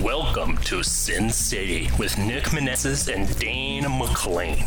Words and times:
Welcome 0.00 0.56
to 0.64 0.82
Sin 0.82 1.30
City 1.30 1.88
with 1.96 2.18
Nick 2.18 2.46
Meneses 2.46 3.06
and 3.12 3.38
Dane 3.38 3.84
McLean. 3.84 4.64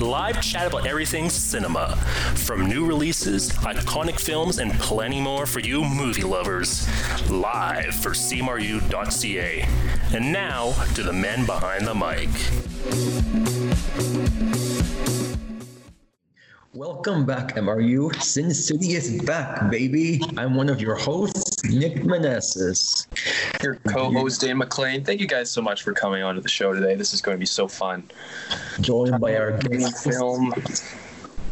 Live 0.00 0.42
chat 0.42 0.66
about 0.66 0.88
everything 0.88 1.30
cinema, 1.30 1.94
from 2.34 2.66
new 2.66 2.84
releases, 2.84 3.50
iconic 3.50 4.18
films, 4.18 4.58
and 4.58 4.72
plenty 4.72 5.20
more 5.20 5.46
for 5.46 5.60
you 5.60 5.84
movie 5.84 6.24
lovers. 6.24 6.88
Live 7.30 7.94
for 7.94 8.10
CMRU.ca. 8.10 9.68
And 10.12 10.32
now 10.32 10.72
to 10.94 11.04
the 11.04 11.12
men 11.12 11.46
behind 11.46 11.86
the 11.86 11.94
mic. 11.94 12.28
Welcome 16.72 17.26
back, 17.26 17.56
MRU. 17.56 18.14
Sin 18.22 18.54
City 18.54 18.92
is 18.92 19.20
back, 19.24 19.68
baby. 19.72 20.20
I'm 20.36 20.54
one 20.54 20.68
of 20.68 20.80
your 20.80 20.94
hosts, 20.94 21.64
Nick 21.64 21.96
Meneses. 22.04 23.08
Your 23.60 23.74
co-host 23.88 24.42
Dan 24.42 24.58
McLean. 24.58 25.04
Thank 25.04 25.20
you 25.20 25.26
guys 25.26 25.50
so 25.50 25.60
much 25.60 25.82
for 25.82 25.92
coming 25.92 26.22
onto 26.22 26.40
the 26.40 26.48
show 26.48 26.72
today. 26.72 26.94
This 26.94 27.12
is 27.12 27.20
going 27.20 27.36
to 27.36 27.40
be 27.40 27.46
so 27.46 27.66
fun. 27.66 28.08
Joined 28.80 29.20
by 29.20 29.34
our 29.34 29.58
guest, 29.58 30.04
film. 30.04 30.54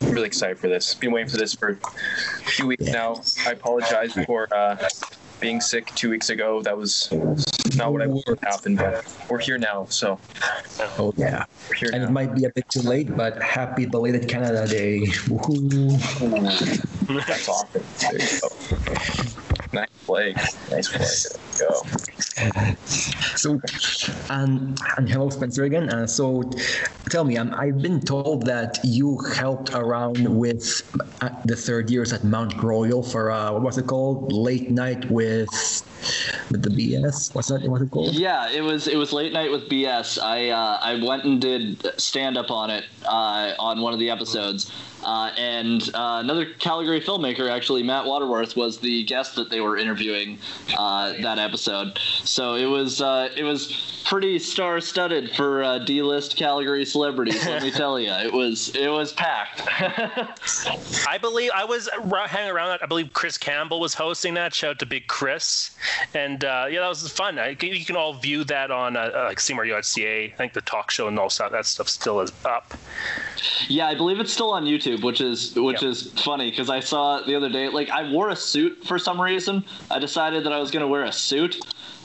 I'm 0.02 0.10
really 0.12 0.28
excited 0.28 0.56
for 0.56 0.68
this. 0.68 0.94
Been 0.94 1.10
waiting 1.10 1.28
for 1.28 1.36
this 1.36 1.52
for 1.52 1.70
a 1.70 2.50
few 2.50 2.68
weeks 2.68 2.84
now. 2.84 3.20
I 3.44 3.50
apologize 3.50 4.12
for 4.24 4.46
uh, 4.54 4.76
being 5.40 5.60
sick 5.60 5.86
two 5.94 6.10
weeks 6.10 6.30
ago. 6.30 6.62
That 6.62 6.76
was 6.76 7.08
not 7.76 7.92
what 7.92 8.02
I 8.02 8.06
wanted 8.06 8.40
to 8.40 8.48
happen, 8.48 8.76
but 8.76 9.04
we're 9.30 9.38
here 9.38 9.58
now. 9.58 9.86
So 9.88 10.18
Oh 10.98 11.12
yeah, 11.16 11.44
we're 11.68 11.76
here 11.76 11.90
and 11.92 12.02
it 12.02 12.10
might 12.10 12.34
be 12.34 12.44
a 12.44 12.50
bit 12.50 12.68
too 12.68 12.80
late, 12.80 13.14
but 13.16 13.42
happy 13.42 13.86
belated 13.86 14.28
Canada 14.28 14.66
Day. 14.66 15.02
Woohoo! 15.28 15.98
That's 17.26 17.48
awesome. 17.48 19.54
There 19.72 19.80
you 19.80 19.80
go. 19.80 19.80
Nice 19.80 19.88
play. 20.06 20.34
Nice 20.70 20.88
play. 20.88 21.66
Go. 21.66 21.82
So, 23.36 23.60
and 24.30 24.78
and 24.96 25.08
hello 25.08 25.30
Spencer 25.30 25.64
again. 25.64 25.90
Uh, 25.90 26.06
so, 26.06 26.42
tell 27.10 27.24
me, 27.24 27.36
um, 27.36 27.54
I've 27.54 27.80
been 27.82 28.00
told 28.00 28.46
that 28.46 28.78
you 28.84 29.18
helped 29.34 29.74
around 29.74 30.26
with 30.28 30.82
uh, 31.20 31.30
the 31.44 31.56
third 31.56 31.90
years 31.90 32.12
at 32.12 32.24
Mount 32.24 32.60
Royal 32.62 33.02
for 33.02 33.30
uh, 33.30 33.52
what 33.52 33.62
was 33.62 33.78
it 33.78 33.86
called? 33.86 34.32
Late 34.32 34.70
night 34.70 35.10
with 35.10 35.48
with 36.50 36.62
the 36.62 36.70
BS. 36.70 37.34
What's 37.34 37.48
that? 37.48 37.62
What's 37.68 37.82
it 37.84 37.90
called? 37.90 38.14
Yeah, 38.14 38.50
it 38.50 38.62
was 38.62 38.86
it 38.86 38.96
was 38.96 39.12
late 39.12 39.32
night 39.32 39.50
with 39.50 39.68
BS. 39.68 40.20
I 40.22 40.50
uh, 40.50 40.78
I 40.80 41.02
went 41.02 41.24
and 41.24 41.40
did 41.40 42.00
stand 42.00 42.36
up 42.36 42.50
on 42.50 42.70
it 42.70 42.84
uh, 43.04 43.54
on 43.58 43.80
one 43.80 43.92
of 43.92 43.98
the 43.98 44.10
episodes, 44.10 44.72
uh, 45.08 45.32
and 45.38 45.88
uh, 45.94 46.20
another 46.22 46.44
Calgary 46.44 47.00
filmmaker, 47.00 47.50
actually 47.50 47.82
Matt 47.82 48.04
Waterworth, 48.04 48.56
was 48.56 48.78
the 48.78 49.04
guest 49.04 49.36
that 49.36 49.48
they 49.48 49.62
were 49.62 49.78
interviewing 49.78 50.38
uh, 50.76 51.14
that 51.22 51.38
episode. 51.38 51.98
So 52.24 52.56
it 52.56 52.66
was 52.66 53.00
uh, 53.00 53.30
it 53.34 53.42
was 53.42 54.02
pretty 54.06 54.38
star 54.38 54.80
studded 54.82 55.30
for 55.30 55.62
uh, 55.62 55.78
D 55.78 56.02
list 56.02 56.36
Calgary 56.36 56.84
celebrities. 56.84 57.42
let 57.46 57.62
me 57.62 57.70
tell 57.70 57.98
you, 57.98 58.10
it 58.10 58.32
was 58.32 58.74
it 58.76 58.88
was 58.88 59.14
packed. 59.14 59.62
I 61.08 61.16
believe 61.18 61.52
I 61.54 61.64
was 61.64 61.88
hanging 62.26 62.50
around 62.50 62.68
that. 62.68 62.82
I 62.82 62.86
believe 62.86 63.14
Chris 63.14 63.38
Campbell 63.38 63.80
was 63.80 63.94
hosting 63.94 64.34
that. 64.34 64.52
Shout 64.52 64.72
out 64.72 64.78
to 64.80 64.86
Big 64.86 65.06
Chris. 65.06 65.70
And 66.12 66.44
uh, 66.44 66.66
yeah, 66.70 66.80
that 66.80 66.88
was 66.88 67.10
fun. 67.10 67.38
I, 67.38 67.56
you 67.60 67.84
can 67.86 67.96
all 67.96 68.12
view 68.12 68.44
that 68.44 68.70
on 68.70 68.94
uh, 68.94 69.10
like 69.26 69.38
CMRU.ca. 69.38 70.24
I 70.24 70.36
think 70.36 70.52
the 70.52 70.60
talk 70.60 70.90
show 70.90 71.08
and 71.08 71.18
all 71.18 71.30
that 71.50 71.66
stuff 71.66 71.88
still 71.88 72.20
is 72.20 72.32
up. 72.44 72.74
Yeah, 73.68 73.86
I 73.86 73.94
believe 73.94 74.20
it's 74.20 74.32
still 74.32 74.50
on 74.50 74.64
YouTube, 74.64 74.97
which 75.02 75.20
is 75.20 75.54
which 75.54 75.82
Yeah. 75.82 75.88
is 75.88 76.12
funny 76.12 76.50
because 76.50 76.70
I 76.70 76.80
saw 76.80 77.20
the 77.20 77.34
other 77.34 77.48
day. 77.48 77.68
Like 77.68 77.90
I 77.90 78.10
wore 78.10 78.30
a 78.30 78.36
suit 78.36 78.84
for 78.84 78.98
some 78.98 79.20
reason. 79.20 79.64
I 79.90 79.98
decided 79.98 80.44
that 80.44 80.52
I 80.52 80.58
was 80.58 80.70
going 80.70 80.82
to 80.82 80.86
wear 80.88 81.04
a 81.04 81.12
suit, 81.12 81.58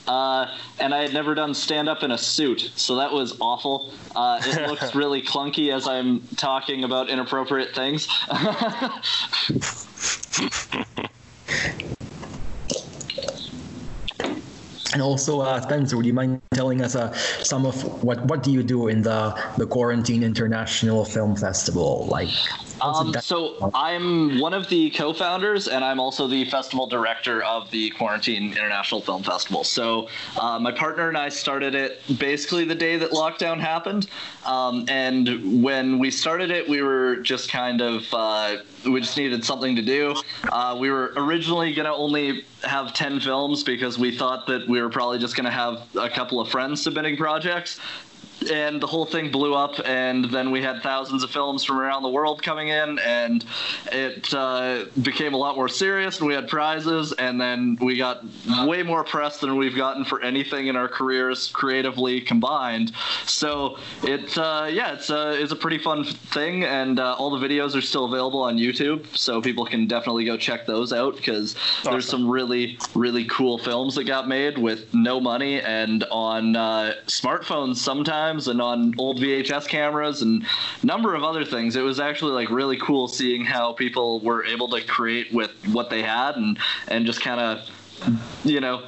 uh, 0.08 0.47
and 0.80 0.94
I 0.94 1.02
had 1.02 1.14
never 1.14 1.36
done 1.36 1.53
stand 1.53 1.89
up 1.89 2.03
in 2.03 2.11
a 2.11 2.17
suit, 2.17 2.71
so 2.75 2.95
that 2.95 3.11
was 3.11 3.38
awful. 3.39 3.94
Uh, 4.16 4.41
it 4.44 4.67
looks 4.69 4.94
really 5.02 5.21
clunky 5.21 5.73
as 5.73 5.87
I'm 5.87 6.21
talking 6.37 6.83
about 6.83 7.09
inappropriate 7.09 7.73
things. 7.76 8.08
And 14.93 15.02
also, 15.02 15.42
uh, 15.42 15.59
Spencer, 15.59 15.98
would 15.98 16.05
you 16.05 16.14
mind 16.14 16.39
telling 16.53 16.82
us 16.82 16.95
uh, 16.95 17.11
some 17.42 17.65
of 17.65 18.03
what 18.03 18.23
what 18.26 18.43
do 18.43 18.52
you 18.52 18.61
do 18.61 18.89
in 18.89 19.02
the 19.02 19.33
the 19.58 19.65
Quarantine 19.65 20.23
International 20.23 21.03
Film 21.03 21.36
Festival? 21.36 22.05
Like, 22.11 22.30
Um, 22.83 23.14
so 23.21 23.71
I'm 23.73 24.39
one 24.39 24.54
of 24.54 24.67
the 24.67 24.89
co-founders, 24.89 25.70
and 25.70 25.86
I'm 25.86 25.99
also 25.99 26.27
the 26.27 26.44
festival 26.45 26.86
director 26.86 27.42
of 27.44 27.71
the 27.71 27.92
Quarantine 27.92 28.52
International 28.52 28.99
Film 28.99 29.23
Festival. 29.23 29.64
So 29.64 30.10
uh, 30.38 30.60
my 30.60 30.71
partner 30.71 31.08
and 31.08 31.17
I 31.17 31.30
started 31.30 31.76
it 31.76 32.02
basically 32.20 32.66
the 32.66 32.76
day 32.76 32.98
that 32.98 33.11
lockdown 33.11 33.60
happened, 33.60 34.08
um, 34.45 34.86
and 34.89 35.64
when 35.64 35.98
we 35.98 36.11
started 36.11 36.52
it, 36.52 36.67
we 36.67 36.82
were 36.82 37.17
just 37.17 37.49
kind 37.49 37.82
of 37.82 38.05
uh, 38.11 38.58
we 38.86 39.00
just 39.00 39.15
needed 39.15 39.45
something 39.45 39.76
to 39.77 39.82
do. 39.82 40.15
Uh, 40.52 40.76
we 40.77 40.92
were 40.92 41.14
originally 41.15 41.73
going 41.73 41.86
to 41.86 41.94
only 41.94 42.44
have 42.64 42.94
10 42.94 43.21
films 43.21 43.64
because 43.64 43.98
we 43.98 44.15
thought 44.15 44.45
that 44.48 44.67
we 44.67 44.82
were 44.82 44.89
probably 44.89 45.20
just 45.20 45.36
going 45.36 45.45
to 45.45 45.52
have 45.52 45.83
a 45.95 46.10
couple 46.10 46.39
of 46.42 46.50
friends 46.50 46.82
submitting 46.82 47.15
projects 47.15 47.80
and 48.49 48.81
the 48.81 48.87
whole 48.87 49.05
thing 49.05 49.31
blew 49.31 49.54
up 49.54 49.73
and 49.86 50.26
then 50.26 50.52
we 50.52 50.61
had 50.61 50.81
thousands 50.81 51.23
of 51.23 51.31
films 51.31 51.64
from 51.64 51.80
around 51.80 52.04
the 52.04 52.09
world 52.09 52.42
coming 52.42 52.70
in 52.70 52.99
and 52.99 53.45
it 53.92 54.33
uh, 54.33 54.86
became 55.02 55.33
a 55.33 55.37
lot 55.37 55.55
more 55.55 55.70
serious 55.70 56.20
and 56.20 56.27
we 56.27 56.33
had 56.33 56.48
prizes 56.48 57.14
and 57.14 57.39
then 57.39 57.77
we 57.82 57.98
got 57.98 58.23
way 58.65 58.83
more 58.83 59.03
press 59.03 59.39
than 59.39 59.58
we've 59.58 59.76
gotten 59.76 60.03
for 60.05 60.21
anything 60.21 60.67
in 60.67 60.76
our 60.76 60.87
careers 60.87 61.48
creatively 61.48 62.21
combined. 62.21 62.92
So 63.26 63.77
it 64.03 64.37
uh, 64.37 64.67
yeah 64.70 64.93
it's 64.93 65.09
a, 65.09 65.42
it's 65.42 65.52
a 65.52 65.55
pretty 65.55 65.77
fun 65.77 66.03
thing 66.03 66.64
and 66.64 66.99
uh, 66.99 67.15
all 67.15 67.37
the 67.37 67.45
videos 67.45 67.76
are 67.76 67.82
still 67.82 68.05
available 68.05 68.42
on 68.42 68.58
youtube 68.58 69.05
so 69.15 69.42
people 69.42 69.65
can 69.65 69.87
definitely 69.87 70.26
go 70.26 70.37
check 70.37 70.65
those 70.65 70.92
out 70.92 71.15
because 71.15 71.55
there's 71.83 72.08
some 72.08 72.30
really 72.30 72.77
really 72.95 73.26
cool 73.26 73.58
films 73.58 73.95
that 73.95 74.05
got 74.05 74.27
made 74.27 74.58
with 74.58 74.93
no 74.93 75.20
money 75.20 75.61
and 75.61 76.03
on 76.11 76.55
uh, 76.55 76.93
smartphones 77.08 77.77
sometimes 77.77 78.33
and 78.48 78.61
on 78.61 78.94
old 78.98 79.20
VHS 79.20 79.67
cameras 79.67 80.21
and 80.21 80.44
a 80.82 80.86
number 80.86 81.16
of 81.16 81.23
other 81.23 81.45
things. 81.45 81.76
It 81.76 81.82
was 81.82 81.99
actually 81.99 82.32
like 82.32 82.49
really 82.49 82.77
cool 82.77 83.08
seeing 83.08 83.45
how 83.45 83.73
people 83.73 84.20
were 84.21 84.45
able 84.45 84.70
to 84.70 84.82
create 84.82 85.32
with 85.33 85.52
what 85.71 85.89
they 85.89 86.02
had 86.02 86.36
and 86.36 86.58
and 86.88 87.05
just 87.05 87.21
kind 87.21 87.39
of 87.39 87.70
you 88.44 88.60
know 88.60 88.83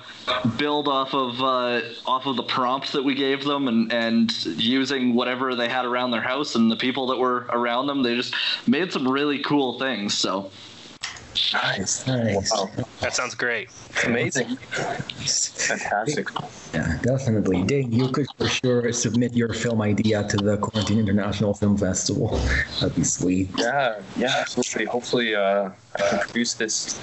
build 0.58 0.88
off 0.88 1.14
of 1.14 1.40
uh, 1.42 1.82
off 2.06 2.26
of 2.26 2.36
the 2.36 2.44
prompts 2.44 2.92
that 2.92 3.04
we 3.04 3.14
gave 3.14 3.44
them 3.44 3.68
and 3.68 3.94
and 3.94 4.46
using 4.46 5.14
whatever 5.14 5.56
they 5.56 5.70
had 5.70 5.86
around 5.86 6.12
their 6.12 6.22
house 6.22 6.56
and 6.56 6.72
the 6.72 6.76
people 6.76 7.08
that 7.08 7.18
were 7.18 7.46
around 7.50 7.88
them 7.88 8.02
they 8.04 8.16
just 8.16 8.36
made 8.68 8.92
some 8.92 9.08
really 9.08 9.40
cool 9.40 9.80
things 9.80 10.18
so 10.18 10.52
Nice. 11.54 12.08
Nice. 12.08 12.52
Wow. 12.52 12.70
That 13.02 13.14
sounds 13.14 13.36
great. 13.36 13.70
Amazing. 14.06 14.56
Fantastic. 14.58 16.28
Yeah, 16.74 16.98
definitely. 17.02 17.64
Dave, 17.64 17.94
you 17.94 18.10
could 18.10 18.28
for 18.38 18.48
sure 18.48 18.92
submit 18.92 19.34
your 19.34 19.54
film 19.54 19.82
idea 19.82 20.28
to 20.28 20.38
the 20.38 20.58
Quarantine 20.58 21.00
International 21.00 21.54
Film 21.54 21.78
Festival. 21.78 22.40
That'd 22.80 22.96
be 22.96 23.04
sweet. 23.04 23.50
Yeah, 23.58 24.02
yeah, 24.18 24.36
absolutely. 24.40 24.86
Hopefully, 24.86 25.36
uh, 25.36 25.70
I 25.96 26.10
can 26.10 26.20
produce 26.20 26.54
this, 26.54 26.94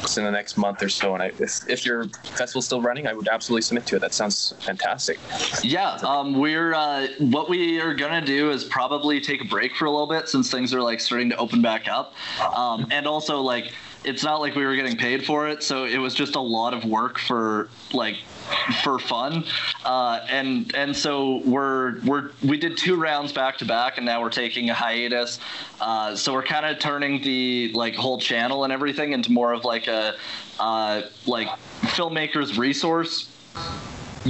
this 0.00 0.16
in 0.16 0.24
the 0.24 0.30
next 0.30 0.56
month 0.56 0.82
or 0.82 0.88
so. 0.88 1.14
And 1.14 1.22
I, 1.22 1.26
if, 1.38 1.68
if 1.68 1.84
your 1.84 2.08
festival's 2.08 2.66
still 2.66 2.80
running, 2.80 3.06
I 3.06 3.12
would 3.12 3.28
absolutely 3.28 3.62
submit 3.62 3.86
to 3.86 3.96
it. 3.96 3.98
That 4.00 4.14
sounds 4.14 4.54
fantastic. 4.60 5.18
Yeah, 5.62 5.98
um, 6.02 6.38
we're 6.38 6.74
uh, 6.74 7.08
what 7.18 7.48
we 7.48 7.80
are 7.80 7.94
gonna 7.94 8.24
do 8.24 8.50
is 8.50 8.64
probably 8.64 9.20
take 9.20 9.42
a 9.42 9.44
break 9.44 9.74
for 9.76 9.84
a 9.84 9.90
little 9.90 10.06
bit 10.06 10.28
since 10.28 10.50
things 10.50 10.72
are 10.72 10.80
like 10.80 11.00
starting 11.00 11.28
to 11.30 11.36
open 11.36 11.60
back 11.62 11.86
up, 11.88 12.14
um, 12.56 12.86
and 12.90 13.06
also 13.06 13.40
like 13.40 13.53
it's 14.04 14.22
not 14.22 14.40
like 14.40 14.54
we 14.54 14.64
were 14.64 14.76
getting 14.76 14.96
paid 14.96 15.24
for 15.24 15.48
it, 15.48 15.62
so 15.62 15.84
it 15.84 15.98
was 15.98 16.14
just 16.14 16.36
a 16.36 16.40
lot 16.40 16.74
of 16.74 16.84
work 16.84 17.18
for 17.18 17.68
like 17.92 18.16
for 18.82 18.98
fun, 18.98 19.44
uh, 19.84 20.20
and 20.28 20.74
and 20.74 20.94
so 20.94 21.42
we're 21.44 22.00
we're 22.02 22.30
we 22.42 22.58
did 22.58 22.76
two 22.76 22.96
rounds 22.96 23.32
back 23.32 23.56
to 23.58 23.64
back, 23.64 23.96
and 23.96 24.04
now 24.04 24.20
we're 24.20 24.30
taking 24.30 24.70
a 24.70 24.74
hiatus. 24.74 25.40
Uh, 25.80 26.14
so 26.14 26.32
we're 26.34 26.42
kind 26.42 26.66
of 26.66 26.78
turning 26.78 27.22
the 27.22 27.72
like 27.74 27.94
whole 27.94 28.18
channel 28.18 28.64
and 28.64 28.72
everything 28.72 29.12
into 29.12 29.32
more 29.32 29.52
of 29.52 29.64
like 29.64 29.86
a 29.86 30.14
uh, 30.58 31.02
like 31.26 31.48
filmmakers 31.82 32.58
resource 32.58 33.30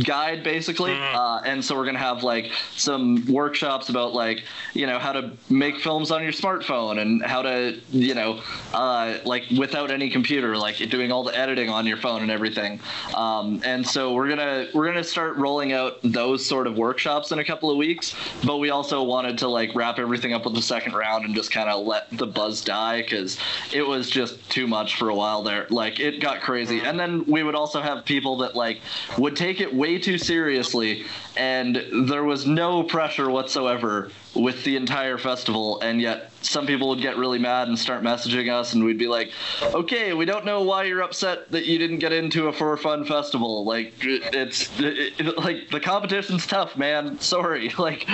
guide 0.03 0.43
basically, 0.43 0.93
uh, 0.93 1.41
and 1.45 1.65
so 1.65 1.77
we're 1.77 1.85
gonna 1.85 1.99
have 1.99 2.23
like 2.23 2.51
some 2.73 3.25
workshops 3.27 3.89
about 3.89 4.13
like 4.13 4.43
you 4.73 4.87
know 4.87 4.99
how 4.99 5.13
to 5.13 5.33
make 5.49 5.79
films 5.79 6.11
on 6.11 6.23
your 6.23 6.33
smartphone 6.33 7.01
and 7.01 7.23
how 7.23 7.43
to 7.43 7.79
you 7.91 8.15
know 8.15 8.41
uh, 8.73 9.19
like 9.25 9.45
without 9.57 9.91
any 9.91 10.11
computer, 10.11 10.57
like 10.57 10.77
doing 10.91 11.13
all 11.13 11.23
the 11.23 11.37
editing 11.39 11.69
on 11.69 11.87
your 11.87 11.97
phone 11.97 12.23
and 12.23 12.31
everything. 12.31 12.81
Um, 13.15 13.61
and 13.65 13.87
so 13.87 14.13
we're 14.13 14.29
gonna 14.29 14.69
we're 14.75 14.87
gonna 14.87 15.05
start 15.05 15.37
rolling 15.37 15.73
out 15.73 15.99
those 16.03 16.45
sort 16.45 16.67
of 16.67 16.77
workshops 16.77 17.31
in 17.33 17.39
a 17.39 17.45
couple 17.45 17.71
of 17.71 17.77
weeks. 17.77 18.15
But 18.45 18.59
we 18.59 18.71
also 18.71 19.03
wanted 19.03 19.39
to 19.39 19.49
like 19.49 19.75
wrap 19.75 19.99
everything 19.99 20.33
up 20.33 20.45
with 20.45 20.55
the 20.55 20.63
second 20.63 20.95
round 20.95 21.25
and 21.25 21.35
just 21.35 21.51
kind 21.51 21.69
of 21.69 21.87
let 21.87 22.11
the 22.11 22.27
buzz 22.27 22.63
die 22.63 23.03
because 23.03 23.39
it 23.73 23.83
was 23.83 24.11
just 24.11 24.49
too 24.51 24.67
much 24.67 24.97
for 24.97 25.09
a 25.09 25.15
while 25.15 25.43
there. 25.43 25.67
Like 25.71 26.01
it 26.01 26.21
got 26.21 26.41
crazy, 26.41 26.81
and 26.81 26.99
then 26.99 27.25
we 27.27 27.43
would 27.43 27.55
also 27.55 27.81
have 27.81 28.05
people 28.05 28.39
that 28.39 28.57
like 28.57 28.81
would 29.19 29.37
take 29.37 29.61
it 29.61 29.73
way 29.85 29.99
too 29.99 30.17
seriously, 30.17 31.05
and 31.37 32.09
there 32.09 32.25
was 32.25 32.47
no 32.47 32.83
pressure 32.83 33.29
whatsoever 33.29 34.11
with 34.35 34.65
the 34.65 34.77
entire 34.77 35.19
festival, 35.19 35.79
and 35.83 36.01
yet 36.01 36.33
some 36.41 36.67
people 36.67 36.89
would 36.89 37.03
get 37.03 37.19
really 37.19 37.39
mad 37.39 37.69
and 37.69 37.79
start 37.79 38.03
messaging 38.03 38.51
us, 38.51 38.73
and 38.73 38.83
we'd 38.83 38.97
be 38.99 39.07
like, 39.07 39.31
"Okay, 39.75 40.15
we 40.15 40.25
don't 40.25 40.47
know 40.47 40.63
why 40.63 40.85
you're 40.85 41.03
upset 41.03 41.51
that 41.51 41.67
you 41.67 41.77
didn't 41.79 41.99
get 41.99 42.13
into 42.13 42.49
a 42.49 42.53
for 42.53 42.75
fun 42.79 43.05
festival. 43.05 43.67
Like, 43.67 43.93
it's 44.01 44.71
it, 44.81 45.21
it, 45.21 45.39
like 45.39 45.69
the 45.71 45.81
competition's 45.81 46.47
tough, 46.47 46.79
man. 46.79 47.19
Sorry, 47.21 47.69
like." 47.79 48.09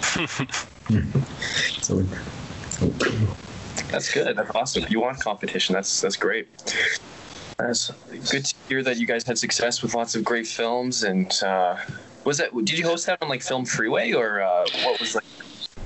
So, 0.00 0.26
so 1.82 2.02
That's 3.90 4.10
good. 4.10 4.36
That's 4.36 4.54
awesome. 4.54 4.86
You 4.88 5.00
want 5.00 5.20
competition. 5.20 5.74
That's 5.74 6.00
that's 6.00 6.16
great. 6.16 6.48
That's 7.58 7.90
good 8.30 8.44
to 8.44 8.54
hear 8.68 8.82
that 8.82 8.98
you 8.98 9.06
guys 9.06 9.24
had 9.24 9.38
success 9.38 9.82
with 9.82 9.94
lots 9.94 10.14
of 10.14 10.24
great 10.24 10.46
films. 10.46 11.04
And 11.04 11.32
uh, 11.42 11.78
was 12.24 12.38
that? 12.38 12.54
Did 12.54 12.78
you 12.78 12.84
host 12.84 13.06
that 13.06 13.22
on 13.22 13.28
like 13.28 13.42
Film 13.42 13.64
Freeway 13.64 14.12
or 14.12 14.42
uh, 14.42 14.66
what 14.84 15.00
was 15.00 15.14
like? 15.14 15.24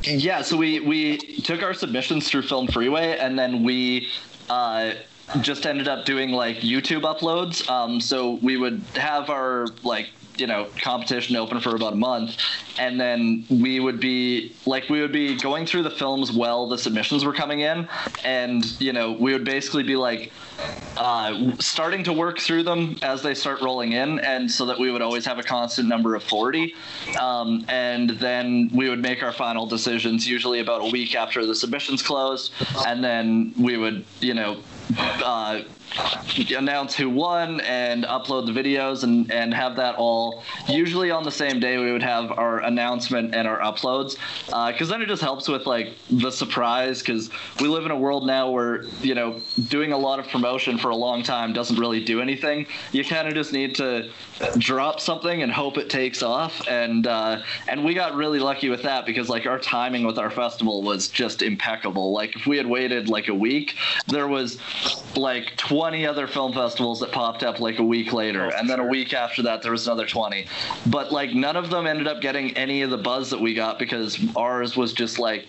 Yeah, 0.03 0.43
so 0.43 0.57
we 0.57 0.81
we 0.81 1.19
took 1.19 1.63
our 1.63 1.75
submissions 1.75 2.29
through 2.29 2.43
Film 2.43 2.67
Freeway, 2.67 3.19
and 3.19 3.39
then 3.39 3.63
we 3.63 4.09
uh, 4.49 4.95
just 5.41 5.67
ended 5.67 5.89
up 5.89 6.05
doing 6.05 6.31
like 6.31 6.59
YouTube 6.59 7.03
uploads. 7.03 7.69
Um, 7.71 8.01
so 8.01 8.39
we 8.43 8.57
would 8.57 8.83
have 8.95 9.31
our 9.31 9.67
like 9.83 10.09
you 10.41 10.47
know 10.47 10.69
competition 10.81 11.37
open 11.37 11.61
for 11.61 11.77
about 11.77 11.93
a 11.93 11.97
month 11.97 12.39
and 12.79 12.99
then 12.99 13.45
we 13.51 13.79
would 13.79 14.01
be 14.01 14.55
like 14.65 14.89
we 14.89 15.01
would 15.01 15.13
be 15.13 15.37
going 15.37 15.67
through 15.67 15.83
the 15.83 15.91
films 15.91 16.33
while 16.33 16.67
the 16.67 16.79
submissions 16.79 17.25
were 17.25 17.35
coming 17.35 17.61
in 17.61 17.87
and 18.25 18.81
you 18.81 18.93
know 18.93 19.13
we 19.13 19.33
would 19.33 19.45
basically 19.45 19.83
be 19.83 19.97
like 19.97 20.33
uh, 20.97 21.53
starting 21.59 22.03
to 22.05 22.13
work 22.13 22.39
through 22.39 22.63
them 22.63 22.97
as 23.03 23.23
they 23.23 23.35
start 23.35 23.61
rolling 23.61 23.93
in 23.93 24.19
and 24.21 24.51
so 24.51 24.65
that 24.67 24.79
we 24.79 24.91
would 24.91 25.03
always 25.03 25.25
have 25.25 25.39
a 25.39 25.43
constant 25.43 25.89
number 25.89 26.15
of 26.15 26.23
40 26.23 26.75
um, 27.19 27.65
and 27.69 28.11
then 28.11 28.71
we 28.73 28.89
would 28.89 29.01
make 29.01 29.23
our 29.23 29.33
final 29.33 29.67
decisions 29.67 30.27
usually 30.27 30.61
about 30.61 30.81
a 30.81 30.91
week 30.91 31.15
after 31.15 31.45
the 31.45 31.55
submissions 31.55 32.03
closed 32.03 32.53
and 32.87 33.05
then 33.05 33.53
we 33.59 33.77
would 33.77 34.05
you 34.21 34.35
know 34.35 34.59
uh, 34.99 35.63
announce 36.57 36.95
who 36.95 37.11
won 37.11 37.61
and 37.61 38.05
upload 38.05 38.47
the 38.47 38.53
videos 38.53 39.03
and, 39.03 39.31
and 39.33 39.53
have 39.53 39.77
that 39.77 39.97
all. 39.97 40.43
Usually 40.69 41.11
on 41.11 41.25
the 41.25 41.31
same 41.31 41.59
day 41.59 41.79
we 41.79 41.93
would 41.93 42.03
have 42.03 42.31
our 42.33 42.61
announcement 42.61 43.35
and 43.35 43.49
our 43.49 43.59
uploads 43.61 44.17
because 44.47 44.89
then 44.89 45.03
it 45.03 45.07
just 45.07 45.23
helps 45.23 45.49
with 45.49 45.67
like 45.67 45.95
the 46.11 46.31
surprise 46.31 47.01
because 47.01 47.31
we 47.61 47.69
live 47.69 47.85
in 47.85 47.91
a 47.91 47.99
world 47.99 48.27
now 48.27 48.51
where 48.51 48.85
you 49.01 49.15
know 49.15 49.41
doing 49.69 49.93
a 49.93 49.99
lot 49.99 50.19
of 50.19 50.29
promotion 50.29 50.79
for 50.79 50.91
a 50.91 50.97
long 50.97 51.23
time 51.23 51.53
doesn't 51.53 51.79
really 51.79 52.05
do 52.05 52.21
anything. 52.21 52.67
You 52.93 53.05
kind 53.05 53.27
of 53.27 53.35
just 53.35 53.53
need 53.53 53.75
to 53.77 54.11
drop 54.59 55.01
something 55.01 55.43
and 55.43 55.51
hope 55.51 55.77
it 55.77 55.91
takes 55.91 56.23
off 56.23 56.67
and 56.69 57.07
uh, 57.07 57.43
and 57.69 57.85
we 57.85 57.95
got 57.95 58.15
really 58.15 58.39
lucky 58.39 58.69
with 58.69 58.83
that 58.83 59.07
because 59.07 59.29
like 59.29 59.47
our 59.47 59.59
timing 59.59 60.05
with 60.05 60.19
our 60.19 60.31
festival 60.31 60.83
was 60.83 61.09
just 61.09 61.43
impeccable. 61.43 62.13
Like 62.13 62.37
if 62.37 62.47
we 62.47 62.57
had 62.57 62.67
waited 62.67 63.09
like 63.09 63.29
a 63.29 63.35
week 63.35 63.77
there 64.07 64.29
was 64.29 64.61
like 65.17 65.57
20 65.57 65.80
other 65.83 66.27
film 66.27 66.53
festivals 66.53 67.01
that 67.01 67.11
popped 67.11 67.43
up 67.43 67.59
like 67.59 67.79
a 67.79 67.83
week 67.83 68.13
later 68.13 68.51
and 68.55 68.69
then 68.69 68.81
a 68.81 68.85
week 68.87 69.15
after 69.15 69.43
that 69.43 69.63
there 69.63 69.73
was 69.73 69.87
another 69.87 70.07
20 70.07 70.47
but 70.87 71.11
like 71.11 71.33
none 71.35 71.57
of 71.57 71.71
them 71.71 71.87
ended 71.87 72.07
up 72.07 72.21
getting 72.21 72.55
any 72.57 72.83
of 72.83 72.91
the 72.91 72.99
buzz 72.99 73.31
that 73.31 73.41
we 73.41 73.55
got 73.55 73.79
because 73.79 74.19
ours 74.37 74.77
was 74.77 74.93
just 74.93 75.19
like 75.19 75.47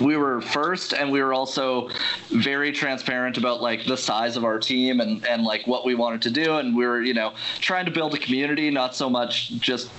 we 0.00 0.16
were 0.16 0.40
first 0.40 0.92
and 0.92 1.10
we 1.10 1.22
were 1.22 1.34
also 1.34 1.88
very 2.30 2.72
transparent 2.72 3.38
about 3.38 3.62
like 3.62 3.86
the 3.86 3.96
size 3.96 4.36
of 4.36 4.44
our 4.44 4.58
team 4.58 5.00
and 5.00 5.26
and 5.26 5.44
like 5.44 5.66
what 5.66 5.84
we 5.84 5.94
wanted 5.94 6.22
to 6.22 6.30
do. 6.30 6.56
And 6.56 6.76
we 6.76 6.86
were 6.86 7.02
you 7.02 7.14
know 7.14 7.34
trying 7.60 7.86
to 7.86 7.90
build 7.90 8.14
a 8.14 8.18
community 8.18 8.70
not 8.70 8.94
so 8.94 9.08
much 9.08 9.52
just 9.58 9.90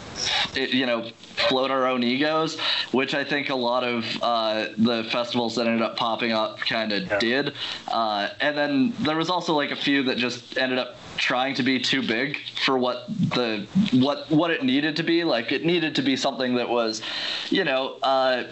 you 0.56 0.86
know 0.86 1.10
float 1.50 1.70
our 1.70 1.86
own 1.86 2.04
egos 2.04 2.60
which 2.92 3.14
i 3.14 3.24
think 3.24 3.50
a 3.50 3.56
lot 3.56 3.84
of 3.84 4.04
uh, 4.24 4.68
the 4.80 5.04
festivals 5.12 5.56
that 5.56 5.68
ended 5.68 5.84
up 5.84 5.96
popping 5.96 6.32
up 6.32 6.60
kind 6.60 6.92
of 6.92 7.06
yeah. 7.06 7.20
did. 7.20 7.54
Uh, 7.88 8.30
and 8.42 8.58
then 8.58 8.94
there 9.00 9.16
was 9.16 9.30
also 9.30 9.54
like 9.54 9.72
a 9.72 9.76
few 9.76 10.04
that 10.04 10.18
just 10.18 10.58
ended 10.58 10.80
up 10.80 10.96
trying 11.18 11.56
to 11.56 11.64
be 11.64 11.80
too 11.80 12.06
big 12.06 12.38
for 12.66 12.78
what 12.78 13.08
the 13.08 13.66
what 13.94 14.30
what 14.30 14.52
it 14.52 14.64
needed 14.64 14.96
to 14.96 15.04
be. 15.04 15.24
Like 15.24 15.52
it 15.52 15.66
needed 15.66 15.96
to 15.96 16.02
be 16.02 16.16
something 16.16 16.56
that 16.56 16.70
was 16.70 17.02
you 17.50 17.64
know 17.64 17.98
uh, 18.04 18.46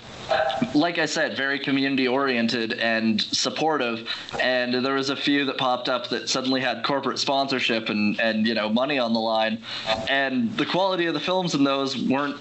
like 0.74 0.98
I 0.98 1.06
said, 1.06 1.38
very 1.38 1.60
community 1.60 2.07
oriented 2.07 2.74
and 2.74 3.22
supportive. 3.22 4.07
And 4.39 4.74
there 4.86 4.94
was 4.94 5.10
a 5.10 5.16
few 5.16 5.45
that 5.45 5.57
popped 5.57 5.89
up 5.89 6.10
that 6.10 6.30
suddenly 6.30 6.62
had 6.62 6.83
corporate 6.83 7.19
sponsorship 7.19 7.89
and, 7.89 8.19
and 8.19 8.48
you 8.48 8.54
know 8.54 8.69
money 8.69 8.98
on 9.00 9.13
the 9.13 9.19
line. 9.19 9.62
And 10.10 10.56
the 10.57 10.66
quality 10.66 11.06
of 11.06 11.13
the 11.13 11.19
films 11.19 11.56
in 11.56 11.63
those 11.63 11.98
weren't 11.98 12.39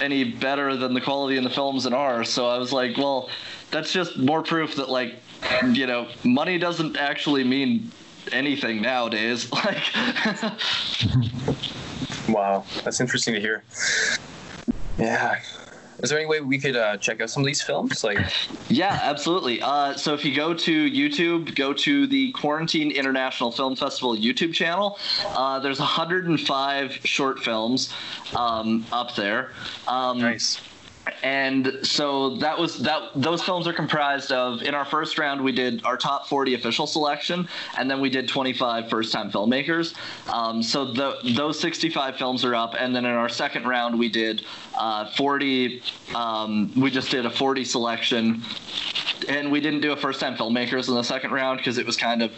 any 0.00 0.24
better 0.24 0.76
than 0.76 0.94
the 0.94 1.00
quality 1.00 1.36
in 1.36 1.44
the 1.44 1.50
films 1.50 1.86
in 1.86 1.94
ours. 1.94 2.28
So 2.28 2.48
I 2.48 2.58
was 2.58 2.72
like, 2.72 2.96
well, 2.96 3.30
that's 3.70 3.92
just 3.92 4.18
more 4.18 4.42
proof 4.42 4.76
that 4.76 4.88
like 4.88 5.16
you 5.72 5.86
know 5.86 6.08
money 6.24 6.58
doesn't 6.58 6.96
actually 6.96 7.44
mean 7.44 7.90
anything 8.32 8.82
nowadays. 8.82 9.50
Like 9.64 9.82
Wow, 12.28 12.64
that's 12.82 13.00
interesting 13.00 13.34
to 13.34 13.40
hear. 13.40 13.62
Yeah, 14.98 15.40
is 16.02 16.10
there 16.10 16.18
any 16.18 16.28
way 16.28 16.40
we 16.40 16.58
could 16.58 16.76
uh, 16.76 16.96
check 16.98 17.20
out 17.20 17.30
some 17.30 17.42
of 17.42 17.46
these 17.46 17.62
films? 17.62 18.04
Like, 18.04 18.18
yeah, 18.68 19.00
absolutely. 19.02 19.62
Uh, 19.62 19.94
so 19.94 20.14
if 20.14 20.24
you 20.24 20.34
go 20.34 20.52
to 20.52 20.90
YouTube, 20.90 21.54
go 21.54 21.72
to 21.72 22.06
the 22.06 22.32
Quarantine 22.32 22.90
International 22.90 23.50
Film 23.50 23.76
Festival 23.76 24.16
YouTube 24.16 24.52
channel. 24.52 24.98
Uh, 25.24 25.58
there's 25.58 25.78
105 25.78 27.00
short 27.04 27.40
films 27.40 27.92
um, 28.34 28.84
up 28.92 29.14
there. 29.14 29.52
Um, 29.86 30.18
nice 30.20 30.60
and 31.22 31.78
so 31.82 32.36
that 32.36 32.58
was 32.58 32.78
that 32.78 33.10
those 33.14 33.42
films 33.42 33.66
are 33.66 33.72
comprised 33.72 34.32
of 34.32 34.62
in 34.62 34.74
our 34.74 34.84
first 34.84 35.18
round 35.18 35.42
we 35.42 35.52
did 35.52 35.84
our 35.84 35.96
top 35.96 36.26
40 36.26 36.54
official 36.54 36.86
selection 36.86 37.48
and 37.78 37.90
then 37.90 38.00
we 38.00 38.10
did 38.10 38.28
25 38.28 38.88
first 38.88 39.12
time 39.12 39.30
filmmakers. 39.30 39.94
Um, 40.32 40.62
so 40.62 40.92
the, 40.92 41.16
those 41.34 41.58
65 41.60 42.16
films 42.16 42.44
are 42.44 42.54
up 42.54 42.74
and 42.78 42.94
then 42.94 43.04
in 43.04 43.12
our 43.12 43.28
second 43.28 43.66
round 43.66 43.98
we 43.98 44.08
did 44.08 44.44
uh, 44.76 45.10
40 45.12 45.82
um, 46.14 46.72
we 46.76 46.90
just 46.90 47.10
did 47.10 47.26
a 47.26 47.30
40 47.30 47.64
selection. 47.64 48.42
And 49.28 49.50
we 49.50 49.60
didn't 49.60 49.80
do 49.80 49.92
a 49.92 49.96
first 49.96 50.20
time 50.20 50.36
filmmakers 50.36 50.88
in 50.88 50.94
the 50.94 51.02
second 51.02 51.32
round 51.32 51.58
because 51.58 51.78
it 51.78 51.86
was 51.86 51.96
kind 51.96 52.22
of 52.22 52.30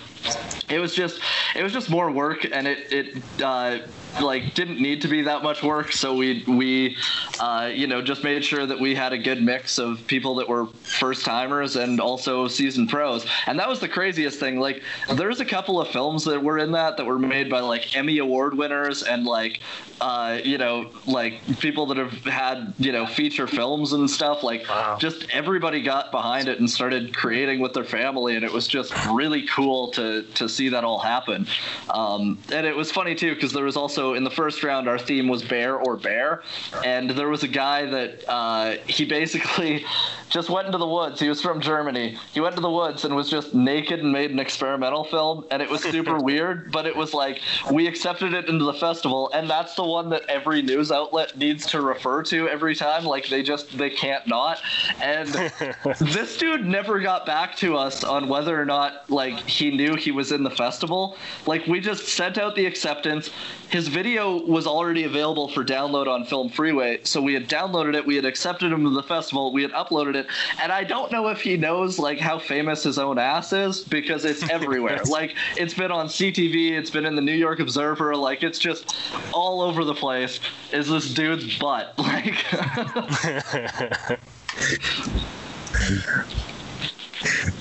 it 0.71 0.79
was 0.79 0.95
just 0.95 1.21
it 1.57 1.63
was 1.63 1.73
just 1.73 1.91
more 1.91 2.11
work 2.11 2.47
and 2.51 2.69
it 2.69 2.93
it 2.93 3.43
uh, 3.43 3.79
like 4.21 4.55
didn't 4.55 4.81
need 4.81 5.01
to 5.03 5.09
be 5.09 5.23
that 5.23 5.43
much 5.43 5.63
work 5.63 5.93
so 5.93 6.15
we 6.15 6.45
we 6.47 6.97
uh, 7.41 7.71
you 7.73 7.87
know 7.87 8.03
just 8.03 8.25
made 8.25 8.45
sure 8.45 8.67
that 8.67 8.79
we 8.79 8.95
had 8.95 9.13
a 9.13 9.19
good 9.19 9.43
mix 9.43 9.79
of 9.79 10.05
people 10.07 10.35
that 10.35 10.49
were 10.49 10.67
first 10.67 11.25
timers 11.25 11.77
and 11.77 12.01
also 12.01 12.49
seasoned 12.49 12.89
pros 12.89 13.27
and 13.47 13.59
that 13.59 13.69
was 13.69 13.81
the 13.81 13.89
craziest 13.89 14.39
thing 14.39 14.59
like 14.59 14.83
there's 15.15 15.41
a 15.41 15.45
couple 15.45 15.81
of 15.81 15.89
films 15.89 16.25
that 16.25 16.43
were 16.43 16.59
in 16.59 16.73
that 16.73 16.97
that 16.97 17.07
were 17.07 17.19
made 17.19 17.49
by 17.51 17.61
like 17.61 17.97
emmy 17.97 18.19
award 18.19 18.57
winners 18.57 19.03
and 19.03 19.25
like 19.25 19.61
uh, 20.01 20.39
you 20.45 20.59
know 20.59 20.91
like 21.07 21.41
people 21.59 21.87
that 21.87 21.97
have 21.97 22.13
had 22.25 22.73
you 22.79 22.93
know 22.93 23.07
feature 23.07 23.47
films 23.47 23.93
and 23.93 24.09
stuff 24.09 24.43
like 24.43 24.69
wow. 24.69 24.97
just 24.99 25.27
everybody 25.33 25.83
got 25.83 26.11
behind 26.11 26.49
it 26.49 26.61
and 26.61 26.71
started 26.71 27.17
creating 27.17 27.61
with 27.61 27.73
their 27.73 27.85
family 27.85 28.37
and 28.37 28.45
it 28.45 28.53
was 28.53 28.67
just 28.67 28.95
really 29.07 29.47
cool 29.47 29.91
to 29.91 30.23
to 30.35 30.49
see 30.49 30.69
that 30.69 30.85
all 30.85 30.99
happen 30.99 31.47
um, 31.91 32.39
and 32.53 32.67
it 32.67 32.77
was 32.77 32.93
funny 32.93 33.15
too 33.15 33.35
because 33.35 33.53
there 33.53 33.65
was 33.65 33.77
also 33.77 34.08
in 34.15 34.25
the 34.25 34.31
first 34.31 34.63
round, 34.63 34.89
our 34.89 34.99
theme 34.99 35.29
was 35.29 35.43
bear 35.43 35.77
or 35.77 35.97
bear, 35.97 36.43
and 36.85 37.11
there 37.11 37.29
was 37.29 37.43
a 37.43 37.49
guy 37.49 37.87
that 37.87 38.29
uh, 38.29 38.77
he 38.87 39.05
basically 39.05 39.85
just 40.31 40.51
went 40.51 40.67
into 40.67 40.79
the 40.79 40.87
woods. 40.87 41.21
He 41.21 41.29
was 41.29 41.41
from 41.41 41.61
Germany. 41.61 42.19
He 42.33 42.41
went 42.41 42.55
to 42.57 42.61
the 42.61 42.71
woods 42.71 43.05
and 43.05 43.15
was 43.15 43.31
just 43.31 43.55
naked 43.55 44.01
and 44.01 44.13
made 44.13 44.31
an 44.31 44.39
experimental 44.39 45.05
film, 45.05 45.45
and 45.51 45.63
it 45.63 45.69
was 45.69 45.83
super 45.83 46.19
weird. 46.23 46.71
But 46.71 46.87
it 46.87 46.95
was 46.95 47.15
like 47.15 47.41
we 47.71 47.87
accepted 47.87 48.35
it 48.35 48.49
into 48.49 48.65
the 48.65 48.75
festival, 48.75 49.31
and 49.33 49.49
that's 49.49 49.75
the 49.75 49.85
one 49.85 50.11
that 50.11 50.23
every 50.29 50.63
news 50.63 50.93
outlet 50.93 51.37
needs 51.37 51.67
to 51.67 51.81
refer 51.81 52.23
to 52.25 52.49
every 52.49 52.75
time. 52.75 53.05
Like 53.05 53.29
they 53.29 53.43
just 53.43 53.77
they 53.77 53.91
can't 53.91 54.27
not. 54.27 54.61
And 55.01 55.29
this 56.01 56.37
dude 56.37 56.67
never 56.67 57.01
got 57.01 57.27
back 57.27 57.57
to 57.57 57.77
us 57.77 58.05
on 58.05 58.29
whether 58.29 58.61
or 58.61 58.65
not 58.65 59.09
like 59.11 59.39
he 59.41 59.71
knew 59.71 59.95
he 59.95 60.11
was 60.11 60.33
in 60.33 60.43
the 60.43 60.51
festival. 60.51 61.17
Like 61.47 61.67
we 61.67 61.81
just 61.81 62.09
sent 62.09 62.39
out 62.39 62.55
the 62.55 62.67
acceptance. 62.67 63.31
His 63.71 63.88
his 63.89 63.95
video 63.95 64.37
was 64.45 64.67
already 64.67 65.05
available 65.05 65.49
for 65.49 65.65
download 65.65 66.09
on 66.09 66.23
Film 66.27 66.51
Freeway, 66.51 67.01
so 67.05 67.23
we 67.23 67.33
had 67.33 67.49
downloaded 67.49 67.95
it, 67.95 68.05
we 68.05 68.17
had 68.17 68.27
accepted 68.27 68.71
him 68.71 68.85
to 68.85 68.91
the 68.91 69.03
festival, 69.03 69.51
we 69.51 69.63
had 69.63 69.71
uploaded 69.73 70.15
it, 70.15 70.27
and 70.61 70.71
I 70.71 70.85
don't 70.85 71.11
know 71.11 71.29
if 71.29 71.41
he 71.41 71.57
knows 71.57 71.99
like 71.99 72.19
how 72.19 72.39
famous 72.39 72.83
his 72.83 72.99
own 72.99 73.19
ass 73.19 73.55
is 73.55 73.81
because 73.81 74.27
it's 74.27 74.49
everywhere. 74.51 75.01
like 75.09 75.35
it's 75.57 75.73
been 75.73 75.91
on 75.91 76.07
CTV, 76.07 76.73
it's 76.73 76.91
been 76.91 77.07
in 77.07 77.17
the 77.17 77.23
New 77.23 77.33
York 77.33 77.61
Observer, 77.61 78.15
like 78.15 78.43
it's 78.43 78.59
just 78.59 78.95
all 79.33 79.63
over 79.63 79.85
the 79.85 79.95
place. 79.95 80.39
Is 80.71 80.89
this 80.89 81.15
dude's 81.15 81.59
butt 81.59 81.95
like? 81.99 82.45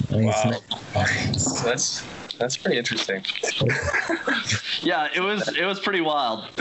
Wow. 0.09 0.53
That's 0.93 2.03
that's 2.37 2.57
pretty 2.57 2.77
interesting. 2.77 3.23
yeah, 4.81 5.09
it 5.13 5.21
was 5.21 5.47
it 5.55 5.65
was 5.65 5.79
pretty 5.79 6.01
wild. 6.01 6.45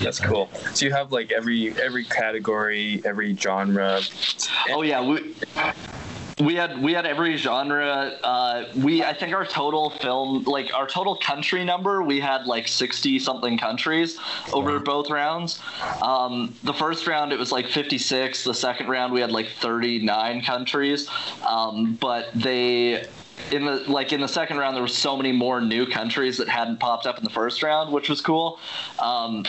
That's 0.00 0.18
cool. 0.20 0.50
So 0.72 0.86
you 0.86 0.92
have 0.92 1.12
like 1.12 1.32
every 1.32 1.76
every 1.80 2.04
category, 2.04 3.02
every 3.04 3.36
genre. 3.36 4.00
Oh 4.70 4.82
yeah, 4.82 5.02
we 5.04 5.34
we 6.38 6.54
had 6.54 6.80
we 6.82 6.92
had 6.92 7.06
every 7.06 7.36
genre. 7.36 8.18
Uh, 8.22 8.64
we 8.76 9.02
I 9.02 9.12
think 9.12 9.34
our 9.34 9.44
total 9.44 9.90
film 9.90 10.44
like 10.44 10.72
our 10.74 10.86
total 10.86 11.16
country 11.16 11.64
number 11.64 12.02
we 12.02 12.20
had 12.20 12.46
like 12.46 12.68
sixty 12.68 13.18
something 13.18 13.58
countries 13.58 14.18
over 14.52 14.78
both 14.78 15.10
rounds. 15.10 15.60
Um, 16.02 16.54
the 16.62 16.74
first 16.74 17.06
round 17.06 17.32
it 17.32 17.38
was 17.38 17.52
like 17.52 17.66
fifty 17.66 17.98
six. 17.98 18.44
The 18.44 18.54
second 18.54 18.88
round 18.88 19.12
we 19.12 19.20
had 19.20 19.32
like 19.32 19.48
thirty 19.48 19.98
nine 19.98 20.42
countries. 20.42 21.08
Um, 21.46 21.94
but 22.00 22.30
they 22.34 23.04
in 23.50 23.64
the 23.64 23.84
like 23.90 24.12
in 24.12 24.20
the 24.20 24.28
second 24.28 24.58
round 24.58 24.76
there 24.76 24.82
were 24.82 24.88
so 24.88 25.16
many 25.16 25.32
more 25.32 25.60
new 25.60 25.86
countries 25.86 26.36
that 26.36 26.48
hadn't 26.48 26.78
popped 26.78 27.06
up 27.06 27.18
in 27.18 27.24
the 27.24 27.30
first 27.30 27.62
round 27.62 27.92
which 27.92 28.08
was 28.08 28.20
cool 28.20 28.58
um, 28.98 29.44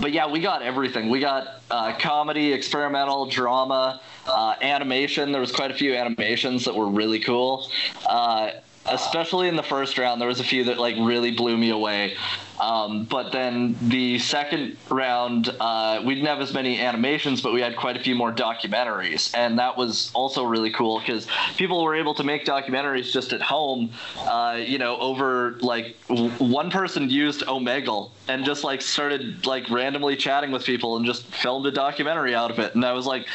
but 0.00 0.12
yeah 0.12 0.26
we 0.26 0.40
got 0.40 0.62
everything 0.62 1.10
we 1.10 1.20
got 1.20 1.60
uh, 1.70 1.92
comedy 1.98 2.52
experimental 2.52 3.26
drama 3.26 4.00
uh, 4.26 4.54
animation 4.60 5.32
there 5.32 5.40
was 5.40 5.52
quite 5.52 5.70
a 5.70 5.74
few 5.74 5.94
animations 5.94 6.64
that 6.64 6.74
were 6.74 6.88
really 6.88 7.20
cool. 7.20 7.68
Uh, 8.06 8.50
especially 8.86 9.48
in 9.48 9.56
the 9.56 9.62
first 9.62 9.96
round 9.96 10.20
there 10.20 10.28
was 10.28 10.40
a 10.40 10.44
few 10.44 10.64
that 10.64 10.78
like 10.78 10.94
really 10.98 11.30
blew 11.30 11.56
me 11.56 11.70
away. 11.70 12.14
Um, 12.60 13.04
but 13.04 13.32
then 13.32 13.76
the 13.82 14.18
second 14.20 14.76
round, 14.88 15.54
uh, 15.58 16.00
we 16.04 16.14
didn't 16.14 16.28
have 16.28 16.40
as 16.40 16.54
many 16.54 16.80
animations, 16.80 17.40
but 17.40 17.52
we 17.52 17.60
had 17.60 17.76
quite 17.76 17.96
a 17.96 18.00
few 18.00 18.14
more 18.14 18.32
documentaries, 18.32 19.34
and 19.34 19.58
that 19.58 19.76
was 19.76 20.12
also 20.14 20.44
really 20.44 20.70
cool 20.70 21.00
because 21.00 21.26
people 21.56 21.82
were 21.82 21.96
able 21.96 22.14
to 22.14 22.22
make 22.22 22.44
documentaries 22.44 23.10
just 23.10 23.32
at 23.32 23.42
home. 23.42 23.90
Uh, 24.18 24.60
you 24.64 24.78
know, 24.78 24.96
over 24.98 25.56
like 25.62 25.96
w- 26.06 26.30
one 26.30 26.70
person 26.70 27.10
used 27.10 27.42
Omegle 27.42 28.12
and 28.28 28.44
just 28.44 28.62
like 28.62 28.80
started 28.80 29.46
like 29.46 29.68
randomly 29.68 30.16
chatting 30.16 30.52
with 30.52 30.64
people 30.64 30.96
and 30.96 31.04
just 31.04 31.24
filmed 31.26 31.66
a 31.66 31.72
documentary 31.72 32.36
out 32.36 32.52
of 32.52 32.60
it, 32.60 32.76
and 32.76 32.84
I 32.84 32.92
was 32.92 33.04
like, 33.04 33.26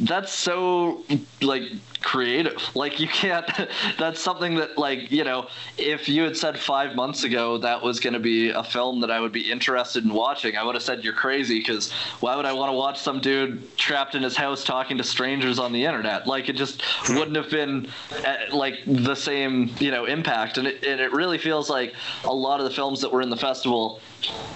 that's 0.00 0.32
so 0.32 1.04
like 1.40 1.64
creative. 2.00 2.56
Like 2.78 3.00
you 3.00 3.08
can't. 3.08 3.44
that's 3.98 4.20
something 4.20 4.54
that 4.56 4.78
like 4.78 5.10
you 5.10 5.24
know, 5.24 5.48
if 5.78 6.08
you 6.08 6.22
had 6.22 6.36
said 6.36 6.56
five 6.58 6.94
months 6.94 7.24
ago 7.24 7.58
that 7.58 7.82
was 7.82 7.98
going 7.98 8.12
to 8.12 8.20
be 8.20 8.50
a 8.50 8.62
film 8.62 9.00
that 9.00 9.10
I 9.10 9.18
would 9.18 9.32
be 9.32 9.50
interested 9.50 10.04
in 10.04 10.14
watching, 10.14 10.56
I 10.56 10.62
would 10.62 10.76
have 10.76 10.82
said 10.82 11.02
you're 11.02 11.14
crazy 11.14 11.58
because 11.58 11.90
why 12.20 12.36
would 12.36 12.44
I 12.44 12.52
want 12.52 12.70
to 12.70 12.74
watch 12.74 13.00
some 13.00 13.20
dude 13.20 13.76
trapped 13.76 14.14
in 14.14 14.22
his 14.22 14.36
house 14.36 14.62
talking 14.62 14.96
to 14.98 15.04
strangers 15.04 15.58
on 15.58 15.72
the 15.72 15.84
internet? 15.84 16.26
Like 16.26 16.48
it 16.48 16.54
just 16.54 16.82
wouldn't 17.08 17.36
have 17.36 17.50
been 17.50 17.88
uh, 18.24 18.36
like 18.52 18.76
the 18.86 19.16
same 19.16 19.74
you 19.80 19.90
know 19.90 20.04
impact, 20.04 20.58
and 20.58 20.68
it 20.68 20.84
and 20.84 21.00
it 21.00 21.12
really 21.12 21.38
feels 21.38 21.68
like 21.68 21.94
a 22.24 22.32
lot 22.32 22.60
of 22.60 22.64
the 22.64 22.72
films 22.72 23.00
that 23.00 23.10
were 23.10 23.22
in 23.22 23.30
the 23.30 23.36
festival 23.36 24.00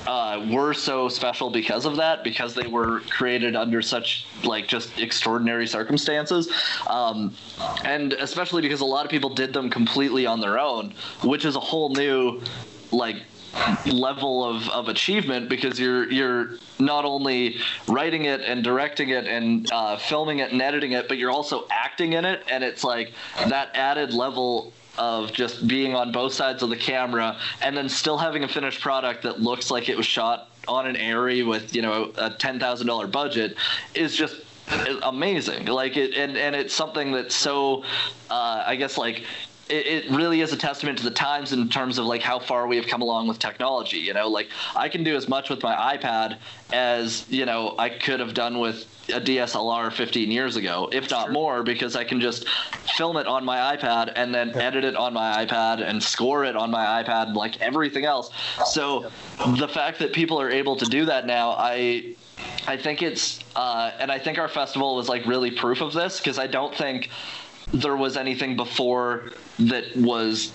uh, 0.07 0.47
were 0.51 0.75
so 0.75 1.09
special 1.09 1.51
because 1.51 1.85
of 1.85 1.97
that, 1.97 2.25
because 2.25 2.55
they 2.55 2.67
were 2.67 3.01
created 3.01 3.55
under 3.57 3.83
such 3.83 4.27
like 4.45 4.67
just 4.67 4.99
extraordinary 4.99 5.67
circumstances, 5.67 6.51
um, 6.89 7.35
and 7.85 8.13
especially 8.15 8.63
because 8.63 8.81
a 8.81 8.85
lot 8.85 9.05
of 9.05 9.11
people 9.11 9.31
did 9.31 9.53
them 9.53 9.71
completely 9.71 10.27
on 10.27 10.41
their 10.41 10.59
own, 10.59 10.93
which 11.23 11.45
is 11.45 11.57
a 11.57 11.61
whole 11.61 11.91
new 11.91 12.41
like 12.91 13.17
level 13.87 14.45
of, 14.45 14.69
of 14.71 14.89
achievement 14.89 15.49
because 15.49 15.79
you're 15.79 16.11
you're 16.11 16.51
not 16.79 17.05
only 17.05 17.59
writing 17.87 18.25
it 18.25 18.41
and 18.41 18.65
directing 18.65 19.11
it 19.11 19.27
and 19.27 19.71
uh, 19.73 19.97
filming 19.97 20.39
it 20.39 20.53
and 20.53 20.61
editing 20.61 20.93
it, 20.93 21.07
but 21.07 21.19
you're 21.19 21.31
also 21.31 21.67
acting 21.71 22.15
in 22.15 22.25
it, 22.25 22.43
and 22.51 22.65
it's 22.65 22.83
like 22.83 23.13
that 23.49 23.71
added 23.75 24.13
level 24.13 24.73
of 24.99 25.33
just 25.33 25.67
being 25.67 25.95
on 25.95 26.13
both 26.13 26.33
sides 26.33 26.63
of 26.63 26.71
the 26.71 26.77
camera 26.77 27.39
and 27.63 27.77
then 27.77 27.89
still 27.89 28.19
having 28.19 28.45
a 28.45 28.49
finished 28.49 28.81
product 28.81 29.23
that 29.23 29.41
looks 29.41 29.71
like 29.71 29.89
it 29.89 29.97
was 29.97 30.07
shot 30.07 30.49
on 30.69 30.87
an 30.87 30.97
Arri 30.97 31.47
with 31.47 31.75
you 31.75 31.83
know 31.83 32.13
a 32.17 32.31
ten 32.31 32.59
thousand 32.59 32.87
dollar 32.87 33.07
budget 33.07 33.57
is 33.95 34.17
just 34.17 34.43
amazing. 35.03 35.67
Like 35.67 35.97
it, 35.97 36.15
and 36.15 36.37
and 36.37 36.55
it's 36.55 36.75
something 36.75 37.13
that's 37.13 37.35
so, 37.35 37.85
uh, 38.31 38.63
I 38.67 38.77
guess 38.77 38.97
like 38.97 39.25
it, 39.73 39.87
it 40.05 40.11
really 40.11 40.43
is 40.43 40.53
a 40.53 40.57
testament 40.57 40.99
to 40.99 41.05
the 41.05 41.11
times 41.11 41.53
in 41.53 41.69
terms 41.69 41.99
of 41.99 42.05
like 42.05 42.23
how 42.23 42.39
far 42.39 42.67
we 42.67 42.77
have 42.77 42.87
come 42.87 43.01
along 43.01 43.27
with 43.27 43.39
technology. 43.39 43.99
You 43.99 44.13
know, 44.13 44.29
like 44.29 44.49
I 44.77 44.89
can 44.89 45.03
do 45.03 45.17
as 45.17 45.29
much 45.29 45.49
with 45.49 45.63
my 45.63 45.97
iPad 45.97 46.37
as 46.73 47.25
you 47.29 47.47
know 47.47 47.75
I 47.79 47.89
could 47.89 48.21
have 48.21 48.35
done 48.35 48.59
with 48.59 48.87
a 49.09 49.21
DSLR 49.21 49.93
15 49.93 50.31
years 50.31 50.57
ago, 50.57 50.89
if 50.93 51.11
not 51.11 51.25
sure. 51.25 51.33
more, 51.33 51.63
because 51.63 51.97
I 51.97 52.05
can 52.05 52.21
just 52.21 52.47
film 52.97 53.17
it 53.17 53.27
on 53.27 53.45
my 53.45 53.77
iPad 53.77 54.13
and 54.15 54.33
then 54.33 54.57
edit 54.57 54.85
it 54.85 54.95
on 54.95 55.13
my 55.13 55.45
iPad 55.45 55.83
and 55.83 56.01
score 56.01 56.45
it 56.45 56.55
on 56.55 56.71
my 56.71 57.03
iPad, 57.03 57.35
like 57.35 57.61
everything 57.61 58.05
else. 58.05 58.31
So 58.67 59.11
the 59.57 59.69
fact 59.69 59.99
that 59.99 60.13
people 60.13 60.41
are 60.41 60.51
able 60.51 60.77
to 60.77 60.85
do 60.85 61.05
that 61.07 61.27
now, 61.27 61.51
I 61.51 62.15
I 62.67 62.77
think 62.77 63.03
it's 63.03 63.41
uh, 63.57 63.91
and 63.99 64.13
I 64.13 64.19
think 64.19 64.39
our 64.39 64.49
festival 64.49 64.95
was 64.97 65.09
like 65.09 65.27
really 65.27 65.51
proof 65.51 65.81
of 65.81 65.93
this 65.93 66.19
because 66.19 66.39
I 66.39 66.47
don't 66.47 66.75
think 66.75 67.11
there 67.73 67.97
was 67.97 68.17
anything 68.17 68.57
before 68.57 69.31
that 69.59 69.85
was 69.97 70.53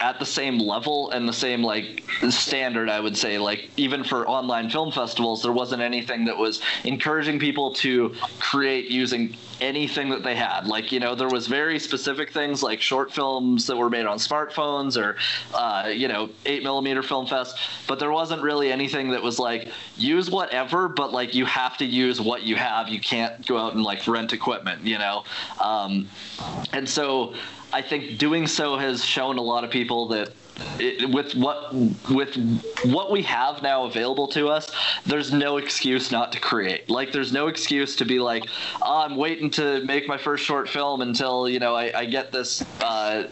at 0.00 0.18
the 0.18 0.26
same 0.26 0.58
level 0.58 1.10
and 1.12 1.28
the 1.28 1.32
same 1.32 1.62
like 1.62 2.02
standard 2.30 2.88
i 2.88 2.98
would 2.98 3.16
say. 3.16 3.38
Like 3.38 3.70
even 3.76 4.02
for 4.02 4.26
online 4.26 4.70
film 4.70 4.90
festivals 4.90 5.42
there 5.42 5.52
wasn't 5.52 5.82
anything 5.82 6.24
that 6.24 6.36
was 6.36 6.60
encouraging 6.84 7.38
people 7.38 7.72
to 7.74 8.14
create 8.40 8.90
using 8.90 9.36
anything 9.60 10.08
that 10.10 10.22
they 10.22 10.34
had. 10.34 10.66
Like 10.66 10.92
you 10.92 11.00
know 11.00 11.14
there 11.14 11.28
was 11.28 11.46
very 11.46 11.78
specific 11.78 12.32
things 12.32 12.62
like 12.62 12.80
short 12.80 13.12
films 13.12 13.66
that 13.66 13.76
were 13.76 13.90
made 13.90 14.06
on 14.06 14.18
smartphones 14.18 15.00
or 15.00 15.16
uh, 15.54 15.88
you 15.88 16.08
know 16.08 16.30
8 16.46 16.62
millimeter 16.62 17.02
film 17.02 17.26
fest 17.26 17.58
but 17.86 17.98
there 17.98 18.12
wasn't 18.12 18.42
really 18.42 18.72
anything 18.72 19.10
that 19.10 19.22
was 19.22 19.38
like 19.38 19.68
use 19.96 20.30
whatever 20.30 20.88
but 20.88 21.12
like 21.12 21.34
you 21.34 21.44
have 21.46 21.76
to 21.78 21.84
use 21.84 22.20
what 22.20 22.42
you 22.42 22.56
have. 22.56 22.88
You 22.88 23.00
can't 23.00 23.46
go 23.46 23.58
out 23.58 23.74
and 23.74 23.82
like 23.82 24.06
rent 24.06 24.32
equipment 24.32 24.84
you 24.84 24.98
know? 24.98 25.24
Um, 25.60 26.08
and 26.72 26.88
so 26.88 27.34
I 27.72 27.82
think 27.82 28.18
doing 28.18 28.46
so 28.46 28.76
has 28.76 29.04
shown 29.04 29.38
a 29.38 29.42
lot 29.42 29.64
of 29.64 29.70
people 29.70 30.08
that 30.08 30.32
it, 30.78 31.10
with 31.10 31.34
what 31.34 31.72
with 32.10 32.36
what 32.84 33.10
we 33.10 33.22
have 33.22 33.62
now 33.62 33.84
available 33.84 34.28
to 34.28 34.48
us, 34.48 34.70
there's 35.06 35.32
no 35.32 35.56
excuse 35.56 36.10
not 36.10 36.32
to 36.32 36.40
create. 36.40 36.88
Like 36.88 37.12
there's 37.12 37.32
no 37.32 37.48
excuse 37.48 37.96
to 37.96 38.04
be 38.04 38.18
like, 38.18 38.44
oh, 38.82 39.02
I'm 39.02 39.16
waiting 39.16 39.50
to 39.50 39.84
make 39.84 40.08
my 40.08 40.18
first 40.18 40.44
short 40.44 40.68
film 40.68 41.00
until 41.00 41.48
you 41.48 41.58
know 41.58 41.74
I, 41.74 42.00
I 42.00 42.04
get 42.06 42.32
this 42.32 42.62
uh, 42.80 43.28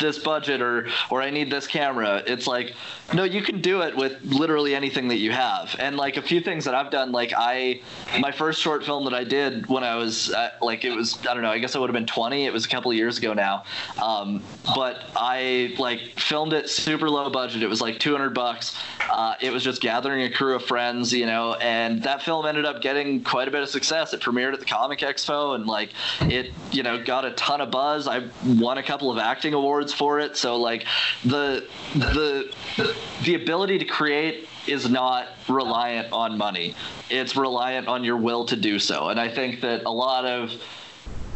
this 0.00 0.18
budget 0.18 0.60
or 0.60 0.88
or 1.10 1.22
I 1.22 1.30
need 1.30 1.50
this 1.50 1.66
camera. 1.66 2.22
It's 2.26 2.46
like 2.46 2.74
no, 3.14 3.22
you 3.24 3.42
can 3.42 3.60
do 3.60 3.82
it 3.82 3.96
with 3.96 4.20
literally 4.24 4.74
anything 4.74 5.08
that 5.08 5.18
you 5.18 5.30
have. 5.30 5.76
And 5.78 5.96
like 5.96 6.16
a 6.16 6.22
few 6.22 6.40
things 6.40 6.64
that 6.64 6.74
I've 6.74 6.90
done, 6.90 7.12
like 7.12 7.32
I 7.36 7.80
my 8.20 8.32
first 8.32 8.60
short 8.60 8.84
film 8.84 9.04
that 9.04 9.14
I 9.14 9.22
did 9.22 9.66
when 9.68 9.84
I 9.84 9.94
was 9.94 10.32
uh, 10.32 10.50
like 10.60 10.84
it 10.84 10.94
was 10.94 11.18
I 11.26 11.34
don't 11.34 11.42
know 11.42 11.50
I 11.50 11.58
guess 11.58 11.76
I 11.76 11.78
would 11.78 11.88
have 11.88 11.94
been 11.94 12.06
20. 12.06 12.46
It 12.46 12.52
was 12.52 12.64
a 12.64 12.68
couple 12.68 12.90
of 12.90 12.96
years 12.96 13.18
ago 13.18 13.32
now, 13.32 13.64
um, 14.02 14.42
but 14.74 15.04
I 15.14 15.74
like 15.78 16.18
filmed 16.18 16.52
it 16.52 16.65
super 16.66 17.08
low 17.08 17.30
budget. 17.30 17.62
It 17.62 17.68
was 17.68 17.80
like 17.80 17.98
200 17.98 18.30
bucks. 18.30 18.76
Uh, 19.10 19.34
it 19.40 19.50
was 19.50 19.62
just 19.62 19.80
gathering 19.80 20.22
a 20.22 20.30
crew 20.30 20.54
of 20.54 20.64
friends, 20.64 21.12
you 21.12 21.26
know, 21.26 21.54
and 21.54 22.02
that 22.02 22.22
film 22.22 22.46
ended 22.46 22.64
up 22.64 22.80
getting 22.80 23.22
quite 23.22 23.48
a 23.48 23.50
bit 23.50 23.62
of 23.62 23.68
success. 23.68 24.12
It 24.12 24.20
premiered 24.20 24.52
at 24.52 24.60
the 24.60 24.66
Comic 24.66 25.00
Expo 25.00 25.54
and 25.54 25.66
like 25.66 25.90
it, 26.22 26.52
you 26.72 26.82
know, 26.82 27.02
got 27.02 27.24
a 27.24 27.32
ton 27.32 27.60
of 27.60 27.70
buzz. 27.70 28.08
I 28.08 28.28
won 28.44 28.78
a 28.78 28.82
couple 28.82 29.10
of 29.10 29.18
acting 29.18 29.54
awards 29.54 29.92
for 29.92 30.20
it. 30.20 30.36
So 30.36 30.56
like 30.56 30.86
the 31.24 31.66
the 31.94 32.52
the 33.24 33.34
ability 33.34 33.78
to 33.78 33.84
create 33.84 34.48
is 34.66 34.88
not 34.88 35.28
reliant 35.48 36.12
on 36.12 36.36
money. 36.36 36.74
It's 37.10 37.36
reliant 37.36 37.88
on 37.88 38.04
your 38.04 38.16
will 38.16 38.44
to 38.46 38.56
do 38.56 38.78
so. 38.78 39.08
And 39.08 39.20
I 39.20 39.28
think 39.28 39.60
that 39.60 39.84
a 39.84 39.90
lot 39.90 40.24
of 40.24 40.52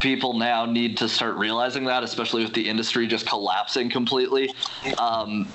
people 0.00 0.34
now 0.34 0.64
need 0.64 0.96
to 0.96 1.08
start 1.08 1.36
realizing 1.36 1.84
that, 1.84 2.02
especially 2.02 2.42
with 2.42 2.54
the 2.54 2.68
industry 2.68 3.06
just 3.06 3.26
collapsing 3.26 3.90
completely. 3.90 4.52
Um, 4.98 5.48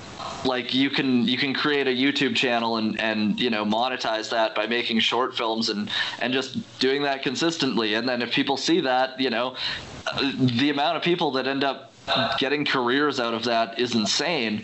like 0.45 0.73
you 0.73 0.89
can 0.89 1.27
you 1.27 1.37
can 1.37 1.53
create 1.53 1.87
a 1.87 1.91
YouTube 1.91 2.35
channel 2.35 2.77
and 2.77 2.99
and 2.99 3.39
you 3.39 3.49
know 3.49 3.65
monetize 3.65 4.29
that 4.29 4.55
by 4.55 4.67
making 4.67 4.99
short 4.99 5.35
films 5.35 5.69
and 5.69 5.89
and 6.19 6.31
just 6.31 6.79
doing 6.79 7.01
that 7.03 7.23
consistently. 7.23 7.95
And 7.95 8.07
then 8.07 8.21
if 8.21 8.31
people 8.31 8.57
see 8.57 8.81
that, 8.81 9.19
you 9.19 9.29
know, 9.29 9.55
the 10.37 10.69
amount 10.69 10.97
of 10.97 11.03
people 11.03 11.31
that 11.31 11.47
end 11.47 11.63
up 11.63 11.91
getting 12.37 12.65
careers 12.65 13.19
out 13.19 13.33
of 13.33 13.43
that 13.45 13.79
is 13.79 13.95
insane, 13.95 14.63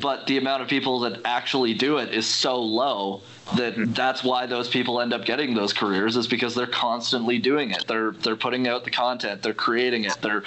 but 0.00 0.26
the 0.26 0.38
amount 0.38 0.62
of 0.62 0.68
people 0.68 1.00
that 1.00 1.20
actually 1.24 1.74
do 1.74 1.98
it 1.98 2.12
is 2.14 2.26
so 2.26 2.56
low 2.60 3.22
that 3.56 3.74
hmm. 3.74 3.92
that's 3.92 4.22
why 4.22 4.46
those 4.46 4.68
people 4.68 5.00
end 5.00 5.12
up 5.12 5.24
getting 5.24 5.54
those 5.54 5.72
careers 5.72 6.16
is 6.16 6.26
because 6.26 6.54
they're 6.54 6.66
constantly 6.66 7.38
doing 7.38 7.70
it. 7.70 7.84
They're 7.86 8.12
they're 8.12 8.36
putting 8.36 8.68
out 8.68 8.84
the 8.84 8.90
content, 8.90 9.42
they're 9.42 9.54
creating 9.54 10.04
it, 10.04 10.18
they're 10.20 10.44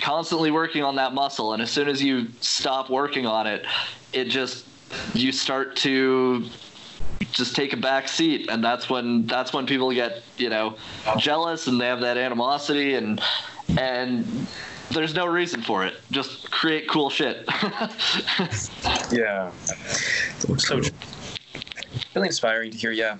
constantly 0.00 0.50
working 0.50 0.82
on 0.82 0.96
that 0.96 1.14
muscle. 1.14 1.52
And 1.52 1.62
as 1.62 1.70
soon 1.70 1.88
as 1.88 2.02
you 2.02 2.28
stop 2.40 2.90
working 2.90 3.26
on 3.26 3.46
it, 3.46 3.66
it 4.12 4.24
just 4.26 4.66
you 5.14 5.32
start 5.32 5.76
to 5.76 6.46
just 7.32 7.56
take 7.56 7.72
a 7.72 7.76
back 7.76 8.08
seat. 8.08 8.48
And 8.48 8.62
that's 8.62 8.88
when 8.88 9.26
that's 9.26 9.52
when 9.52 9.66
people 9.66 9.92
get 9.92 10.22
you 10.36 10.50
know 10.50 10.76
jealous 11.18 11.66
and 11.66 11.80
they 11.80 11.86
have 11.86 12.00
that 12.00 12.16
animosity. 12.16 12.94
And 12.94 13.20
and 13.76 14.46
there's 14.90 15.14
no 15.14 15.26
reason 15.26 15.62
for 15.62 15.84
it 15.84 15.94
just 16.10 16.50
create 16.50 16.88
cool 16.88 17.10
shit 17.10 17.46
Yeah. 19.10 19.50
So 20.38 20.56
So 20.56 20.80
really 22.14 22.28
inspiring 22.28 22.70
to 22.70 22.76
hear. 22.76 22.90
Yeah. 22.90 23.16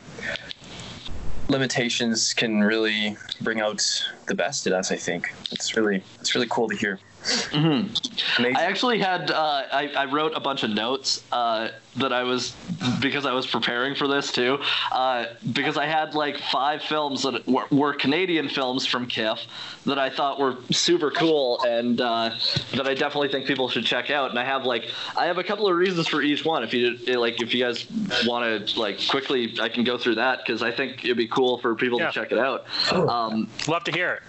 Limitations 1.49 2.35
can 2.35 2.61
really 2.61 3.17
bring 3.41 3.61
out 3.61 3.83
the 4.27 4.35
best 4.35 4.67
in 4.67 4.73
us. 4.73 4.93
I 4.93 4.97
think 4.97 5.33
it's 5.51 5.77
really 5.77 6.03
it's 6.21 6.35
really 6.35 6.47
cool 6.51 6.69
to 6.69 6.77
hear. 6.77 6.99
Mhm. 7.29 8.57
I 8.57 8.65
actually 8.65 8.99
had 8.99 9.31
uh, 9.31 9.63
I, 9.73 9.89
I 9.97 10.05
wrote 10.07 10.33
a 10.37 10.41
bunch 10.41 10.63
of 10.63 10.71
notes 10.71 11.23
uh, 11.33 11.69
that 11.97 12.13
I 12.13 12.23
was 12.23 12.55
because 13.01 13.27
I 13.27 13.33
was 13.33 13.47
preparing 13.47 13.95
for 13.95 14.07
this 14.09 14.31
too 14.33 14.59
uh, 14.93 15.27
because 15.53 15.77
I 15.77 15.87
had 15.87 16.15
like 16.15 16.39
five 16.39 16.83
films 16.83 17.23
that 17.23 17.47
were, 17.47 17.65
were 17.71 17.93
Canadian 17.95 18.49
films 18.49 18.87
from 18.87 19.07
QIFF 19.09 19.39
that 19.87 19.99
I 19.99 20.11
thought 20.11 20.39
were 20.39 20.57
super 20.71 21.11
cool 21.11 21.61
and 21.67 22.01
uh, 22.01 22.31
that 22.75 22.87
I 22.87 22.95
definitely 22.95 23.29
think 23.29 23.47
people 23.47 23.69
should 23.69 23.85
check 23.85 24.11
out 24.11 24.31
and 24.31 24.39
I 24.39 24.45
have 24.45 24.65
like 24.65 24.85
I 25.17 25.27
have 25.27 25.39
a 25.39 25.45
couple 25.45 25.69
of 25.69 25.77
reasons 25.77 26.07
for 26.09 26.23
each 26.23 26.45
one 26.45 26.63
if 26.63 26.73
you 26.73 26.97
like 27.19 27.41
if 27.43 27.53
you 27.55 27.65
guys 27.65 27.87
want 28.27 28.67
to 28.69 28.79
like 28.79 28.99
quickly 29.09 29.55
I 29.61 29.69
can 29.69 29.85
go 29.85 29.99
through 29.99 30.17
that 30.17 30.39
because 30.45 30.63
I 30.63 30.71
think 30.71 31.05
it'd 31.05 31.17
be 31.17 31.29
cool 31.29 31.59
for 31.59 31.75
people 31.75 31.99
Yeah. 31.99 32.07
to 32.07 32.13
check 32.13 32.33
it 32.33 32.39
out. 32.39 32.65
Oh. 32.93 33.09
Um, 33.09 33.49
Love 33.67 33.85
to 33.85 33.93
hear 33.93 34.15
it. 34.15 34.23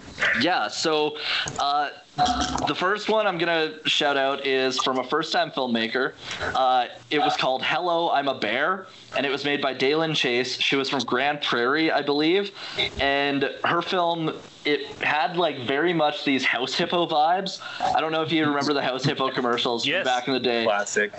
yeah, 0.44 0.68
so 0.68 1.18
uh, 1.60 1.90
the 2.68 2.76
first 2.76 3.10
one 3.10 3.26
I'm 3.28 3.38
going 3.38 3.72
to 3.82 3.90
shout 3.90 4.18
out 4.18 4.46
is 4.46 4.78
from 4.80 5.00
a 5.00 5.04
first 5.04 5.32
time 5.32 5.52
filmmaker. 5.52 6.14
Uh, 6.56 6.88
it 7.12 7.20
was 7.20 7.36
called 7.38 7.64
Hello, 7.64 8.10
I'm 8.12 8.28
a 8.28 8.38
Bear, 8.38 8.88
and 9.16 9.26
it 9.26 9.30
was 9.30 9.44
made 9.46 9.62
by 9.62 9.74
Dalen 9.74 10.14
Chase. 10.14 10.60
She 10.60 10.76
was 10.76 10.90
from 10.90 11.00
Grande 11.02 11.42
Prairie, 11.42 11.92
I 11.92 12.02
believe. 12.02 12.52
And 13.00 13.50
her 13.64 13.82
film, 13.82 14.34
it 14.66 14.88
had 15.02 15.38
like 15.38 15.60
very 15.66 15.94
much 15.94 16.26
these 16.26 16.44
House 16.46 16.74
Hippo 16.76 17.08
vibes. 17.08 17.60
I 17.96 18.02
don't 18.02 18.12
know 18.12 18.22
if 18.22 18.32
you 18.32 18.46
remember 18.46 18.74
the 18.74 18.82
House 18.84 19.04
Hippo 19.06 19.32
commercials 19.32 19.86
from 19.86 20.04
back 20.04 20.28
in 20.28 20.34
the 20.34 20.40
day. 20.40 20.64
Classic. 20.66 21.12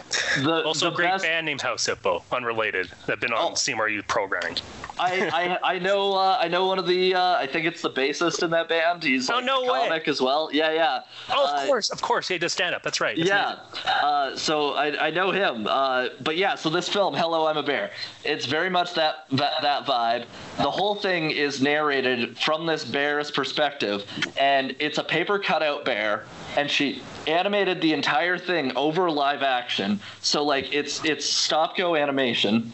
The, 0.42 0.62
Also, 0.64 0.90
the 0.90 0.96
great 0.96 1.10
best- 1.10 1.24
band 1.24 1.46
named 1.46 1.62
House 1.62 1.86
Hippo, 1.86 2.22
unrelated, 2.32 2.90
that've 3.06 3.20
been 3.20 3.32
on 3.32 3.52
Oh. 3.52 3.54
CMRU 3.54 4.06
programming. 4.06 4.56
I, 5.00 5.58
I 5.62 5.74
I 5.74 5.78
know 5.78 6.12
uh, 6.14 6.36
I 6.38 6.48
know 6.48 6.66
one 6.66 6.78
of 6.78 6.86
the 6.86 7.14
uh, 7.14 7.36
I 7.36 7.46
think 7.46 7.64
it's 7.66 7.80
the 7.80 7.90
bassist 7.90 8.42
in 8.42 8.50
that 8.50 8.68
band. 8.68 9.02
He's 9.02 9.30
Oh, 9.30 9.36
like, 9.36 9.44
no 9.46 9.62
a 9.62 9.72
way. 9.72 9.88
comic 9.88 10.08
as 10.08 10.20
well. 10.20 10.50
Yeah, 10.52 10.72
yeah. 10.72 11.00
Oh, 11.30 11.44
of 11.46 11.60
Uh, 11.60 11.66
course, 11.66 11.88
of 11.90 12.02
course. 12.02 12.28
He 12.28 12.36
does 12.36 12.52
stand 12.52 12.74
up. 12.74 12.82
That's 12.82 13.00
right. 13.00 13.16
That's 13.16 13.28
Yeah. 13.28 13.56
Uh, 13.90 14.36
so 14.36 14.74
I, 14.74 15.06
I 15.06 15.10
know 15.10 15.30
him. 15.30 15.66
Uh, 15.66 16.08
but 16.20 16.36
yeah, 16.36 16.54
so 16.54 16.68
this 16.68 16.88
film, 16.88 17.14
Hello, 17.14 17.46
I'm 17.46 17.56
a 17.56 17.62
Bear, 17.62 17.92
it's 18.24 18.44
very 18.44 18.68
much 18.68 18.92
that, 18.94 19.24
that 19.32 19.62
that 19.62 19.86
vibe. 19.86 20.26
The 20.58 20.70
whole 20.70 20.94
thing 20.94 21.30
is 21.30 21.62
narrated 21.62 22.36
from 22.38 22.66
this 22.66 22.84
bear's 22.84 23.30
perspective, 23.30 24.04
and 24.38 24.76
it's 24.80 24.98
a 24.98 25.04
paper 25.04 25.38
cutout 25.38 25.84
bear, 25.86 26.24
and 26.58 26.70
she 26.70 27.02
animated 27.26 27.80
the 27.80 27.92
entire 27.94 28.36
thing 28.36 28.76
over 28.76 29.10
live 29.10 29.42
action. 29.42 29.98
So 30.20 30.44
like 30.44 30.74
it's 30.74 31.02
it's 31.04 31.24
stop 31.24 31.76
go 31.76 31.96
animation 31.96 32.72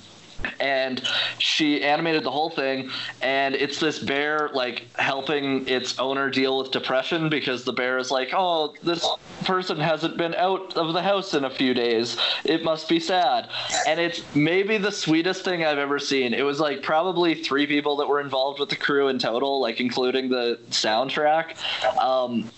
and 0.61 1.03
she 1.39 1.83
animated 1.83 2.25
the 2.25 2.31
whole 2.31 2.51
thing 2.51 2.91
and 3.23 3.55
it's 3.55 3.79
this 3.81 3.99
bear 3.99 4.51
like 4.55 4.87
helping 4.97 5.67
its 5.69 5.99
owner 5.99 6.31
deal 6.31 6.59
with 6.59 6.71
depression 6.71 7.29
because 7.29 7.65
the 7.65 7.73
bear 7.73 7.99
is 7.99 8.11
like 8.11 8.31
oh 8.33 8.75
this 8.83 9.07
person 9.45 9.79
hasn't 9.79 10.17
been 10.17 10.35
out 10.35 10.77
of 10.77 10.93
the 10.93 11.03
house 11.03 11.35
in 11.35 11.45
a 11.45 11.51
few 11.51 11.75
days. 11.75 12.17
It 12.45 12.65
must 12.65 12.89
be 12.89 12.99
sad. 12.99 13.49
And 13.87 14.01
it's 14.01 14.23
maybe 14.35 14.79
the 14.79 14.91
sweetest 14.91 15.45
thing 15.45 15.65
i've 15.65 15.79
ever 15.79 15.99
seen. 15.99 16.35
It 16.35 16.43
was 16.43 16.61
like 16.61 16.83
probably 16.83 17.35
three 17.35 17.67
people 17.67 17.97
that 17.97 18.09
were 18.09 18.21
involved 18.21 18.61
with 18.61 18.69
the 18.69 18.77
crew 18.77 19.09
in 19.09 19.19
total 19.19 19.61
like 19.61 19.81
including 19.81 20.29
the 20.29 20.59
soundtrack. 20.71 21.57
Um, 21.99 22.51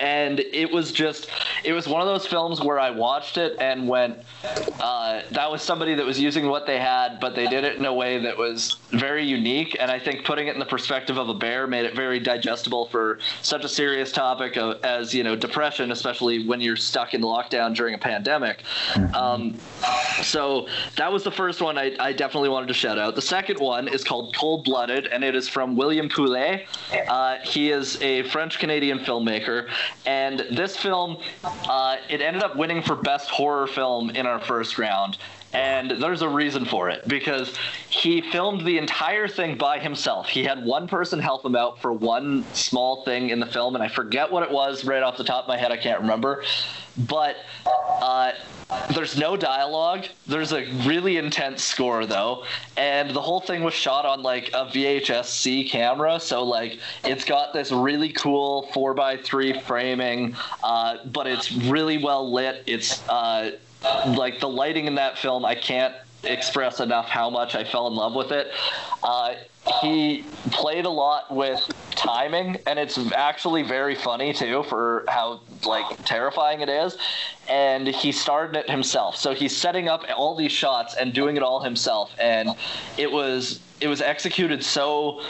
and 0.00 0.40
it 0.40 0.70
was 0.70 0.92
just 0.92 1.30
it 1.64 1.72
was 1.72 1.86
one 1.86 2.00
of 2.00 2.06
those 2.06 2.26
films 2.26 2.60
where 2.60 2.78
i 2.78 2.90
watched 2.90 3.36
it 3.36 3.56
and 3.60 3.88
went 3.88 4.18
uh, 4.80 5.22
that 5.30 5.50
was 5.50 5.62
somebody 5.62 5.94
that 5.94 6.04
was 6.04 6.18
using 6.18 6.48
what 6.48 6.66
they 6.66 6.78
had 6.78 7.03
but 7.20 7.34
they 7.34 7.46
did 7.46 7.64
it 7.64 7.76
in 7.76 7.84
a 7.84 7.92
way 7.92 8.18
that 8.18 8.36
was 8.36 8.78
very 8.90 9.24
unique 9.24 9.76
and 9.80 9.90
i 9.90 9.98
think 9.98 10.24
putting 10.24 10.48
it 10.48 10.54
in 10.54 10.60
the 10.60 10.66
perspective 10.66 11.16
of 11.16 11.28
a 11.28 11.34
bear 11.34 11.66
made 11.66 11.84
it 11.84 11.94
very 11.94 12.18
digestible 12.18 12.86
for 12.86 13.18
such 13.42 13.64
a 13.64 13.68
serious 13.68 14.12
topic 14.12 14.56
of, 14.56 14.82
as 14.84 15.14
you 15.14 15.22
know 15.22 15.36
depression 15.36 15.92
especially 15.92 16.46
when 16.46 16.60
you're 16.60 16.76
stuck 16.76 17.14
in 17.14 17.22
lockdown 17.22 17.74
during 17.74 17.94
a 17.94 17.98
pandemic 17.98 18.62
um, 19.14 19.56
so 20.22 20.66
that 20.96 21.12
was 21.12 21.22
the 21.22 21.30
first 21.30 21.60
one 21.60 21.78
I, 21.78 21.94
I 21.98 22.12
definitely 22.12 22.48
wanted 22.48 22.68
to 22.68 22.74
shout 22.74 22.98
out. 22.98 23.14
The 23.14 23.22
second 23.22 23.58
one 23.58 23.88
is 23.88 24.04
called 24.04 24.34
Cold 24.36 24.64
Blooded, 24.64 25.06
and 25.06 25.24
it 25.24 25.34
is 25.34 25.48
from 25.48 25.76
William 25.76 26.08
Poulet. 26.08 26.66
Uh, 27.08 27.38
he 27.42 27.70
is 27.70 28.00
a 28.02 28.22
French 28.24 28.58
Canadian 28.58 28.98
filmmaker, 29.00 29.68
and 30.06 30.40
this 30.50 30.76
film 30.76 31.18
uh, 31.44 31.96
it 32.08 32.20
ended 32.20 32.42
up 32.42 32.56
winning 32.56 32.82
for 32.82 32.96
best 32.96 33.30
horror 33.30 33.66
film 33.66 34.10
in 34.10 34.26
our 34.26 34.40
first 34.40 34.78
round. 34.78 35.18
And 35.54 36.02
there's 36.02 36.22
a 36.22 36.28
reason 36.28 36.64
for 36.64 36.90
it 36.90 37.06
because 37.06 37.56
he 37.88 38.20
filmed 38.32 38.66
the 38.66 38.76
entire 38.76 39.28
thing 39.28 39.56
by 39.56 39.78
himself. 39.78 40.28
He 40.28 40.42
had 40.42 40.64
one 40.64 40.88
person 40.88 41.20
help 41.20 41.44
him 41.44 41.54
out 41.54 41.80
for 41.80 41.92
one 41.92 42.44
small 42.54 43.04
thing 43.04 43.30
in 43.30 43.38
the 43.38 43.46
film, 43.46 43.76
and 43.76 43.84
I 43.84 43.88
forget 43.88 44.30
what 44.30 44.42
it 44.42 44.50
was 44.50 44.84
right 44.84 45.02
off 45.02 45.16
the 45.16 45.24
top 45.24 45.44
of 45.44 45.48
my 45.48 45.56
head. 45.56 45.70
I 45.70 45.76
can't 45.76 46.00
remember. 46.00 46.42
But 46.96 47.36
uh, 48.02 48.32
there's 48.94 49.18
no 49.18 49.36
dialogue. 49.36 50.06
There's 50.26 50.52
a 50.52 50.64
really 50.86 51.16
intense 51.16 51.62
score 51.62 52.06
though, 52.06 52.44
and 52.76 53.10
the 53.10 53.20
whole 53.20 53.40
thing 53.40 53.62
was 53.62 53.74
shot 53.74 54.06
on 54.06 54.22
like 54.22 54.48
a 54.48 54.66
VHS 54.66 55.26
C 55.26 55.68
camera. 55.68 56.18
So 56.20 56.44
like 56.44 56.78
it's 57.04 57.24
got 57.24 57.52
this 57.52 57.72
really 57.72 58.12
cool 58.12 58.70
four 58.72 58.94
by 58.94 59.16
three 59.16 59.58
framing, 59.60 60.36
uh, 60.62 60.98
but 61.06 61.26
it's 61.26 61.52
really 61.52 61.98
well 61.98 62.32
lit. 62.32 62.62
It's 62.66 63.06
uh, 63.08 63.52
like 64.06 64.40
the 64.40 64.48
lighting 64.48 64.86
in 64.86 64.94
that 64.96 65.18
film. 65.18 65.44
I 65.44 65.54
can't 65.54 65.94
express 66.24 66.80
enough 66.80 67.08
how 67.08 67.30
much 67.30 67.54
I 67.54 67.64
fell 67.64 67.86
in 67.86 67.94
love 67.94 68.14
with 68.14 68.32
it. 68.32 68.50
Uh, 69.02 69.34
he 69.80 70.24
played 70.50 70.84
a 70.84 70.90
lot 70.90 71.34
with 71.34 71.70
timing, 71.90 72.58
and 72.66 72.78
it's 72.78 72.98
actually 73.12 73.62
very 73.62 73.94
funny 73.94 74.32
too 74.32 74.62
for 74.64 75.04
how 75.08 75.40
like 75.64 76.04
terrifying 76.04 76.60
it 76.60 76.68
is. 76.68 76.98
And 77.48 77.86
he 77.86 78.12
started 78.12 78.56
it 78.56 78.70
himself, 78.70 79.16
so 79.16 79.34
he's 79.34 79.56
setting 79.56 79.88
up 79.88 80.04
all 80.16 80.34
these 80.34 80.52
shots 80.52 80.94
and 80.94 81.12
doing 81.12 81.36
it 81.36 81.42
all 81.42 81.60
himself, 81.60 82.14
and 82.18 82.50
it 82.98 83.10
was 83.10 83.60
it 83.80 83.88
was 83.88 84.00
executed 84.00 84.64
so 84.64 85.22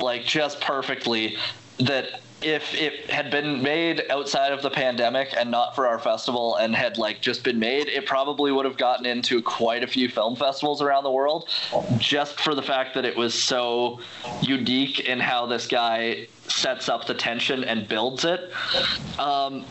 like 0.00 0.24
just 0.24 0.60
perfectly 0.60 1.36
that 1.78 2.20
if 2.42 2.72
it 2.74 3.10
had 3.10 3.30
been 3.30 3.62
made 3.62 4.02
outside 4.10 4.52
of 4.52 4.62
the 4.62 4.70
pandemic 4.70 5.34
and 5.36 5.50
not 5.50 5.74
for 5.74 5.86
our 5.88 5.98
festival 5.98 6.56
and 6.56 6.74
had 6.74 6.96
like 6.96 7.20
just 7.20 7.42
been 7.42 7.58
made 7.58 7.88
it 7.88 8.06
probably 8.06 8.52
would 8.52 8.64
have 8.64 8.76
gotten 8.76 9.06
into 9.06 9.42
quite 9.42 9.82
a 9.82 9.86
few 9.86 10.08
film 10.08 10.36
festivals 10.36 10.80
around 10.80 11.02
the 11.02 11.10
world 11.10 11.48
just 11.98 12.38
for 12.40 12.54
the 12.54 12.62
fact 12.62 12.94
that 12.94 13.04
it 13.04 13.16
was 13.16 13.34
so 13.34 13.98
unique 14.40 15.00
in 15.00 15.18
how 15.18 15.46
this 15.46 15.66
guy 15.66 16.26
sets 16.50 16.88
up 16.88 17.06
the 17.06 17.14
tension 17.14 17.64
and 17.64 17.88
builds 17.88 18.24
it 18.24 18.52
um, 19.18 19.64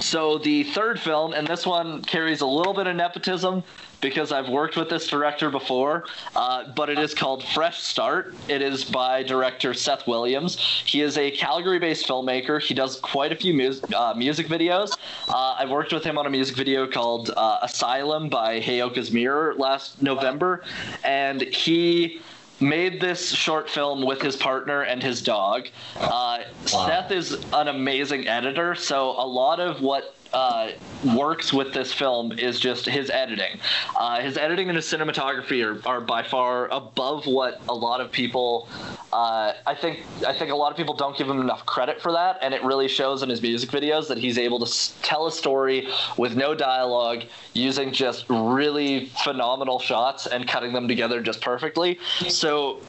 so 0.00 0.38
the 0.38 0.64
third 0.64 0.98
film 1.00 1.32
and 1.32 1.46
this 1.46 1.66
one 1.66 2.02
carries 2.02 2.40
a 2.40 2.46
little 2.46 2.74
bit 2.74 2.86
of 2.86 2.96
nepotism 2.96 3.62
because 4.04 4.32
I've 4.32 4.50
worked 4.50 4.76
with 4.76 4.90
this 4.90 5.08
director 5.08 5.48
before, 5.48 6.04
uh, 6.36 6.70
but 6.76 6.90
it 6.90 6.98
is 6.98 7.14
called 7.14 7.42
Fresh 7.42 7.82
Start. 7.82 8.34
It 8.48 8.60
is 8.60 8.84
by 8.84 9.22
director 9.22 9.72
Seth 9.72 10.06
Williams. 10.06 10.58
He 10.84 11.00
is 11.00 11.16
a 11.16 11.30
Calgary 11.30 11.78
based 11.78 12.06
filmmaker. 12.06 12.60
He 12.60 12.74
does 12.74 13.00
quite 13.00 13.32
a 13.32 13.36
few 13.36 13.54
uh, 13.94 14.12
music 14.14 14.46
videos. 14.46 14.92
Uh, 15.26 15.56
I 15.58 15.64
worked 15.64 15.90
with 15.90 16.04
him 16.04 16.18
on 16.18 16.26
a 16.26 16.30
music 16.30 16.54
video 16.54 16.86
called 16.86 17.30
uh, 17.34 17.60
Asylum 17.62 18.28
by 18.28 18.60
Heyoka's 18.60 19.10
Mirror 19.10 19.54
last 19.54 20.02
November, 20.02 20.62
and 21.02 21.40
he 21.40 22.20
made 22.60 23.00
this 23.00 23.30
short 23.30 23.68
film 23.68 24.04
with 24.04 24.20
his 24.22 24.36
partner 24.36 24.82
and 24.82 25.02
his 25.02 25.22
dog. 25.22 25.68
Uh, 25.96 26.42
Seth 26.66 27.10
is 27.10 27.44
an 27.52 27.68
amazing 27.68 28.28
editor, 28.28 28.74
so 28.74 29.10
a 29.10 29.26
lot 29.26 29.60
of 29.60 29.80
what 29.80 30.14
uh, 30.34 30.72
works 31.16 31.52
with 31.52 31.72
this 31.72 31.92
film 31.92 32.32
is 32.32 32.58
just 32.58 32.86
his 32.86 33.08
editing. 33.08 33.60
Uh, 33.96 34.20
his 34.20 34.36
editing 34.36 34.68
and 34.68 34.76
his 34.76 34.84
cinematography 34.84 35.64
are, 35.64 35.88
are 35.88 36.00
by 36.00 36.22
far 36.22 36.66
above 36.68 37.26
what 37.26 37.62
a 37.68 37.74
lot 37.74 38.00
of 38.00 38.10
people. 38.10 38.68
Uh, 39.12 39.52
I 39.64 39.76
think 39.76 40.02
I 40.26 40.32
think 40.32 40.50
a 40.50 40.56
lot 40.56 40.72
of 40.72 40.76
people 40.76 40.94
don't 40.94 41.16
give 41.16 41.28
him 41.28 41.40
enough 41.40 41.64
credit 41.66 42.02
for 42.02 42.10
that, 42.12 42.38
and 42.42 42.52
it 42.52 42.64
really 42.64 42.88
shows 42.88 43.22
in 43.22 43.28
his 43.28 43.40
music 43.40 43.70
videos 43.70 44.08
that 44.08 44.18
he's 44.18 44.38
able 44.38 44.64
to 44.66 45.02
tell 45.02 45.28
a 45.28 45.32
story 45.32 45.88
with 46.18 46.36
no 46.36 46.52
dialogue, 46.54 47.22
using 47.52 47.92
just 47.92 48.24
really 48.28 49.06
phenomenal 49.22 49.78
shots 49.78 50.26
and 50.26 50.48
cutting 50.48 50.72
them 50.72 50.88
together 50.88 51.22
just 51.22 51.40
perfectly. 51.40 51.98
So 52.28 52.80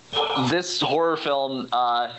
this 0.50 0.82
horror 0.82 1.18
film, 1.18 1.70
uh, 1.72 2.12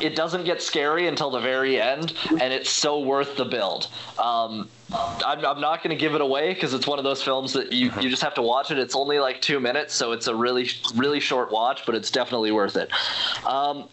it 0.00 0.14
doesn't 0.14 0.44
get 0.44 0.62
scary 0.62 1.06
until 1.06 1.30
the 1.30 1.40
very 1.40 1.80
end, 1.80 2.14
and 2.30 2.52
it's 2.52 2.70
so 2.70 3.00
worth 3.00 3.36
the 3.36 3.44
build. 3.44 3.88
Um, 4.18 4.68
I'm, 4.94 5.44
I'm 5.44 5.60
not 5.60 5.82
going 5.82 5.90
to 5.90 6.00
give 6.00 6.14
it 6.14 6.20
away 6.20 6.54
because 6.54 6.72
it's 6.72 6.86
one 6.86 6.98
of 6.98 7.04
those 7.04 7.22
films 7.22 7.52
that 7.52 7.72
you, 7.72 7.92
you 8.00 8.08
just 8.08 8.22
have 8.22 8.34
to 8.34 8.42
watch 8.42 8.70
it. 8.70 8.78
It's 8.78 8.96
only 8.96 9.18
like 9.18 9.40
two 9.42 9.60
minutes, 9.60 9.94
so 9.94 10.12
it's 10.12 10.26
a 10.26 10.34
really 10.34 10.70
really 10.94 11.20
short 11.20 11.52
watch, 11.52 11.84
but 11.84 11.94
it's 11.94 12.10
definitely 12.10 12.52
worth 12.52 12.76
it. 12.76 12.90
Um, 13.46 13.88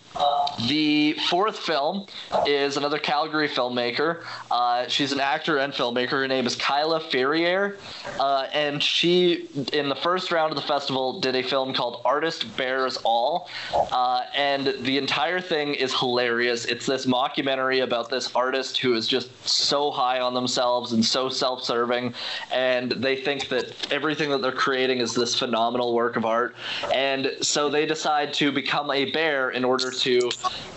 the 0.67 1.13
fourth 1.29 1.59
film 1.59 2.05
is 2.47 2.77
another 2.77 2.97
Calgary 2.97 3.49
filmmaker. 3.49 4.23
Uh, 4.49 4.87
she's 4.87 5.11
an 5.11 5.19
actor 5.19 5.57
and 5.57 5.73
filmmaker. 5.73 6.11
Her 6.11 6.27
name 6.27 6.47
is 6.47 6.55
Kyla 6.55 7.01
Ferrier, 7.01 7.77
uh, 8.19 8.47
and 8.53 8.81
she, 8.81 9.49
in 9.73 9.89
the 9.89 9.95
first 9.95 10.31
round 10.31 10.51
of 10.51 10.55
the 10.55 10.67
festival, 10.67 11.19
did 11.19 11.35
a 11.35 11.43
film 11.43 11.73
called 11.73 12.01
Artist 12.05 12.55
Bears 12.55 12.97
All, 13.03 13.49
uh, 13.91 14.21
and 14.33 14.73
the 14.79 14.97
entire 14.97 15.41
thing 15.41 15.73
is 15.73 15.93
hilarious. 15.93 16.63
It's 16.65 16.85
this 16.85 17.05
mockumentary 17.05 17.83
about 17.83 18.09
this 18.09 18.33
artist 18.33 18.77
who 18.77 18.93
is 18.93 19.07
just 19.07 19.29
so 19.47 19.91
high 19.91 20.21
on 20.21 20.33
themselves 20.33 20.84
and 20.93 21.03
so 21.03 21.29
self-serving, 21.29 22.13
and 22.51 22.91
they 22.91 23.15
think 23.15 23.47
that 23.49 23.91
everything 23.91 24.29
that 24.29 24.41
they're 24.41 24.51
creating 24.51 24.99
is 24.99 25.13
this 25.13 25.37
phenomenal 25.37 25.93
work 25.93 26.15
of 26.15 26.25
art, 26.25 26.55
and 26.93 27.31
so 27.41 27.69
they 27.69 27.85
decide 27.85 28.33
to 28.33 28.51
become 28.51 28.91
a 28.91 29.11
bear 29.11 29.51
in 29.51 29.63
order 29.63 29.91
to 29.91 30.29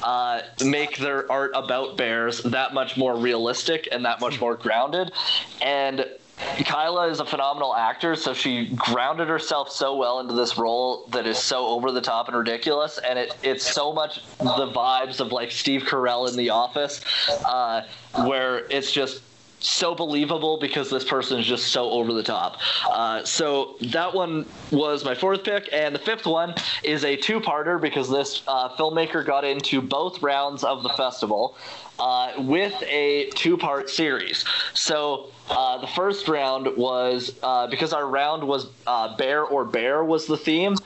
uh, 0.03 0.40
make 0.64 0.97
their 0.99 1.31
art 1.31 1.51
about 1.55 1.97
bears 1.97 2.42
that 2.42 2.75
much 2.75 2.97
more 2.97 3.16
realistic 3.16 3.88
and 3.92 4.05
that 4.05 4.21
much 4.21 4.40
more 4.40 4.55
grounded, 4.55 5.12
and 5.62 6.07
Kyla 6.64 7.09
is 7.09 7.18
a 7.18 7.25
phenomenal 7.25 7.75
actor, 7.75 8.14
so 8.14 8.33
she 8.33 8.68
grounded 8.77 9.27
herself 9.27 9.73
so 9.73 9.97
well 9.97 10.21
into 10.21 10.35
this 10.35 10.57
role 10.57 11.09
that 11.11 11.27
is 11.27 11.37
so 11.37 11.66
over 11.66 11.90
the 11.90 12.01
top 12.01 12.29
and 12.29 12.37
ridiculous, 12.37 12.99
and 12.99 13.18
it, 13.18 13.35
it's 13.42 13.68
so 13.68 13.92
much 13.92 14.23
the 14.38 14.71
vibes 14.73 15.18
of 15.18 15.33
like 15.33 15.51
Steve 15.51 15.83
Carell 15.83 16.29
in 16.29 16.37
The 16.37 16.51
Office, 16.51 17.01
uh, 17.44 17.83
where 18.25 18.59
it's 18.71 18.92
just 18.92 19.23
so 19.61 19.94
believable 19.94 20.59
because 20.59 20.90
this 20.90 21.05
person 21.05 21.38
is 21.38 21.47
just 21.47 21.68
so 21.68 21.90
over 21.90 22.12
the 22.12 22.23
top. 22.23 22.59
Uh, 22.88 23.25
so 23.25 23.77
that 23.81 24.12
one 24.12 24.47
was 24.71 25.05
my 25.05 25.14
fourth 25.14 25.44
pick, 25.44 25.68
and 25.73 25.94
the 25.94 25.99
fifth 25.99 26.27
one 26.27 26.55
is 26.83 27.05
a 27.05 27.16
two-parter 27.16 27.81
because 27.81 28.09
this 28.09 28.42
uh, 28.47 28.68
filmmaker 28.77 29.25
got 29.25 29.44
into 29.44 29.81
both 29.81 30.23
rounds 30.23 30.64
of 30.64 30.83
the 30.83 30.90
festival 30.90 31.57
uh, 31.99 32.33
with 32.38 32.75
a 32.85 33.31
two-part 33.35 33.90
series. 33.90 34.44
So. 34.75 35.31
Uh, 35.51 35.79
the 35.79 35.87
first 35.87 36.29
round 36.29 36.68
was 36.77 37.35
uh, 37.42 37.66
because 37.68 37.94
our 37.94 38.07
round 38.07 38.47
was 38.47 38.66
uh, 38.87 39.16
bear 39.16 39.42
or 39.42 39.64
bear 39.64 40.05
was 40.05 40.27
the 40.27 40.37
theme. 40.37 40.77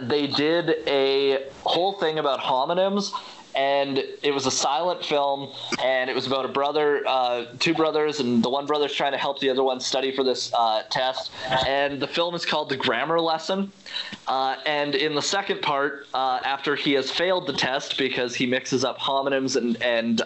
They 0.00 0.26
did 0.26 0.82
a 0.88 1.44
whole 1.62 1.92
thing 2.00 2.18
about 2.18 2.40
homonyms 2.40 3.12
and 3.54 3.98
it 4.22 4.32
was 4.32 4.46
a 4.46 4.50
silent 4.50 5.04
film 5.04 5.50
and 5.82 6.10
it 6.10 6.14
was 6.14 6.26
about 6.26 6.44
a 6.44 6.48
brother 6.48 7.02
uh, 7.06 7.46
two 7.58 7.74
brothers 7.74 8.20
and 8.20 8.42
the 8.42 8.48
one 8.48 8.66
brother's 8.66 8.94
trying 8.94 9.12
to 9.12 9.18
help 9.18 9.38
the 9.40 9.50
other 9.50 9.62
one 9.62 9.80
study 9.80 10.14
for 10.14 10.24
this 10.24 10.52
uh, 10.54 10.82
test. 10.90 11.30
And 11.66 12.00
the 12.00 12.08
film 12.08 12.34
is 12.34 12.44
called 12.44 12.68
the 12.68 12.76
grammar 12.76 13.20
lesson 13.20 13.72
uh, 14.26 14.56
and 14.66 14.94
in 14.94 15.14
the 15.14 15.22
second 15.22 15.62
part 15.62 16.06
uh, 16.14 16.40
after 16.44 16.74
he 16.74 16.92
has 16.94 17.10
failed 17.10 17.46
the 17.46 17.52
test 17.52 17.98
because 17.98 18.34
he 18.34 18.46
mixes 18.46 18.84
up 18.84 18.98
homonyms 18.98 19.56
and 19.56 19.80
and 19.82 20.22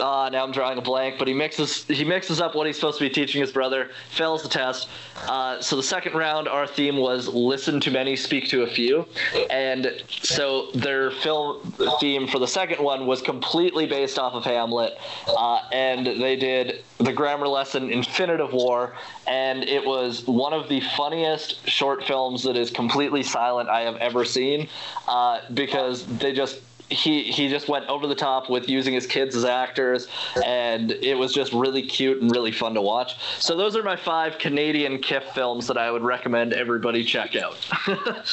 uh, 0.00 0.28
now 0.30 0.44
I'm 0.44 0.52
drawing 0.52 0.78
a 0.78 0.82
blank, 0.82 1.18
but 1.18 1.28
he 1.28 1.34
mixes 1.34 1.84
he 1.84 2.04
mixes 2.04 2.40
up 2.40 2.54
what 2.54 2.66
he's 2.66 2.76
supposed 2.76 2.98
to 2.98 3.04
be 3.04 3.10
teaching 3.10 3.40
his 3.40 3.52
brother, 3.52 3.90
fails 4.10 4.42
the 4.42 4.48
test. 4.48 4.88
Uh, 5.28 5.60
so 5.60 5.76
the 5.76 5.82
second 5.82 6.14
round, 6.14 6.48
our 6.48 6.66
theme 6.66 6.96
was 6.96 7.28
listen 7.28 7.80
to 7.80 7.90
many, 7.90 8.16
speak 8.16 8.48
to 8.48 8.62
a 8.62 8.66
few, 8.66 9.06
and 9.50 10.02
so 10.08 10.70
their 10.72 11.10
film 11.10 11.72
theme 12.00 12.26
for 12.26 12.38
the 12.38 12.48
second 12.48 12.82
one 12.82 13.06
was 13.06 13.22
completely 13.22 13.86
based 13.86 14.18
off 14.18 14.34
of 14.34 14.44
Hamlet, 14.44 14.98
uh, 15.28 15.60
and 15.72 16.06
they 16.06 16.36
did 16.36 16.84
the 16.98 17.12
grammar 17.12 17.48
lesson 17.48 17.90
Infinitive 17.90 18.52
War, 18.52 18.94
and 19.26 19.64
it 19.64 19.84
was 19.84 20.26
one 20.26 20.52
of 20.52 20.68
the 20.68 20.80
funniest 20.96 21.68
short 21.68 22.04
films 22.04 22.42
that 22.44 22.56
is 22.56 22.70
completely 22.70 23.22
silent 23.22 23.68
I 23.68 23.80
have 23.82 23.96
ever 23.96 24.24
seen, 24.24 24.68
uh, 25.06 25.40
because 25.52 26.06
they 26.06 26.32
just 26.32 26.60
he 26.90 27.22
he 27.24 27.48
just 27.48 27.68
went 27.68 27.86
over 27.86 28.06
the 28.06 28.14
top 28.14 28.48
with 28.48 28.68
using 28.68 28.94
his 28.94 29.06
kids 29.06 29.34
as 29.34 29.44
actors, 29.44 30.08
and 30.44 30.92
it 30.92 31.14
was 31.14 31.32
just 31.32 31.52
really 31.52 31.82
cute 31.82 32.22
and 32.22 32.30
really 32.30 32.52
fun 32.52 32.74
to 32.74 32.82
watch. 32.82 33.14
So 33.38 33.56
those 33.56 33.76
are 33.76 33.82
my 33.82 33.96
five 33.96 34.38
Canadian 34.38 34.98
QIFF 34.98 35.34
films 35.34 35.66
that 35.66 35.76
I 35.76 35.90
would 35.90 36.02
recommend 36.02 36.52
everybody 36.52 37.04
check 37.04 37.34
out. 37.36 37.56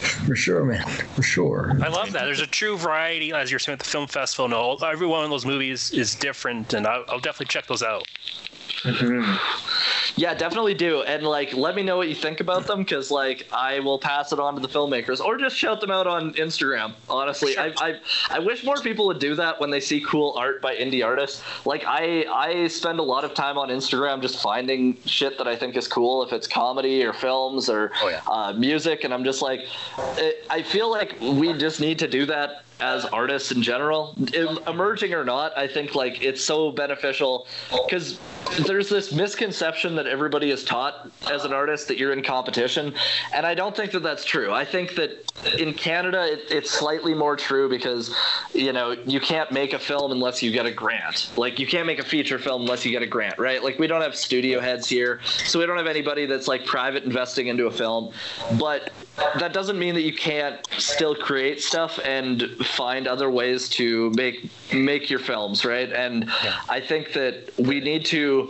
For 0.00 0.34
sure, 0.34 0.64
man. 0.64 0.86
For 1.14 1.22
sure. 1.22 1.76
I 1.82 1.88
love 1.88 2.12
that. 2.12 2.24
There's 2.24 2.40
a 2.40 2.46
true 2.46 2.78
variety, 2.78 3.32
as 3.32 3.50
you're 3.50 3.58
saying 3.58 3.74
at 3.74 3.80
the 3.80 3.84
film 3.84 4.06
festival. 4.06 4.48
No, 4.48 4.74
every 4.76 5.06
one 5.06 5.24
of 5.24 5.30
those 5.30 5.44
movies 5.44 5.90
is 5.90 6.14
different, 6.14 6.72
and 6.72 6.86
I'll, 6.86 7.04
I'll 7.08 7.20
definitely 7.20 7.46
check 7.46 7.66
those 7.66 7.82
out. 7.82 8.08
Yeah, 10.16 10.34
definitely 10.34 10.74
do. 10.74 11.02
And 11.02 11.22
like, 11.22 11.54
let 11.54 11.74
me 11.74 11.82
know 11.82 11.96
what 11.96 12.08
you 12.08 12.14
think 12.14 12.40
about 12.40 12.66
them 12.66 12.80
because 12.80 13.10
like 13.10 13.46
I 13.52 13.80
will 13.80 13.98
pass 13.98 14.32
it 14.32 14.40
on 14.40 14.54
to 14.54 14.60
the 14.60 14.68
filmmakers 14.68 15.20
or 15.20 15.38
just 15.38 15.56
shout 15.56 15.80
them 15.80 15.90
out 15.90 16.06
on 16.06 16.34
Instagram. 16.34 16.94
Honestly, 17.08 17.52
Sure. 17.54 17.62
I, 17.62 17.72
I 17.80 18.00
I 18.30 18.38
wish 18.38 18.64
more 18.64 18.76
people 18.76 19.06
would 19.06 19.18
do 19.18 19.34
that 19.36 19.60
when 19.60 19.70
they 19.70 19.80
see 19.80 20.00
cool 20.06 20.34
art 20.36 20.60
by 20.60 20.74
indie 20.76 21.04
artists. 21.04 21.42
Like 21.64 21.84
I 21.86 22.24
I 22.30 22.66
spend 22.68 22.98
a 22.98 23.02
lot 23.02 23.24
of 23.24 23.34
time 23.34 23.56
on 23.56 23.68
Instagram 23.68 24.20
just 24.20 24.42
finding 24.42 24.96
shit 25.04 25.38
that 25.38 25.46
I 25.48 25.56
think 25.56 25.76
is 25.76 25.88
cool, 25.88 26.22
if 26.22 26.32
it's 26.32 26.46
comedy 26.46 27.02
or 27.04 27.12
films 27.12 27.68
or 27.68 27.92
Oh, 28.02 28.08
yeah. 28.08 28.20
uh, 28.26 28.52
music, 28.52 29.04
and 29.04 29.14
I'm 29.14 29.24
just 29.24 29.42
like, 29.42 29.60
eh, 30.18 30.32
I 30.50 30.62
feel 30.62 30.90
like 30.90 31.16
we 31.20 31.52
just 31.54 31.80
need 31.80 31.98
to 32.00 32.08
do 32.08 32.26
that 32.26 32.64
as 32.80 33.04
artists 33.06 33.52
in 33.52 33.62
general, 33.62 34.14
emerging 34.66 35.14
or 35.14 35.24
not, 35.24 35.56
I 35.56 35.68
think 35.68 35.94
like 35.94 36.22
it's 36.22 36.42
so 36.42 36.70
beneficial 36.70 37.46
because 37.84 38.18
there's 38.66 38.88
this 38.88 39.12
misconception 39.12 39.94
that 39.96 40.06
everybody 40.06 40.50
is 40.50 40.64
taught 40.64 41.10
as 41.30 41.44
an 41.44 41.52
artist 41.52 41.88
that 41.88 41.98
you're 41.98 42.12
in 42.12 42.22
competition, 42.22 42.94
and 43.34 43.46
I 43.46 43.54
don't 43.54 43.76
think 43.76 43.92
that 43.92 44.02
that's 44.02 44.24
true. 44.24 44.52
I 44.52 44.64
think 44.64 44.94
that 44.96 45.32
in 45.58 45.74
Canada 45.74 46.32
it, 46.32 46.44
it's 46.50 46.70
slightly 46.70 47.14
more 47.14 47.36
true 47.36 47.68
because 47.68 48.14
you 48.54 48.72
know 48.72 48.92
you 49.06 49.20
can't 49.20 49.52
make 49.52 49.72
a 49.72 49.78
film 49.78 50.12
unless 50.12 50.42
you 50.42 50.50
get 50.50 50.66
a 50.66 50.72
grant. 50.72 51.30
Like 51.36 51.58
you 51.58 51.66
can't 51.66 51.86
make 51.86 51.98
a 51.98 52.04
feature 52.04 52.38
film 52.38 52.62
unless 52.62 52.84
you 52.84 52.90
get 52.90 53.02
a 53.02 53.06
grant, 53.06 53.38
right? 53.38 53.62
Like 53.62 53.78
we 53.78 53.86
don't 53.86 54.02
have 54.02 54.16
studio 54.16 54.60
heads 54.60 54.88
here, 54.88 55.20
so 55.24 55.58
we 55.58 55.66
don't 55.66 55.76
have 55.76 55.86
anybody 55.86 56.26
that's 56.26 56.48
like 56.48 56.64
private 56.64 57.04
investing 57.04 57.48
into 57.48 57.66
a 57.66 57.70
film, 57.70 58.12
but 58.58 58.90
that 59.38 59.52
doesn't 59.52 59.78
mean 59.78 59.94
that 59.94 60.02
you 60.02 60.14
can't 60.14 60.66
still 60.78 61.14
create 61.14 61.60
stuff 61.62 61.98
and 62.04 62.42
find 62.64 63.06
other 63.06 63.30
ways 63.30 63.68
to 63.68 64.10
make 64.10 64.50
make 64.72 65.10
your 65.10 65.18
films 65.18 65.64
right? 65.64 65.92
And 65.92 66.30
i 66.68 66.80
think 66.80 67.12
that 67.12 67.50
we 67.58 67.80
need 67.80 68.04
to 68.06 68.48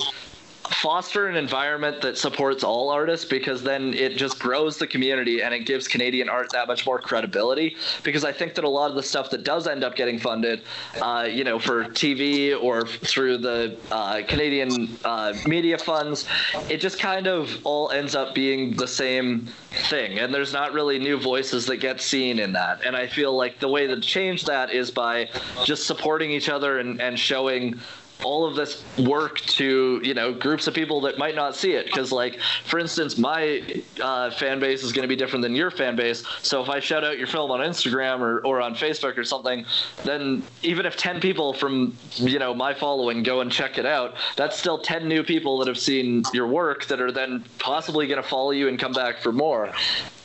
foster 0.70 1.26
an 1.26 1.36
environment 1.36 2.00
that 2.00 2.16
supports 2.16 2.62
all 2.62 2.90
artists 2.90 3.26
because 3.26 3.62
then 3.62 3.92
it 3.94 4.16
just 4.16 4.38
grows 4.38 4.76
the 4.78 4.86
community 4.86 5.42
and 5.42 5.52
it 5.52 5.66
gives 5.66 5.88
Canadian 5.88 6.28
art 6.28 6.50
that 6.52 6.68
much 6.68 6.86
more 6.86 6.98
credibility. 6.98 7.76
Because 8.04 8.24
I 8.24 8.32
think 8.32 8.54
that 8.54 8.64
a 8.64 8.68
lot 8.68 8.90
of 8.90 8.96
the 8.96 9.02
stuff 9.02 9.30
that 9.30 9.42
does 9.42 9.66
end 9.66 9.82
up 9.82 9.96
getting 9.96 10.18
funded, 10.18 10.62
uh, 11.02 11.28
you 11.30 11.44
know, 11.44 11.58
for 11.58 11.84
TV 11.84 12.60
or 12.60 12.86
through 12.86 13.38
the 13.38 13.76
uh, 13.90 14.22
Canadian 14.28 14.96
uh, 15.04 15.34
media 15.46 15.76
funds, 15.76 16.26
it 16.68 16.78
just 16.80 16.98
kind 16.98 17.26
of 17.26 17.50
all 17.64 17.90
ends 17.90 18.14
up 18.14 18.34
being 18.34 18.76
the 18.76 18.88
same 18.88 19.46
thing. 19.88 20.18
And 20.18 20.32
there's 20.32 20.52
not 20.52 20.72
really 20.72 20.98
new 20.98 21.18
voices 21.18 21.66
that 21.66 21.78
get 21.78 22.00
seen 22.00 22.38
in 22.38 22.52
that. 22.52 22.84
And 22.84 22.96
I 22.96 23.06
feel 23.08 23.36
like 23.36 23.58
the 23.58 23.68
way 23.68 23.86
to 23.86 24.00
change 24.00 24.44
that 24.44 24.70
is 24.70 24.90
by 24.90 25.28
just 25.64 25.86
supporting 25.86 26.30
each 26.30 26.48
other 26.48 26.78
and, 26.78 27.00
and 27.00 27.18
showing 27.18 27.78
all 28.24 28.46
of 28.46 28.56
this 28.56 28.84
work 28.98 29.40
to 29.40 30.00
you 30.02 30.14
know 30.14 30.32
groups 30.32 30.66
of 30.66 30.74
people 30.74 31.00
that 31.02 31.18
might 31.18 31.34
not 31.34 31.56
see 31.56 31.72
it. 31.72 31.86
Because 31.86 32.12
like 32.12 32.40
for 32.64 32.78
instance 32.78 33.18
my 33.18 33.82
uh, 34.00 34.30
fan 34.30 34.60
base 34.60 34.82
is 34.82 34.92
going 34.92 35.02
to 35.02 35.08
be 35.08 35.16
different 35.16 35.42
than 35.42 35.54
your 35.54 35.70
fan 35.70 35.96
base. 35.96 36.24
So 36.42 36.62
if 36.62 36.68
i 36.68 36.80
shout 36.80 37.04
out 37.04 37.18
your 37.18 37.26
film 37.26 37.50
on 37.50 37.60
instagram 37.60 38.20
or, 38.20 38.40
or 38.40 38.60
on 38.60 38.74
facebook 38.74 39.16
or 39.16 39.24
something 39.24 39.64
then 40.04 40.42
even 40.62 40.86
if 40.86 40.96
10 40.96 41.20
people 41.20 41.52
from 41.52 41.96
you 42.16 42.38
know 42.38 42.54
my 42.54 42.74
following 42.74 43.22
go 43.22 43.40
and 43.40 43.50
check 43.50 43.78
it 43.78 43.86
out 43.86 44.14
that's 44.36 44.58
still 44.58 44.78
10 44.78 45.06
new 45.08 45.22
people 45.22 45.58
that 45.58 45.68
have 45.68 45.78
seen 45.78 46.22
your 46.32 46.46
work 46.46 46.86
that 46.86 47.00
are 47.00 47.12
then 47.12 47.44
possibly 47.58 48.06
going 48.06 48.22
to 48.22 48.28
follow 48.28 48.50
you 48.50 48.68
and 48.68 48.78
come 48.78 48.92
back 48.92 49.20
for 49.20 49.32
more. 49.32 49.72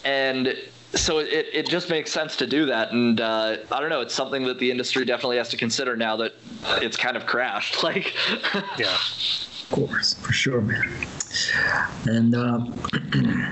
And 0.03 0.55
so 0.93 1.17
it, 1.19 1.47
it 1.51 1.67
just 1.67 1.89
makes 1.89 2.11
sense 2.11 2.35
to 2.37 2.47
do 2.47 2.65
that 2.65 2.91
and 2.91 3.19
uh, 3.19 3.57
i 3.71 3.79
don't 3.79 3.89
know 3.89 4.01
it's 4.01 4.13
something 4.13 4.43
that 4.43 4.59
the 4.59 4.69
industry 4.71 5.03
definitely 5.03 5.37
has 5.37 5.49
to 5.49 5.57
consider 5.57 5.95
now 5.97 6.15
that 6.15 6.33
it's 6.81 6.97
kind 6.97 7.17
of 7.17 7.25
crashed 7.25 7.83
like. 7.83 8.13
Yeah. 8.77 8.93
Of 8.93 9.67
course 9.71 10.13
for 10.13 10.31
sure 10.33 10.61
man. 10.61 11.07
And 12.05 12.35
uh, 12.35 12.65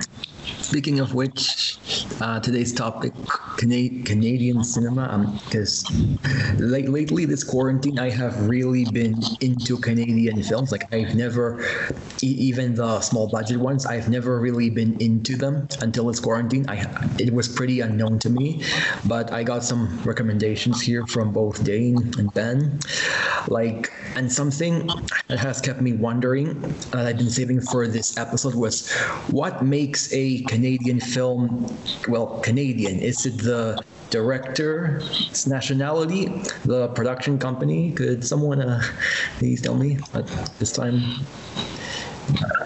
Speaking 0.44 1.00
of 1.00 1.14
which, 1.14 1.78
uh, 2.20 2.38
today's 2.40 2.72
topic, 2.72 3.12
Cana- 3.56 4.02
Canadian 4.04 4.62
cinema, 4.62 5.32
because 5.44 5.84
um, 5.90 6.18
like 6.58 6.86
lately 6.88 7.24
this 7.24 7.42
quarantine, 7.42 7.98
I 7.98 8.10
have 8.10 8.48
really 8.48 8.84
been 8.84 9.22
into 9.40 9.78
Canadian 9.78 10.42
films. 10.42 10.70
Like 10.70 10.92
I've 10.92 11.14
never, 11.14 11.64
e- 12.22 12.26
even 12.26 12.74
the 12.74 13.00
small 13.00 13.28
budget 13.28 13.58
ones, 13.58 13.86
I've 13.86 14.08
never 14.08 14.38
really 14.38 14.68
been 14.68 15.00
into 15.00 15.36
them 15.36 15.66
until 15.80 16.06
this 16.08 16.20
quarantine. 16.20 16.68
I 16.68 16.84
it 17.18 17.32
was 17.32 17.48
pretty 17.48 17.80
unknown 17.80 18.18
to 18.20 18.30
me, 18.30 18.62
but 19.06 19.32
I 19.32 19.44
got 19.44 19.64
some 19.64 20.02
recommendations 20.02 20.80
here 20.82 21.06
from 21.06 21.32
both 21.32 21.64
Dane 21.64 22.12
and 22.18 22.32
Ben. 22.34 22.80
Like, 23.48 23.90
and 24.16 24.30
something 24.32 24.88
that 25.28 25.38
has 25.38 25.60
kept 25.60 25.80
me 25.80 25.92
wondering 25.92 26.60
that 26.92 27.06
I've 27.06 27.18
been 27.18 27.30
saving 27.30 27.60
for 27.60 27.86
this 27.86 28.16
episode 28.16 28.54
was 28.54 28.90
what 29.30 29.62
makes 29.62 30.12
a 30.12 30.33
Canadian 30.42 31.00
film, 31.00 31.66
well, 32.08 32.40
Canadian? 32.40 32.98
Is 32.98 33.26
it 33.26 33.38
the 33.38 33.82
director's 34.10 35.46
nationality, 35.46 36.26
the 36.64 36.88
production 36.88 37.38
company? 37.38 37.92
Could 37.92 38.24
someone 38.24 38.60
uh, 38.60 38.82
please 39.38 39.60
tell 39.60 39.74
me? 39.74 39.98
But 40.12 40.26
this 40.58 40.72
time. 40.72 41.02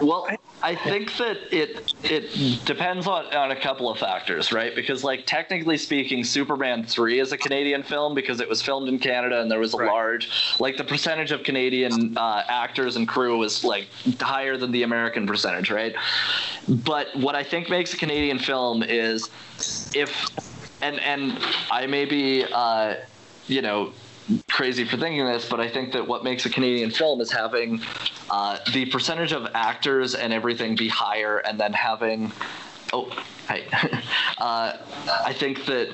Well, 0.01 0.29
I 0.63 0.75
think 0.75 1.17
that 1.19 1.39
it 1.53 1.93
it 2.03 2.65
depends 2.65 3.07
on, 3.07 3.27
on 3.35 3.53
a 3.53 3.57
couple 3.57 3.89
of 3.91 3.99
factors, 3.99 4.53
right? 4.53 4.75
Because 4.75 5.05
like 5.05 5.25
technically 5.25 5.79
speaking, 5.79 6.25
Superman 6.25 6.85
three 6.85 7.21
is 7.21 7.33
a 7.33 7.39
Canadian 7.39 7.83
film 7.83 8.15
because 8.15 8.41
it 8.41 8.49
was 8.49 8.61
filmed 8.61 8.89
in 8.89 8.99
Canada 8.99 9.41
and 9.41 9.51
there 9.51 9.61
was 9.61 9.75
a 9.75 9.79
Right. 9.79 9.87
large 9.89 10.31
like 10.59 10.77
the 10.77 10.85
percentage 10.85 11.31
of 11.31 11.45
Canadian 11.45 12.19
uh, 12.19 12.43
actors 12.49 12.97
and 12.97 13.07
crew 13.07 13.39
was 13.39 13.63
like 13.63 13.89
higher 14.21 14.57
than 14.57 14.73
the 14.73 14.83
American 14.83 15.27
percentage, 15.27 15.71
right? 15.71 15.95
But 16.69 17.15
what 17.17 17.37
I 17.37 17.45
think 17.45 17.71
makes 17.71 17.95
a 17.95 17.97
Canadian 17.97 18.39
film 18.41 18.83
is 18.83 19.31
if 19.95 20.11
and 20.83 20.99
and 21.01 21.39
I 21.71 21.87
may 21.87 22.05
be 22.05 22.45
uh, 22.53 22.97
you 23.47 23.63
know 23.63 23.93
crazy 24.51 24.85
for 24.85 24.97
thinking 24.97 25.25
this, 25.25 25.49
but 25.49 25.61
I 25.61 25.69
think 25.69 25.93
that 25.93 26.07
what 26.07 26.25
makes 26.25 26.47
a 26.47 26.51
Canadian 26.51 26.91
film 26.91 27.21
is 27.21 27.31
having 27.31 27.81
uh, 28.31 28.59
the 28.73 28.87
percentage 28.87 29.33
of 29.33 29.47
actors 29.55 30.15
and 30.15 30.33
everything 30.33 30.77
be 30.77 30.89
higher, 30.89 31.39
and 31.39 31.59
then 31.59 31.73
having 31.73 32.33
oh 32.93 33.11
hey 33.49 33.67
uh, 34.39 34.77
I 35.25 35.33
think 35.33 35.65
that 35.67 35.91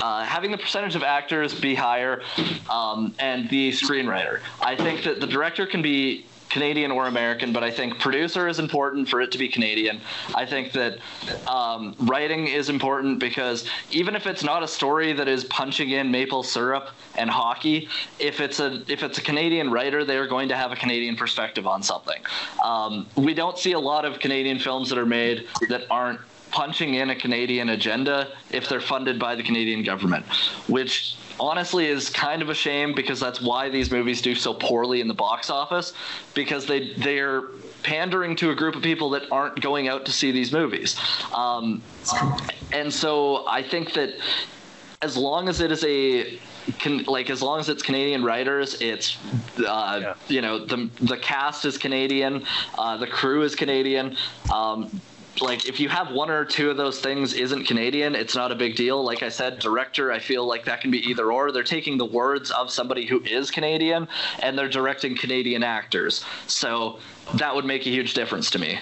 uh, 0.00 0.24
having 0.24 0.50
the 0.50 0.58
percentage 0.58 0.96
of 0.96 1.02
actors 1.02 1.58
be 1.58 1.74
higher 1.74 2.22
um, 2.70 3.14
and 3.18 3.48
the 3.50 3.70
screenwriter. 3.72 4.40
I 4.60 4.76
think 4.76 5.04
that 5.04 5.20
the 5.20 5.26
director 5.26 5.66
can 5.66 5.82
be 5.82 6.26
Canadian 6.56 6.90
or 6.90 7.06
American, 7.06 7.52
but 7.52 7.62
I 7.62 7.70
think 7.70 7.98
producer 7.98 8.48
is 8.48 8.58
important 8.58 9.10
for 9.10 9.20
it 9.20 9.30
to 9.32 9.36
be 9.36 9.46
Canadian. 9.46 10.00
I 10.34 10.46
think 10.46 10.72
that 10.72 11.00
um, 11.46 11.94
writing 11.98 12.46
is 12.46 12.70
important 12.70 13.18
because 13.18 13.68
even 13.90 14.16
if 14.16 14.26
it's 14.26 14.42
not 14.42 14.62
a 14.62 14.66
story 14.66 15.12
that 15.12 15.28
is 15.28 15.44
punching 15.44 15.90
in 15.90 16.10
maple 16.10 16.42
syrup 16.42 16.88
and 17.16 17.28
hockey, 17.28 17.90
if 18.18 18.40
it's 18.40 18.58
a 18.58 18.82
if 18.88 19.02
it's 19.02 19.18
a 19.18 19.20
Canadian 19.20 19.70
writer, 19.70 20.02
they 20.02 20.16
are 20.16 20.26
going 20.26 20.48
to 20.48 20.56
have 20.56 20.72
a 20.72 20.76
Canadian 20.76 21.14
perspective 21.14 21.66
on 21.66 21.82
something. 21.82 22.22
Um, 22.64 23.06
we 23.16 23.34
don't 23.34 23.58
see 23.58 23.72
a 23.72 23.78
lot 23.78 24.06
of 24.06 24.18
Canadian 24.18 24.58
films 24.58 24.88
that 24.88 24.96
are 24.96 25.04
made 25.04 25.46
that 25.68 25.82
aren't 25.90 26.20
punching 26.56 26.94
in 26.94 27.10
a 27.10 27.14
Canadian 27.14 27.68
agenda 27.68 28.28
if 28.50 28.66
they're 28.66 28.80
funded 28.80 29.18
by 29.18 29.34
the 29.34 29.42
Canadian 29.42 29.82
government, 29.82 30.24
which 30.68 31.16
honestly 31.38 31.84
is 31.86 32.08
kind 32.08 32.40
of 32.40 32.48
a 32.48 32.54
shame 32.54 32.94
because 32.94 33.20
that's 33.20 33.42
why 33.42 33.68
these 33.68 33.90
movies 33.90 34.22
do 34.22 34.34
so 34.34 34.54
poorly 34.54 35.02
in 35.02 35.06
the 35.06 35.12
box 35.26 35.50
office 35.50 35.92
because 36.32 36.64
they 36.64 36.94
they're 36.94 37.42
pandering 37.82 38.34
to 38.34 38.50
a 38.52 38.54
group 38.54 38.74
of 38.74 38.82
people 38.82 39.10
that 39.10 39.30
aren't 39.30 39.60
going 39.60 39.86
out 39.86 40.06
to 40.06 40.12
see 40.12 40.32
these 40.32 40.50
movies. 40.50 40.96
Um, 41.34 41.82
and 42.72 42.90
so 42.90 43.46
I 43.46 43.62
think 43.62 43.92
that 43.92 44.14
as 45.02 45.14
long 45.14 45.50
as 45.50 45.60
it 45.60 45.70
is 45.70 45.84
a 45.84 46.38
can, 46.78 47.04
like 47.04 47.28
as 47.28 47.42
long 47.42 47.60
as 47.60 47.68
it's 47.68 47.82
Canadian 47.82 48.24
writers, 48.24 48.80
it's 48.80 49.18
uh, 49.58 49.98
Yeah. 50.00 50.14
you 50.28 50.40
know 50.40 50.64
the 50.64 50.88
the 51.02 51.18
cast 51.18 51.66
is 51.66 51.76
Canadian, 51.76 52.46
uh, 52.78 52.96
the 52.96 53.06
crew 53.06 53.42
is 53.42 53.54
Canadian. 53.54 54.16
Um, 54.50 55.02
like 55.40 55.66
if 55.66 55.80
you 55.80 55.88
have 55.88 56.10
one 56.10 56.30
or 56.30 56.44
two 56.44 56.70
of 56.70 56.76
those 56.76 57.00
things 57.00 57.34
isn't 57.34 57.64
Canadian, 57.64 58.14
it's 58.14 58.34
not 58.34 58.52
a 58.52 58.54
big 58.54 58.76
deal. 58.76 59.02
Like 59.02 59.22
I 59.22 59.28
said, 59.28 59.58
director, 59.58 60.12
I 60.12 60.18
feel 60.18 60.46
like 60.46 60.64
that 60.64 60.80
can 60.80 60.90
be 60.90 60.98
either 61.08 61.32
or. 61.32 61.52
They're 61.52 61.62
taking 61.62 61.98
the 61.98 62.06
words 62.06 62.50
of 62.50 62.70
somebody 62.70 63.06
who 63.06 63.22
is 63.22 63.50
Canadian 63.50 64.08
and 64.40 64.58
they're 64.58 64.68
directing 64.68 65.16
Canadian 65.16 65.62
actors. 65.62 66.24
So 66.46 66.98
that 67.34 67.54
would 67.54 67.64
make 67.64 67.86
a 67.86 67.90
huge 67.90 68.14
difference 68.14 68.50
to 68.52 68.58
me. 68.58 68.78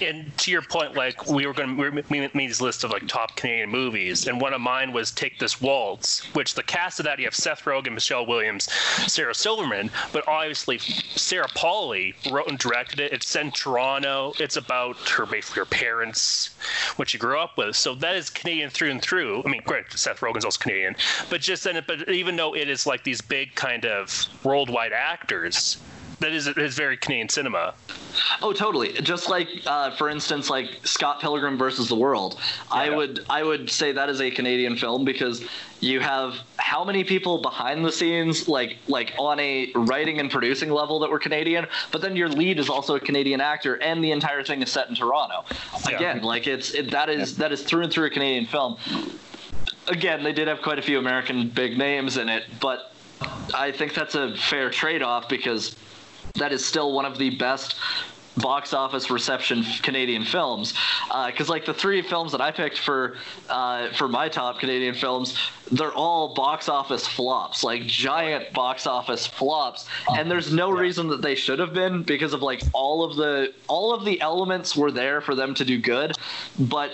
And 0.00 0.36
to 0.38 0.50
your 0.50 0.62
point, 0.62 0.94
like 0.94 1.26
we 1.26 1.46
were 1.46 1.52
going 1.52 1.76
to 1.76 2.02
we 2.10 2.28
made 2.34 2.50
this 2.50 2.60
list 2.60 2.84
of 2.84 2.90
like 2.90 3.06
top 3.08 3.36
Canadian 3.36 3.70
movies, 3.70 4.26
and 4.26 4.40
one 4.40 4.52
of 4.52 4.60
mine 4.60 4.92
was 4.92 5.10
Take 5.10 5.38
This 5.38 5.60
Waltz, 5.60 6.24
which 6.34 6.54
the 6.54 6.62
cast 6.62 7.00
of 7.00 7.04
that 7.04 7.18
you 7.18 7.24
have 7.24 7.34
Seth 7.34 7.64
Rogen, 7.64 7.94
Michelle 7.94 8.26
Williams, 8.26 8.70
Sarah 9.06 9.34
Silverman, 9.34 9.90
but 10.12 10.26
obviously 10.28 10.78
Sarah 10.78 11.48
Polley 11.54 12.14
wrote 12.30 12.48
and 12.48 12.58
directed 12.58 13.00
it. 13.00 13.12
It's 13.12 13.26
set 13.26 13.44
in 13.44 13.50
Toronto. 13.52 14.34
It's 14.38 14.56
about 14.56 14.96
her 15.10 15.24
basically 15.24 15.60
her 15.60 15.66
parents, 15.66 16.50
what 16.96 17.08
she 17.08 17.18
grew 17.18 17.38
up 17.38 17.56
with. 17.56 17.76
So 17.76 17.94
that 17.96 18.16
is 18.16 18.28
Canadian 18.28 18.70
through 18.70 18.90
and 18.90 19.02
through. 19.02 19.42
I 19.44 19.48
mean, 19.48 19.62
great, 19.64 19.90
Seth 19.92 20.20
Rogen's 20.20 20.44
also 20.44 20.58
Canadian, 20.60 20.96
but 21.30 21.40
just 21.40 21.64
then, 21.64 21.82
but 21.86 22.08
even 22.08 22.36
though 22.36 22.54
it 22.54 22.68
is 22.68 22.86
like 22.86 23.04
these 23.04 23.20
big 23.20 23.54
kind 23.54 23.84
of 23.86 24.26
worldwide 24.44 24.92
actors. 24.92 25.78
That 26.18 26.32
is, 26.32 26.48
is 26.48 26.74
very 26.74 26.96
Canadian 26.96 27.28
cinema. 27.28 27.74
Oh, 28.40 28.54
totally. 28.54 28.94
Just 28.94 29.28
like, 29.28 29.48
uh, 29.66 29.90
for 29.96 30.08
instance, 30.08 30.48
like 30.48 30.80
Scott 30.84 31.20
Pilgrim 31.20 31.58
versus 31.58 31.88
the 31.88 31.94
World. 31.94 32.40
I 32.70 32.88
would, 32.88 33.26
I 33.28 33.42
would 33.42 33.68
say 33.68 33.92
that 33.92 34.08
is 34.08 34.20
a 34.22 34.30
Canadian 34.30 34.76
film 34.76 35.04
because 35.04 35.44
you 35.80 36.00
have 36.00 36.36
how 36.56 36.84
many 36.84 37.04
people 37.04 37.42
behind 37.42 37.84
the 37.84 37.92
scenes, 37.92 38.48
like, 38.48 38.78
like 38.88 39.12
on 39.18 39.38
a 39.40 39.70
writing 39.74 40.18
and 40.18 40.30
producing 40.30 40.70
level 40.70 40.98
that 41.00 41.10
were 41.10 41.18
Canadian, 41.18 41.66
but 41.92 42.00
then 42.00 42.16
your 42.16 42.30
lead 42.30 42.58
is 42.58 42.70
also 42.70 42.96
a 42.96 43.00
Canadian 43.00 43.42
actor, 43.42 43.74
and 43.82 44.02
the 44.02 44.10
entire 44.10 44.42
thing 44.42 44.62
is 44.62 44.72
set 44.72 44.88
in 44.88 44.94
Toronto. 44.94 45.44
Yeah. 45.86 45.96
Again, 45.96 46.22
like 46.22 46.46
it's 46.46 46.72
it, 46.72 46.90
that 46.92 47.10
is 47.10 47.36
that 47.36 47.52
is 47.52 47.62
through 47.62 47.82
and 47.82 47.92
through 47.92 48.06
a 48.06 48.10
Canadian 48.10 48.46
film. 48.46 48.78
Again, 49.86 50.24
they 50.24 50.32
did 50.32 50.48
have 50.48 50.62
quite 50.62 50.78
a 50.78 50.82
few 50.82 50.98
American 50.98 51.50
big 51.50 51.76
names 51.76 52.16
in 52.16 52.30
it, 52.30 52.44
but 52.58 52.92
I 53.54 53.70
think 53.70 53.94
that's 53.94 54.14
a 54.14 54.34
fair 54.36 54.70
trade-off 54.70 55.28
because 55.28 55.76
that 56.38 56.52
is 56.52 56.64
still 56.64 56.92
one 56.92 57.04
of 57.04 57.18
the 57.18 57.30
best 57.30 57.76
box 58.36 58.74
office 58.74 59.10
reception 59.10 59.64
Canadian 59.82 60.24
films. 60.24 60.74
Because 61.26 61.48
like 61.48 61.64
the 61.64 61.74
three 61.74 62.02
films 62.02 62.32
that 62.32 62.40
I 62.40 62.50
picked 62.50 62.78
for 62.78 63.16
uh, 63.48 63.92
for 63.92 64.08
my 64.08 64.28
top 64.28 64.58
Canadian 64.58 64.94
films, 64.94 65.38
they're 65.72 65.92
all 65.92 66.34
box 66.34 66.68
office 66.68 67.06
flops, 67.06 67.64
like 67.64 67.86
giant 67.86 68.52
box 68.52 68.86
office 68.86 69.26
flops. 69.26 69.88
And 70.16 70.30
there's 70.30 70.52
no 70.52 70.70
reason 70.70 71.08
that 71.08 71.22
they 71.22 71.34
should 71.34 71.58
have 71.58 71.72
been 71.72 72.02
because 72.02 72.32
of 72.32 72.42
like 72.42 72.62
all 72.72 73.04
of 73.04 73.16
the 73.16 73.52
all 73.68 73.94
of 73.94 74.04
the 74.04 74.20
elements 74.20 74.76
were 74.76 74.90
there 74.90 75.20
for 75.20 75.34
them 75.34 75.54
to 75.54 75.64
do 75.64 75.78
good, 75.78 76.12
but 76.58 76.92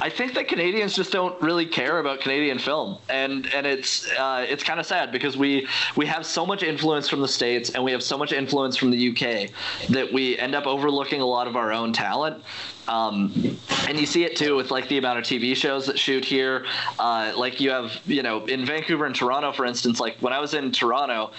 I 0.00 0.10
think 0.10 0.34
that 0.34 0.48
Canadians 0.48 0.94
just 0.94 1.12
don't 1.12 1.40
really 1.40 1.66
care 1.66 1.98
about 1.98 2.20
Canadian 2.20 2.58
film, 2.58 2.98
and 3.08 3.46
and 3.54 3.66
it's 3.66 4.10
uh, 4.12 4.44
it's 4.48 4.62
kind 4.62 4.80
of 4.80 4.86
sad 4.86 5.12
because 5.12 5.36
we 5.36 5.66
we 5.96 6.06
have 6.06 6.26
so 6.26 6.44
much 6.44 6.62
influence 6.62 7.08
from 7.08 7.20
the 7.20 7.28
states 7.28 7.70
and 7.70 7.82
we 7.82 7.92
have 7.92 8.02
so 8.02 8.18
much 8.18 8.32
influence 8.32 8.76
from 8.76 8.90
the 8.90 9.10
UK 9.10 9.50
that 9.90 10.12
we 10.12 10.38
end 10.38 10.54
up 10.54 10.66
overlooking 10.66 11.20
a 11.20 11.26
lot 11.26 11.46
of 11.46 11.56
our 11.56 11.72
own 11.72 11.92
talent. 11.92 12.42
Um, 12.86 13.58
and 13.88 13.98
you 13.98 14.06
see 14.06 14.24
it 14.24 14.36
too 14.36 14.56
with 14.56 14.70
like 14.70 14.88
the 14.88 14.98
amount 14.98 15.18
of 15.18 15.24
TV 15.24 15.56
shows 15.56 15.86
that 15.86 15.98
shoot 15.98 16.24
here. 16.24 16.66
Uh, 16.98 17.32
like 17.36 17.60
you 17.60 17.70
have, 17.70 17.98
you 18.06 18.22
know, 18.22 18.44
in 18.46 18.66
Vancouver 18.66 19.06
and 19.06 19.14
Toronto, 19.14 19.52
for 19.52 19.64
instance. 19.64 20.00
Like 20.00 20.16
when 20.20 20.32
I 20.32 20.40
was 20.40 20.54
in 20.54 20.70
Toronto, 20.72 21.32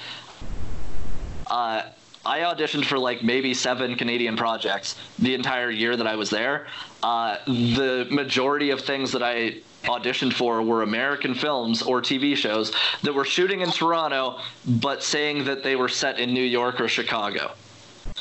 uh, 1.47 1.83
I 2.25 2.39
auditioned 2.39 2.85
for 2.85 2.97
like 2.97 3.23
maybe 3.23 3.53
seven 3.53 3.95
Canadian 3.95 4.35
projects 4.35 4.95
the 5.19 5.35
entire 5.35 5.69
year 5.69 5.95
that 5.95 6.07
I 6.07 6.15
was 6.15 6.29
there. 6.29 6.67
Uh, 7.03 7.37
the 7.45 8.07
majority 8.09 8.71
of 8.71 8.81
things 8.81 9.11
that 9.11 9.21
I 9.21 9.57
auditioned 9.83 10.33
for 10.33 10.61
were 10.63 10.81
American 10.81 11.35
films 11.35 11.83
or 11.83 12.01
TV 12.01 12.35
shows 12.35 12.73
that 13.03 13.13
were 13.13 13.25
shooting 13.25 13.61
in 13.61 13.69
Toronto, 13.69 14.39
but 14.65 15.03
saying 15.03 15.45
that 15.45 15.63
they 15.63 15.75
were 15.75 15.89
set 15.89 16.19
in 16.19 16.33
New 16.33 16.43
York 16.43 16.81
or 16.81 16.87
Chicago. 16.87 17.51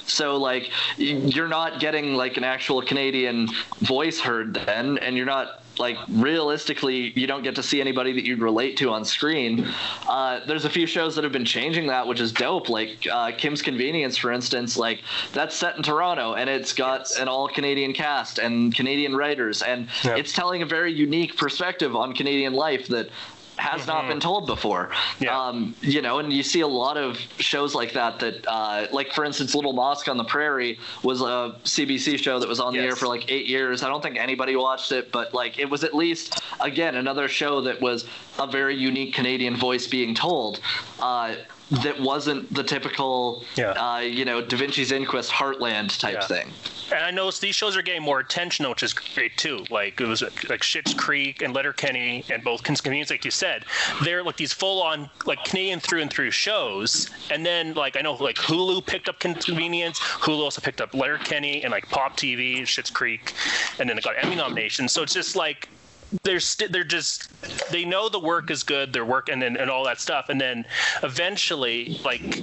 So 0.06 0.36
like 0.36 0.70
you're 0.98 1.48
not 1.48 1.80
getting 1.80 2.14
like 2.14 2.36
an 2.36 2.44
actual 2.44 2.82
Canadian 2.82 3.48
voice 3.80 4.20
heard 4.20 4.54
then, 4.54 4.98
and 4.98 5.16
you're 5.16 5.26
not 5.26 5.63
like 5.78 5.96
realistically 6.08 7.12
you 7.18 7.26
don't 7.26 7.42
get 7.42 7.54
to 7.56 7.62
see 7.62 7.80
anybody 7.80 8.12
that 8.12 8.24
you'd 8.24 8.40
relate 8.40 8.76
to 8.78 8.90
on 8.90 9.04
screen. 9.04 9.66
Uh, 10.08 10.40
there's 10.46 10.64
a 10.64 10.70
few 10.70 10.86
shows 10.86 11.14
that 11.14 11.24
have 11.24 11.32
been 11.32 11.44
changing 11.44 11.86
that, 11.88 12.06
which 12.06 12.20
is 12.20 12.32
dope. 12.32 12.68
Like 12.68 13.06
uh, 13.10 13.32
Kim's 13.36 13.62
Convenience, 13.62 14.16
for 14.16 14.32
instance, 14.32 14.76
like 14.76 15.02
that's 15.32 15.54
set 15.56 15.76
in 15.76 15.82
Toronto 15.82 16.34
and 16.34 16.48
it's 16.50 16.72
got 16.72 17.10
an 17.18 17.28
all 17.28 17.48
Canadian 17.48 17.92
cast 17.92 18.38
and 18.38 18.74
Canadian 18.74 19.16
writers, 19.16 19.62
and 19.62 19.88
Yeah. 20.04 20.16
it's 20.16 20.32
telling 20.32 20.62
a 20.62 20.66
very 20.66 20.92
unique 20.92 21.36
perspective 21.36 21.94
on 21.96 22.12
Canadian 22.14 22.52
life 22.52 22.88
that 22.88 23.08
has 23.56 23.86
not 23.86 24.08
been 24.08 24.20
told 24.20 24.46
before. 24.46 24.88
Mm-hmm. 24.88 25.24
Yeah. 25.24 25.40
Um, 25.40 25.74
you 25.80 26.02
know, 26.02 26.18
and 26.18 26.32
you 26.32 26.42
see 26.42 26.60
a 26.60 26.66
lot 26.66 26.96
of 26.96 27.16
shows 27.38 27.74
like 27.74 27.92
that. 27.92 28.18
That, 28.18 28.46
uh, 28.46 28.86
like 28.92 29.12
for 29.12 29.24
instance, 29.24 29.54
Little 29.54 29.72
Mosque 29.72 30.08
on 30.08 30.16
the 30.16 30.24
Prairie 30.24 30.78
was 31.02 31.20
a 31.20 31.56
CBC 31.64 32.18
show 32.18 32.38
that 32.38 32.48
was 32.48 32.60
on 32.60 32.72
the 32.72 32.80
air 32.80 32.96
for 32.96 33.06
like 33.06 33.30
eight 33.30 33.46
years. 33.46 33.82
I 33.82 33.88
don't 33.88 34.02
think 34.02 34.16
anybody 34.18 34.56
watched 34.56 34.92
it, 34.92 35.12
but 35.12 35.32
like 35.34 35.58
it 35.58 35.68
was 35.70 35.84
at 35.84 35.94
least 35.94 36.42
again 36.60 36.96
another 36.96 37.28
show 37.28 37.60
that 37.62 37.80
was 37.80 38.06
a 38.38 38.46
very 38.46 38.74
unique 38.76 39.14
Canadian 39.14 39.56
voice 39.56 39.86
being 39.86 40.14
told. 40.14 40.60
Uh, 41.00 41.34
that 41.82 41.98
wasn't 41.98 42.52
the 42.52 42.62
typical, 42.62 43.42
Yeah. 43.56 43.70
uh, 43.70 43.98
you 44.00 44.24
know, 44.24 44.42
Da 44.42 44.56
Vinci's 44.56 44.92
Inquest 44.92 45.30
Heartland 45.30 45.98
type 45.98 46.14
Yeah. 46.20 46.26
thing. 46.26 46.52
And 46.92 47.02
I 47.02 47.10
noticed 47.10 47.40
these 47.40 47.54
shows 47.54 47.76
are 47.76 47.82
getting 47.82 48.02
more 48.02 48.20
attention, 48.20 48.68
which 48.68 48.82
is 48.82 48.92
great 48.92 49.36
too. 49.36 49.64
Like 49.70 50.00
it 50.00 50.06
was 50.06 50.22
like 50.22 50.60
Schitt's 50.60 50.94
Creek 50.94 51.42
and 51.42 51.54
Letterkenny 51.54 52.24
and 52.30 52.44
both 52.44 52.62
Convenience, 52.62 53.10
like 53.10 53.24
you 53.24 53.30
said, 53.30 53.64
they're 54.02 54.22
like 54.22 54.36
these 54.36 54.52
full-on 54.52 55.08
like 55.26 55.42
Canadian 55.44 55.80
through 55.80 56.02
and 56.02 56.10
through 56.12 56.30
shows. 56.30 57.10
And 57.30 57.44
then 57.44 57.74
like 57.74 57.96
I 57.96 58.00
know 58.00 58.14
like 58.14 58.36
Hulu 58.36 58.86
picked 58.86 59.08
up 59.08 59.18
Convenience, 59.20 59.98
Hulu 59.98 60.40
also 60.40 60.60
picked 60.60 60.80
up 60.80 60.94
Letterkenny 60.94 61.62
and 61.62 61.72
like 61.72 61.88
Pop 61.88 62.16
TV, 62.16 62.60
Schitt's 62.62 62.90
Creek, 62.90 63.32
and 63.78 63.88
then 63.88 63.98
it 63.98 64.04
got 64.04 64.14
Emmy 64.22 64.36
nominations. 64.36 64.92
So 64.92 65.02
it's 65.02 65.14
just 65.14 65.36
like 65.36 65.68
they're 66.22 66.40
st- 66.40 66.70
they're 66.70 66.84
just 66.84 67.30
they 67.70 67.84
know 67.84 68.08
the 68.08 68.20
work 68.20 68.50
is 68.50 68.62
good, 68.62 68.92
their 68.92 69.04
work 69.04 69.28
and 69.28 69.42
then 69.42 69.56
and 69.56 69.70
all 69.70 69.84
that 69.84 70.00
stuff, 70.00 70.28
and 70.28 70.40
then 70.40 70.64
eventually 71.02 71.98
like 72.04 72.42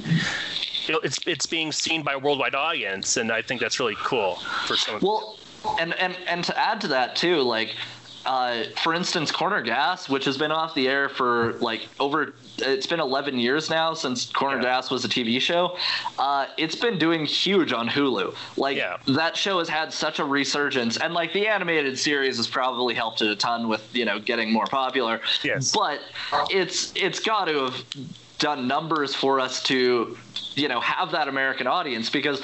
it's 0.90 1.20
it's 1.26 1.46
being 1.46 1.72
seen 1.72 2.04
by 2.04 2.14
a 2.14 2.20
worldwide 2.20 2.56
audience, 2.56 3.18
and 3.18 3.32
I 3.32 3.42
think 3.42 3.62
that's 3.62 3.80
really 3.80 3.98
cool 4.04 4.36
for 4.68 4.76
some. 4.76 5.00
Well, 5.02 5.38
and 5.80 5.94
and 5.96 6.18
and 6.28 6.44
to 6.46 6.58
add 6.58 6.82
to 6.82 6.88
that 6.90 7.16
too, 7.16 7.42
like. 7.42 7.76
Uh, 8.24 8.66
for 8.84 8.94
instance, 8.94 9.32
Corner 9.32 9.64
Gas, 9.64 10.08
which 10.08 10.26
has 10.26 10.38
been 10.38 10.52
off 10.52 10.76
the 10.76 10.88
air 10.88 11.10
for 11.10 11.54
like 11.54 11.88
over, 12.00 12.36
it's 12.60 12.86
been 12.86 13.00
11 13.00 13.40
years 13.40 13.68
now 13.68 13.96
since 13.96 14.28
Corner 14.32 14.58
Yeah. 14.58 14.62
Gas 14.62 14.92
was 14.92 15.04
a 15.04 15.10
TV 15.10 15.42
show. 15.42 15.76
Uh, 16.20 16.46
it's 16.56 16.76
been 16.76 17.00
doing 17.00 17.26
huge 17.26 17.74
on 17.74 17.90
Hulu. 17.90 18.36
Like 18.58 18.78
Yeah. 18.78 18.98
that 19.08 19.36
show 19.36 19.58
has 19.58 19.70
had 19.70 19.92
such 19.92 20.20
a 20.20 20.24
resurgence, 20.24 20.98
and 20.98 21.16
like 21.16 21.34
the 21.34 21.48
animated 21.48 21.98
series 21.98 22.38
has 22.38 22.46
probably 22.46 22.94
helped 22.94 23.24
it 23.24 23.28
a 23.32 23.36
ton 23.36 23.68
with 23.68 23.90
you 23.92 24.06
know 24.06 24.20
getting 24.20 24.54
more 24.54 24.68
popular. 24.68 25.20
Yes. 25.44 25.72
But 25.76 26.02
it's 26.52 26.94
it's 26.96 27.20
got 27.22 27.46
to 27.46 27.56
have 27.72 27.84
done 28.42 28.68
numbers 28.68 29.16
for 29.16 29.40
us 29.40 29.62
to 29.64 30.18
you 30.56 30.68
know 30.68 30.82
have 30.82 31.12
that 31.12 31.30
American 31.30 31.68
audience 31.68 32.10
because 32.10 32.42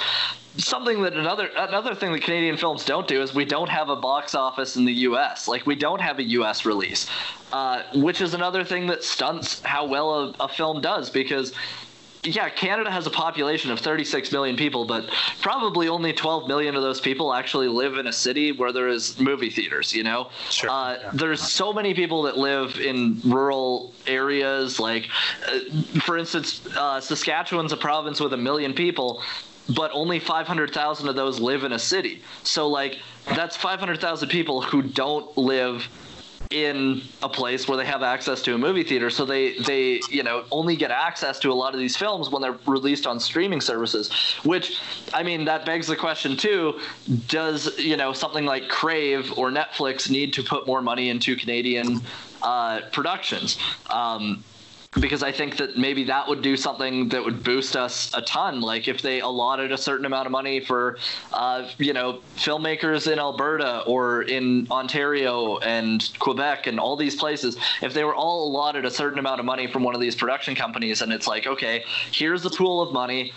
something 0.56 1.02
that 1.02 1.12
another 1.12 1.50
another 1.56 1.94
thing 1.94 2.12
that 2.12 2.22
Canadian 2.22 2.56
films 2.56 2.84
don't 2.84 3.06
do 3.06 3.20
is 3.20 3.34
we 3.34 3.44
don't 3.44 3.68
have 3.68 3.90
a 3.90 3.96
box 3.96 4.34
office 4.34 4.76
in 4.76 4.84
the 4.84 4.92
U.S. 4.92 5.48
Like 5.48 5.66
we 5.66 5.74
don't 5.74 6.00
have 6.00 6.18
a 6.18 6.22
U.S. 6.22 6.64
release, 6.64 7.10
uh, 7.52 7.82
which 7.94 8.20
is 8.20 8.32
another 8.32 8.64
thing 8.64 8.86
that 8.86 9.04
stunts 9.04 9.60
how 9.62 9.86
well 9.86 10.14
a, 10.14 10.34
a 10.40 10.48
film 10.48 10.80
does 10.80 11.10
because. 11.10 11.52
Yeah, 12.24 12.48
Canada 12.48 12.90
has 12.90 13.06
a 13.06 13.10
population 13.10 13.70
of 13.70 13.78
36 13.80 14.32
million 14.32 14.56
people, 14.56 14.84
but 14.84 15.08
probably 15.40 15.88
only 15.88 16.12
12 16.12 16.48
million 16.48 16.74
of 16.74 16.82
those 16.82 17.00
people 17.00 17.32
actually 17.32 17.68
live 17.68 17.96
in 17.96 18.06
a 18.08 18.12
city 18.12 18.52
where 18.52 18.72
there 18.72 18.88
is 18.88 19.18
movie 19.20 19.50
theaters. 19.50 19.94
You 19.94 20.02
know, 20.02 20.30
Sure, 20.50 20.68
uh, 20.68 20.98
yeah. 21.00 21.10
there's 21.12 21.40
so 21.42 21.72
many 21.72 21.94
people 21.94 22.22
that 22.22 22.36
live 22.36 22.80
in 22.80 23.20
rural 23.24 23.94
areas. 24.06 24.80
Like, 24.80 25.08
uh, 25.46 25.60
for 26.00 26.18
instance, 26.18 26.66
uh, 26.76 27.00
Saskatchewan's 27.00 27.72
a 27.72 27.76
province 27.76 28.20
with 28.20 28.32
a 28.32 28.36
million 28.36 28.74
people, 28.74 29.22
but 29.76 29.90
only 29.94 30.18
500,000 30.18 31.08
of 31.08 31.14
those 31.14 31.38
live 31.38 31.62
in 31.62 31.72
a 31.72 31.78
city. 31.78 32.22
So, 32.42 32.68
like, 32.68 32.98
that's 33.26 33.56
500,000 33.56 34.28
people 34.28 34.62
who 34.62 34.82
don't 34.82 35.36
live 35.36 35.88
in 36.50 37.02
a 37.22 37.28
place 37.28 37.68
where 37.68 37.76
they 37.76 37.84
have 37.84 38.02
access 38.02 38.40
to 38.40 38.54
a 38.54 38.58
movie 38.58 38.82
theater 38.82 39.10
so 39.10 39.26
they 39.26 39.58
they 39.58 40.00
you 40.10 40.22
know 40.22 40.44
only 40.50 40.76
get 40.76 40.90
access 40.90 41.38
to 41.38 41.52
a 41.52 41.54
lot 41.54 41.74
of 41.74 41.80
these 41.80 41.94
films 41.94 42.30
when 42.30 42.40
they're 42.40 42.56
released 42.66 43.06
on 43.06 43.20
streaming 43.20 43.60
services 43.60 44.10
which 44.44 44.80
i 45.12 45.22
mean 45.22 45.44
that 45.44 45.66
begs 45.66 45.86
the 45.86 45.96
question 45.96 46.38
too 46.38 46.80
does 47.26 47.78
you 47.78 47.98
know 47.98 48.14
something 48.14 48.46
like 48.46 48.66
crave 48.68 49.30
or 49.36 49.50
netflix 49.50 50.08
need 50.08 50.32
to 50.32 50.42
put 50.42 50.66
more 50.66 50.80
money 50.80 51.10
into 51.10 51.36
canadian 51.36 52.00
uh, 52.42 52.80
productions? 52.92 53.58
Um, 53.90 54.44
because 54.94 55.22
I 55.22 55.30
think 55.30 55.58
that 55.58 55.76
maybe 55.76 56.04
that 56.04 56.26
would 56.28 56.42
do 56.42 56.56
something 56.56 57.08
that 57.10 57.22
would 57.22 57.44
boost 57.44 57.76
us 57.76 58.10
a 58.14 58.22
ton. 58.22 58.60
Like 58.60 58.88
if 58.88 59.02
they 59.02 59.20
allotted 59.20 59.70
a 59.70 59.76
certain 59.76 60.06
amount 60.06 60.26
of 60.26 60.32
money 60.32 60.60
for, 60.60 60.98
uh, 61.32 61.68
you 61.78 61.92
know, 61.92 62.20
filmmakers 62.36 63.10
in 63.10 63.18
Alberta 63.18 63.82
or 63.86 64.22
in 64.22 64.66
Ontario 64.70 65.58
and 65.58 66.10
Quebec 66.18 66.66
and 66.66 66.80
all 66.80 66.96
these 66.96 67.16
places, 67.16 67.58
if 67.82 67.92
they 67.92 68.04
were 68.04 68.14
all 68.14 68.48
allotted 68.48 68.86
a 68.86 68.90
certain 68.90 69.18
amount 69.18 69.40
of 69.40 69.46
money 69.46 69.66
from 69.66 69.82
one 69.82 69.94
of 69.94 70.00
these 70.00 70.16
production 70.16 70.54
companies, 70.54 71.02
and 71.02 71.12
it's 71.12 71.26
like, 71.26 71.46
okay, 71.46 71.84
here's 72.10 72.42
the 72.42 72.50
pool 72.50 72.80
of 72.80 72.92
money 72.92 73.32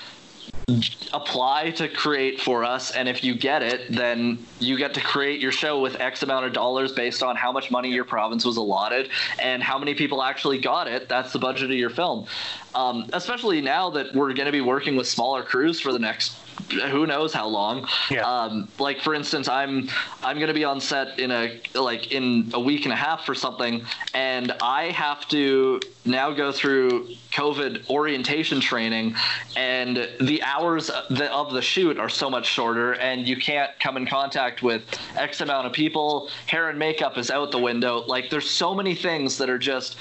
apply 1.13 1.71
to 1.71 1.87
create 1.87 2.39
for 2.39 2.63
us 2.63 2.91
and 2.91 3.09
if 3.09 3.23
you 3.23 3.35
get 3.35 3.61
it 3.61 3.91
then 3.91 4.37
you 4.59 4.77
get 4.77 4.93
to 4.93 5.01
create 5.01 5.39
your 5.39 5.51
show 5.51 5.79
with 5.81 5.99
x 5.99 6.23
amount 6.23 6.45
of 6.45 6.53
dollars 6.53 6.91
based 6.91 7.23
on 7.23 7.35
how 7.35 7.51
much 7.51 7.71
money 7.71 7.89
your 7.89 8.05
province 8.05 8.45
was 8.45 8.57
allotted 8.57 9.09
and 9.39 9.61
how 9.63 9.77
many 9.77 9.93
people 9.93 10.21
actually 10.23 10.59
got 10.59 10.87
it. 10.87 11.09
That's 11.09 11.33
the 11.33 11.39
budget 11.39 11.71
of 11.71 11.77
your 11.77 11.89
film. 11.89 12.25
Um, 12.73 13.09
especially 13.13 13.61
now 13.61 13.89
that 13.91 14.13
we're 14.13 14.33
going 14.33 14.45
to 14.45 14.51
be 14.51 14.61
working 14.61 14.95
with 14.95 15.07
smaller 15.07 15.43
crews 15.43 15.79
for 15.79 15.91
the 15.91 15.99
next 15.99 16.35
who 16.69 17.05
knows 17.05 17.33
how 17.33 17.47
long. 17.47 17.87
Yeah. 18.09 18.21
um, 18.21 18.67
like 18.79 19.01
for 19.01 19.13
instance 19.13 19.47
i'm 19.47 19.89
i'm 20.23 20.37
going 20.37 20.47
to 20.47 20.53
be 20.53 20.63
on 20.63 20.81
set 20.81 21.19
in 21.19 21.31
a 21.31 21.59
like 21.75 22.11
in 22.11 22.49
a 22.53 22.59
week 22.59 22.85
and 22.85 22.93
a 22.93 22.95
half 22.95 23.25
for 23.25 23.35
something 23.35 23.83
and 24.13 24.51
i 24.61 24.91
have 24.91 25.27
to 25.29 25.79
now 26.05 26.31
go 26.31 26.51
through 26.51 27.07
covid 27.31 27.89
orientation 27.89 28.59
training 28.59 29.15
and 29.55 30.09
the 30.19 30.41
hours 30.43 30.89
of 30.89 31.53
the 31.53 31.61
shoot 31.61 31.97
are 31.97 32.09
so 32.09 32.29
much 32.29 32.47
shorter 32.47 32.93
and 32.95 33.27
you 33.27 33.37
can't 33.37 33.71
come 33.79 33.97
in 33.97 34.05
contact 34.05 34.61
with 34.61 34.83
x 35.15 35.41
amount 35.41 35.67
of 35.67 35.73
people. 35.73 36.29
Hair 36.47 36.69
and 36.69 36.79
makeup 36.79 37.17
is 37.17 37.29
out 37.29 37.51
the 37.51 37.59
window. 37.59 38.03
Like 38.07 38.29
there's 38.29 38.49
so 38.49 38.73
many 38.73 38.95
things 38.95 39.37
that 39.37 39.49
are 39.49 39.57
just 39.59 39.97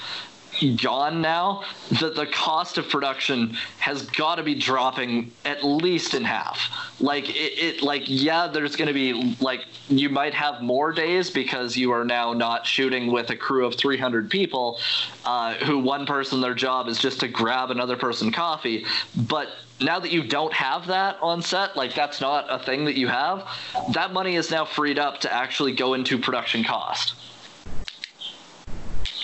gone 0.81 1.21
now 1.21 1.63
that 1.99 2.15
the 2.15 2.25
cost 2.27 2.77
of 2.77 2.87
production 2.89 3.55
has 3.79 4.03
got 4.03 4.35
to 4.35 4.43
be 4.43 4.55
dropping 4.55 5.31
at 5.45 5.63
least 5.63 6.13
in 6.13 6.23
half. 6.23 6.59
Like 6.99 7.29
it, 7.29 7.33
it 7.33 7.81
like 7.81 8.03
yeah 8.05 8.47
there's 8.47 8.75
going 8.75 8.87
to 8.87 8.93
be 8.93 9.35
like 9.39 9.65
you 9.89 10.09
might 10.09 10.33
have 10.33 10.61
more 10.61 10.91
days 10.91 11.29
because 11.29 11.75
you 11.75 11.91
are 11.91 12.05
now 12.05 12.33
not 12.33 12.65
shooting 12.65 13.11
with 13.11 13.29
a 13.29 13.35
crew 13.35 13.65
of 13.65 13.75
300 13.75 14.29
people 14.29 14.79
uh, 15.25 15.55
who 15.55 15.79
one 15.79 16.05
person 16.05 16.41
their 16.41 16.53
job 16.53 16.87
is 16.87 16.99
just 16.99 17.19
to 17.21 17.27
grab 17.27 17.71
another 17.71 17.97
person 17.97 18.31
coffee. 18.31 18.85
But 19.15 19.49
now 19.79 19.99
that 19.99 20.11
you 20.11 20.23
don't 20.23 20.53
have 20.53 20.87
that 20.87 21.17
on 21.21 21.41
set 21.41 21.75
like 21.75 21.95
that's 21.95 22.21
not 22.21 22.45
a 22.49 22.63
thing 22.63 22.85
that 22.85 22.95
you 22.95 23.07
have 23.07 23.47
that 23.93 24.13
money 24.13 24.35
is 24.35 24.51
now 24.51 24.63
freed 24.63 24.99
up 24.99 25.19
to 25.19 25.33
actually 25.33 25.71
go 25.71 25.95
into 25.95 26.19
production 26.19 26.63
cost 26.63 27.15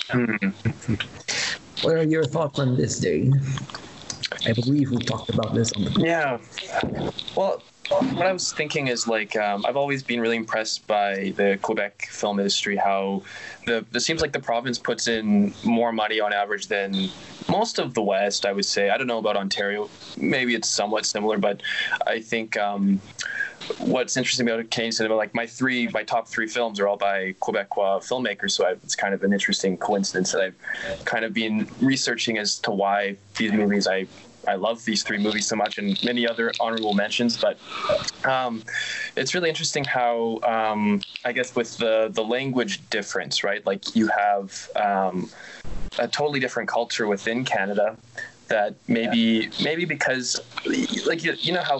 What 1.81 1.95
are 1.95 2.03
your 2.03 2.23
thoughts 2.25 2.59
on 2.59 2.75
this, 2.75 2.99
Dane? 2.99 3.39
I 4.45 4.53
believe 4.53 4.91
we 4.91 4.97
talked 4.97 5.29
about 5.29 5.53
this 5.53 5.71
on 5.73 5.83
the 5.83 5.91
Yeah. 6.03 6.39
Well, 7.35 7.61
what 7.89 8.25
I 8.25 8.33
was 8.33 8.51
thinking 8.51 8.87
is 8.87 9.07
like 9.07 9.35
um, 9.35 9.65
I've 9.65 9.77
always 9.77 10.03
been 10.03 10.19
really 10.19 10.35
impressed 10.35 10.87
by 10.87 11.33
the 11.37 11.57
Quebec 11.61 12.07
film 12.09 12.39
industry. 12.39 12.75
How 12.75 13.23
the 13.65 13.85
it 13.93 13.99
seems 14.01 14.21
like 14.21 14.33
the 14.33 14.39
province 14.39 14.77
puts 14.77 15.07
in 15.07 15.53
more 15.63 15.91
money 15.91 16.19
on 16.19 16.33
average 16.33 16.67
than 16.67 17.09
most 17.49 17.79
of 17.79 17.93
the 17.93 18.01
West. 18.01 18.45
I 18.45 18.51
would 18.51 18.65
say. 18.65 18.89
I 18.89 18.97
don't 18.97 19.07
know 19.07 19.19
about 19.19 19.37
Ontario. 19.37 19.89
Maybe 20.17 20.55
it's 20.55 20.69
somewhat 20.69 21.05
similar, 21.05 21.37
but 21.37 21.61
I 22.05 22.21
think. 22.21 22.57
Um, 22.57 23.01
What's 23.77 24.15
interesting 24.17 24.47
about 24.47 24.69
Canadian 24.71 24.91
cinema, 24.91 25.15
like 25.15 25.33
my 25.33 25.45
three, 25.45 25.87
my 25.89 26.03
top 26.03 26.27
three 26.27 26.47
films 26.47 26.79
are 26.79 26.87
all 26.87 26.97
by 26.97 27.33
Quebecois 27.41 27.99
filmmakers, 28.07 28.51
so 28.51 28.65
I, 28.65 28.71
it's 28.71 28.95
kind 28.95 29.13
of 29.13 29.23
an 29.23 29.33
interesting 29.33 29.77
coincidence 29.77 30.31
that 30.31 30.41
I've 30.41 31.05
kind 31.05 31.25
of 31.25 31.33
been 31.33 31.69
researching 31.81 32.37
as 32.37 32.59
to 32.59 32.71
why 32.71 33.17
these 33.37 33.51
movies 33.51 33.87
I 33.87 34.07
I 34.47 34.55
love 34.55 34.85
these 34.85 35.03
three 35.03 35.17
movies 35.17 35.45
so 35.47 35.55
much, 35.55 35.77
and 35.77 36.01
many 36.03 36.27
other 36.27 36.53
honorable 36.59 36.93
mentions. 36.93 37.37
But 37.37 37.57
um, 38.23 38.63
it's 39.15 39.33
really 39.33 39.49
interesting 39.49 39.83
how 39.83 40.39
um, 40.43 41.01
I 41.25 41.33
guess 41.33 41.55
with 41.55 41.77
the 41.77 42.09
the 42.11 42.23
language 42.23 42.89
difference, 42.89 43.43
right? 43.43 43.65
Like 43.65 43.95
you 43.95 44.07
have 44.07 44.69
um, 44.75 45.29
a 45.99 46.07
totally 46.07 46.39
different 46.39 46.69
culture 46.69 47.07
within 47.07 47.43
Canada 47.43 47.97
that 48.47 48.75
maybe 48.87 49.49
maybe 49.61 49.83
because 49.83 50.39
like 51.05 51.23
you, 51.23 51.35
you 51.41 51.51
know 51.51 51.63
how 51.63 51.77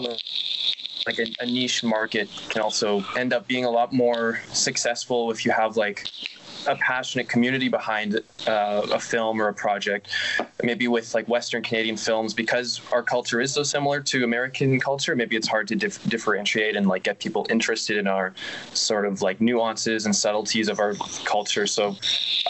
like 1.08 1.18
a, 1.18 1.26
a 1.40 1.46
niche 1.46 1.82
market 1.82 2.28
can 2.50 2.60
also 2.60 3.02
end 3.16 3.32
up 3.32 3.46
being 3.48 3.64
a 3.64 3.70
lot 3.70 3.92
more 3.92 4.40
successful 4.52 5.30
if 5.30 5.44
you 5.44 5.50
have 5.50 5.76
like 5.76 6.06
a 6.66 6.76
passionate 6.76 7.28
community 7.28 7.68
behind 7.68 8.20
uh, 8.46 8.82
a 8.92 8.98
film 9.00 9.40
or 9.40 9.48
a 9.48 9.54
project. 9.54 10.08
Maybe 10.62 10.88
with 10.88 11.14
like 11.14 11.28
Western 11.28 11.62
Canadian 11.62 11.96
films, 11.96 12.34
because 12.34 12.80
our 12.92 13.02
culture 13.02 13.40
is 13.40 13.52
so 13.52 13.62
similar 13.62 14.00
to 14.00 14.24
American 14.24 14.80
culture, 14.80 15.14
maybe 15.14 15.36
it's 15.36 15.48
hard 15.48 15.68
to 15.68 15.76
dif- 15.76 16.02
differentiate 16.04 16.76
and 16.76 16.88
like 16.88 17.04
get 17.04 17.18
people 17.18 17.46
interested 17.50 17.96
in 17.96 18.06
our 18.06 18.34
sort 18.72 19.06
of 19.06 19.22
like 19.22 19.40
nuances 19.40 20.06
and 20.06 20.14
subtleties 20.14 20.68
of 20.68 20.78
our 20.78 20.94
culture. 21.24 21.66
So 21.66 21.96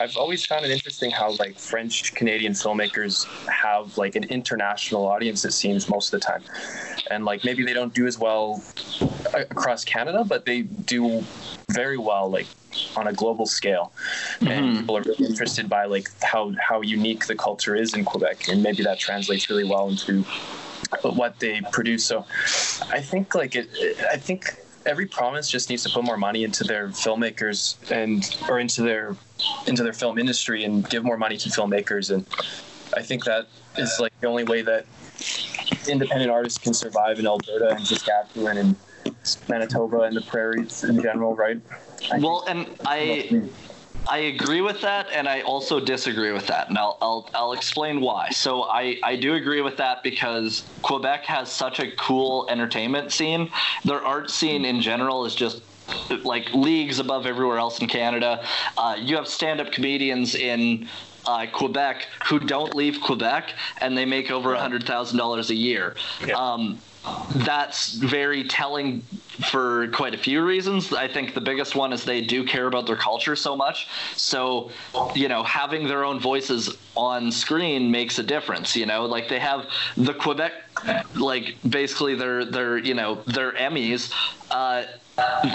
I've 0.00 0.16
always 0.16 0.44
found 0.44 0.64
it 0.64 0.70
interesting 0.70 1.10
how 1.10 1.32
like 1.32 1.58
French 1.58 2.14
Canadian 2.14 2.52
filmmakers 2.52 3.26
have 3.48 3.96
like 3.98 4.16
an 4.16 4.24
international 4.24 5.06
audience. 5.06 5.44
It 5.44 5.52
seems 5.52 5.88
most 5.88 6.12
of 6.12 6.20
the 6.20 6.26
time, 6.26 6.44
and 7.10 7.24
like 7.24 7.44
maybe 7.44 7.64
they 7.64 7.74
don't 7.74 7.92
do 7.94 8.06
as 8.06 8.18
well 8.18 8.62
across 9.34 9.84
Canada, 9.84 10.24
but 10.24 10.44
they 10.44 10.62
do 10.62 11.24
very 11.70 11.98
well 11.98 12.30
like 12.30 12.46
on 12.96 13.08
a 13.08 13.12
global 13.12 13.46
scale. 13.46 13.92
And 14.40 14.48
mm-hmm. 14.48 14.76
people 14.80 14.96
are 14.96 15.02
really 15.02 15.26
interested 15.26 15.68
by 15.68 15.86
like 15.86 16.08
how 16.22 16.52
how 16.60 16.82
unique 16.82 17.26
the 17.26 17.34
culture 17.34 17.74
is 17.74 17.94
in 17.94 18.04
Quebec. 18.04 18.48
And 18.48 18.62
maybe 18.62 18.82
that 18.82 18.98
translates 18.98 19.48
really 19.50 19.64
well 19.64 19.88
into 19.88 20.24
what 21.02 21.38
they 21.38 21.60
produce. 21.72 22.04
So 22.04 22.24
I 22.90 23.00
think 23.00 23.34
like 23.34 23.56
it 23.56 23.68
I 24.10 24.16
think 24.16 24.56
every 24.86 25.06
province 25.06 25.50
just 25.50 25.68
needs 25.68 25.82
to 25.84 25.90
put 25.90 26.04
more 26.04 26.16
money 26.16 26.44
into 26.44 26.64
their 26.64 26.88
filmmakers 26.88 27.76
and 27.90 28.36
or 28.48 28.58
into 28.58 28.82
their 28.82 29.16
into 29.66 29.82
their 29.82 29.92
film 29.92 30.18
industry 30.18 30.64
and 30.64 30.88
give 30.88 31.04
more 31.04 31.18
money 31.18 31.36
to 31.36 31.48
filmmakers. 31.48 32.10
And 32.10 32.26
I 32.96 33.02
think 33.02 33.24
that 33.24 33.48
is 33.76 33.98
like 34.00 34.18
the 34.20 34.26
only 34.26 34.44
way 34.44 34.62
that 34.62 34.86
independent 35.88 36.30
artists 36.30 36.58
can 36.58 36.74
survive 36.74 37.18
in 37.18 37.26
Alberta 37.26 37.70
and 37.70 37.86
Saskatchewan 37.86 38.56
and 38.58 38.76
Manitoba 39.48 40.00
and 40.02 40.16
the 40.16 40.22
prairies 40.22 40.84
in 40.84 41.00
general, 41.00 41.34
right? 41.34 41.60
I 42.12 42.18
well, 42.18 42.44
and 42.48 42.66
I 42.84 43.42
I 44.08 44.18
agree 44.18 44.60
with 44.60 44.80
that, 44.82 45.08
and 45.12 45.28
I 45.28 45.42
also 45.42 45.80
disagree 45.80 46.32
with 46.32 46.46
that, 46.46 46.68
and 46.68 46.78
I'll 46.78 46.96
I'll, 47.00 47.30
I'll 47.34 47.52
explain 47.52 48.00
why. 48.00 48.30
So 48.30 48.64
I 48.64 48.98
I 49.02 49.16
do 49.16 49.34
agree 49.34 49.60
with 49.60 49.76
that 49.78 50.02
because 50.02 50.64
Quebec 50.82 51.24
has 51.24 51.50
such 51.52 51.80
a 51.80 51.90
cool 51.92 52.46
entertainment 52.48 53.12
scene. 53.12 53.50
Their 53.84 54.04
art 54.04 54.30
scene 54.30 54.64
in 54.64 54.80
general 54.80 55.26
is 55.26 55.34
just 55.34 55.62
like 56.24 56.52
leagues 56.52 56.98
above 56.98 57.26
everywhere 57.26 57.58
else 57.58 57.80
in 57.80 57.88
Canada. 57.88 58.44
Uh, 58.76 58.96
you 58.98 59.16
have 59.16 59.26
stand-up 59.26 59.72
comedians 59.72 60.34
in 60.34 60.86
uh, 61.26 61.46
Quebec 61.52 62.06
who 62.26 62.38
don't 62.38 62.74
leave 62.74 63.00
Quebec, 63.00 63.54
and 63.80 63.96
they 63.96 64.04
make 64.04 64.30
over 64.30 64.54
a 64.54 64.60
hundred 64.60 64.84
thousand 64.84 65.18
dollars 65.18 65.50
a 65.50 65.54
year. 65.54 65.94
Yeah. 66.26 66.34
Um, 66.34 66.78
that's 67.30 67.92
very 67.92 68.44
telling 68.44 69.02
for 69.50 69.88
quite 69.88 70.14
a 70.14 70.18
few 70.18 70.44
reasons. 70.44 70.92
I 70.92 71.06
think 71.06 71.34
the 71.34 71.40
biggest 71.40 71.76
one 71.76 71.92
is 71.92 72.04
they 72.04 72.20
do 72.20 72.44
care 72.44 72.66
about 72.66 72.86
their 72.86 72.96
culture 72.96 73.36
so 73.36 73.54
much. 73.56 73.88
So, 74.16 74.70
you 75.14 75.28
know, 75.28 75.42
having 75.44 75.86
their 75.86 76.04
own 76.04 76.18
voices 76.18 76.76
on 76.96 77.30
screen 77.30 77.90
makes 77.90 78.18
a 78.18 78.22
difference, 78.22 78.74
you 78.74 78.86
know, 78.86 79.06
like 79.06 79.28
they 79.28 79.38
have 79.38 79.66
the 79.96 80.14
Quebec 80.14 80.52
like 81.14 81.56
basically 81.68 82.14
their 82.14 82.44
their, 82.44 82.78
you 82.78 82.94
know, 82.94 83.16
their 83.26 83.52
Emmys 83.52 84.12
uh, 84.50 84.84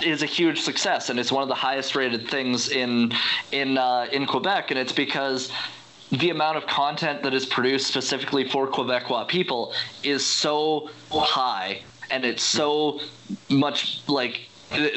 is 0.03 0.23
a 0.23 0.27
huge 0.27 0.61
success 0.61 1.09
and 1.09 1.19
it's 1.19 1.31
one 1.31 1.43
of 1.43 1.49
the 1.49 1.55
highest 1.55 1.95
rated 1.95 2.29
things 2.29 2.69
in 2.69 3.11
in 3.51 3.77
uh, 3.77 4.07
in 4.11 4.25
Quebec 4.25 4.71
and 4.71 4.79
it's 4.79 4.93
because 4.93 5.51
the 6.13 6.29
amount 6.29 6.57
of 6.57 6.67
content 6.67 7.23
that 7.23 7.33
is 7.33 7.45
produced 7.45 7.87
specifically 7.87 8.47
for 8.47 8.67
Quebecois 8.67 9.27
people 9.27 9.73
is 10.03 10.25
so 10.25 10.89
high 11.11 11.81
and 12.11 12.23
it's 12.23 12.43
so 12.43 12.99
much 13.49 14.01
like 14.07 14.41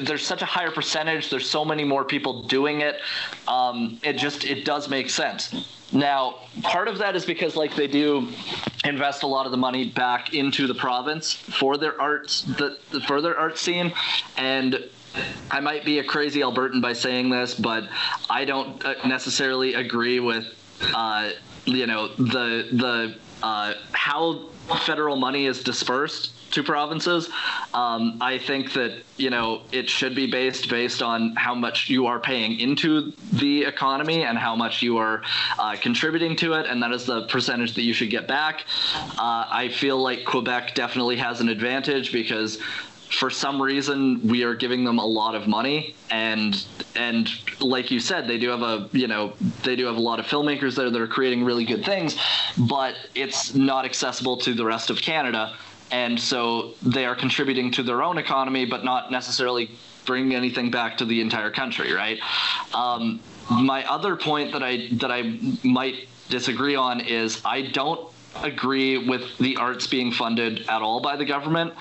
there's 0.02 0.26
such 0.26 0.42
a 0.42 0.46
higher 0.46 0.70
percentage 0.70 1.30
there's 1.30 1.48
so 1.48 1.64
many 1.64 1.84
more 1.84 2.04
people 2.04 2.42
doing 2.44 2.80
it 2.80 3.00
um, 3.48 3.98
it 4.02 4.14
just 4.14 4.44
it 4.44 4.64
does 4.64 4.88
make 4.88 5.08
sense. 5.08 5.54
Now 5.92 6.40
part 6.62 6.88
of 6.88 6.98
that 6.98 7.16
is 7.16 7.24
because 7.24 7.56
like 7.56 7.74
they 7.74 7.86
do 7.86 8.28
invest 8.84 9.22
a 9.22 9.26
lot 9.26 9.46
of 9.46 9.52
the 9.52 9.58
money 9.58 9.88
back 9.88 10.34
into 10.34 10.66
the 10.66 10.74
province 10.74 11.32
for 11.32 11.78
their 11.78 11.98
arts 12.00 12.42
the, 12.42 12.78
for 13.06 13.22
their 13.22 13.38
art 13.38 13.56
scene 13.56 13.92
and 14.36 14.84
I 15.50 15.60
might 15.60 15.84
be 15.84 15.98
a 15.98 16.04
crazy 16.04 16.40
Albertan 16.40 16.82
by 16.82 16.92
saying 16.92 17.30
this, 17.30 17.54
but 17.54 17.88
I 18.28 18.44
don't 18.44 18.84
uh, 18.84 18.94
necessarily 19.06 19.72
agree 19.72 20.20
with 20.20 20.52
uh, 20.94 21.30
you 21.64 21.86
know 21.86 22.08
the 22.08 22.68
the 22.72 23.16
uh, 23.42 23.74
how 23.92 24.48
federal 24.84 25.16
money 25.16 25.46
is 25.46 25.62
dispersed 25.62 26.32
to 26.52 26.62
provinces. 26.62 27.28
Um, 27.74 28.18
I 28.20 28.38
think 28.38 28.72
that 28.74 29.02
you 29.16 29.30
know 29.30 29.62
it 29.72 29.88
should 29.88 30.14
be 30.14 30.30
based 30.30 30.68
based 30.70 31.02
on 31.02 31.34
how 31.36 31.54
much 31.54 31.88
you 31.88 32.06
are 32.06 32.18
paying 32.20 32.58
into 32.58 33.12
the 33.32 33.64
economy 33.64 34.22
and 34.22 34.38
how 34.38 34.56
much 34.56 34.82
you 34.82 34.96
are 34.98 35.22
uh, 35.58 35.76
contributing 35.80 36.36
to 36.36 36.54
it, 36.54 36.66
and 36.66 36.82
that 36.82 36.92
is 36.92 37.06
the 37.06 37.26
percentage 37.26 37.74
that 37.74 37.82
you 37.82 37.92
should 37.92 38.10
get 38.10 38.26
back. 38.26 38.64
Uh, 38.94 39.46
I 39.50 39.70
feel 39.72 39.98
like 40.00 40.24
Quebec 40.24 40.74
definitely 40.74 41.16
has 41.16 41.40
an 41.40 41.48
advantage 41.48 42.12
because 42.12 42.58
for 43.10 43.30
some 43.30 43.60
reason 43.62 44.26
we 44.26 44.42
are 44.42 44.54
giving 44.54 44.84
them 44.84 44.98
a 44.98 45.04
lot 45.04 45.34
of 45.34 45.46
money 45.46 45.94
and 46.10 46.66
and 46.94 47.30
like 47.60 47.90
you 47.90 48.00
said 48.00 48.26
they 48.26 48.38
do 48.38 48.48
have 48.48 48.62
a 48.62 48.88
you 48.92 49.06
know 49.06 49.32
they 49.62 49.76
do 49.76 49.86
have 49.86 49.96
a 49.96 50.00
lot 50.00 50.18
of 50.18 50.26
filmmakers 50.26 50.74
there 50.74 50.90
that 50.90 51.00
are 51.00 51.06
creating 51.06 51.44
really 51.44 51.64
good 51.64 51.84
things 51.84 52.18
but 52.68 52.94
it's 53.14 53.54
not 53.54 53.84
accessible 53.84 54.36
to 54.36 54.54
the 54.54 54.64
rest 54.64 54.90
of 54.90 55.00
canada 55.00 55.56
and 55.92 56.18
so 56.18 56.74
they 56.82 57.04
are 57.04 57.14
contributing 57.14 57.70
to 57.70 57.82
their 57.82 58.02
own 58.02 58.18
economy 58.18 58.66
but 58.66 58.84
not 58.84 59.10
necessarily 59.10 59.70
bringing 60.04 60.34
anything 60.34 60.70
back 60.70 60.96
to 60.96 61.04
the 61.04 61.20
entire 61.20 61.50
country 61.50 61.92
right? 61.92 62.18
Um, 62.74 63.20
my 63.50 63.84
other 63.88 64.16
point 64.16 64.52
that 64.52 64.62
i 64.62 64.88
that 64.92 65.12
i 65.12 65.38
might 65.62 66.08
disagree 66.28 66.74
on 66.74 67.00
is 67.00 67.40
i 67.44 67.62
don't 67.62 68.10
agree 68.42 69.08
with 69.08 69.38
the 69.38 69.56
arts 69.56 69.86
being 69.86 70.10
funded 70.12 70.66
at 70.68 70.82
all 70.82 71.00
by 71.00 71.16
the 71.16 71.24
government 71.24 71.72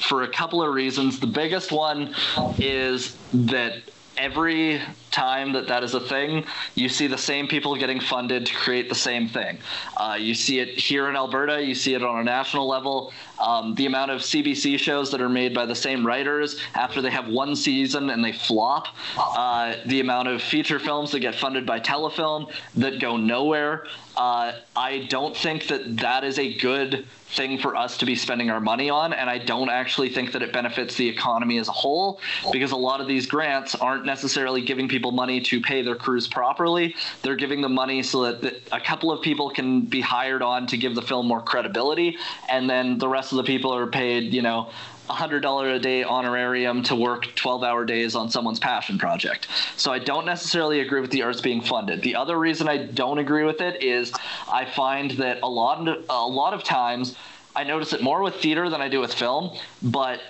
for 0.00 0.22
a 0.22 0.28
couple 0.28 0.62
of 0.62 0.72
reasons. 0.72 1.20
The 1.20 1.26
biggest 1.26 1.72
one 1.72 2.14
is 2.58 3.16
that 3.32 3.82
every 4.16 4.80
time 5.10 5.52
that 5.52 5.66
that 5.68 5.82
is 5.82 5.94
a 5.94 6.00
thing, 6.00 6.44
you 6.74 6.88
see 6.88 7.06
the 7.06 7.18
same 7.18 7.46
people 7.46 7.76
getting 7.76 8.00
funded 8.00 8.46
to 8.46 8.54
create 8.54 8.88
the 8.88 8.94
same 8.94 9.28
thing. 9.28 9.58
Uh, 9.96 10.16
you 10.18 10.34
see 10.34 10.60
it 10.60 10.78
here 10.78 11.08
in 11.08 11.16
Alberta, 11.16 11.62
you 11.62 11.74
see 11.74 11.94
it 11.94 12.02
on 12.02 12.20
a 12.20 12.24
national 12.24 12.68
level. 12.68 13.12
Um, 13.38 13.74
the 13.74 13.86
amount 13.86 14.10
of 14.10 14.20
CBC 14.20 14.78
shows 14.78 15.10
that 15.10 15.20
are 15.20 15.28
made 15.28 15.54
by 15.54 15.66
the 15.66 15.74
same 15.74 16.06
writers 16.06 16.60
after 16.74 17.00
they 17.00 17.10
have 17.10 17.28
one 17.28 17.56
season 17.56 18.10
and 18.10 18.22
they 18.22 18.32
flop. 18.32 18.88
Uh, 19.16 19.76
the 19.86 20.00
amount 20.00 20.28
of 20.28 20.42
feature 20.42 20.78
films 20.78 21.10
that 21.12 21.20
get 21.20 21.34
funded 21.34 21.64
by 21.64 21.80
Telefilm 21.80 22.52
that 22.76 23.00
go 23.00 23.16
nowhere. 23.16 23.86
Uh, 24.16 24.52
I 24.76 25.06
don't 25.08 25.34
think 25.34 25.68
that 25.68 25.96
that 25.98 26.24
is 26.24 26.38
a 26.38 26.54
good 26.58 27.06
thing 27.30 27.58
for 27.58 27.76
us 27.76 27.96
to 27.98 28.06
be 28.06 28.14
spending 28.14 28.50
our 28.50 28.60
money 28.60 28.90
on. 28.90 29.12
And 29.12 29.30
I 29.30 29.38
don't 29.38 29.70
actually 29.70 30.10
think 30.10 30.32
that 30.32 30.42
it 30.42 30.52
benefits 30.52 30.96
the 30.96 31.08
economy 31.08 31.58
as 31.58 31.68
a 31.68 31.72
whole 31.72 32.20
because 32.52 32.72
a 32.72 32.76
lot 32.76 33.00
of 33.00 33.06
these 33.06 33.26
grants 33.26 33.74
aren't 33.74 34.04
necessarily 34.04 34.60
giving 34.60 34.88
people 34.88 34.99
money 35.10 35.40
to 35.40 35.60
pay 35.60 35.82
their 35.82 35.96
crews 35.96 36.28
properly. 36.28 36.94
They're 37.22 37.36
giving 37.36 37.62
them 37.62 37.72
money 37.74 38.02
so 38.02 38.30
that 38.30 38.62
a 38.70 38.80
couple 38.80 39.10
of 39.10 39.22
people 39.22 39.50
can 39.50 39.82
be 39.82 40.00
hired 40.00 40.42
on 40.42 40.66
to 40.68 40.76
give 40.76 40.94
the 40.94 41.02
film 41.02 41.26
more 41.26 41.40
credibility. 41.40 42.18
And 42.48 42.68
then 42.68 42.98
the 42.98 43.08
rest 43.08 43.32
of 43.32 43.36
the 43.36 43.44
people 43.44 43.74
are 43.74 43.86
paid, 43.86 44.34
you 44.34 44.42
know, 44.42 44.70
$100 45.08 45.74
a 45.74 45.78
day 45.78 46.04
honorarium 46.04 46.82
to 46.84 46.94
work 46.94 47.34
12 47.34 47.64
hour 47.64 47.84
days 47.84 48.14
on 48.14 48.30
someone's 48.30 48.60
passion 48.60 48.98
project. 48.98 49.48
So 49.76 49.92
I 49.92 49.98
don't 49.98 50.24
necessarily 50.24 50.80
agree 50.80 51.00
with 51.00 51.10
the 51.10 51.22
arts 51.22 51.40
being 51.40 51.60
funded. 51.60 52.02
The 52.02 52.16
other 52.16 52.38
reason 52.38 52.68
I 52.68 52.86
don't 52.86 53.18
agree 53.18 53.44
with 53.44 53.60
it 53.60 53.82
is 53.82 54.12
I 54.48 54.66
find 54.66 55.12
that 55.12 55.42
a 55.42 55.48
lot 55.48 55.86
a 56.08 56.26
lot 56.26 56.54
of 56.54 56.62
times 56.62 57.16
I 57.56 57.64
notice 57.64 57.92
it 57.92 58.02
more 58.02 58.22
with 58.22 58.36
theater 58.36 58.70
than 58.70 58.80
I 58.80 58.88
do 58.88 59.00
with 59.00 59.12
film, 59.12 59.58
but 59.82 60.20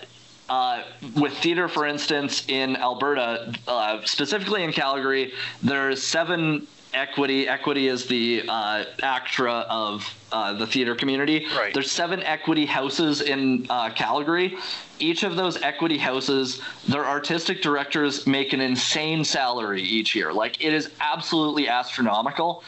uh, 0.51 0.83
with 1.15 1.33
theater, 1.39 1.69
for 1.69 1.87
instance, 1.87 2.45
in 2.49 2.77
Alberta, 2.77 3.55
uh, 3.69 4.01
specifically 4.05 4.65
in 4.65 4.73
Calgary, 4.73 5.33
there's 5.63 6.03
seven 6.03 6.67
equity. 6.93 7.49
Equity 7.49 7.87
is 7.87 8.07
the 8.07 8.43
uh, 8.49 8.85
ACTRA 9.01 9.65
of 9.71 10.13
uh, 10.33 10.53
the 10.55 10.67
theater 10.67 10.97
community. 10.97 11.47
Right. 11.57 11.73
There's 11.73 11.91
seven 11.91 12.21
equity 12.25 12.67
houses 12.67 13.21
in 13.21 13.65
uh, 13.71 13.91
Calgary. 13.91 14.59
Each 14.99 15.23
of 15.23 15.37
those 15.37 15.63
equity 15.63 15.99
houses, 15.99 16.61
their 16.89 17.07
artistic 17.07 17.63
directors 17.63 18.27
make 18.27 18.53
an 18.53 18.61
insane 18.61 19.25
salary 19.25 19.83
each 19.83 20.17
year. 20.17 20.33
Like 20.33 20.63
it 20.63 20.75
is 20.75 20.91
absolutely 21.01 21.69
astronomical. 21.69 22.65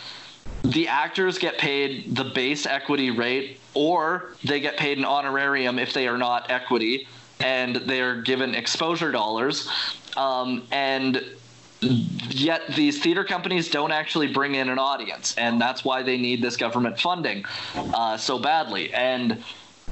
The 0.62 0.86
actors 0.86 1.36
get 1.36 1.58
paid 1.58 2.14
the 2.14 2.24
base 2.24 2.64
equity 2.64 3.10
rate, 3.10 3.58
or 3.74 4.34
they 4.44 4.60
get 4.60 4.76
paid 4.76 4.98
an 4.98 5.04
honorarium 5.04 5.80
if 5.80 5.92
they 5.92 6.06
are 6.06 6.18
not 6.18 6.48
equity, 6.48 7.08
and 7.42 7.76
they 7.76 8.00
are 8.00 8.22
given 8.22 8.54
exposure 8.54 9.10
dollars. 9.10 9.68
Um, 10.16 10.66
and 10.70 11.24
yet 11.80 12.62
these 12.76 13.02
theater 13.02 13.24
companies 13.24 13.68
don't 13.68 13.90
actually 13.90 14.32
bring 14.32 14.54
in 14.54 14.68
an 14.68 14.78
audience 14.78 15.34
and 15.36 15.60
that's 15.60 15.84
why 15.84 16.00
they 16.00 16.16
need 16.16 16.40
this 16.40 16.56
government 16.56 17.00
funding 17.00 17.44
uh, 17.74 18.16
so 18.16 18.38
badly 18.38 18.92
and 18.94 19.42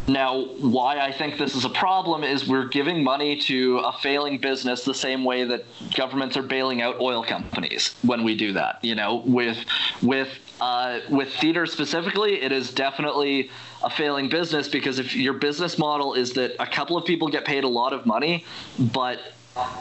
Now, 0.09 0.47
why 0.59 0.99
I 0.99 1.13
think 1.13 1.39
this 1.39 1.55
is 1.55 1.65
a 1.65 1.71
problem 1.71 2.25
is 2.25 2.49
we're 2.49 2.69
giving 2.69 3.05
money 3.05 3.37
to 3.43 3.79
a 3.79 3.93
failing 3.93 4.39
business 4.39 4.85
the 4.85 4.95
same 4.95 5.25
way 5.25 5.45
that 5.45 5.65
governments 5.95 6.37
are 6.37 6.43
bailing 6.43 6.81
out 6.83 7.01
oil 7.01 7.23
companies 7.23 7.95
when 8.03 8.25
we 8.25 8.35
do 8.35 8.53
that. 8.55 8.79
You 8.83 8.95
know, 8.95 9.23
with 9.27 9.59
with 10.03 10.29
uh, 10.61 11.01
with 11.11 11.33
theater 11.35 11.67
specifically, 11.67 12.41
it 12.43 12.51
is 12.51 12.73
definitely 12.73 13.51
a 13.83 13.91
failing 13.91 14.29
business 14.29 14.69
because 14.69 14.99
if 14.99 15.15
your 15.15 15.33
business 15.33 15.79
model 15.79 16.15
is 16.15 16.33
that 16.35 16.55
a 16.59 16.67
couple 16.67 16.97
of 16.97 17.05
people 17.05 17.29
get 17.29 17.45
paid 17.45 17.65
a 17.65 17.69
lot 17.69 17.93
of 17.93 18.07
money, 18.07 18.45
but 18.79 19.21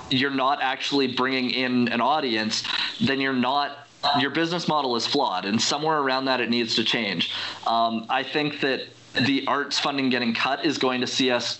you're 0.10 0.32
not 0.32 0.62
actually 0.62 1.08
bringing 1.08 1.50
in 1.52 1.88
an 1.90 2.02
audience, 2.02 2.64
then 3.02 3.20
you're 3.22 3.34
not 3.34 3.88
your 4.18 4.32
business 4.32 4.68
model 4.68 4.96
is 4.96 5.06
flawed, 5.06 5.44
and 5.46 5.62
somewhere 5.62 5.98
around 5.98 6.26
that 6.26 6.40
it 6.40 6.50
needs 6.50 6.76
to 6.76 6.84
change. 6.86 7.34
Um, 7.68 8.06
I 8.10 8.24
think 8.24 8.62
that 8.62 8.84
the 9.14 9.46
arts 9.48 9.78
funding 9.78 10.10
getting 10.10 10.34
cut 10.34 10.64
is 10.64 10.78
going 10.78 11.02
to 11.02 11.08
see 11.08 11.32
us 11.32 11.60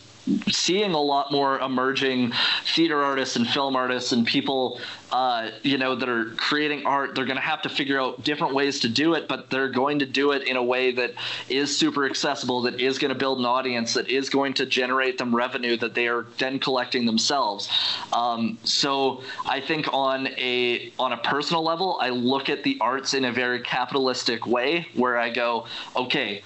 seeing 0.50 0.92
a 0.92 1.02
lot 1.02 1.32
more 1.32 1.60
emerging 1.60 2.34
theater 2.76 3.04
artists 3.04 3.36
and 3.36 3.48
film 3.48 3.76
artists 3.76 4.12
and 4.12 4.26
people 4.26 4.80
uh, 5.12 5.50
you 5.64 5.78
know 5.78 5.96
that 5.96 6.08
are 6.08 6.26
creating 6.36 6.86
art 6.86 7.16
they're 7.16 7.26
going 7.26 7.38
to 7.38 7.42
have 7.42 7.62
to 7.62 7.70
figure 7.70 8.00
out 8.00 8.24
different 8.24 8.54
ways 8.54 8.80
to 8.80 8.90
do 8.90 9.14
it 9.14 9.28
but 9.28 9.50
they're 9.50 9.70
going 9.70 10.00
to 10.00 10.06
do 10.06 10.32
it 10.32 10.48
in 10.48 10.56
a 10.56 10.64
way 10.64 10.92
that 10.92 11.14
is 11.50 11.76
super 11.76 12.06
accessible 12.06 12.62
that 12.62 12.80
is 12.80 12.98
going 13.00 13.10
to 13.10 13.18
build 13.18 13.40
an 13.40 13.46
audience 13.46 13.94
that 13.94 14.08
is 14.08 14.30
going 14.30 14.54
to 14.54 14.66
generate 14.66 15.18
them 15.18 15.36
revenue 15.36 15.76
that 15.78 15.96
they 15.96 16.08
are 16.08 16.28
then 16.38 16.60
collecting 16.60 17.06
themselves 17.06 17.70
um, 18.14 18.58
so 18.64 19.24
i 19.46 19.60
think 19.60 19.92
on 19.94 20.28
a 20.38 20.92
on 21.00 21.14
a 21.14 21.18
personal 21.18 21.64
level 21.64 21.98
i 22.02 22.10
look 22.10 22.50
at 22.50 22.64
the 22.64 22.78
arts 22.80 23.14
in 23.14 23.26
a 23.26 23.32
very 23.32 23.62
capitalistic 23.62 24.46
way 24.46 24.88
where 24.94 25.18
i 25.18 25.30
go 25.30 25.66
okay 25.96 26.44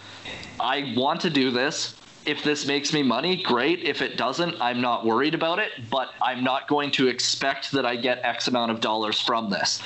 I 0.59 0.93
want 0.95 1.21
to 1.21 1.29
do 1.29 1.51
this. 1.51 1.95
If 2.25 2.43
this 2.43 2.65
makes 2.65 2.93
me 2.93 3.03
money, 3.03 3.41
great. 3.41 3.83
If 3.83 4.01
it 4.01 4.15
doesn't, 4.15 4.61
I'm 4.61 4.79
not 4.79 5.05
worried 5.05 5.33
about 5.33 5.59
it, 5.59 5.71
but 5.89 6.11
I'm 6.21 6.43
not 6.43 6.67
going 6.69 6.89
to 6.91 7.07
expect 7.07 7.71
that 7.73 7.85
I 7.85 7.97
get 7.97 8.19
X 8.23 8.47
amount 8.47 8.71
of 8.71 8.79
dollars 8.79 9.19
from 9.19 9.49
this. 9.49 9.81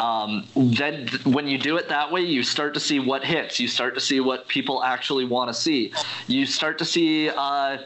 Um, 0.00 0.48
then, 0.56 1.08
when 1.24 1.46
you 1.46 1.58
do 1.58 1.76
it 1.76 1.88
that 1.90 2.10
way, 2.10 2.22
you 2.22 2.42
start 2.42 2.72
to 2.74 2.80
see 2.80 2.98
what 2.98 3.24
hits. 3.24 3.60
You 3.60 3.68
start 3.68 3.94
to 3.94 4.00
see 4.00 4.20
what 4.20 4.48
people 4.48 4.82
actually 4.82 5.26
want 5.26 5.48
to 5.48 5.54
see. 5.54 5.92
You 6.26 6.46
start 6.46 6.78
to 6.78 6.84
see 6.84 7.28
uh, 7.28 7.78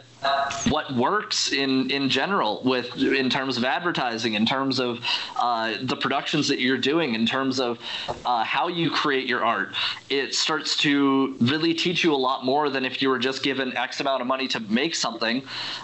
what 0.69 0.93
works 0.95 1.53
in 1.53 1.91
in 1.91 2.09
general 2.09 2.63
with 2.65 2.97
in 2.97 3.31
terms 3.31 3.57
of 3.57 3.65
advertising 3.65 4.35
in 4.35 4.45
terms 4.47 4.79
of 4.79 5.01
uh, 5.37 5.75
the 5.83 5.97
productions 5.97 6.49
that 6.49 6.61
you're 6.61 6.79
doing 6.79 7.15
in 7.15 7.27
terms 7.27 7.61
of 7.61 7.79
uh, 8.25 8.43
how 8.45 8.69
you 8.69 8.91
create 8.91 9.27
your 9.27 9.45
art. 9.45 9.75
It 10.09 10.35
starts 10.35 10.77
to 10.79 11.37
really 11.41 11.75
teach 11.75 12.03
you 12.03 12.15
a 12.15 12.17
lot 12.17 12.45
more 12.45 12.69
than 12.71 12.85
if 12.85 13.01
you 13.01 13.09
were 13.09 13.19
just 13.19 13.43
given 13.43 13.77
x 13.77 14.01
amount 14.01 14.21
of 14.21 14.27
money 14.27 14.49
to 14.49 14.61
make 14.61 14.95
something. 14.95 15.43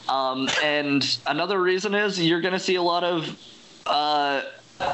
Um, 0.08 0.48
and 0.62 1.18
another 1.26 1.60
reason 1.60 1.94
is 1.94 2.20
you're 2.20 2.40
going 2.40 2.54
to 2.54 2.60
see 2.60 2.76
a 2.76 2.82
lot 2.82 3.04
of 3.04 3.36
uh, 3.86 4.42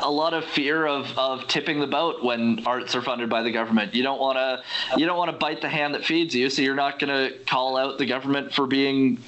a 0.02 0.10
lot 0.10 0.34
of 0.34 0.44
fear 0.44 0.86
of, 0.86 1.16
of 1.18 1.46
tipping 1.48 1.80
the 1.80 1.86
boat 1.86 2.22
when 2.22 2.66
arts 2.66 2.94
are 2.94 3.02
funded 3.02 3.28
by 3.28 3.42
the 3.42 3.50
government. 3.50 3.94
You 3.94 4.02
don't 4.02 4.20
want 4.20 4.36
to 4.36 4.62
you 4.98 5.06
don't 5.06 5.16
want 5.16 5.30
to 5.30 5.36
bite 5.36 5.60
the 5.60 5.68
hand 5.68 5.94
that 5.94 6.04
feeds 6.04 6.34
you, 6.34 6.50
so 6.50 6.62
you're 6.62 6.74
not 6.74 6.98
going 6.98 7.10
to 7.10 7.36
call 7.44 7.76
out 7.76 7.98
the 7.98 8.06
government 8.06 8.52
for 8.52 8.66
being, 8.66 9.18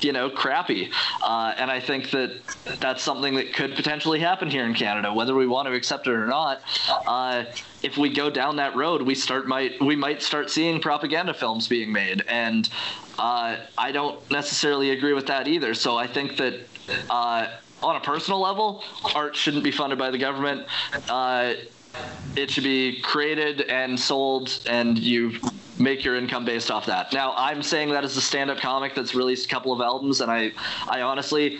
you 0.00 0.12
know, 0.12 0.30
crappy. 0.30 0.90
Uh, 1.22 1.54
and 1.56 1.70
I 1.70 1.80
think 1.80 2.10
that 2.10 2.40
that's 2.80 3.02
something 3.02 3.34
that 3.34 3.52
could 3.54 3.74
potentially 3.74 4.20
happen 4.20 4.50
here 4.50 4.64
in 4.64 4.74
Canada, 4.74 5.12
whether 5.12 5.34
we 5.34 5.46
want 5.46 5.68
to 5.68 5.74
accept 5.74 6.06
it 6.06 6.12
or 6.12 6.26
not. 6.26 6.60
Uh, 7.06 7.44
if 7.82 7.96
we 7.96 8.12
go 8.12 8.30
down 8.30 8.56
that 8.56 8.74
road, 8.74 9.02
we 9.02 9.14
start 9.14 9.46
might 9.46 9.80
we 9.80 9.96
might 9.96 10.22
start 10.22 10.50
seeing 10.50 10.80
propaganda 10.80 11.34
films 11.34 11.68
being 11.68 11.92
made, 11.92 12.24
and 12.28 12.68
uh, 13.18 13.56
I 13.78 13.92
don't 13.92 14.28
necessarily 14.30 14.90
agree 14.90 15.12
with 15.12 15.26
that 15.26 15.48
either. 15.48 15.74
So 15.74 15.96
I 15.96 16.06
think 16.06 16.36
that 16.36 16.60
uh, 17.10 17.48
on 17.82 17.96
a 17.96 18.00
personal 18.00 18.40
level, 18.40 18.82
art 19.14 19.36
shouldn't 19.36 19.64
be 19.64 19.70
funded 19.70 19.98
by 19.98 20.10
the 20.10 20.18
government. 20.18 20.66
Uh, 21.08 21.54
it 22.36 22.50
should 22.50 22.64
be 22.64 23.00
created 23.00 23.62
and 23.62 23.98
sold, 23.98 24.60
and 24.68 24.98
you 24.98 25.38
make 25.78 26.04
your 26.04 26.16
income 26.16 26.44
based 26.44 26.70
off 26.70 26.86
that. 26.86 27.12
Now, 27.12 27.34
I'm 27.36 27.62
saying 27.62 27.90
that 27.90 28.04
as 28.04 28.16
a 28.16 28.20
stand-up 28.20 28.58
comic 28.58 28.94
that's 28.94 29.14
released 29.14 29.46
a 29.46 29.48
couple 29.48 29.72
of 29.72 29.80
albums, 29.80 30.20
and 30.20 30.30
I, 30.30 30.52
I 30.88 31.02
honestly 31.02 31.58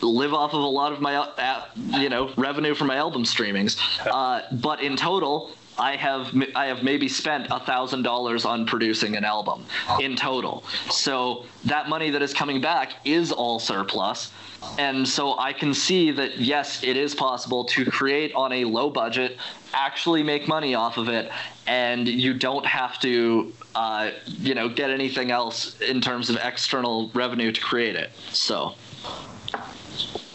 live 0.00 0.32
off 0.32 0.52
of 0.54 0.60
a 0.60 0.66
lot 0.66 0.92
of 0.92 1.00
my, 1.00 1.16
uh, 1.16 1.64
you 1.98 2.08
know, 2.08 2.32
revenue 2.36 2.74
from 2.74 2.86
my 2.86 2.96
album 2.96 3.24
streamings. 3.24 3.78
Uh, 4.06 4.42
but 4.52 4.80
in 4.80 4.96
total, 4.96 5.52
I 5.78 5.96
have 5.96 6.34
I 6.54 6.66
have 6.66 6.82
maybe 6.82 7.08
spent 7.08 7.48
thousand 7.48 8.02
dollars 8.02 8.44
on 8.44 8.66
producing 8.66 9.16
an 9.16 9.24
album 9.24 9.64
in 10.00 10.16
total. 10.16 10.64
So 10.90 11.46
that 11.64 11.88
money 11.88 12.10
that 12.10 12.22
is 12.22 12.34
coming 12.34 12.60
back 12.60 12.94
is 13.04 13.30
all 13.32 13.58
surplus. 13.58 14.32
And 14.78 15.06
so 15.06 15.38
I 15.38 15.52
can 15.52 15.72
see 15.72 16.10
that 16.12 16.38
yes, 16.38 16.82
it 16.82 16.96
is 16.96 17.14
possible 17.14 17.64
to 17.66 17.84
create 17.84 18.34
on 18.34 18.52
a 18.52 18.64
low 18.64 18.90
budget, 18.90 19.38
actually 19.72 20.22
make 20.22 20.48
money 20.48 20.74
off 20.74 20.96
of 20.96 21.08
it, 21.08 21.30
and 21.66 22.08
you 22.08 22.34
don't 22.34 22.66
have 22.66 22.98
to, 23.00 23.52
uh, 23.76 24.10
you 24.26 24.54
know, 24.54 24.68
get 24.68 24.90
anything 24.90 25.30
else 25.30 25.78
in 25.80 26.00
terms 26.00 26.28
of 26.28 26.38
external 26.42 27.10
revenue 27.14 27.52
to 27.52 27.60
create 27.60 27.94
it. 27.94 28.10
So, 28.32 28.74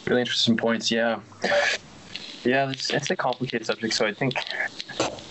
really 0.06 0.22
interesting 0.22 0.56
points. 0.56 0.90
Yeah, 0.90 1.20
yeah, 2.44 2.70
it's, 2.70 2.90
it's 2.90 3.10
a 3.10 3.16
complicated 3.16 3.66
subject. 3.66 3.94
So 3.94 4.06
I 4.06 4.14
think, 4.14 4.38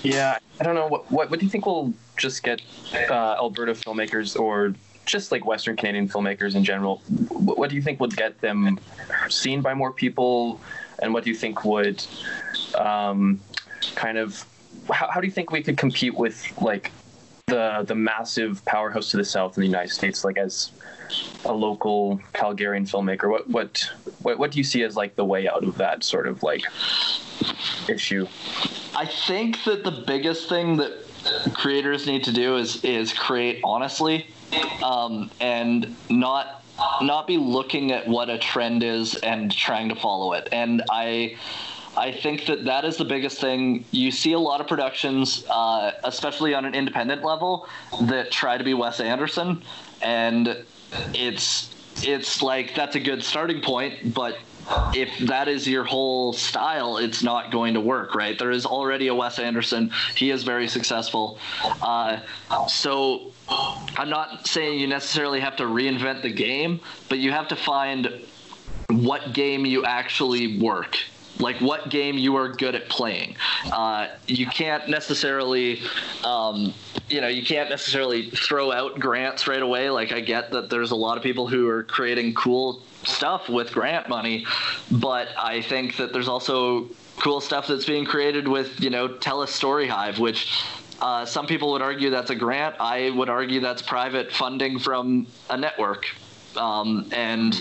yeah, 0.03 0.39
I 0.61 0.65
don't 0.65 0.75
know 0.75 0.87
what 0.87 1.11
what, 1.11 1.31
what 1.31 1.39
do 1.41 1.47
you 1.47 1.51
think 1.51 1.67
will 1.67 1.93
just 2.17 2.43
get 2.43 2.61
uh, 3.11 3.35
Alberta 3.35 3.73
filmmakers 3.73 4.39
or 4.39 4.75
just 5.05 5.33
like 5.33 5.45
Western 5.45 5.77
Canadian 5.77 6.09
filmmakers 6.09 6.55
in 6.55 6.65
general, 6.65 7.03
what 7.31 7.71
do 7.71 7.77
you 7.77 7.83
think 7.83 8.01
would 8.01 8.17
get 8.17 8.41
them 8.41 8.79
seen 9.29 9.61
by 9.61 9.75
more 9.75 9.93
people, 9.93 10.61
and 11.01 11.13
what 11.13 11.25
do 11.25 11.31
you 11.31 11.37
think 11.37 11.65
would 11.65 12.05
um, 12.77 13.41
kind 13.95 14.19
of 14.19 14.47
how, 14.93 15.09
how 15.11 15.21
do 15.21 15.27
you 15.27 15.33
think 15.33 15.51
we 15.51 15.63
could 15.63 15.77
compete 15.77 16.15
with 16.15 16.53
like 16.61 16.93
the 17.53 17.85
the 17.87 17.95
massive 17.95 18.65
powerhouse 18.65 19.11
to 19.11 19.19
the 19.19 19.25
south 19.25 19.57
in 19.57 19.61
the 19.61 19.67
United 19.67 19.93
States, 19.93 20.25
like 20.25 20.39
as 20.39 20.73
a 21.45 21.53
local 21.53 22.19
Calgarian 22.35 22.89
filmmaker? 22.89 23.31
What 23.31 23.49
what 23.49 23.93
what 24.23 24.39
what 24.39 24.51
do 24.51 24.59
you 24.59 24.65
see 24.65 24.83
as 24.83 24.97
like 24.97 25.15
the 25.17 25.25
way 25.25 25.47
out 25.47 25.63
of 25.63 25.77
that 25.77 26.03
sort 26.03 26.27
of 26.27 26.43
like 26.43 26.65
issue? 27.89 28.27
I 28.97 29.07
think 29.07 29.63
that 29.65 29.85
the 29.85 29.91
biggest 30.07 30.49
thing 30.49 30.79
that 30.79 30.93
creators 31.53 32.07
need 32.07 32.25
to 32.25 32.33
do 32.33 32.57
is 32.57 32.83
is 32.85 33.13
create 33.13 33.61
honestly 33.63 34.27
um, 34.83 35.31
and 35.41 35.95
not 36.09 36.65
not 37.03 37.27
be 37.27 37.37
looking 37.37 37.93
at 37.93 38.09
what 38.09 38.31
a 38.31 38.39
trend 38.39 38.83
is 38.83 39.15
and 39.17 39.53
trying 39.53 39.91
to 39.91 39.95
follow 39.95 40.33
it. 40.33 40.49
And 40.53 40.83
I 40.91 41.37
I 41.97 42.11
think 42.13 42.47
that 42.47 42.65
that 42.65 42.85
is 42.85 42.97
the 42.97 43.05
biggest 43.05 43.41
thing. 43.41 43.85
You 43.91 44.11
see 44.11 44.33
a 44.33 44.39
lot 44.39 44.61
of 44.61 44.67
productions, 44.67 45.45
uh, 45.51 45.93
especially 46.05 46.55
on 46.55 46.65
an 46.65 46.75
independent 46.75 47.23
level, 47.23 47.69
that 48.03 48.31
try 48.31 48.57
to 48.57 48.65
be 48.65 48.75
Wes 48.75 49.01
Anderson, 49.01 49.63
and 50.01 50.65
it's 51.15 51.75
it's 52.03 52.43
like 52.43 52.75
that's 52.75 52.97
a 52.97 53.01
good 53.01 53.23
starting 53.23 53.61
point, 53.61 54.15
but 54.15 54.39
if 54.95 55.19
that 55.27 55.49
is 55.49 55.69
your 55.69 55.85
whole 55.85 56.33
style, 56.33 56.97
it's 56.97 57.23
not 57.23 57.51
going 57.51 57.75
to 57.75 57.81
work, 57.81 58.15
right? 58.15 58.39
There 58.39 58.51
is 58.51 58.65
already 58.65 59.09
a 59.09 59.15
Wes 59.15 59.39
Anderson. 59.39 59.91
He 60.17 60.31
is 60.31 60.45
very 60.45 60.69
successful. 60.69 61.39
Uh, 61.83 62.21
so 62.69 63.33
I'm 63.49 64.09
not 64.09 64.47
saying 64.47 64.79
you 64.79 64.87
necessarily 64.87 65.41
have 65.41 65.57
to 65.57 65.65
reinvent 65.65 66.23
the 66.23 66.33
game, 66.33 66.81
but 67.09 67.19
you 67.19 67.33
have 67.33 67.49
to 67.49 67.57
find 67.57 68.23
what 68.89 69.33
game 69.33 69.67
you 69.67 69.85
actually 69.85 70.61
work 70.61 70.99
like 71.39 71.61
what 71.61 71.91
game 71.91 72.19
you 72.19 72.37
are 72.37 72.49
good 72.49 72.75
at 72.75 72.89
playing. 72.89 73.37
Uh, 73.73 74.09
you 74.27 74.47
can't 74.47 74.89
necessarily, 74.89 75.83
um, 76.25 76.73
you 77.09 77.21
know, 77.21 77.29
you 77.29 77.45
can't 77.45 77.71
necessarily 77.71 78.31
throw 78.31 78.71
out 78.71 78.99
grants 78.99 79.47
right 79.47 79.63
away. 79.63 79.91
Like 79.91 80.13
I 80.13 80.21
get 80.21 80.51
that 80.53 80.71
there's 80.71 80.91
a 80.91 80.97
lot 80.97 81.17
of 81.17 81.23
people 81.23 81.47
who 81.47 81.69
are 81.69 81.83
creating 81.85 82.35
cool 82.35 82.83
stuff 83.05 83.49
with 83.49 83.73
grant 83.73 84.09
money, 84.09 84.47
but 84.91 85.29
I 85.37 85.63
think 85.63 85.97
that 85.97 86.13
there's 86.13 86.29
also 86.29 86.89
cool 87.19 87.41
stuff 87.41 87.67
that's 87.67 87.85
being 87.85 88.05
created 88.05 88.47
with, 88.47 88.81
you 88.81 88.91
know, 88.91 89.09
Telus 89.09 89.49
StoryHive, 89.49 90.19
which 90.19 90.65
uh, 91.01 91.25
some 91.25 91.47
people 91.47 91.73
would 91.73 91.83
argue 91.83 92.11
that's 92.11 92.31
a 92.31 92.35
grant. 92.35 92.77
I 92.79 93.11
would 93.11 93.29
argue 93.29 93.61
that's 93.61 93.83
private 93.83 94.33
funding 94.33 94.79
from 94.79 95.27
a 95.51 95.57
network. 95.57 96.07
Um, 96.57 97.09
and 97.13 97.61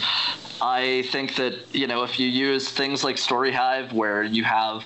I 0.62 1.04
think 1.12 1.36
that 1.36 1.74
you 1.74 1.88
know 1.88 2.04
if 2.04 2.20
you 2.20 2.28
use 2.28 2.70
things 2.70 3.04
like 3.04 3.16
StoryHive, 3.16 3.94
where 3.94 4.24
you 4.24 4.44
have 4.44 4.84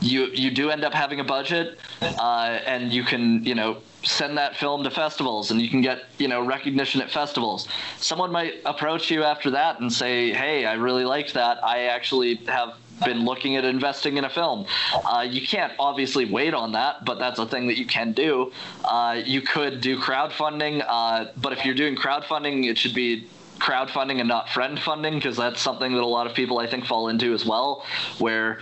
you 0.00 0.26
you 0.26 0.50
do 0.50 0.70
end 0.70 0.84
up 0.84 0.94
having 0.94 1.20
a 1.20 1.24
budget, 1.24 1.78
uh, 2.00 2.58
and 2.66 2.92
you 2.92 3.04
can 3.04 3.44
you 3.44 3.54
know 3.54 3.78
send 4.04 4.36
that 4.36 4.56
film 4.56 4.82
to 4.82 4.90
festivals 4.90 5.52
and 5.52 5.62
you 5.62 5.68
can 5.68 5.80
get 5.80 6.04
you 6.18 6.26
know 6.26 6.44
recognition 6.44 7.00
at 7.00 7.08
festivals 7.08 7.68
someone 7.98 8.32
might 8.32 8.54
approach 8.64 9.12
you 9.12 9.22
after 9.22 9.48
that 9.52 9.78
and 9.78 9.92
say 9.92 10.32
hey 10.32 10.66
i 10.66 10.72
really 10.72 11.04
liked 11.04 11.34
that. 11.34 11.62
I 11.62 11.84
actually 11.84 12.34
have 12.46 12.74
been 13.04 13.24
looking 13.24 13.56
at 13.56 13.64
investing 13.64 14.16
in 14.16 14.24
a 14.24 14.30
film. 14.30 14.66
Uh, 15.04 15.26
you 15.28 15.46
can't 15.46 15.72
obviously 15.78 16.24
wait 16.24 16.54
on 16.54 16.72
that, 16.72 17.04
but 17.04 17.18
that's 17.18 17.38
a 17.38 17.46
thing 17.46 17.66
that 17.68 17.78
you 17.78 17.86
can 17.86 18.12
do. 18.12 18.52
Uh, 18.84 19.20
you 19.24 19.40
could 19.40 19.80
do 19.80 19.98
crowdfunding, 19.98 20.84
uh, 20.86 21.26
but 21.40 21.52
if 21.52 21.64
you're 21.64 21.74
doing 21.74 21.96
crowdfunding, 21.96 22.68
it 22.68 22.78
should 22.78 22.94
be 22.94 23.26
crowdfunding 23.58 24.18
and 24.18 24.28
not 24.28 24.48
friend 24.48 24.78
funding 24.78 25.14
because 25.14 25.36
that's 25.36 25.60
something 25.60 25.92
that 25.92 26.02
a 26.02 26.06
lot 26.06 26.26
of 26.26 26.34
people 26.34 26.58
I 26.58 26.66
think 26.66 26.84
fall 26.84 27.08
into 27.08 27.32
as 27.32 27.44
well, 27.44 27.84
where 28.18 28.60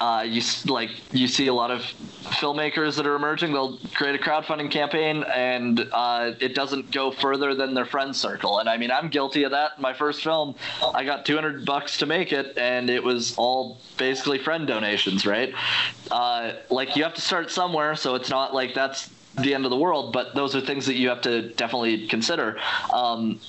uh, 0.00 0.24
you 0.26 0.42
like 0.66 0.90
you 1.12 1.28
see 1.28 1.46
a 1.46 1.54
lot 1.54 1.70
of 1.70 1.80
filmmakers 2.22 2.96
that 2.96 3.06
are 3.06 3.14
emerging. 3.14 3.52
They'll 3.52 3.78
create 3.94 4.14
a 4.14 4.18
crowdfunding 4.18 4.70
campaign, 4.70 5.24
and 5.24 5.88
uh, 5.92 6.32
it 6.40 6.54
doesn't 6.54 6.90
go 6.90 7.10
further 7.10 7.54
than 7.54 7.74
their 7.74 7.84
friend 7.84 8.14
circle. 8.14 8.58
And 8.58 8.68
I 8.68 8.76
mean, 8.76 8.90
I'm 8.90 9.08
guilty 9.08 9.44
of 9.44 9.50
that. 9.52 9.80
My 9.80 9.92
first 9.92 10.22
film, 10.22 10.54
I 10.94 11.04
got 11.04 11.24
200 11.26 11.64
bucks 11.64 11.98
to 11.98 12.06
make 12.06 12.32
it, 12.32 12.56
and 12.56 12.90
it 12.90 13.02
was 13.02 13.34
all 13.36 13.80
basically 13.96 14.38
friend 14.38 14.66
donations, 14.66 15.26
right? 15.26 15.54
Uh, 16.10 16.54
like 16.70 16.96
you 16.96 17.02
have 17.02 17.14
to 17.14 17.20
start 17.20 17.50
somewhere, 17.50 17.94
so 17.94 18.14
it's 18.14 18.30
not 18.30 18.54
like 18.54 18.74
that's 18.74 19.10
the 19.40 19.54
end 19.54 19.64
of 19.64 19.70
the 19.70 19.76
world, 19.76 20.12
but 20.12 20.34
those 20.34 20.54
are 20.54 20.60
things 20.60 20.86
that 20.86 20.94
you 20.94 21.08
have 21.08 21.22
to 21.22 21.48
definitely 21.54 22.06
consider. 22.06 22.58
Um, 22.92 23.40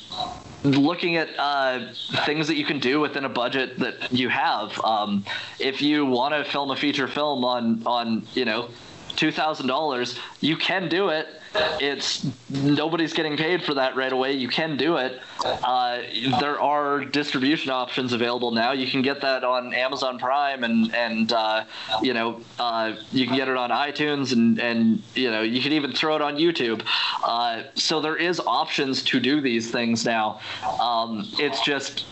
looking 0.63 1.17
at 1.17 1.29
uh, 1.37 1.93
things 2.25 2.47
that 2.47 2.55
you 2.55 2.65
can 2.65 2.79
do 2.79 2.99
within 2.99 3.25
a 3.25 3.29
budget 3.29 3.79
that 3.79 4.11
you 4.11 4.29
have. 4.29 4.79
Um, 4.83 5.25
if 5.59 5.81
you 5.81 6.05
want 6.05 6.33
to 6.33 6.49
film 6.49 6.71
a 6.71 6.75
feature 6.75 7.07
film 7.07 7.43
on 7.43 7.83
on 7.85 8.25
you 8.33 8.45
know 8.45 8.69
two 9.15 9.31
thousand 9.31 9.67
dollars, 9.67 10.17
you 10.39 10.55
can 10.55 10.89
do 10.89 11.09
it. 11.09 11.27
It's 11.55 12.25
nobody's 12.49 13.13
getting 13.13 13.37
paid 13.37 13.63
for 13.63 13.73
that 13.75 13.95
right 13.95 14.11
away. 14.11 14.33
You 14.33 14.47
can 14.47 14.77
do 14.77 14.97
it. 14.97 15.21
Uh, 15.45 16.01
there 16.39 16.59
are 16.59 17.05
distribution 17.05 17.71
options 17.71 18.13
available 18.13 18.51
now. 18.51 18.71
You 18.71 18.87
can 18.87 19.01
get 19.01 19.21
that 19.21 19.43
on 19.43 19.73
Amazon 19.73 20.17
Prime, 20.17 20.63
and 20.63 20.93
and 20.95 21.31
uh, 21.31 21.65
you 22.01 22.13
know 22.13 22.41
uh, 22.59 22.95
you 23.11 23.27
can 23.27 23.35
get 23.35 23.47
it 23.47 23.57
on 23.57 23.69
iTunes, 23.69 24.33
and 24.33 24.59
and 24.59 25.03
you 25.13 25.29
know 25.29 25.41
you 25.41 25.61
can 25.61 25.73
even 25.73 25.93
throw 25.93 26.15
it 26.15 26.21
on 26.21 26.37
YouTube. 26.37 26.83
Uh, 27.23 27.63
so 27.75 28.01
there 28.01 28.17
is 28.17 28.39
options 28.39 29.03
to 29.03 29.19
do 29.19 29.41
these 29.41 29.69
things 29.69 30.05
now. 30.05 30.39
Um, 30.79 31.27
it's 31.39 31.63
just 31.63 32.05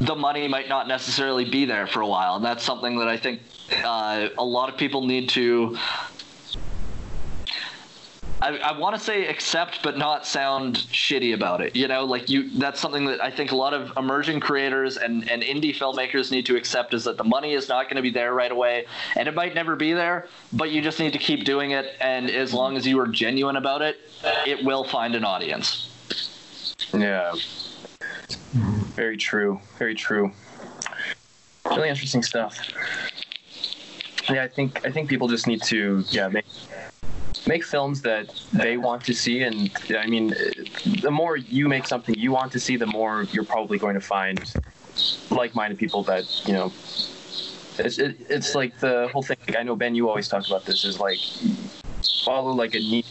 the 0.00 0.14
money 0.14 0.48
might 0.48 0.68
not 0.68 0.88
necessarily 0.88 1.44
be 1.44 1.64
there 1.64 1.86
for 1.86 2.00
a 2.00 2.06
while, 2.06 2.36
and 2.36 2.44
that's 2.44 2.64
something 2.64 2.98
that 2.98 3.08
I 3.08 3.16
think 3.16 3.40
uh, 3.84 4.28
a 4.38 4.44
lot 4.44 4.68
of 4.68 4.76
people 4.76 5.06
need 5.06 5.28
to 5.30 5.76
I, 8.42 8.56
I 8.58 8.78
want 8.78 8.96
to 8.96 9.00
say 9.00 9.26
accept 9.26 9.82
but 9.82 9.98
not 9.98 10.26
sound 10.26 10.76
shitty 10.76 11.34
about 11.34 11.60
it. 11.60 11.76
You 11.76 11.88
know, 11.88 12.04
like 12.04 12.28
you 12.28 12.50
that's 12.58 12.80
something 12.80 13.04
that 13.06 13.22
I 13.22 13.30
think 13.30 13.52
a 13.52 13.56
lot 13.56 13.74
of 13.74 13.92
emerging 13.96 14.40
creators 14.40 14.96
and, 14.96 15.30
and 15.30 15.42
indie 15.42 15.76
filmmakers 15.76 16.30
need 16.30 16.46
to 16.46 16.56
accept 16.56 16.94
is 16.94 17.04
that 17.04 17.16
the 17.16 17.24
money 17.24 17.52
is 17.52 17.68
not 17.68 17.84
going 17.84 17.96
to 17.96 18.02
be 18.02 18.10
there 18.10 18.32
right 18.32 18.50
away 18.50 18.86
and 19.16 19.28
it 19.28 19.34
might 19.34 19.54
never 19.54 19.76
be 19.76 19.92
there, 19.92 20.26
but 20.52 20.70
you 20.70 20.80
just 20.80 20.98
need 20.98 21.12
to 21.12 21.18
keep 21.18 21.44
doing 21.44 21.72
it 21.72 21.96
and 22.00 22.30
as 22.30 22.54
long 22.54 22.76
as 22.76 22.86
you 22.86 22.98
are 22.98 23.06
genuine 23.06 23.56
about 23.56 23.82
it, 23.82 23.98
it 24.46 24.64
will 24.64 24.84
find 24.84 25.14
an 25.14 25.24
audience. 25.24 25.90
Yeah. 26.94 27.34
Very 28.94 29.16
true. 29.16 29.60
Very 29.78 29.94
true. 29.94 30.32
Really 31.66 31.88
interesting 31.88 32.22
stuff. 32.22 32.58
Yeah, 34.28 34.44
I 34.44 34.48
think 34.48 34.86
I 34.86 34.90
think 34.90 35.08
people 35.08 35.28
just 35.28 35.46
need 35.46 35.62
to 35.64 36.04
yeah 36.10 36.28
make 36.28 36.44
make 37.46 37.64
films 37.64 38.02
that 38.02 38.28
they 38.52 38.76
want 38.76 39.04
to 39.04 39.14
see 39.14 39.42
and 39.42 39.70
i 39.98 40.06
mean 40.06 40.34
the 41.00 41.10
more 41.10 41.36
you 41.36 41.68
make 41.68 41.86
something 41.86 42.14
you 42.16 42.32
want 42.32 42.52
to 42.52 42.60
see 42.60 42.76
the 42.76 42.86
more 42.86 43.24
you're 43.32 43.44
probably 43.44 43.78
going 43.78 43.94
to 43.94 44.00
find 44.00 44.54
like-minded 45.30 45.78
people 45.78 46.02
that 46.02 46.24
you 46.46 46.52
know 46.52 46.72
it's, 47.78 47.98
it, 47.98 48.16
it's 48.28 48.54
like 48.54 48.78
the 48.80 49.08
whole 49.12 49.22
thing 49.22 49.36
i 49.58 49.62
know 49.62 49.76
ben 49.76 49.94
you 49.94 50.08
always 50.08 50.28
talk 50.28 50.46
about 50.46 50.64
this 50.64 50.84
is 50.84 50.98
like 51.00 51.18
follow 52.24 52.52
like 52.52 52.74
a 52.74 52.78
niche 52.78 53.06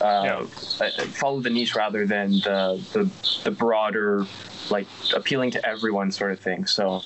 uh, 0.00 0.44
yeah. 0.80 0.88
follow 1.12 1.40
the 1.40 1.50
niche 1.50 1.74
rather 1.76 2.04
than 2.04 2.32
the, 2.40 2.82
the 2.92 3.10
the 3.44 3.50
broader 3.50 4.26
like 4.70 4.86
appealing 5.14 5.50
to 5.50 5.66
everyone 5.66 6.10
sort 6.10 6.32
of 6.32 6.40
thing 6.40 6.66
so 6.66 7.02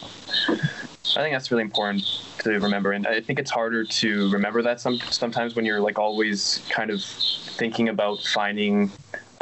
I 1.16 1.22
think 1.22 1.34
that's 1.34 1.50
really 1.50 1.62
important 1.62 2.04
to 2.40 2.58
remember, 2.60 2.92
and 2.92 3.06
I 3.06 3.20
think 3.20 3.38
it's 3.38 3.50
harder 3.50 3.84
to 3.84 4.30
remember 4.30 4.62
that 4.62 4.80
some 4.80 4.98
sometimes 5.10 5.54
when 5.56 5.64
you're 5.64 5.80
like 5.80 5.98
always 5.98 6.64
kind 6.68 6.90
of 6.90 7.02
thinking 7.02 7.88
about 7.88 8.20
finding 8.22 8.90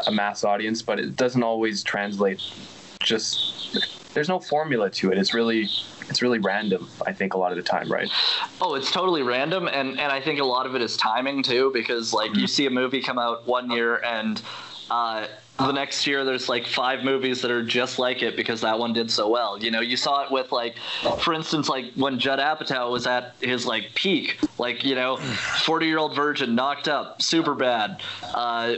a 0.07 0.13
mass 0.13 0.45
audience, 0.45 0.83
but 0.83 1.01
it 1.01 1.17
doesn't 1.17 1.43
always 1.43 1.83
translate. 1.83 2.41
Just 3.01 4.15
there's 4.15 4.29
no 4.29 4.39
formula 4.39 4.91
to 4.91 5.11
it. 5.11 5.19
It's 5.19 5.35
really 5.35 5.69
it's 6.09 6.23
really 6.23 6.39
random. 6.39 6.89
I 7.05 7.13
think 7.13 7.35
a 7.35 7.39
lot 7.39 7.51
of 7.51 7.57
the 7.57 7.65
time, 7.65 7.91
right? 7.91 8.09
Oh, 8.61 8.75
it's 8.75 8.91
totally 8.91 9.23
random, 9.23 9.67
and 9.67 9.99
and 9.99 10.13
I 10.13 10.21
think 10.21 10.41
a 10.41 10.45
lot 10.45 10.67
of 10.67 10.75
it 10.77 10.83
is 10.83 10.97
timing 10.97 11.43
too, 11.43 11.71
because 11.75 12.13
like 12.13 12.31
mm-hmm. 12.31 12.41
you 12.41 12.47
see 12.47 12.67
a 12.67 12.71
movie 12.71 13.03
come 13.03 13.19
out 13.19 13.47
one 13.47 13.71
year 13.71 14.03
and. 14.05 14.41
Uh, 14.89 15.27
the 15.59 15.73
next 15.73 16.07
year 16.07 16.25
there's 16.25 16.49
like 16.49 16.67
five 16.67 17.03
movies 17.03 17.41
that 17.43 17.51
are 17.51 17.63
just 17.63 17.99
like 17.99 18.23
it 18.23 18.37
because 18.37 18.61
that 18.61 18.79
one 18.79 18.93
did 18.93 19.11
so 19.11 19.29
well. 19.29 19.63
You 19.63 19.71
know, 19.71 19.81
you 19.81 19.97
saw 19.97 20.25
it 20.25 20.31
with 20.31 20.53
like, 20.53 20.77
for 21.19 21.33
instance, 21.33 21.69
like 21.69 21.93
when 21.95 22.19
Judd 22.19 22.39
Apatow 22.39 22.91
was 22.91 23.07
at 23.07 23.35
his 23.41 23.67
like 23.67 23.91
peak, 23.95 24.39
like 24.59 24.85
you 24.85 24.95
know, 24.95 25.17
forty 25.65 25.87
year 25.87 25.99
old 25.99 26.15
virgin, 26.15 26.55
knocked 26.55 26.89
up, 26.89 27.23
super 27.23 27.55
bad. 27.55 28.03
Uh, 28.35 28.77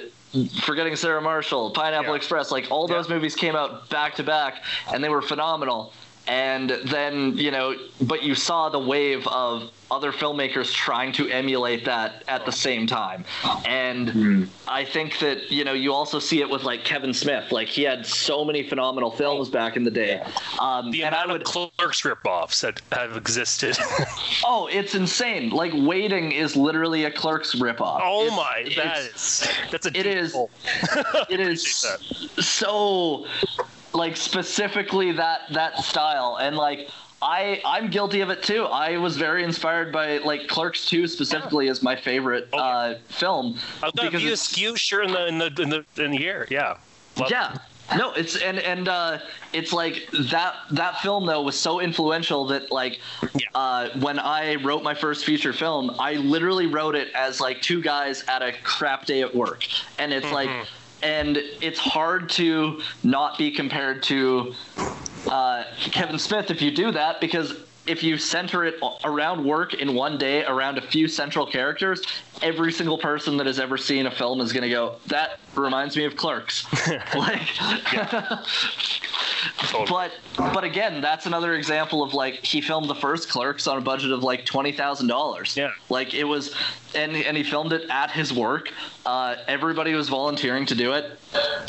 Forgetting 0.61 0.95
Sarah 0.95 1.23
Marshall, 1.23 1.71
Pineapple 1.71 2.11
yeah. 2.11 2.17
Express, 2.17 2.51
like 2.51 2.71
all 2.71 2.87
those 2.87 3.09
yeah. 3.09 3.15
movies 3.15 3.35
came 3.35 3.57
out 3.57 3.89
back 3.89 4.15
to 4.17 4.23
back 4.23 4.63
and 4.93 5.03
they 5.03 5.09
were 5.09 5.23
phenomenal 5.23 5.95
and 6.29 6.71
then 6.85 7.37
you 7.37 7.51
know 7.51 7.75
but 8.03 8.23
you 8.23 8.35
saw 8.35 8.69
the 8.69 8.79
wave 8.79 9.27
of 9.29 9.71
other 9.91 10.13
filmmakers 10.13 10.71
trying 10.71 11.13
to 11.13 11.29
emulate 11.31 11.85
that 11.87 12.23
at 12.29 12.45
the 12.45 12.53
same 12.53 12.87
time. 12.87 13.25
And 13.65 14.09
mm. 14.09 14.49
i 14.67 14.85
think 14.85 15.19
that 15.21 15.51
you 15.51 15.65
know 15.65 15.73
you 15.73 15.95
also 15.95 16.19
see 16.19 16.41
it 16.41 16.51
with 16.51 16.63
like 16.63 16.85
kevin 16.85 17.15
smith. 17.15 17.51
Like 17.51 17.69
he 17.69 17.83
had 17.83 18.05
so 18.07 18.45
many 18.45 18.63
phenomenal 18.63 19.11
films 19.11 19.49
back 19.49 19.77
in 19.77 19.85
the 19.85 19.91
day. 19.91 20.23
Um, 20.61 20.91
the 20.91 21.03
amount 21.03 21.31
would, 21.31 21.41
of 21.43 21.47
clerks 21.47 22.03
ripoffs 22.03 22.61
that 22.61 22.81
have 22.93 23.17
existed. 23.17 23.77
Oh 24.45 24.69
it's 24.71 24.95
insane. 24.95 25.51
Like 25.51 25.73
waiting 25.75 26.33
is 26.33 26.55
literally 26.57 27.05
a 27.05 27.11
clerks 27.11 27.55
ripoff 27.55 28.01
oh 28.03 28.27
it's, 28.27 28.37
my 28.37 28.83
that 28.83 28.99
is 28.99 29.49
that's 29.71 29.87
a 29.87 29.99
it 29.99 30.07
is 30.07 30.35
it 31.31 31.41
is 31.41 31.87
so 32.39 33.27
like 33.99 34.17
specifically 34.17 35.13
that 35.13 35.43
that 35.53 35.85
style 35.85 36.39
and 36.41 36.57
like 36.57 36.89
I 37.21 37.61
I'm 37.65 37.91
guilty 37.91 38.21
of 38.21 38.31
it 38.31 38.43
too. 38.43 38.65
I 38.65 38.97
was 38.97 39.17
very 39.17 39.43
inspired 39.43 39.93
by 39.93 40.19
like 40.19 40.47
Clerks 40.47 40.87
2 40.87 41.07
specifically 41.09 41.69
as 41.69 41.83
my 41.83 41.97
favorite 41.97 42.49
oh, 42.53 42.59
uh, 42.59 42.99
film. 43.09 43.59
I've 43.83 43.93
got 43.95 44.15
a 44.15 44.37
skew 44.37 44.77
sure 44.77 45.03
in 45.03 45.11
the 45.11 45.27
in 45.27 45.39
the 45.39 45.63
in 45.63 45.69
the 45.69 45.85
in 46.03 46.11
the 46.13 46.27
air. 46.27 46.47
Yeah. 46.49 46.77
Love 47.19 47.31
yeah. 47.31 47.55
It. 47.55 47.61
No, 47.97 48.13
it's 48.13 48.37
and 48.37 48.59
and 48.59 48.87
uh, 48.87 49.19
it's 49.55 49.73
like 49.73 50.09
that 50.31 50.55
that 50.73 51.01
film 51.01 51.25
though 51.25 51.43
was 51.43 51.59
so 51.59 51.81
influential 51.81 52.47
that 52.49 52.71
like 52.71 53.01
yeah. 53.35 53.47
uh, 53.55 53.89
when 54.01 54.19
I 54.19 54.57
wrote 54.57 54.83
my 54.83 54.95
first 54.95 55.25
feature 55.25 55.55
film, 55.55 55.97
I 55.99 56.15
literally 56.15 56.67
wrote 56.67 56.95
it 56.95 57.09
as 57.15 57.41
like 57.41 57.63
two 57.63 57.81
guys 57.81 58.25
at 58.29 58.43
a 58.43 58.53
crap 58.63 59.07
day 59.07 59.23
at 59.23 59.35
work, 59.35 59.65
and 59.99 60.13
it's 60.13 60.27
mm-hmm. 60.27 60.35
like 60.35 60.67
and 61.03 61.37
it's 61.37 61.79
hard 61.79 62.29
to 62.31 62.81
not 63.03 63.39
be 63.39 63.51
compared 63.51 64.03
to 64.05 64.55
uh, 65.27 65.65
Kevin 65.77 66.19
Smith 66.19 66.51
if 66.51 66.63
you 66.63 66.71
do 66.71 66.91
that 66.93 67.21
because 67.21 67.57
if 67.87 68.03
you 68.03 68.19
center 68.19 68.65
it 68.65 68.75
around 69.05 69.45
work 69.45 69.75
in 69.75 69.95
one 69.95 70.19
day 70.19 70.45
around 70.45 70.77
a 70.77 70.83
few 70.83 71.09
central 71.09 71.47
characters, 71.47 72.03
every 72.43 72.71
single 72.71 72.99
person 72.99 73.39
that 73.39 73.47
has 73.47 73.59
ever 73.59 73.79
seen 73.79 74.07
a 74.07 74.11
film 74.11 74.41
is 74.41 74.53
going 74.53 74.63
to 74.63 74.69
go, 74.69 74.97
"That 75.07 75.39
reminds 75.59 75.97
me 75.97 76.05
of 76.05 76.17
Clerks." 76.17 76.67
like, 77.15 77.49
but 79.89 80.13
but 80.37 80.65
again, 80.65 81.01
that's 81.01 81.27
another 81.27 81.55
example 81.55 82.03
of 82.03 82.15
like 82.15 82.45
he 82.45 82.61
filmed 82.61 82.89
the 82.89 82.95
first 82.95 83.29
Clerks 83.29 83.67
on 83.67 83.79
a 83.79 83.81
budget 83.81 84.13
of 84.13 84.23
like 84.23 84.45
twenty 84.45 84.73
thousand 84.73 85.09
dollars. 85.09 85.57
Yeah, 85.57 85.73
like 85.89 86.15
it 86.15 86.25
was, 86.25 86.55
and 86.95 87.17
and 87.17 87.37
he 87.37 87.43
filmed 87.43 87.73
it 87.73 87.89
at 87.91 88.11
his 88.11 88.33
work. 88.33 88.73
Uh, 89.07 89.37
everybody 89.47 89.95
was 89.95 90.09
volunteering 90.09 90.67
to 90.67 90.75
do 90.75 90.93
it, 90.93 91.19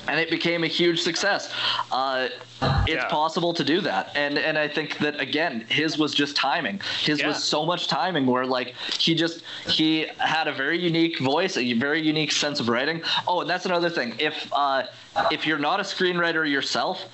and 0.08 0.20
it 0.20 0.30
became 0.30 0.64
a 0.64 0.68
huge 0.68 1.02
success. 1.02 1.54
Uh, 1.92 2.28
it's 2.62 2.90
yeah. 2.90 3.08
possible 3.08 3.54
to 3.54 3.64
do 3.64 3.80
that, 3.82 4.12
and 4.16 4.38
and 4.38 4.58
I 4.58 4.68
think 4.68 4.98
that 4.98 5.22
again, 5.22 5.66
his 5.70 5.98
was 5.98 6.14
just 6.14 6.36
timing. 6.36 6.82
His 7.02 7.20
yeah. 7.20 7.28
was 7.28 7.42
so 7.42 7.66
much 7.66 7.88
timing 7.88 8.26
where 8.26 8.46
like 8.46 8.76
he 8.98 9.16
just 9.16 9.44
he 9.68 10.08
had 10.18 10.48
a 10.48 10.54
very 10.54 10.78
unique 10.78 11.20
voice, 11.20 11.56
a 11.56 11.74
very 11.74 12.02
unique 12.02 12.34
sense 12.34 12.60
of 12.60 12.68
writing. 12.68 13.02
Oh, 13.28 13.42
and 13.42 13.50
that's 13.50 13.66
another 13.66 13.78
thing. 13.88 14.15
If 14.19 14.51
uh, 14.51 14.84
if 15.32 15.45
you're 15.45 15.59
not 15.59 15.80
a 15.80 15.84
screenwriter 15.84 16.49
yourself 16.49 17.05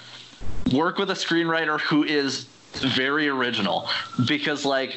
work 0.73 0.97
with 0.97 1.11
a 1.11 1.15
screenwriter 1.15 1.79
who 1.79 2.03
is 2.03 2.47
very 2.73 3.27
original. 3.27 3.89
Because 4.27 4.65
like 4.65 4.95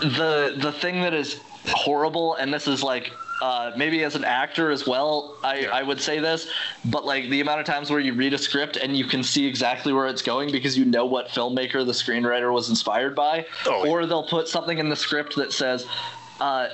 the 0.00 0.54
the 0.58 0.72
thing 0.72 1.00
that 1.02 1.14
is 1.14 1.40
horrible 1.66 2.34
and 2.36 2.52
this 2.52 2.66
is 2.66 2.82
like 2.82 3.12
uh, 3.40 3.70
maybe 3.76 4.02
as 4.02 4.16
an 4.16 4.24
actor 4.24 4.70
as 4.72 4.84
well, 4.84 5.36
I, 5.44 5.66
I 5.66 5.82
would 5.84 6.00
say 6.00 6.18
this, 6.18 6.50
but 6.86 7.04
like 7.04 7.28
the 7.30 7.40
amount 7.40 7.60
of 7.60 7.66
times 7.66 7.88
where 7.88 8.00
you 8.00 8.12
read 8.12 8.34
a 8.34 8.38
script 8.38 8.76
and 8.76 8.96
you 8.96 9.04
can 9.04 9.22
see 9.22 9.46
exactly 9.46 9.92
where 9.92 10.08
it's 10.08 10.22
going 10.22 10.50
because 10.50 10.76
you 10.76 10.84
know 10.84 11.06
what 11.06 11.28
filmmaker 11.28 11.86
the 11.86 11.92
screenwriter 11.92 12.52
was 12.52 12.68
inspired 12.68 13.14
by, 13.14 13.46
Oh, 13.64 13.88
or 13.88 14.06
they'll 14.06 14.26
put 14.26 14.48
something 14.48 14.78
in 14.78 14.88
the 14.88 14.96
script 14.96 15.36
that 15.36 15.52
says, 15.52 15.86
uh, 16.40 16.68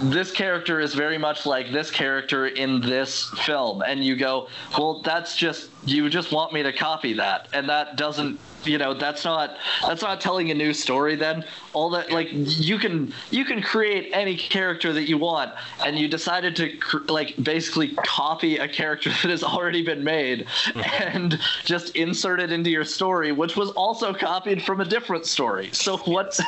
this 0.00 0.30
character 0.30 0.80
is 0.80 0.94
very 0.94 1.18
much 1.18 1.46
like 1.46 1.72
this 1.72 1.90
character 1.90 2.46
in 2.46 2.80
this 2.80 3.28
film, 3.44 3.82
and 3.82 4.04
you 4.04 4.16
go, 4.16 4.48
well, 4.76 5.00
that's 5.00 5.36
just 5.36 5.70
you 5.84 6.08
just 6.08 6.32
want 6.32 6.52
me 6.52 6.62
to 6.62 6.72
copy 6.72 7.14
that, 7.14 7.48
and 7.52 7.68
that 7.68 7.96
doesn't. 7.96 8.38
You 8.64 8.78
know 8.78 8.94
that's 8.94 9.24
not 9.24 9.56
that's 9.86 10.02
not 10.02 10.20
telling 10.20 10.50
a 10.50 10.54
new 10.54 10.72
story. 10.72 11.16
Then 11.16 11.44
all 11.72 11.90
that 11.90 12.10
like 12.10 12.28
you 12.32 12.78
can 12.78 13.12
you 13.30 13.44
can 13.44 13.62
create 13.62 14.10
any 14.12 14.36
character 14.36 14.92
that 14.92 15.08
you 15.08 15.18
want, 15.18 15.52
and 15.84 15.98
you 15.98 16.08
decided 16.08 16.56
to 16.56 16.76
cr- 16.78 16.98
like 17.08 17.34
basically 17.42 17.94
copy 18.04 18.58
a 18.58 18.68
character 18.68 19.10
that 19.22 19.30
has 19.30 19.42
already 19.44 19.82
been 19.82 20.02
made, 20.02 20.46
and 20.74 21.38
just 21.64 21.94
insert 21.96 22.40
it 22.40 22.50
into 22.52 22.70
your 22.70 22.84
story, 22.84 23.32
which 23.32 23.56
was 23.56 23.70
also 23.70 24.12
copied 24.12 24.62
from 24.62 24.80
a 24.80 24.84
different 24.84 25.24
story. 25.24 25.70
So 25.72 25.98
what 25.98 26.38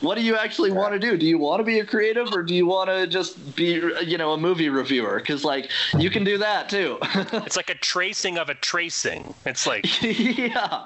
what 0.00 0.16
do 0.16 0.22
you 0.22 0.36
actually 0.36 0.72
want 0.72 0.94
to 0.94 0.98
do? 0.98 1.16
Do 1.16 1.26
you 1.26 1.38
want 1.38 1.60
to 1.60 1.64
be 1.64 1.80
a 1.80 1.86
creative, 1.86 2.32
or 2.32 2.42
do 2.42 2.54
you 2.54 2.66
want 2.66 2.88
to 2.88 3.06
just 3.06 3.56
be 3.56 3.80
you 4.04 4.18
know 4.18 4.32
a 4.32 4.38
movie 4.38 4.68
reviewer? 4.68 5.18
Because 5.18 5.44
like 5.44 5.70
you 5.98 6.10
can 6.10 6.24
do 6.24 6.38
that 6.38 6.68
too. 6.68 6.98
It's 7.48 7.56
like 7.56 7.70
a 7.70 7.74
tracing 7.74 8.38
of 8.38 8.48
a 8.48 8.54
tracing. 8.54 9.34
It's 9.46 9.66
like 9.66 9.86
yeah. 10.02 10.84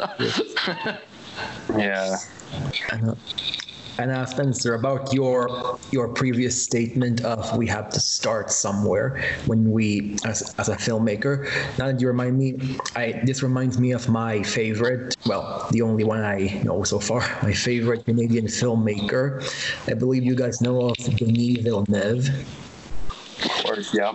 Yeah. 1.76 2.16
And 3.98 4.10
uh, 4.10 4.24
Spencer, 4.24 4.74
about 4.74 5.12
your 5.12 5.78
your 5.90 6.08
previous 6.08 6.56
statement 6.56 7.22
of 7.22 7.54
we 7.56 7.66
have 7.66 7.90
to 7.90 8.00
start 8.00 8.50
somewhere 8.50 9.20
when 9.44 9.70
we 9.70 10.16
as, 10.24 10.54
as 10.56 10.70
a 10.70 10.76
filmmaker. 10.76 11.44
Now 11.76 11.92
that 11.92 12.00
you 12.00 12.08
remind 12.08 12.38
me, 12.38 12.78
I 12.96 13.20
this 13.24 13.42
reminds 13.42 13.78
me 13.78 13.92
of 13.92 14.08
my 14.08 14.42
favorite, 14.42 15.16
well, 15.26 15.68
the 15.70 15.82
only 15.82 16.04
one 16.04 16.22
I 16.24 16.62
know 16.64 16.82
so 16.82 16.98
far, 16.98 17.20
my 17.42 17.52
favorite 17.52 18.06
Canadian 18.06 18.46
filmmaker. 18.46 19.44
I 19.86 19.94
believe 19.94 20.24
you 20.24 20.34
guys 20.34 20.62
know 20.62 20.90
of 20.90 20.96
Denis 20.96 21.60
Villeneuve. 21.60 22.28
Of 23.44 23.50
course, 23.64 23.92
yeah. 23.92 24.12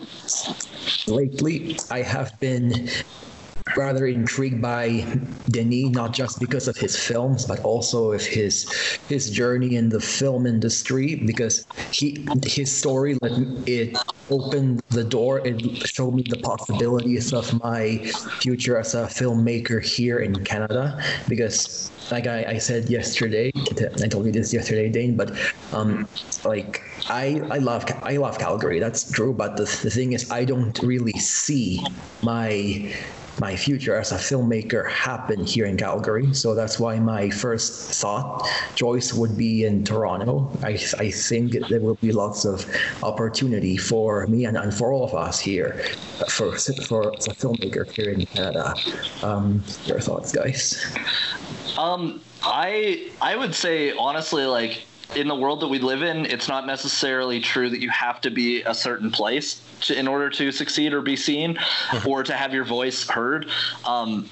lately 1.07 1.77
I 1.91 2.01
have 2.01 2.39
been 2.39 2.89
rather 3.77 4.05
intrigued 4.05 4.61
by 4.61 5.05
Denis, 5.49 5.89
not 5.91 6.13
just 6.13 6.39
because 6.39 6.67
of 6.67 6.77
his 6.77 6.95
films, 6.97 7.45
but 7.45 7.59
also 7.61 8.11
of 8.13 8.21
his 8.25 8.69
his 9.07 9.29
journey 9.29 9.75
in 9.75 9.89
the 9.89 9.99
film 9.99 10.45
industry. 10.45 11.15
Because 11.15 11.65
he 11.91 12.25
his 12.45 12.71
story 12.71 13.17
like 13.21 13.33
it 13.67 13.97
opened 14.29 14.81
the 14.89 15.03
door. 15.03 15.45
It 15.45 15.61
showed 15.87 16.13
me 16.15 16.23
the 16.27 16.37
possibilities 16.37 17.33
of 17.33 17.51
my 17.63 17.97
future 18.39 18.77
as 18.77 18.95
a 18.95 19.03
filmmaker 19.05 19.83
here 19.83 20.19
in 20.19 20.43
Canada. 20.43 21.01
Because 21.27 21.91
like 22.11 22.27
I, 22.27 22.55
I 22.55 22.57
said 22.57 22.89
yesterday, 22.89 23.51
I 24.01 24.07
told 24.07 24.25
you 24.25 24.31
this 24.31 24.53
yesterday, 24.53 24.89
Dane, 24.89 25.15
but 25.15 25.31
um, 25.73 26.07
like 26.43 26.81
I 27.09 27.41
I 27.49 27.57
love 27.59 27.85
I 28.03 28.17
love 28.17 28.37
Calgary. 28.39 28.79
That's 28.79 29.09
true, 29.11 29.33
but 29.33 29.57
the, 29.57 29.63
the 29.83 29.89
thing 29.89 30.13
is, 30.13 30.29
I 30.31 30.45
don't 30.45 30.77
really 30.83 31.17
see 31.19 31.81
my 32.21 32.93
my 33.39 33.55
future 33.55 33.95
as 33.95 34.11
a 34.11 34.15
filmmaker 34.15 34.89
happen 34.89 35.45
here 35.45 35.65
in 35.65 35.77
Calgary. 35.77 36.33
So 36.33 36.55
that's 36.55 36.79
why 36.79 36.99
my 36.99 37.29
first 37.29 37.99
thought 38.01 38.47
choice 38.75 39.13
would 39.13 39.37
be 39.37 39.65
in 39.65 39.83
Toronto. 39.83 40.51
I, 40.63 40.79
I 40.97 41.11
think 41.11 41.53
there 41.67 41.79
will 41.79 41.95
be 41.95 42.11
lots 42.11 42.45
of 42.45 42.65
opportunity 43.03 43.77
for 43.77 44.27
me 44.27 44.45
and, 44.45 44.57
and 44.57 44.73
for 44.73 44.91
all 44.91 45.03
of 45.03 45.13
us 45.13 45.39
here 45.39 45.83
for 46.29 46.57
for 46.57 47.15
as 47.17 47.27
a 47.27 47.35
filmmaker 47.35 47.89
here 47.91 48.09
in 48.09 48.25
Canada. 48.25 48.75
Um, 49.23 49.63
your 49.85 49.99
thoughts, 49.99 50.31
guys? 50.31 50.85
Um, 51.77 52.21
I 52.43 53.11
I 53.21 53.35
would 53.35 53.55
say 53.55 53.91
honestly, 53.97 54.45
like 54.45 54.85
in 55.15 55.27
the 55.27 55.35
world 55.35 55.61
that 55.61 55.67
we 55.67 55.79
live 55.79 56.01
in, 56.01 56.25
it's 56.25 56.47
not 56.47 56.65
necessarily 56.65 57.39
true 57.39 57.69
that 57.69 57.81
you 57.81 57.89
have 57.89 58.21
to 58.21 58.29
be 58.31 58.63
a 58.63 58.73
certain 58.73 59.11
place 59.11 59.61
to, 59.81 59.97
in 59.97 60.07
order 60.07 60.29
to 60.29 60.51
succeed 60.51 60.93
or 60.93 61.01
be 61.01 61.15
seen, 61.15 61.57
or 62.07 62.23
to 62.23 62.33
have 62.33 62.53
your 62.53 62.65
voice 62.65 63.07
heard. 63.07 63.47
Um, 63.85 64.29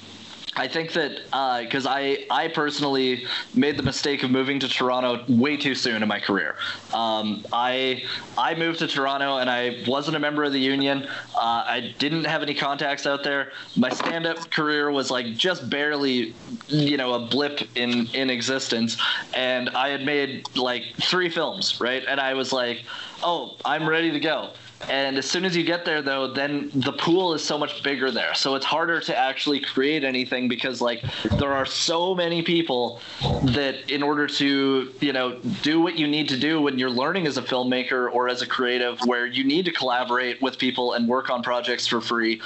I 0.56 0.68
think 0.68 0.92
that 0.92 1.22
because 1.64 1.86
I 1.86 2.26
I 2.30 2.48
personally 2.48 3.26
made 3.54 3.76
the 3.76 3.82
mistake 3.82 4.22
of 4.22 4.30
moving 4.30 4.60
to 4.60 4.68
Toronto 4.68 5.24
way 5.28 5.56
too 5.56 5.74
soon 5.74 6.02
in 6.02 6.08
my 6.08 6.20
career. 6.20 6.56
Um, 6.92 7.44
I 7.52 8.04
I 8.38 8.54
moved 8.54 8.78
to 8.78 8.86
Toronto 8.86 9.38
and 9.38 9.50
I 9.50 9.82
wasn't 9.86 10.16
a 10.16 10.20
member 10.20 10.44
of 10.44 10.52
the 10.52 10.60
union. 10.60 11.08
Uh, 11.34 11.64
I 11.66 11.94
didn't 11.98 12.24
have 12.24 12.42
any 12.42 12.54
contacts 12.54 13.06
out 13.06 13.24
there. 13.24 13.52
My 13.76 13.90
stand-up 13.90 14.50
career 14.50 14.90
was 14.90 15.10
like 15.10 15.36
just 15.36 15.68
barely, 15.68 16.34
you 16.68 16.96
know, 16.96 17.14
a 17.14 17.26
blip 17.26 17.62
in 17.74 18.06
in 18.14 18.30
existence. 18.30 18.96
And 19.34 19.70
I 19.70 19.88
had 19.88 20.04
made 20.04 20.48
like 20.56 20.84
three 21.00 21.30
films, 21.30 21.80
right? 21.80 22.04
And 22.06 22.20
I 22.20 22.34
was 22.34 22.52
like, 22.52 22.84
oh, 23.22 23.56
I'm 23.64 23.88
ready 23.88 24.12
to 24.12 24.20
go. 24.20 24.50
And 24.88 25.16
as 25.16 25.28
soon 25.30 25.44
as 25.44 25.56
you 25.56 25.64
get 25.64 25.84
there, 25.84 26.02
though, 26.02 26.32
then 26.32 26.70
the 26.74 26.92
pool 26.92 27.32
is 27.34 27.42
so 27.42 27.56
much 27.56 27.82
bigger 27.82 28.10
there. 28.10 28.34
So 28.34 28.54
it's 28.54 28.66
harder 28.66 29.00
to 29.00 29.16
actually 29.16 29.60
create 29.60 30.04
anything 30.04 30.48
because, 30.48 30.80
like, 30.80 31.02
there 31.38 31.52
are 31.52 31.64
so 31.64 32.14
many 32.14 32.42
people 32.42 33.00
that, 33.44 33.90
in 33.90 34.02
order 34.02 34.26
to, 34.26 34.92
you 35.00 35.12
know, 35.12 35.38
do 35.62 35.80
what 35.80 35.98
you 35.98 36.06
need 36.06 36.28
to 36.28 36.36
do 36.38 36.60
when 36.60 36.78
you're 36.78 36.90
learning 36.90 37.26
as 37.26 37.38
a 37.38 37.42
filmmaker 37.42 38.12
or 38.12 38.28
as 38.28 38.42
a 38.42 38.46
creative, 38.46 39.00
where 39.06 39.26
you 39.26 39.44
need 39.44 39.64
to 39.64 39.72
collaborate 39.72 40.42
with 40.42 40.58
people 40.58 40.92
and 40.92 41.08
work 41.08 41.30
on 41.30 41.42
projects 41.42 41.86
for 41.86 42.00
free, 42.00 42.40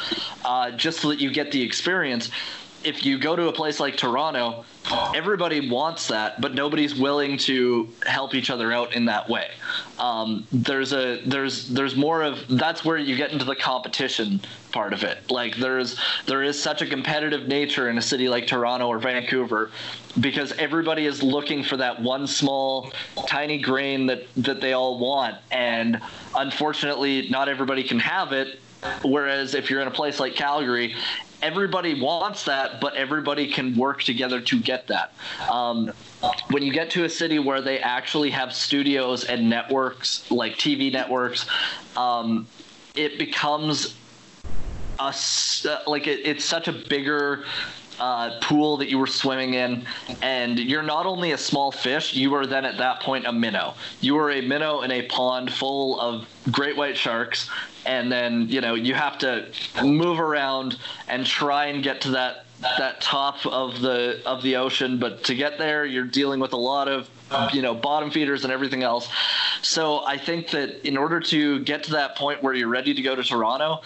uh, 0.45 0.71
just 0.73 1.01
so 1.01 1.09
that 1.09 1.21
you 1.21 1.33
get 1.33 1.51
the 1.51 1.63
experience. 1.63 2.31
If 2.85 3.05
you 3.05 3.19
go 3.19 3.35
to 3.35 3.49
a 3.49 3.53
place 3.53 3.81
like 3.81 3.97
Toronto, 3.97 4.65
everybody 5.15 5.69
wants 5.69 6.07
that, 6.09 6.41
but 6.41 6.55
nobody's 6.55 6.95
willing 6.95 7.37
to 7.39 7.89
help 8.07 8.35
each 8.35 8.51
other 8.51 8.73
out 8.73 8.95
in 8.95 9.05
that 9.07 9.29
way. 9.29 9.51
Um, 9.99 10.47
there's 10.53 10.93
a 10.93 11.21
there's 11.27 11.69
there's 11.69 11.97
more 11.97 12.23
of 12.23 12.47
that's 12.49 12.85
where 12.85 12.97
you 12.97 13.17
get 13.17 13.33
into 13.33 13.45
the 13.45 13.57
competition 13.57 14.41
part 14.71 14.93
of 14.93 15.03
it. 15.03 15.31
Like 15.31 15.57
there's 15.57 16.01
there 16.27 16.43
is 16.43 16.61
such 16.61 16.81
a 16.81 16.87
competitive 16.87 17.49
nature 17.49 17.89
in 17.89 17.99
a 17.99 18.03
city 18.03 18.29
like 18.29 18.47
Toronto 18.47 18.87
or 18.87 18.99
Vancouver 18.99 19.71
because 20.21 20.53
everybody 20.53 21.07
is 21.07 21.23
looking 21.23 21.65
for 21.65 21.77
that 21.77 22.01
one 22.01 22.27
small 22.27 22.93
tiny 23.27 23.59
grain 23.59 24.07
that 24.07 24.23
that 24.37 24.61
they 24.61 24.73
all 24.73 24.99
want 24.99 25.37
and 25.51 26.01
unfortunately 26.37 27.29
not 27.29 27.49
everybody 27.49 27.83
can 27.83 27.99
have 27.99 28.33
it 28.33 28.61
whereas 29.05 29.55
if 29.55 29.71
you're 29.71 29.81
in 29.81 29.89
a 29.89 29.93
place 29.93 30.21
like 30.21 30.35
Calgary 30.35 30.95
everybody 31.43 32.01
wants 32.01 32.45
that, 32.45 32.81
but 32.81 32.95
everybody 32.95 33.51
can 33.51 33.77
work 33.77 34.03
together 34.03 34.41
to 34.41 34.61
get 34.61 34.87
that. 34.89 35.13
Um, 35.51 35.93
when 36.51 36.63
you 36.63 36.73
get 36.73 36.91
to 36.91 37.05
a 37.05 37.09
city 37.09 37.39
where 37.39 37.61
they 37.61 37.79
actually 37.79 38.31
have 38.31 38.53
studios 38.53 39.25
and 39.25 39.49
networks, 39.49 40.29
like 40.31 40.55
TV 40.55 40.93
networks, 40.93 41.47
um, 41.97 42.47
it 42.95 43.19
becomes 43.19 43.97
a 44.99 45.15
uh, 45.15 45.79
like 45.87 46.07
it, 46.09 46.27
it's 46.27 46.45
such 46.45 46.67
a 46.67 46.73
bigger 46.73 47.45
uh, 48.01 48.39
pool 48.41 48.77
that 48.77 48.89
you 48.89 48.99
were 48.99 49.07
swimming 49.07 49.55
in, 49.55 49.85
and 50.23 50.59
you're 50.59 50.83
not 50.83 51.07
only 51.07 51.33
a 51.33 51.39
small 51.39 51.73
fish, 51.73 52.15
you 52.15 52.35
are 52.35 52.47
then 52.47 52.65
at 52.65 52.79
that 52.79 53.01
point 53.01 53.27
a 53.27 53.33
minnow. 53.33 53.75
You 54.01 54.17
are 54.19 54.31
a 54.31 54.41
minnow 54.41 54.83
in 54.83 54.91
a 54.91 55.03
pond 55.03 55.53
full 55.53 56.01
of 56.01 56.29
great 56.51 56.77
white 56.77 56.97
sharks, 56.97 57.51
and 57.87 58.11
then 58.11 58.49
you 58.49 58.61
know 58.61 58.75
you 58.75 58.95
have 58.95 59.19
to 59.19 59.47
move 59.83 60.21
around 60.21 60.79
and 61.09 61.27
try 61.27 61.67
and 61.67 61.83
get 61.83 62.01
to 62.03 62.11
that 62.11 62.45
that 62.61 63.01
top 63.01 63.45
of 63.47 63.81
the 63.81 64.21
of 64.27 64.43
the 64.43 64.57
ocean. 64.57 64.99
But 64.99 65.25
to 65.25 65.35
get 65.35 65.59
there, 65.59 65.85
you're 65.85 66.05
dealing 66.05 66.41
with 66.41 66.53
a 66.53 66.57
lot 66.57 66.89
of 66.89 67.09
you 67.53 67.63
know 67.63 67.75
bottom 67.75 68.11
feeders 68.11 68.45
and 68.45 68.53
everything 68.53 68.83
else. 68.83 69.09
So 69.63 70.05
I 70.05 70.19
think 70.19 70.51
that 70.51 70.87
in 70.87 70.97
order 70.97 71.21
to 71.21 71.61
get 71.61 71.83
to 71.85 71.93
that 71.93 72.17
point 72.17 72.43
where 72.43 72.55
you're 72.55 72.69
ready 72.69 72.95
to 72.95 73.03
go 73.03 73.15
to 73.15 73.23
Toronto, 73.23 73.83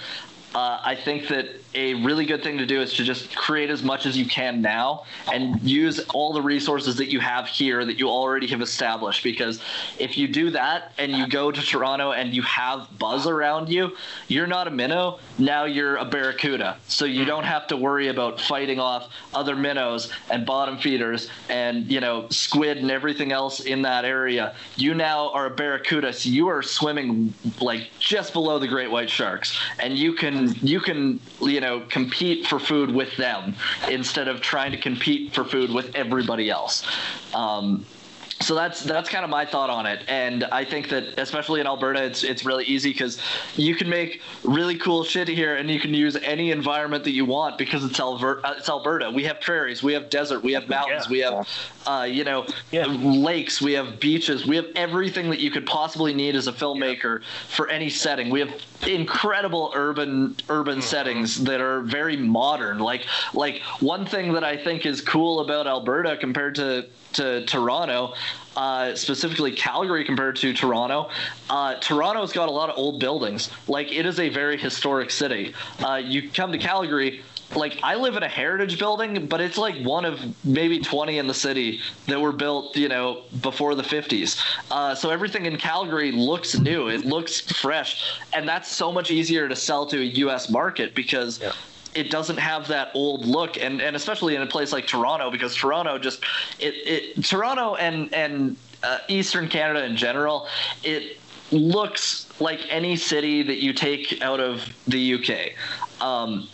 uh, 0.55 0.81
I 0.85 0.95
think 0.95 1.29
that 1.29 1.62
a 1.75 1.95
really 1.95 2.27
good 2.27 2.43
thing 2.43 2.59
to 2.59 2.67
do 2.67 2.81
is 2.81 2.95
to 2.95 3.05
just 3.05 3.35
create 3.35 3.71
as 3.71 3.83
much 3.83 4.07
as 4.07 4.17
you 4.17 4.27
can 4.27 4.61
now 4.61 5.05
and 5.33 5.61
use 5.63 6.01
all 6.15 6.33
the 6.33 6.43
resources 6.43 6.97
that 6.97 7.11
you 7.11 7.21
have 7.21 7.47
here 7.47 7.85
that 7.85 7.99
you 7.99 8.09
already 8.09 8.47
have 8.49 8.61
established. 8.61 9.23
Because 9.23 9.61
if 9.99 10.19
you 10.19 10.29
do 10.29 10.51
that 10.51 10.93
and 10.99 11.13
you 11.13 11.27
go 11.27 11.51
to 11.51 11.61
Toronto 11.61 12.13
and 12.13 12.35
you 12.35 12.43
have 12.43 12.89
buzz 12.99 13.27
around 13.27 13.69
you, 13.69 13.97
you're 14.29 14.47
not 14.47 14.67
a 14.67 14.71
minnow. 14.71 15.19
Now 15.39 15.65
you're 15.65 15.97
a 15.97 16.05
barracuda. 16.05 16.77
So 16.89 17.05
you 17.05 17.23
hmm. 17.23 17.29
don't 17.29 17.45
have 17.45 17.67
to 17.69 17.77
worry 17.77 18.09
about 18.09 18.41
fighting 18.41 18.79
off 18.79 19.11
other 19.33 19.57
minnows 19.57 20.13
and 20.31 20.45
bottom 20.45 20.79
feeders 20.79 21.31
and 21.49 21.91
you 21.91 22.01
know 22.01 22.29
squid 22.29 22.79
and 22.79 22.91
everything 22.91 23.33
else 23.33 23.61
in 23.61 23.83
that 23.83 24.05
area. 24.05 24.55
You 24.77 24.95
now 24.95 25.31
are 25.31 25.47
a 25.47 25.51
barracuda, 25.51 26.13
so 26.13 26.29
you 26.29 26.49
are 26.49 26.63
swimming 26.63 27.33
like 27.61 27.91
just 27.99 28.33
below 28.33 28.59
the 28.59 28.69
great 28.69 28.91
white 28.91 29.11
sharks, 29.11 29.59
and 29.79 29.97
you 29.97 30.13
can 30.15 30.55
you 30.63 30.81
can 30.81 31.21
you 31.41 31.62
know 31.63 31.81
compete 31.89 32.47
for 32.47 32.59
food 32.59 32.91
with 32.91 33.17
them 33.17 33.55
instead 33.89 34.29
of 34.29 34.43
trying 34.43 34.73
to 34.73 34.79
compete 34.79 35.33
for 35.33 35.45
food 35.45 35.71
with 35.71 35.95
everybody 35.95 36.51
else. 36.51 36.87
Um, 37.35 37.87
so 38.43 38.55
that's 38.55 38.83
that's 38.83 39.09
kind 39.09 39.25
of 39.25 39.31
my 39.31 39.45
thought 39.47 39.71
on 39.71 39.87
it. 39.87 40.03
And 40.09 40.45
i 40.45 40.65
think 40.65 40.89
that 40.89 41.19
especially 41.19 41.61
in 41.61 41.67
alberta 41.67 42.03
it's 42.03 42.25
it's 42.25 42.45
really 42.45 42.65
easy 42.65 42.91
because 42.93 43.19
you 43.57 43.75
can 43.75 43.89
make 43.89 44.21
really 44.45 44.77
cool 44.77 45.05
shit 45.05 45.29
here 45.29 45.57
and 45.57 45.71
you 45.71 45.79
can 45.81 45.95
use 45.95 46.17
any 46.17 46.51
environment 46.51 47.05
that 47.05 47.13
you 47.13 47.25
want 47.25 47.57
because 47.59 47.85
it's 47.85 47.99
alberta 48.01 48.47
uh, 48.47 48.55
it's 48.59 48.69
alberta. 48.69 49.11
We 49.11 49.25
have 49.25 49.41
prairies 49.41 49.83
we 49.83 49.93
have 49.93 50.11
desert 50.11 50.43
we 50.43 50.53
have 50.53 50.69
mountains 50.69 51.07
Yeah. 51.07 51.13
we 51.13 51.19
have 51.21 51.49
uh, 51.87 52.05
you 52.05 52.25
know 52.25 52.47
Yeah. 52.71 52.87
lakes 52.87 53.61
we 53.63 53.73
have 53.75 54.01
beaches 54.01 54.47
we 54.47 54.57
have 54.57 54.67
everything 54.77 55.31
that 55.31 55.41
you 55.41 55.51
could 55.51 55.67
possibly 55.67 56.13
need 56.13 56.35
as 56.37 56.47
a 56.49 56.53
filmmaker 56.53 57.23
for 57.49 57.69
any 57.69 57.91
setting. 57.91 58.31
We 58.31 58.41
have 58.41 58.53
incredible 58.87 59.73
urban 59.75 60.37
urban 60.49 60.83
settings 60.83 61.43
that 61.45 61.61
are 61.61 61.83
very 61.83 62.17
modern. 62.17 62.79
Like 62.79 63.07
like 63.35 63.63
one 63.81 64.05
thing 64.07 64.33
that 64.33 64.45
i 64.45 64.57
think 64.57 64.87
is 64.87 65.01
cool 65.01 65.41
about 65.41 65.67
alberta 65.67 66.17
compared 66.17 66.55
to 66.57 66.87
to 67.13 67.45
toronto 67.47 68.15
uh, 68.57 68.95
specifically 68.95 69.53
calgary 69.53 70.05
compared 70.05 70.37
to 70.37 70.53
toronto 70.53 71.09
uh, 71.51 71.75
toronto's 71.77 72.33
got 72.33 72.49
a 72.49 72.53
lot 72.53 72.69
of 72.69 72.77
old 72.77 73.01
buildings 73.01 73.51
like 73.69 73.93
it 73.93 74.07
is 74.07 74.19
a 74.19 74.29
very 74.29 74.57
historic 74.57 75.11
city 75.11 75.55
uh, 75.85 75.97
you 75.97 76.31
come 76.31 76.53
to 76.53 76.59
calgary 76.59 77.23
like 77.57 77.79
I 77.83 77.97
live 77.97 78.17
in 78.17 78.23
a 78.23 78.29
heritage 78.29 78.79
building, 78.79 79.27
but 79.27 79.41
it's 79.41 79.59
like 79.59 79.83
one 79.85 80.05
of 80.05 80.21
maybe 80.45 80.79
20 80.79 81.19
in 81.19 81.27
the 81.27 81.35
city 81.35 81.81
that 82.07 82.21
were 82.21 82.33
built, 82.33 82.77
you 82.77 82.89
know, 82.89 83.23
before 83.41 83.75
the 83.75 83.83
50s. 83.83 84.41
Uh, 84.71 84.95
so 84.95 85.11
everything 85.11 85.47
in 85.47 85.57
Calgary 85.57 86.13
looks 86.13 86.59
new. 86.59 86.89
It 86.89 87.05
looks 87.05 87.41
fresh, 87.41 88.21
and 88.33 88.49
that's 88.49 88.69
so 88.71 88.93
much 88.93 89.11
easier 89.11 89.49
to 89.49 89.57
sell 89.57 89.87
to 89.87 89.99
a 89.99 90.05
U.S. 90.05 90.51
market 90.51 90.95
because. 90.95 91.41
Yeah. 91.41 91.53
It 91.95 92.11
doesn't 92.11 92.39
have 92.39 92.69
that 92.69 92.91
old 92.95 93.27
look, 93.27 93.59
and, 93.59 93.81
and 93.81 93.95
especially 93.97 94.35
in 94.35 94.43
a 94.43 94.47
place 94.47 94.73
like 94.73 94.87
Toronto, 94.87 95.31
because 95.31 95.55
Toronto 95.55 95.99
just 95.99 96.23
it, 96.59 96.75
it 97.17 97.25
Toronto 97.25 97.75
and 97.77 98.13
and 98.15 98.57
uh, 98.83 98.99
Eastern 99.09 99.49
Canada 99.49 99.85
in 99.85 99.97
general, 99.97 100.49
it 100.83 101.19
looks 101.51 102.29
like 102.41 102.61
any 102.71 102.97
city 102.97 103.43
that 103.43 103.63
you 103.63 103.73
take 103.73 104.23
out 104.23 104.41
of 104.41 104.67
the 104.87 105.15
UK. 105.15 105.53
Um, 106.03 106.49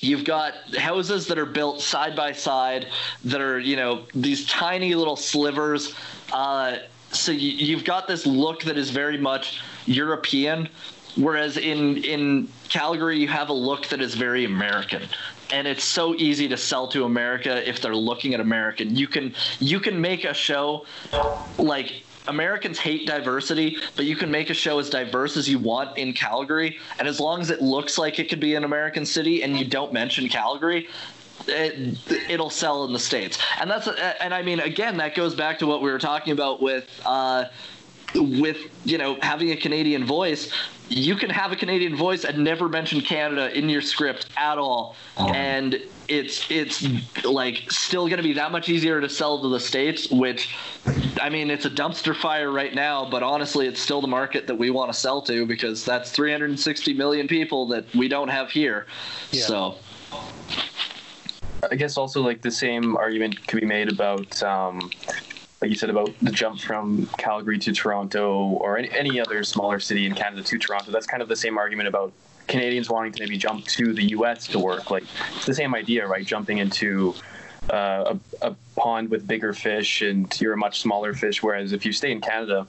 You've 0.00 0.24
got 0.24 0.54
houses 0.76 1.26
that 1.26 1.38
are 1.38 1.46
built 1.46 1.82
side 1.82 2.16
by 2.16 2.32
side 2.32 2.86
that 3.24 3.40
are, 3.42 3.58
you 3.58 3.76
know, 3.76 4.06
these 4.14 4.46
tiny 4.46 4.94
little 4.94 5.16
slivers. 5.16 5.94
Uh, 6.32 6.78
so 7.12 7.32
you, 7.32 7.50
you've 7.50 7.84
got 7.84 8.08
this 8.08 8.24
look 8.24 8.62
that 8.62 8.78
is 8.78 8.88
very 8.90 9.18
much 9.18 9.60
European, 9.84 10.70
whereas 11.16 11.56
in 11.56 11.98
in 11.98 12.48
Calgary 12.68 13.18
you 13.18 13.28
have 13.28 13.48
a 13.48 13.52
look 13.52 13.86
that 13.88 14.00
is 14.00 14.14
very 14.14 14.44
American. 14.44 15.02
And 15.52 15.66
it's 15.66 15.82
so 15.82 16.14
easy 16.14 16.46
to 16.48 16.56
sell 16.56 16.86
to 16.88 17.04
America 17.04 17.68
if 17.68 17.80
they're 17.80 17.96
looking 17.96 18.34
at 18.34 18.40
American. 18.40 18.94
You 18.94 19.08
can 19.08 19.34
you 19.58 19.80
can 19.80 20.00
make 20.00 20.24
a 20.24 20.34
show 20.34 20.86
like 21.58 22.04
Americans 22.28 22.78
hate 22.78 23.06
diversity, 23.06 23.76
but 23.96 24.04
you 24.04 24.14
can 24.14 24.30
make 24.30 24.50
a 24.50 24.54
show 24.54 24.78
as 24.78 24.88
diverse 24.90 25.36
as 25.36 25.48
you 25.48 25.58
want 25.58 25.98
in 25.98 26.12
Calgary, 26.12 26.78
and 26.98 27.08
as 27.08 27.18
long 27.18 27.40
as 27.40 27.50
it 27.50 27.60
looks 27.60 27.98
like 27.98 28.18
it 28.18 28.28
could 28.28 28.40
be 28.40 28.54
an 28.54 28.64
American 28.64 29.04
city 29.04 29.42
and 29.42 29.58
you 29.58 29.64
don't 29.64 29.92
mention 29.92 30.28
Calgary, 30.28 30.88
it, 31.48 31.98
it'll 32.28 32.50
sell 32.50 32.84
in 32.84 32.92
the 32.92 32.98
states. 32.98 33.38
And 33.60 33.70
that's 33.70 33.88
and 33.88 34.32
I 34.32 34.42
mean 34.42 34.60
again 34.60 34.96
that 34.98 35.14
goes 35.14 35.34
back 35.34 35.58
to 35.60 35.66
what 35.66 35.82
we 35.82 35.90
were 35.90 35.98
talking 35.98 36.32
about 36.32 36.62
with 36.62 36.88
uh, 37.04 37.46
with 38.14 38.58
you 38.84 38.98
know 38.98 39.18
having 39.22 39.50
a 39.50 39.56
Canadian 39.56 40.04
voice. 40.04 40.52
You 40.88 41.14
can 41.14 41.30
have 41.30 41.52
a 41.52 41.56
Canadian 41.56 41.94
voice 41.94 42.24
and 42.24 42.42
never 42.42 42.68
mention 42.68 43.00
Canada 43.00 43.56
in 43.56 43.68
your 43.68 43.80
script 43.80 44.26
at 44.36 44.58
all, 44.58 44.96
and 45.16 45.80
it's 46.08 46.50
it's 46.50 46.84
like 47.24 47.70
still 47.70 48.08
going 48.08 48.16
to 48.16 48.24
be 48.24 48.32
that 48.32 48.50
much 48.50 48.68
easier 48.68 49.00
to 49.00 49.08
sell 49.08 49.40
to 49.40 49.48
the 49.48 49.60
states. 49.60 50.10
Which, 50.10 50.54
I 51.20 51.28
mean, 51.28 51.50
it's 51.50 51.64
a 51.64 51.70
dumpster 51.70 52.14
fire 52.16 52.50
right 52.50 52.74
now, 52.74 53.08
but 53.08 53.22
honestly, 53.22 53.68
it's 53.68 53.80
still 53.80 54.00
the 54.00 54.08
market 54.08 54.48
that 54.48 54.56
we 54.56 54.70
want 54.70 54.92
to 54.92 54.98
sell 54.98 55.22
to 55.22 55.46
because 55.46 55.84
that's 55.84 56.10
360 56.10 56.94
million 56.94 57.28
people 57.28 57.68
that 57.68 57.92
we 57.94 58.08
don't 58.08 58.28
have 58.28 58.50
here. 58.50 58.86
Yeah. 59.30 59.44
So 59.44 59.76
I 61.70 61.74
guess 61.76 61.96
also 61.96 62.22
like 62.22 62.42
the 62.42 62.50
same 62.50 62.96
argument 62.96 63.46
could 63.46 63.60
be 63.60 63.66
made 63.66 63.88
about, 63.88 64.42
um, 64.42 64.90
like 65.60 65.70
you 65.70 65.76
said 65.76 65.90
about 65.90 66.10
the 66.22 66.30
jump 66.30 66.58
from 66.58 67.06
Calgary 67.18 67.58
to 67.58 67.72
Toronto 67.72 68.32
or 68.34 68.78
any, 68.78 68.90
any 68.92 69.20
other 69.20 69.44
smaller 69.44 69.78
city 69.78 70.06
in 70.06 70.14
Canada 70.14 70.42
to 70.42 70.58
Toronto. 70.58 70.90
That's 70.90 71.06
kind 71.06 71.22
of 71.22 71.28
the 71.28 71.36
same 71.36 71.58
argument 71.58 71.88
about 71.88 72.12
Canadians 72.46 72.88
wanting 72.88 73.12
to 73.12 73.22
maybe 73.22 73.36
jump 73.36 73.66
to 73.66 73.92
the 73.92 74.04
U.S. 74.10 74.46
to 74.48 74.58
work. 74.58 74.90
Like 74.90 75.04
it's 75.36 75.46
the 75.46 75.54
same 75.54 75.74
idea, 75.74 76.06
right? 76.06 76.24
Jumping 76.24 76.58
into 76.58 77.14
uh, 77.68 78.16
a, 78.40 78.48
a 78.48 78.56
pond 78.80 79.10
with 79.10 79.26
bigger 79.26 79.52
fish 79.52 80.00
and 80.00 80.40
you're 80.40 80.54
a 80.54 80.56
much 80.56 80.80
smaller 80.80 81.12
fish. 81.12 81.42
Whereas 81.42 81.72
if 81.72 81.84
you 81.84 81.92
stay 81.92 82.12
in 82.12 82.20
Canada, 82.20 82.66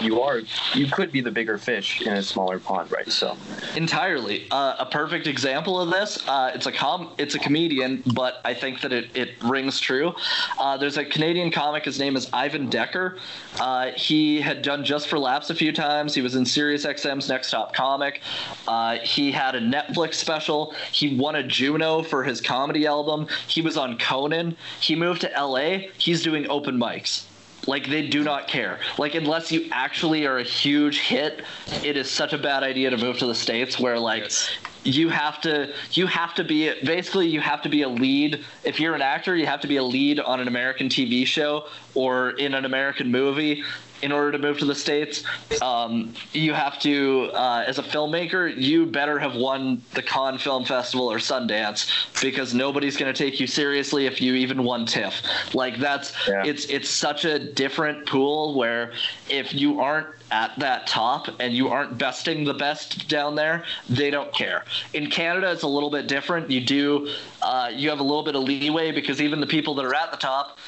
you 0.00 0.20
are 0.22 0.40
you 0.74 0.86
could 0.86 1.12
be 1.12 1.20
the 1.20 1.30
bigger 1.30 1.58
fish 1.58 2.00
in 2.00 2.14
a 2.14 2.22
smaller 2.22 2.58
pond, 2.58 2.90
right? 2.90 3.10
So. 3.10 3.36
Entirely. 3.76 4.46
Uh, 4.50 4.76
a 4.78 4.86
perfect 4.86 5.26
example 5.26 5.78
of 5.80 5.90
this 5.90 6.26
uh, 6.26 6.50
it's 6.54 6.66
a 6.66 6.72
com 6.72 7.10
it's 7.18 7.34
a 7.34 7.38
comedian 7.38 8.02
but 8.14 8.40
i 8.44 8.54
think 8.54 8.80
that 8.80 8.92
it, 8.92 9.14
it 9.14 9.30
rings 9.42 9.78
true. 9.78 10.14
Uh, 10.58 10.76
there's 10.76 10.96
a 10.96 11.04
canadian 11.04 11.50
comic 11.50 11.84
his 11.84 11.98
name 11.98 12.16
is 12.16 12.28
ivan 12.32 12.68
decker. 12.68 13.18
Uh, 13.60 13.90
he 13.96 14.40
had 14.40 14.62
done 14.62 14.84
just 14.84 15.08
for 15.08 15.18
laughs 15.18 15.50
a 15.50 15.54
few 15.54 15.72
times. 15.72 16.14
He 16.14 16.22
was 16.22 16.34
in 16.34 16.46
sirius 16.46 16.86
xm's 16.86 17.28
next 17.28 17.50
top 17.50 17.74
comic. 17.74 18.22
Uh, 18.66 18.98
he 19.02 19.30
had 19.30 19.54
a 19.54 19.60
netflix 19.60 20.14
special. 20.14 20.74
He 20.90 21.16
won 21.16 21.36
a 21.36 21.42
juno 21.42 22.02
for 22.02 22.24
his 22.24 22.40
comedy 22.40 22.86
album. 22.86 23.26
He 23.46 23.60
was 23.60 23.76
on 23.76 23.98
conan. 23.98 24.56
He 24.80 24.94
moved 24.94 25.20
to 25.22 25.41
la 25.44 25.78
he's 25.98 26.22
doing 26.22 26.48
open 26.48 26.78
mics 26.78 27.24
like 27.66 27.88
they 27.88 28.06
do 28.08 28.24
not 28.24 28.48
care. 28.48 28.80
Like 28.98 29.14
unless 29.14 29.52
you 29.52 29.68
actually 29.70 30.26
are 30.26 30.38
a 30.38 30.42
huge 30.42 31.00
hit, 31.00 31.44
it 31.84 31.96
is 31.96 32.10
such 32.10 32.32
a 32.32 32.38
bad 32.38 32.62
idea 32.62 32.90
to 32.90 32.96
move 32.96 33.18
to 33.18 33.26
the 33.26 33.34
states 33.34 33.78
where 33.78 33.98
like 33.98 34.24
Yes. 34.24 34.50
you 34.84 35.08
have 35.08 35.40
to 35.42 35.72
you 35.92 36.06
have 36.06 36.34
to 36.34 36.44
be 36.44 36.72
basically 36.84 37.28
you 37.28 37.40
have 37.40 37.62
to 37.62 37.68
be 37.68 37.82
a 37.82 37.88
lead. 37.88 38.44
If 38.64 38.80
you're 38.80 38.94
an 38.94 39.02
actor, 39.02 39.36
you 39.36 39.46
have 39.46 39.60
to 39.60 39.68
be 39.68 39.76
a 39.76 39.84
lead 39.84 40.20
on 40.20 40.40
an 40.40 40.48
American 40.48 40.88
TV 40.88 41.26
show 41.26 41.66
or 41.94 42.30
in 42.30 42.54
an 42.54 42.64
American 42.64 43.10
movie. 43.10 43.62
In 44.02 44.10
order 44.10 44.32
to 44.32 44.38
move 44.38 44.58
to 44.58 44.64
the 44.64 44.74
states, 44.74 45.22
um, 45.62 46.12
you 46.32 46.52
have 46.54 46.78
to, 46.80 47.30
uh, 47.34 47.64
as 47.66 47.78
a 47.78 47.84
filmmaker, 47.84 48.52
you 48.54 48.84
better 48.84 49.16
have 49.18 49.36
won 49.36 49.80
the 49.94 50.02
Cannes 50.02 50.38
Film 50.38 50.64
Festival 50.64 51.10
or 51.10 51.18
Sundance 51.18 51.88
because 52.20 52.52
nobody's 52.52 52.96
going 52.96 53.12
to 53.14 53.16
take 53.16 53.38
you 53.38 53.46
seriously 53.46 54.06
if 54.06 54.20
you 54.20 54.34
even 54.34 54.64
won 54.64 54.86
TIFF. 54.86 55.54
Like 55.54 55.78
that's 55.78 56.12
Yeah. 56.26 56.42
it's 56.44 56.64
it's 56.66 56.90
such 56.90 57.24
a 57.24 57.38
different 57.38 58.04
pool 58.06 58.54
where 58.56 58.92
if 59.30 59.54
you 59.54 59.80
aren't 59.80 60.08
at 60.32 60.58
that 60.58 60.86
top 60.88 61.28
and 61.38 61.54
you 61.54 61.68
aren't 61.68 61.96
besting 61.96 62.42
the 62.44 62.54
best 62.54 63.06
down 63.08 63.36
there, 63.36 63.64
they 63.88 64.10
don't 64.10 64.32
care. 64.32 64.64
In 64.94 65.10
Canada, 65.10 65.52
it's 65.52 65.62
a 65.62 65.68
little 65.68 65.90
bit 65.90 66.08
different. 66.08 66.50
You 66.50 66.60
do 66.60 67.08
uh, 67.40 67.70
you 67.72 67.88
have 67.88 68.00
a 68.00 68.02
little 68.02 68.24
bit 68.24 68.34
of 68.34 68.42
leeway 68.42 68.90
because 68.90 69.20
even 69.20 69.38
the 69.40 69.46
people 69.46 69.74
that 69.76 69.84
are 69.84 69.94
at 69.94 70.10
the 70.10 70.16
top 70.16 70.58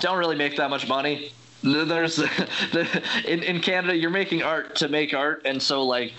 don't 0.00 0.18
really 0.18 0.36
make 0.36 0.56
that 0.56 0.70
much 0.70 0.86
money. 0.86 1.32
There's 1.62 2.16
the, 2.16 3.02
in, 3.26 3.42
in 3.42 3.60
Canada, 3.60 3.96
you're 3.96 4.10
making 4.10 4.42
art 4.42 4.76
to 4.76 4.88
make 4.88 5.14
art, 5.14 5.42
and 5.44 5.60
so 5.60 5.84
like 5.84 6.12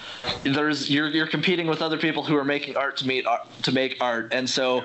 there's 0.43 0.89
you're 0.89 1.07
you're 1.09 1.27
competing 1.27 1.67
with 1.67 1.81
other 1.81 1.97
people 1.97 2.23
who 2.23 2.35
are 2.35 2.45
making 2.45 2.75
art 2.75 2.97
to 2.97 3.07
meet 3.07 3.25
art, 3.25 3.47
to 3.63 3.71
make 3.71 3.97
art, 4.01 4.33
and 4.33 4.49
so 4.49 4.83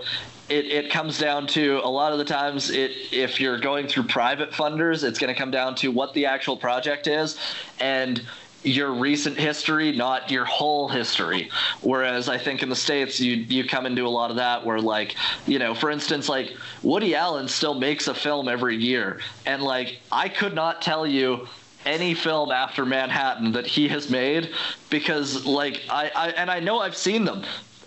it, 0.49 0.67
it 0.67 0.91
comes 0.91 1.19
down 1.19 1.47
to 1.47 1.81
a 1.83 1.89
lot 1.89 2.13
of 2.13 2.19
the 2.19 2.25
times 2.25 2.71
it 2.71 2.93
if 3.11 3.41
you're 3.41 3.59
going 3.59 3.87
through 3.87 4.03
private 4.03 4.51
funders 4.51 5.05
it's 5.05 5.19
going 5.19 5.33
to 5.33 5.39
come 5.39 5.51
down 5.51 5.75
to 5.75 5.91
what 5.91 6.13
the 6.15 6.27
actual 6.27 6.57
project 6.57 7.07
is 7.07 7.39
and 7.81 8.23
your 8.65 8.93
recent 8.93 9.37
history 9.37 9.93
not 9.93 10.31
your 10.31 10.45
whole 10.45 10.89
history. 10.89 11.51
Whereas 11.81 12.29
i 12.29 12.39
think 12.39 12.63
in 12.63 12.69
the 12.69 12.77
states 12.77 13.21
you 13.21 13.35
you 13.37 13.65
come 13.65 13.87
into 13.87 14.07
a 14.07 14.09
lot 14.09 14.31
of 14.31 14.37
that 14.37 14.65
where 14.65 14.81
like 14.81 15.17
you 15.47 15.59
know 15.59 15.75
for 15.75 15.91
instance 15.91 16.29
like 16.29 16.57
woody 16.83 17.15
allen 17.15 17.49
still 17.49 17.75
makes 17.75 18.09
a 18.09 18.15
film 18.15 18.49
every 18.49 18.77
year. 18.77 19.21
And 19.47 19.63
like 19.63 20.01
i 20.11 20.29
could 20.29 20.55
not 20.55 20.83
tell 20.83 21.07
you 21.07 21.49
any 21.85 22.15
film 22.15 22.53
after 22.53 22.87
manhattan 22.87 23.53
that 23.53 23.67
he 23.67 23.89
has 23.89 24.09
made 24.09 24.51
because 24.91 25.45
like 25.45 25.83
i, 25.91 26.11
I 26.15 26.29
and 26.31 26.51
i 26.51 26.61
know 26.61 26.79
i've 26.79 26.97
seen 26.97 27.25
them 27.25 27.45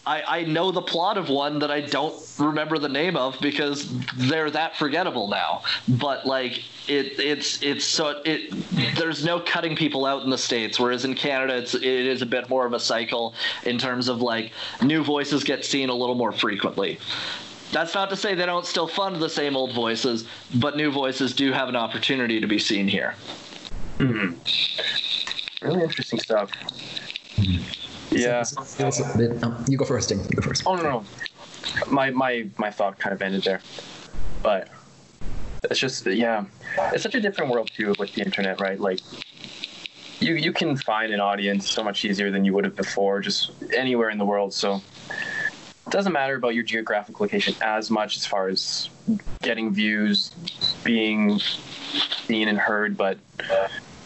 I, 0.08 0.40
I 0.40 0.44
know 0.44 0.72
the 0.72 0.82
plot 0.82 1.18
of 1.18 1.30
one 1.30 1.60
that 1.60 1.72
I 1.72 1.82
don't 1.82 2.16
remember 2.38 2.78
the 2.78 2.90
name 2.90 3.16
of 3.18 3.38
because 3.42 3.92
they're 4.16 4.52
that 4.52 4.76
forgettable 4.76 5.28
now. 5.28 5.64
But 5.88 6.26
like 6.26 6.60
it, 6.88 7.20
it's 7.20 7.62
it's 7.64 7.86
so 7.86 8.22
it 8.24 8.54
there's 8.98 9.26
no 9.26 9.40
cutting 9.40 9.76
people 9.76 10.06
out 10.06 10.24
in 10.24 10.30
the 10.30 10.38
states, 10.38 10.80
whereas 10.80 11.06
in 11.06 11.16
Canada 11.16 11.58
it's 11.58 11.74
it 11.74 11.84
is 11.84 12.22
a 12.22 12.26
bit 12.26 12.50
more 12.50 12.66
of 12.66 12.74
a 12.74 12.80
cycle 12.80 13.34
in 13.64 13.78
terms 13.78 14.08
of 14.08 14.22
like 14.22 14.52
new 14.82 15.04
voices 15.04 15.44
get 15.44 15.66
seen 15.66 15.90
a 15.90 15.96
little 15.96 16.16
more 16.16 16.32
frequently. 16.32 17.00
That's 17.72 17.96
not 17.96 18.10
to 18.12 18.16
say 18.16 18.36
they 18.36 18.46
don't 18.46 18.66
still 18.66 18.88
fund 18.88 19.18
the 19.18 19.30
same 19.30 19.58
old 19.58 19.74
voices, 19.74 20.28
but 20.54 20.78
new 20.78 20.92
voices 20.92 21.34
do 21.34 21.52
have 21.52 21.68
an 21.68 21.76
opportunity 21.76 22.40
to 22.40 22.48
be 22.48 22.60
seen 22.60 22.88
here. 22.88 23.16
Hmm. 23.98 24.34
really 25.62 25.84
interesting 25.84 26.20
stuff. 26.20 26.52
Hmm. 27.38 27.85
Yeah. 28.16 28.44
Um, 29.44 29.66
you 29.68 29.78
go 29.78 29.86
first, 29.86 30.10
Ding. 30.10 30.20
You 30.20 30.36
go 30.36 30.42
first. 30.42 30.64
Oh 30.66 30.76
no, 30.76 30.84
no. 30.84 31.06
My 31.88 32.10
my 32.12 32.48
my 32.58 32.72
thought 32.72 33.00
kind 33.00 33.14
of 33.14 33.22
ended 33.22 33.44
there, 33.44 33.62
but 34.42 34.70
it's 35.64 35.80
just 35.80 36.06
yeah, 36.06 36.46
it's 36.94 37.04
such 37.04 37.16
a 37.16 37.22
different 37.22 37.52
world 37.52 37.70
too 37.74 37.94
with 38.00 38.14
the 38.14 38.22
internet, 38.22 38.60
right? 38.60 38.80
Like 38.80 39.00
you 40.20 40.36
you 40.36 40.54
can 40.54 40.78
find 40.78 41.14
an 41.14 41.20
audience 41.20 41.70
so 41.70 41.84
much 41.84 42.06
easier 42.06 42.32
than 42.32 42.46
you 42.46 42.54
would 42.54 42.66
have 42.66 42.76
before, 42.76 43.20
just 43.20 43.52
anywhere 43.74 44.10
in 44.10 44.18
the 44.18 44.26
world. 44.26 44.54
So 44.54 44.82
it 45.88 45.92
doesn't 45.92 46.14
matter 46.14 46.36
about 46.36 46.56
your 46.56 46.64
geographic 46.64 47.20
location 47.20 47.56
as 47.62 47.92
much 47.92 48.18
as 48.18 48.26
far 48.26 48.48
as 48.48 48.90
getting 49.42 49.74
views, 49.74 50.30
being 50.84 51.40
seen 52.26 52.48
and 52.48 52.58
heard, 52.58 52.98
but 52.98 53.18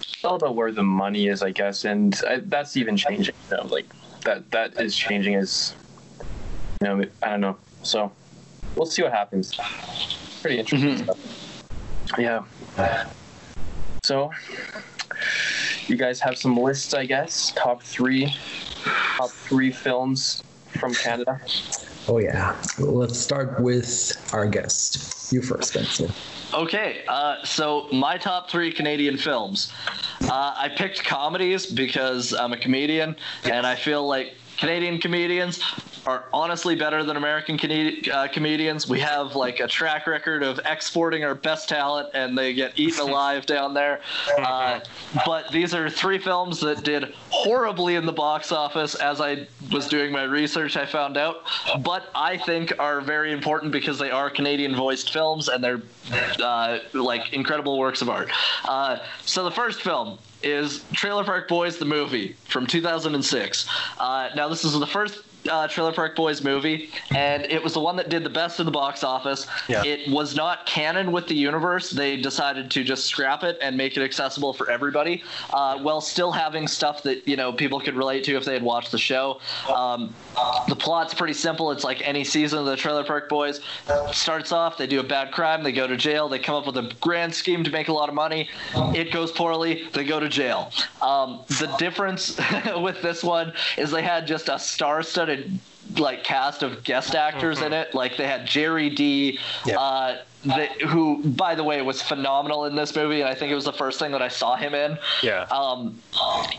it's 0.02 0.26
all 0.26 0.36
about 0.36 0.56
where 0.56 0.72
the 0.72 0.84
money 0.84 1.28
is, 1.28 1.42
I 1.42 1.52
guess, 1.52 1.86
and 1.86 2.20
I, 2.28 2.42
that's 2.44 2.76
even 2.76 2.98
changing. 2.98 3.36
You 3.50 3.58
know, 3.58 3.68
like 3.68 3.86
that 4.26 4.50
that 4.52 4.80
is 4.80 4.96
changing 4.96 5.36
as 5.36 5.76
you 6.82 6.88
know, 6.88 7.06
I 7.22 7.30
don't 7.30 7.42
know. 7.42 7.58
So 7.84 8.12
we'll 8.76 8.86
see 8.86 9.04
what 9.04 9.12
happens. 9.12 9.58
Pretty 10.42 10.60
interesting 10.60 10.96
Mhm. 10.96 11.04
stuff. 11.04 12.16
Yeah. 12.18 12.44
So 14.04 14.32
you 15.88 15.98
guys 15.98 16.22
have 16.22 16.38
some 16.38 16.58
lists, 16.58 16.94
I 16.94 17.06
guess. 17.06 17.52
Top 17.56 17.84
three, 17.84 18.34
top 19.18 19.32
three 19.32 19.72
films 19.72 20.42
from 20.80 20.94
Canada. 20.94 21.42
Oh 22.08 22.18
yeah. 22.18 22.56
Let's 22.80 23.20
start 23.20 23.60
with 23.60 24.12
our 24.34 24.48
guest. 24.48 25.32
You 25.32 25.42
first, 25.42 25.70
Spencer. 25.70 26.10
Okay, 26.54 27.04
uh, 27.08 27.44
so 27.44 27.88
my 27.92 28.18
top 28.18 28.50
three 28.50 28.72
Canadian 28.72 29.18
films. 29.18 29.72
Uh, 30.24 30.54
I 30.58 30.70
picked 30.70 31.04
comedies 31.04 31.68
because 31.68 32.34
I'm 32.34 32.52
a 32.54 32.58
comedian, 32.58 33.16
and 33.44 33.68
I 33.68 33.76
feel 33.76 34.08
like 34.08 34.34
Canadian 34.58 35.00
comedians 35.00 35.62
are 36.06 36.26
honestly 36.34 36.76
better 36.76 37.04
than 37.04 37.18
American 37.18 37.58
Canadi- 37.58 38.10
uh, 38.10 38.28
comedians. 38.28 38.88
We 38.88 39.00
have 39.00 39.36
like 39.36 39.60
a 39.60 39.68
track 39.68 40.08
record 40.08 40.44
of 40.44 40.60
exporting 40.66 41.24
our 41.24 41.36
best 41.36 41.70
talent, 41.70 42.10
and 42.14 42.38
they 42.38 42.54
get 42.54 42.78
eaten 42.78 43.00
alive 43.10 43.46
down 43.46 43.74
there. 43.74 44.02
Uh, 44.38 44.80
but 45.26 45.52
these 45.52 45.74
are 45.74 45.90
three 45.90 46.18
films 46.18 46.60
that 46.62 46.84
did 46.84 47.14
horribly 47.30 47.96
in 47.96 48.06
the 48.06 48.14
box 48.14 48.52
office. 48.52 48.96
As 48.96 49.22
I 49.22 49.48
was 49.72 49.88
doing 49.88 50.12
my 50.12 50.24
research, 50.24 50.78
I 50.78 50.86
found 50.86 51.18
out, 51.18 51.44
but 51.82 52.10
I 52.16 52.38
think 52.38 52.74
are 52.80 53.02
very 53.02 53.32
important 53.32 53.72
because 53.72 54.00
they 54.00 54.12
are 54.12 54.30
Canadian 54.30 54.76
voiced 54.76 55.12
films 55.12 55.50
and 55.50 55.64
they're 55.64 55.82
uh, 56.42 56.80
like 56.94 57.34
incredible 57.34 57.78
works 57.78 58.02
of 58.02 58.10
art. 58.10 58.30
Uh, 58.68 59.00
so 59.26 59.44
the 59.44 59.52
first 59.52 59.82
film 59.82 60.18
is 60.42 60.84
Trailer 60.94 61.24
Park 61.24 61.48
Boys 61.48 61.78
the 61.78 61.86
movie 61.86 62.36
from 62.46 62.66
2006. 62.66 63.68
Uh, 63.98 64.30
now 64.36 64.48
this 64.48 64.64
is 64.64 64.78
the 64.80 64.88
first 64.88 65.24
uh, 65.50 65.68
Trailer 65.68 65.94
Park 65.94 66.16
Boys 66.16 66.44
movie, 66.44 66.90
and 67.16 67.46
it 67.46 67.64
was 67.64 67.74
the 67.74 67.80
one 67.80 67.96
that 67.96 68.10
did 68.10 68.24
the 68.24 68.30
best 68.30 68.60
in 68.60 68.66
the 68.66 68.72
box 68.72 69.04
office. 69.04 69.48
Yeah. 69.68 69.84
It 69.84 70.12
was 70.12 70.36
not 70.36 70.66
canon 70.66 71.12
with 71.12 71.28
the 71.28 71.36
universe. 71.36 71.90
They 71.90 72.18
decided 72.18 72.70
to 72.72 72.84
just 72.84 73.06
scrap 73.06 73.44
it 73.44 73.58
and 73.62 73.78
make 73.78 73.96
it 73.98 74.04
accessible 74.04 74.54
for 74.54 74.70
everybody, 74.70 75.24
uh, 75.54 75.80
while 75.80 76.02
still 76.02 76.32
having 76.32 76.68
stuff 76.68 77.04
that 77.04 77.28
you 77.28 77.36
know 77.36 77.54
people 77.54 77.80
could 77.80 77.96
relate 77.96 78.24
to 78.26 78.36
if 78.36 78.46
they 78.46 78.54
had 78.54 78.64
watched 78.64 78.92
the 78.92 78.98
show. 78.98 79.40
Um, 79.74 80.14
the 80.68 80.76
plot's 80.76 81.14
pretty 81.14 81.34
simple. 81.34 81.72
It's 81.72 81.84
like 81.84 82.02
any 82.08 82.24
season 82.24 82.60
of 82.60 82.66
the 82.66 82.76
Trailer 82.76 83.04
Park 83.04 83.30
Boys. 83.30 83.62
Starts 84.12 84.52
off, 84.52 84.78
they 84.78 84.88
do 84.88 85.00
a 85.00 85.04
bad 85.04 85.32
crime, 85.32 85.64
they 85.64 85.72
go 85.72 85.88
to 85.88 85.98
jail, 85.98 86.30
they 86.30 86.40
come 86.40 86.56
up 86.56 86.66
with 86.66 86.78
a 86.78 86.92
grand 87.02 87.34
scheme 87.34 87.64
to 87.64 87.72
make 87.72 87.88
a 87.88 87.94
lot 87.94 88.10
of 88.10 88.16
money. 88.16 88.50
It 88.76 89.12
goes 89.12 89.32
poorly, 89.32 89.88
they 89.94 90.04
go 90.04 90.20
to 90.20 90.30
jail. 90.30 90.72
Um, 91.02 91.42
the 91.48 91.74
difference 91.78 92.40
with 92.78 93.02
this 93.02 93.24
one 93.24 93.54
is 93.78 93.92
they 93.92 94.04
had 94.04 94.28
just 94.28 94.50
a 94.50 94.60
star-studded 95.30 95.60
like 96.00 96.24
cast 96.24 96.62
of 96.62 96.84
guest 96.84 97.16
actors 97.16 97.62
in 97.62 97.74
it. 97.74 97.94
Like 97.96 98.16
they 98.18 98.28
had 98.28 98.46
Jerry 98.46 98.90
D, 98.90 99.40
Yep. 99.66 99.78
uh, 99.80 100.16
the, 100.44 100.68
who 100.88 101.22
by 101.24 101.54
the 101.56 101.64
way 101.64 101.82
was 101.82 102.02
phenomenal 102.02 102.66
in 102.66 102.76
this 102.76 102.96
movie, 102.96 103.22
and 103.22 103.30
I 103.30 103.36
think 103.36 103.52
it 103.52 103.56
was 103.56 103.66
the 103.66 103.74
first 103.74 104.00
thing 104.00 104.12
that 104.12 104.22
I 104.22 104.28
saw 104.28 104.56
him 104.56 104.74
in. 104.74 104.98
Yeah. 105.22 105.44
Um, 105.52 106.00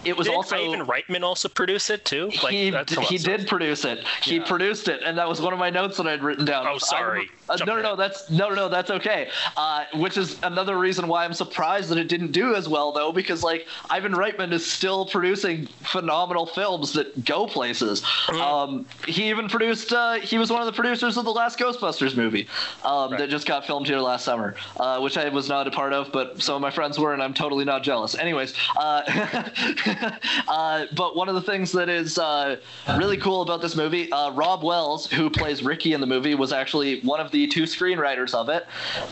it 0.05 0.17
was 0.17 0.27
Didn't 0.27 0.37
also 0.37 0.57
Ivan 0.57 0.87
Reitman 0.87 1.23
also 1.23 1.49
produce 1.49 1.89
it 1.91 2.05
too? 2.05 2.31
Like 2.43 2.53
he, 2.53 2.71
he 2.71 2.75
awesome. 2.75 3.05
did 3.23 3.49
produce 3.49 3.85
it. 3.85 4.07
He 4.23 4.37
Yeah. 4.37 4.45
produced 4.45 4.89
it, 4.89 5.03
and 5.03 5.17
that 5.19 5.29
was 5.29 5.41
one 5.41 5.53
of 5.53 5.59
my 5.59 5.71
notes 5.71 5.97
that 5.97 6.07
I'd 6.07 6.23
written 6.23 6.45
down. 6.45 6.67
Oh, 6.67 6.79
sorry. 6.79 7.23
I- 7.49 7.55
uh, 7.55 7.57
no, 7.67 7.77
no, 7.77 7.83
no. 7.83 7.97
That's 7.97 8.31
no, 8.31 8.49
no, 8.49 8.55
no. 8.55 8.69
That's 8.69 8.91
okay. 8.91 9.29
Uh, 9.57 9.85
which 9.95 10.17
is 10.17 10.39
another 10.45 10.79
reason 10.79 11.09
why 11.09 11.25
I'm 11.25 11.35
surprised 11.35 11.89
that 11.91 11.99
it 11.99 12.09
didn't 12.09 12.31
do 12.31 12.55
as 12.55 12.69
well, 12.69 12.93
though, 12.93 13.11
because 13.11 13.43
like 13.43 13.67
Ivan 13.91 14.13
Reitman 14.13 14.53
is 14.53 14.71
still 14.71 15.05
producing 15.05 15.67
phenomenal 15.83 16.47
films 16.47 16.93
that 16.93 17.25
go 17.25 17.47
places. 17.47 18.03
Mm-hmm. 18.03 18.41
Um, 18.41 18.87
he 19.07 19.29
even 19.31 19.49
produced. 19.49 19.93
Uh, 19.93 20.15
he 20.15 20.39
was 20.39 20.51
one 20.53 20.61
of 20.61 20.67
the 20.67 20.73
producers 20.73 21.17
of 21.17 21.25
the 21.25 21.33
last 21.33 21.59
Ghostbusters 21.59 22.17
movie 22.17 22.47
um, 22.85 23.11
that 23.13 23.31
just 23.31 23.47
got 23.47 23.67
filmed 23.71 23.87
here 23.87 24.01
last 24.01 24.25
summer, 24.25 24.57
uh, 24.81 24.99
which 24.99 25.17
I 25.17 25.29
was 25.29 25.49
not 25.49 25.69
a 25.69 25.71
part 25.71 25.93
of, 25.93 26.11
but 26.11 26.43
some 26.43 26.57
of 26.57 26.61
my 26.61 26.73
friends 26.73 26.99
were, 26.99 27.13
and 27.13 27.23
I'm 27.23 27.33
totally 27.33 27.65
not 27.65 27.85
jealous. 27.85 28.17
Anyways, 28.17 28.53
uh, 28.77 30.19
uh, 30.49 30.87
but 30.97 31.15
one 31.15 31.29
of 31.29 31.37
the 31.37 31.41
things 31.41 31.71
that 31.71 31.89
is 31.89 32.19
uh, 32.19 32.57
really 32.97 33.17
cool 33.17 33.43
about 33.43 33.63
this 33.63 33.77
movie, 33.77 34.11
uh, 34.11 34.33
Rob 34.33 34.65
Wells, 34.65 35.09
who 35.09 35.31
plays 35.31 35.63
Ricky 35.63 35.93
in 35.93 36.01
the 36.01 36.07
movie, 36.09 36.35
was 36.35 36.53
actually 36.53 37.01
one 37.03 37.21
of 37.21 37.31
the 37.31 37.47
two 37.47 37.63
screenwriters 37.63 38.35
of 38.35 38.49
it. 38.49 38.67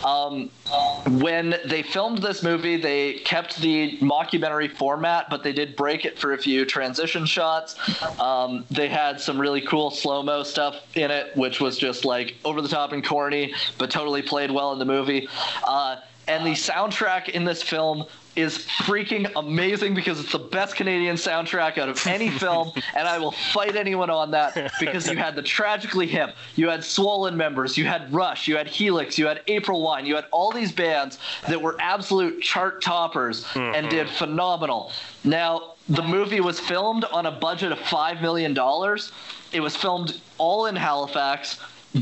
Um, 0.05 0.51
when 1.21 1.55
they 1.65 1.85
filmed 1.85 2.19
this 2.19 2.43
movie, 2.43 2.77
they 2.77 3.21
kept 3.21 3.61
the 3.61 3.97
mockumentary 3.99 4.73
format, 4.77 5.31
but 5.31 5.45
they 5.45 5.53
did 5.53 5.77
break 5.77 6.05
it 6.05 6.19
for 6.19 6.33
a 6.33 6.39
few 6.39 6.65
transition 6.65 7.27
shots. 7.27 7.77
Um, 8.21 8.65
they 8.73 8.89
had 8.89 9.21
some 9.21 9.41
really 9.41 9.61
cool 9.61 9.93
slow 9.93 10.21
mo 10.21 10.43
stuff 10.43 10.81
in 10.97 11.13
it, 11.13 11.37
which 11.37 11.61
was 11.61 11.79
just 11.79 12.05
like 12.05 12.35
over 12.45 12.61
the 12.61 12.69
top 12.69 12.91
and 12.91 13.07
corny, 13.07 13.55
but 13.79 13.89
totally 13.89 14.21
played 14.21 14.48
well 14.51 14.73
in 14.73 14.79
the 14.79 14.85
movie. 14.85 15.29
Uh, 15.65 15.97
and 16.27 16.45
the 16.47 16.51
soundtrack 16.51 17.31
in 17.31 17.45
this 17.45 17.63
film 17.63 18.05
is 18.37 18.59
freaking 18.59 19.31
amazing 19.35 19.95
because 19.95 20.21
it's 20.21 20.31
the 20.31 20.39
best 20.39 20.77
Canadian 20.77 21.17
soundtrack 21.17 21.77
out 21.77 21.89
of 21.89 22.07
any 22.07 22.31
film, 22.45 22.71
and 22.95 23.09
I 23.09 23.19
will 23.19 23.33
fight 23.33 23.75
anyone 23.75 24.11
on 24.11 24.31
that 24.31 24.73
because 24.79 25.11
you 25.11 25.17
had 25.17 25.35
the 25.35 25.43
Tragically 25.43 26.07
Hip, 26.07 26.37
you 26.55 26.69
had 26.69 26.85
Swollen 26.85 27.37
members, 27.37 27.77
you 27.77 27.87
had 27.87 28.13
Rush, 28.13 28.47
you 28.47 28.57
had 28.57 28.69
Helix, 28.69 29.19
you 29.19 29.27
had 29.27 29.41
April 29.49 29.83
Wine, 29.83 30.07
you 30.07 30.15
had 30.15 30.27
all 30.31 30.53
these 30.53 30.71
bands 30.71 31.19
that 31.49 31.61
were 31.61 31.77
absolute 31.81 32.41
chart 32.41 32.81
toppers 32.81 33.45
and 33.57 33.89
did 33.91 34.09
phenomenal. 34.09 34.93
Now, 35.25 35.75
the 35.89 36.03
movie 36.03 36.41
was 36.41 36.61
filmed 36.61 37.05
on 37.07 37.27
a 37.27 37.33
budget 37.33 37.73
of 37.73 37.79
$5 37.79 38.21
million. 38.23 38.53
It 39.53 39.61
was 39.61 39.75
filmed 39.75 40.21
all 40.37 40.67
in 40.67 40.77
Halifax 40.77 41.59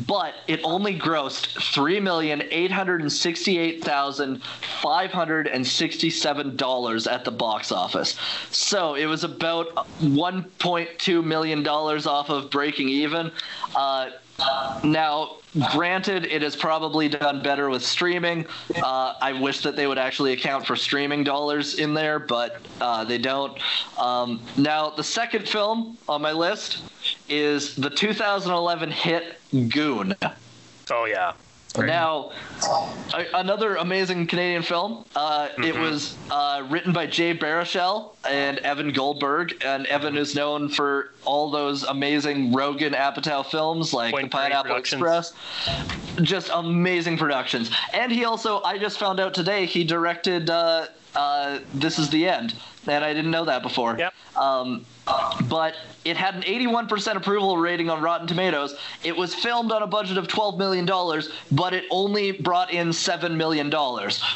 but 0.07 0.34
it 0.49 0.61
only 0.64 0.99
grossed 0.99 1.72
three 1.72 2.01
million 2.01 2.43
eight 2.51 2.72
hundred 2.72 3.11
sixty-eight 3.11 3.84
thousand 3.84 4.43
five 4.82 5.12
hundred 5.12 5.47
and 5.47 5.66
sixty-seven 5.66 6.57
dollars 6.57 7.07
at 7.07 7.24
the 7.24 7.30
box 7.30 7.70
office. 7.70 8.18
So 8.51 8.95
it 8.95 9.07
was 9.07 9.22
about 9.24 9.87
one 10.01 10.45
point 10.59 10.91
two 10.99 11.22
million 11.22 11.62
dollars 11.62 12.07
off 12.07 12.30
of 12.30 12.51
breaking 12.51 12.89
even. 12.89 13.30
Uh, 13.74 14.11
now, 14.84 15.37
granted, 15.72 16.26
it 16.26 16.43
has 16.43 16.55
probably 16.57 17.09
done 17.09 17.43
better 17.43 17.70
with 17.70 17.84
streaming. 17.84 18.47
Uh, 18.82 19.14
I 19.20 19.32
wish 19.32 19.62
that 19.62 19.76
they 19.76 19.87
would 19.87 19.99
actually 19.99 20.32
account 20.32 20.66
for 20.66 20.76
streaming 20.76 21.24
dollars 21.24 21.78
in 21.78 21.95
there, 21.95 22.18
but 22.18 22.61
uh, 22.80 23.05
they 23.05 23.18
don't. 23.18 23.59
Um, 23.99 24.43
now, 24.57 24.91
the 24.91 25.05
second 25.05 25.49
film 25.49 25.97
on 26.09 26.22
my 26.22 26.32
list 26.32 26.82
is 27.28 27.74
the 27.76 27.91
2011 27.91 28.91
hit 28.91 29.41
Goon. 29.68 30.14
Oh 30.91 31.05
yeah. 31.07 31.32
Now, 31.79 32.33
a- 33.14 33.27
another 33.35 33.77
amazing 33.77 34.27
Canadian 34.27 34.62
film. 34.62 35.05
Uh, 35.14 35.49
It 35.59 35.77
was 35.77 36.16
uh, 36.31 36.66
written 36.68 36.93
by 36.93 37.07
Jay 37.07 37.37
Baruchel 37.37 38.14
and 38.29 38.59
Evan 38.59 38.93
Goldberg, 38.93 39.62
and 39.64 39.87
Evan 39.87 40.16
is 40.16 40.35
known 40.35 40.68
for 40.68 41.12
all 41.24 41.51
those 41.51 41.83
amazing 41.85 42.53
Rogen 42.53 42.95
Apatow 42.95 43.45
films 43.45 43.93
like 43.93 44.12
Point 44.12 44.31
The 44.31 44.37
Pineapple 44.37 44.77
Express. 44.77 45.33
Just 46.22 46.51
amazing 46.53 47.18
productions. 47.18 47.70
And 47.93 48.11
he 48.11 48.24
also, 48.24 48.62
I 48.62 48.79
just 48.79 48.99
found 48.99 49.20
out 49.20 49.35
today, 49.35 49.66
he 49.66 49.85
directed 49.85 50.49
uh, 50.51 50.87
uh, 51.14 51.59
This 51.74 51.99
Is 51.99 52.09
the 52.11 52.29
End, 52.29 52.55
and 52.87 53.05
I 53.05 53.12
didn't 53.12 53.31
know 53.31 53.45
that 53.45 53.62
before. 53.62 53.97
Yep. 53.99 54.14
Um, 54.37 54.85
but 55.49 55.74
it 56.07 56.16
had 56.16 56.36
an 56.36 56.42
81% 56.42 57.16
approval 57.16 57.57
rating 57.59 57.90
on 57.90 58.00
Rotten 58.00 58.28
Tomatoes. 58.28 58.76
It 59.02 59.16
was 59.16 59.34
filmed 59.34 59.72
on 59.72 59.82
a 59.82 59.86
budget 59.88 60.16
of 60.18 60.28
$12 60.28 60.57
million, 60.57 60.86
but 61.50 61.74
it 61.74 61.84
only 61.90 62.30
brought 62.30 62.72
in 62.72 62.90
$7 62.90 63.34
million, 63.36 63.72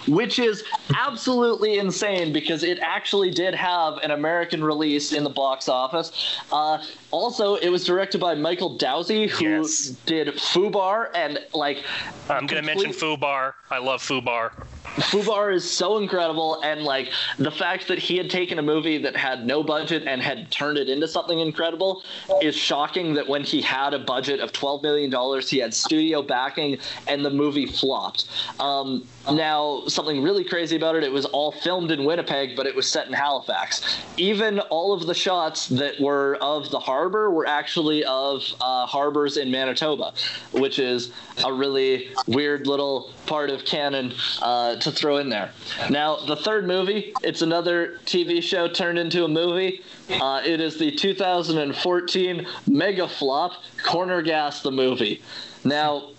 which 0.09 0.41
is 0.41 0.65
absolutely 0.99 1.79
insane 1.79 2.33
because 2.33 2.65
it 2.65 2.81
actually 2.81 3.31
did 3.31 3.55
have 3.55 3.99
an 3.99 4.11
American 4.11 4.65
release 4.65 5.13
in 5.13 5.23
the 5.23 5.31
box 5.31 5.69
office. 5.69 6.41
Uh, 6.51 6.83
also, 7.13 7.55
it 7.57 7.69
was 7.69 7.85
directed 7.85 8.21
by 8.21 8.35
Michael 8.35 8.77
Dowse, 8.77 9.09
who 9.09 9.45
Yes. 9.45 9.89
did 10.07 10.29
Fubar 10.29 11.11
and 11.15 11.39
like. 11.55 11.85
I'm 12.29 12.47
gonna 12.47 12.63
mention 12.63 12.91
complete- 12.93 13.21
Fubar. 13.21 13.55
I 13.71 13.79
love 13.79 14.03
Fubar. 14.03 14.53
Fubar 14.97 15.55
is 15.55 15.69
so 15.71 15.99
incredible, 15.99 16.61
and 16.63 16.83
like 16.83 17.11
the 17.39 17.51
fact 17.51 17.87
that 17.89 17.99
he 17.99 18.17
had 18.17 18.29
taken 18.29 18.59
a 18.59 18.63
movie 18.63 18.99
that 18.99 19.17
had 19.17 19.47
no 19.47 19.63
budget 19.63 20.05
and 20.07 20.21
had 20.21 20.51
turned 20.51 20.79
it 20.79 20.89
into 20.89 21.07
something 21.07 21.39
incredible 21.39 22.03
is 22.43 22.57
shocking. 22.57 23.15
That 23.15 23.29
when 23.29 23.45
he 23.45 23.63
had 23.63 23.95
a 23.95 24.01
budget 24.01 24.41
of 24.41 24.53
twelve 24.53 24.83
million 24.83 25.09
dollars, 25.09 25.49
he 25.49 25.59
had 25.59 25.73
studio 25.73 26.23
backing, 26.23 26.79
and 27.07 27.25
the 27.25 27.31
movie 27.31 27.67
flopped. 27.67 28.27
Um, 28.59 29.07
now, 29.31 29.83
something 29.87 30.23
really 30.23 30.45
crazy 30.45 30.77
about 30.77 30.97
it, 30.97 31.05
it 31.05 31.13
was 31.13 31.27
all 31.27 31.53
filmed 31.53 31.91
in 31.91 32.05
Winnipeg, 32.05 32.57
but 32.57 32.67
it 32.67 32.75
was 32.75 32.89
set 32.89 33.07
in 33.07 33.13
Halifax. 33.13 33.99
Even 34.17 34.59
all 34.71 34.93
of 34.93 35.07
the 35.07 35.15
shots 35.15 35.69
that 35.69 36.01
were 36.01 36.37
of 36.41 36.71
the 36.71 36.81
harbor 36.81 37.31
were 37.31 37.47
actually 37.47 38.03
of 38.05 38.43
uh, 38.61 38.87
harbors 38.87 39.37
in 39.37 39.51
Manitoba, 39.51 40.15
which 40.53 40.79
is 40.79 41.13
a 41.45 41.53
really 41.53 42.09
weird 42.27 42.67
little 42.67 43.13
part 43.27 43.51
of 43.51 43.65
canon 43.65 44.13
uh, 44.43 44.77
to 44.81 44.91
throw 44.93 45.19
in 45.19 45.29
there. 45.29 45.51
Now, 45.89 46.17
the 46.17 46.37
third 46.37 46.67
movie, 46.67 47.13
it's 47.23 47.43
another 47.43 47.99
TV 48.05 48.43
show 48.43 48.69
turned 48.69 48.99
into 48.99 49.25
a 49.25 49.29
movie. 49.29 49.83
Uh, 50.09 50.43
it 50.45 50.61
is 50.61 50.79
the 50.79 50.91
2014 50.91 52.47
mega 52.69 53.09
flop, 53.09 53.53
Corner 53.83 54.23
Gas 54.23 54.63
the 54.63 54.71
movie. 54.71 55.23
Now, 55.65 56.11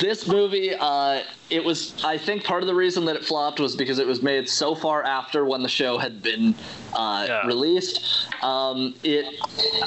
this 0.00 0.26
movie, 0.26 0.74
uh, 0.74 1.22
it 1.52 1.62
was. 1.62 1.94
I 2.02 2.16
think 2.16 2.44
part 2.44 2.62
of 2.62 2.66
the 2.66 2.74
reason 2.74 3.04
that 3.04 3.16
it 3.16 3.24
flopped 3.24 3.60
was 3.60 3.76
because 3.76 3.98
it 3.98 4.06
was 4.06 4.22
made 4.22 4.48
so 4.48 4.74
far 4.74 5.04
after 5.04 5.44
when 5.44 5.62
the 5.62 5.68
show 5.68 5.98
had 5.98 6.22
been 6.22 6.54
uh, 6.94 7.26
yeah. 7.28 7.46
released. 7.46 8.28
Um, 8.42 8.94
it 9.02 9.38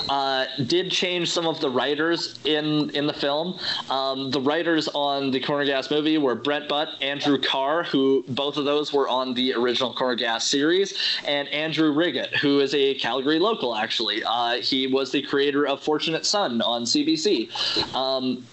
uh, 0.09 0.45
did 0.68 0.91
change 0.91 1.32
some 1.32 1.47
of 1.47 1.59
the 1.59 1.70
writers 1.70 2.39
in 2.45 2.91
in 2.91 3.07
the 3.07 3.13
film. 3.13 3.59
Um, 3.89 4.30
the 4.30 4.39
writers 4.39 4.88
on 4.89 5.32
the 5.32 5.39
Corner 5.39 5.66
Gas 5.66 5.89
movie 5.89 6.20
were 6.20 6.36
Brent 6.36 6.70
Butt, 6.70 6.89
Andrew 7.01 7.39
Carr, 7.39 7.84
who 7.84 8.24
both 8.30 8.57
of 8.57 8.66
those 8.66 8.93
were 8.93 9.09
on 9.09 9.34
the 9.34 9.53
original 9.53 9.93
Corner 9.93 10.16
Gas 10.16 10.45
series, 10.45 10.97
and 11.26 11.47
Andrew 11.49 11.93
Wreggitt, 11.93 12.36
who 12.38 12.59
is 12.59 12.76
a 12.76 12.93
Calgary 12.95 13.39
local. 13.39 13.76
Actually, 13.76 14.24
uh, 14.24 14.61
he 14.61 14.86
was 14.86 15.11
the 15.11 15.24
creator 15.24 15.68
of 15.68 15.82
Fortunate 15.82 16.26
Son 16.26 16.61
on 16.61 16.84
CBC. 16.84 17.49
Um, 17.95 18.45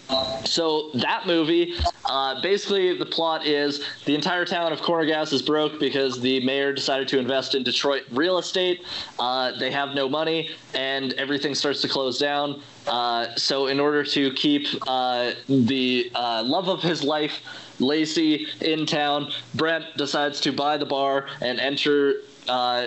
so 0.44 0.90
that 0.94 1.26
movie, 1.26 1.74
uh, 2.06 2.40
basically, 2.40 3.01
the 3.02 3.10
plot 3.10 3.44
is 3.44 3.84
the 4.04 4.14
entire 4.14 4.44
town 4.44 4.72
of 4.72 4.80
Corner 4.80 5.04
Gas 5.04 5.32
is 5.32 5.42
broke 5.42 5.80
because 5.80 6.20
the 6.20 6.44
mayor 6.44 6.72
decided 6.72 7.08
to 7.08 7.18
invest 7.18 7.56
in 7.56 7.64
Detroit 7.64 8.04
real 8.12 8.38
estate. 8.38 8.84
Uh, 9.18 9.58
they 9.58 9.72
have 9.72 9.94
no 9.94 10.08
money, 10.08 10.50
and 10.74 11.12
everything 11.14 11.54
starts 11.54 11.82
to 11.82 11.88
close 11.88 12.18
down. 12.18 12.62
Uh, 12.86 13.34
so, 13.34 13.66
in 13.66 13.80
order 13.80 14.04
to 14.04 14.32
keep 14.34 14.68
uh, 14.86 15.32
the 15.48 16.12
uh, 16.14 16.44
love 16.44 16.68
of 16.68 16.80
his 16.80 17.02
life, 17.02 17.40
Lacey, 17.80 18.46
in 18.60 18.86
town, 18.86 19.32
Brent 19.54 19.84
decides 19.96 20.40
to 20.42 20.52
buy 20.52 20.76
the 20.76 20.86
bar 20.86 21.26
and 21.40 21.58
enter 21.58 22.14
uh, 22.48 22.86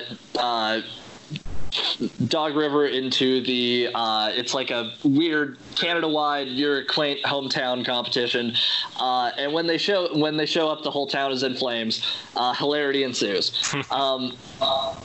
Dog 2.27 2.55
River 2.55 2.87
into 2.87 3.41
the 3.41 3.89
uh, 3.93 4.31
it's 4.33 4.53
like 4.53 4.71
a 4.71 4.93
weird 5.03 5.57
Canada-wide 5.75 6.47
your 6.47 6.83
quaint 6.85 7.21
hometown 7.23 7.85
competition, 7.85 8.53
uh, 8.99 9.31
and 9.37 9.53
when 9.53 9.67
they 9.67 9.77
show 9.77 10.17
when 10.17 10.37
they 10.37 10.45
show 10.45 10.69
up, 10.69 10.83
the 10.83 10.91
whole 10.91 11.07
town 11.07 11.31
is 11.31 11.43
in 11.43 11.55
flames. 11.55 12.05
Uh, 12.35 12.53
hilarity 12.53 13.03
ensues. 13.03 13.73
um, 13.91 14.35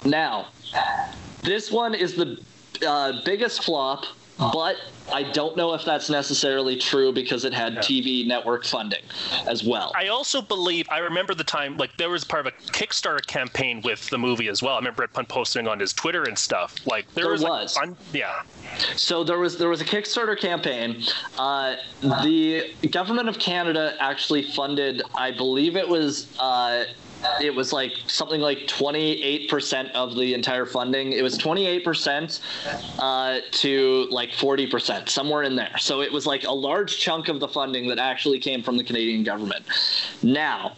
now, 0.04 0.48
this 1.42 1.70
one 1.70 1.94
is 1.94 2.16
the 2.16 2.40
uh, 2.86 3.20
biggest 3.24 3.64
flop 3.64 4.04
but 4.40 4.76
I 5.12 5.22
don't 5.22 5.56
know 5.56 5.74
if 5.74 5.84
that's 5.84 6.08
necessarily 6.08 6.76
true 6.76 7.12
because 7.12 7.44
it 7.44 7.52
had 7.52 7.74
yeah. 7.74 7.80
TV 7.80 8.26
network 8.26 8.64
funding 8.64 9.02
as 9.46 9.64
well. 9.64 9.92
I 9.94 10.08
also 10.08 10.40
believe 10.40 10.88
I 10.90 10.98
remember 10.98 11.34
the 11.34 11.44
time 11.44 11.76
like 11.76 11.96
there 11.96 12.10
was 12.10 12.24
part 12.24 12.46
of 12.46 12.52
a 12.52 12.56
Kickstarter 12.70 13.24
campaign 13.26 13.82
with 13.82 14.08
the 14.08 14.18
movie 14.18 14.48
as 14.48 14.62
well. 14.62 14.74
I 14.74 14.78
remember 14.78 14.96
Brent 14.98 15.12
Butt 15.12 15.28
posting 15.28 15.68
on 15.68 15.78
his 15.78 15.92
Twitter 15.92 16.24
and 16.24 16.38
stuff. 16.38 16.74
Like 16.86 17.12
there, 17.14 17.24
there 17.24 17.32
was, 17.32 17.42
was. 17.42 17.76
Like, 17.76 17.88
fun, 17.88 17.96
yeah. 18.12 18.42
So 18.96 19.22
there 19.24 19.38
was 19.38 19.58
there 19.58 19.68
was 19.68 19.80
a 19.80 19.84
Kickstarter 19.84 20.38
campaign. 20.38 21.02
Uh, 21.38 21.76
the 22.00 22.72
government 22.90 23.28
of 23.28 23.38
Canada 23.38 23.96
actually 24.00 24.42
funded, 24.42 25.02
I 25.14 25.30
believe 25.32 25.76
it 25.76 25.88
was. 25.88 26.28
Uh, 26.38 26.84
it 27.40 27.54
was 27.54 27.72
like 27.72 27.92
something 28.06 28.40
like 28.40 28.58
28% 28.60 29.90
of 29.92 30.16
the 30.16 30.34
entire 30.34 30.66
funding. 30.66 31.12
It 31.12 31.22
was 31.22 31.38
28% 31.38 32.40
uh, 32.98 33.38
to 33.50 34.06
like 34.10 34.30
40%, 34.30 35.08
somewhere 35.08 35.44
in 35.44 35.56
there. 35.56 35.78
So 35.78 36.02
it 36.02 36.12
was 36.12 36.26
like 36.26 36.44
a 36.44 36.52
large 36.52 36.98
chunk 36.98 37.28
of 37.28 37.40
the 37.40 37.48
funding 37.48 37.88
that 37.88 37.98
actually 37.98 38.38
came 38.38 38.62
from 38.62 38.76
the 38.76 38.84
Canadian 38.84 39.24
government. 39.24 39.64
Now, 40.22 40.76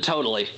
Totally. 0.00 0.48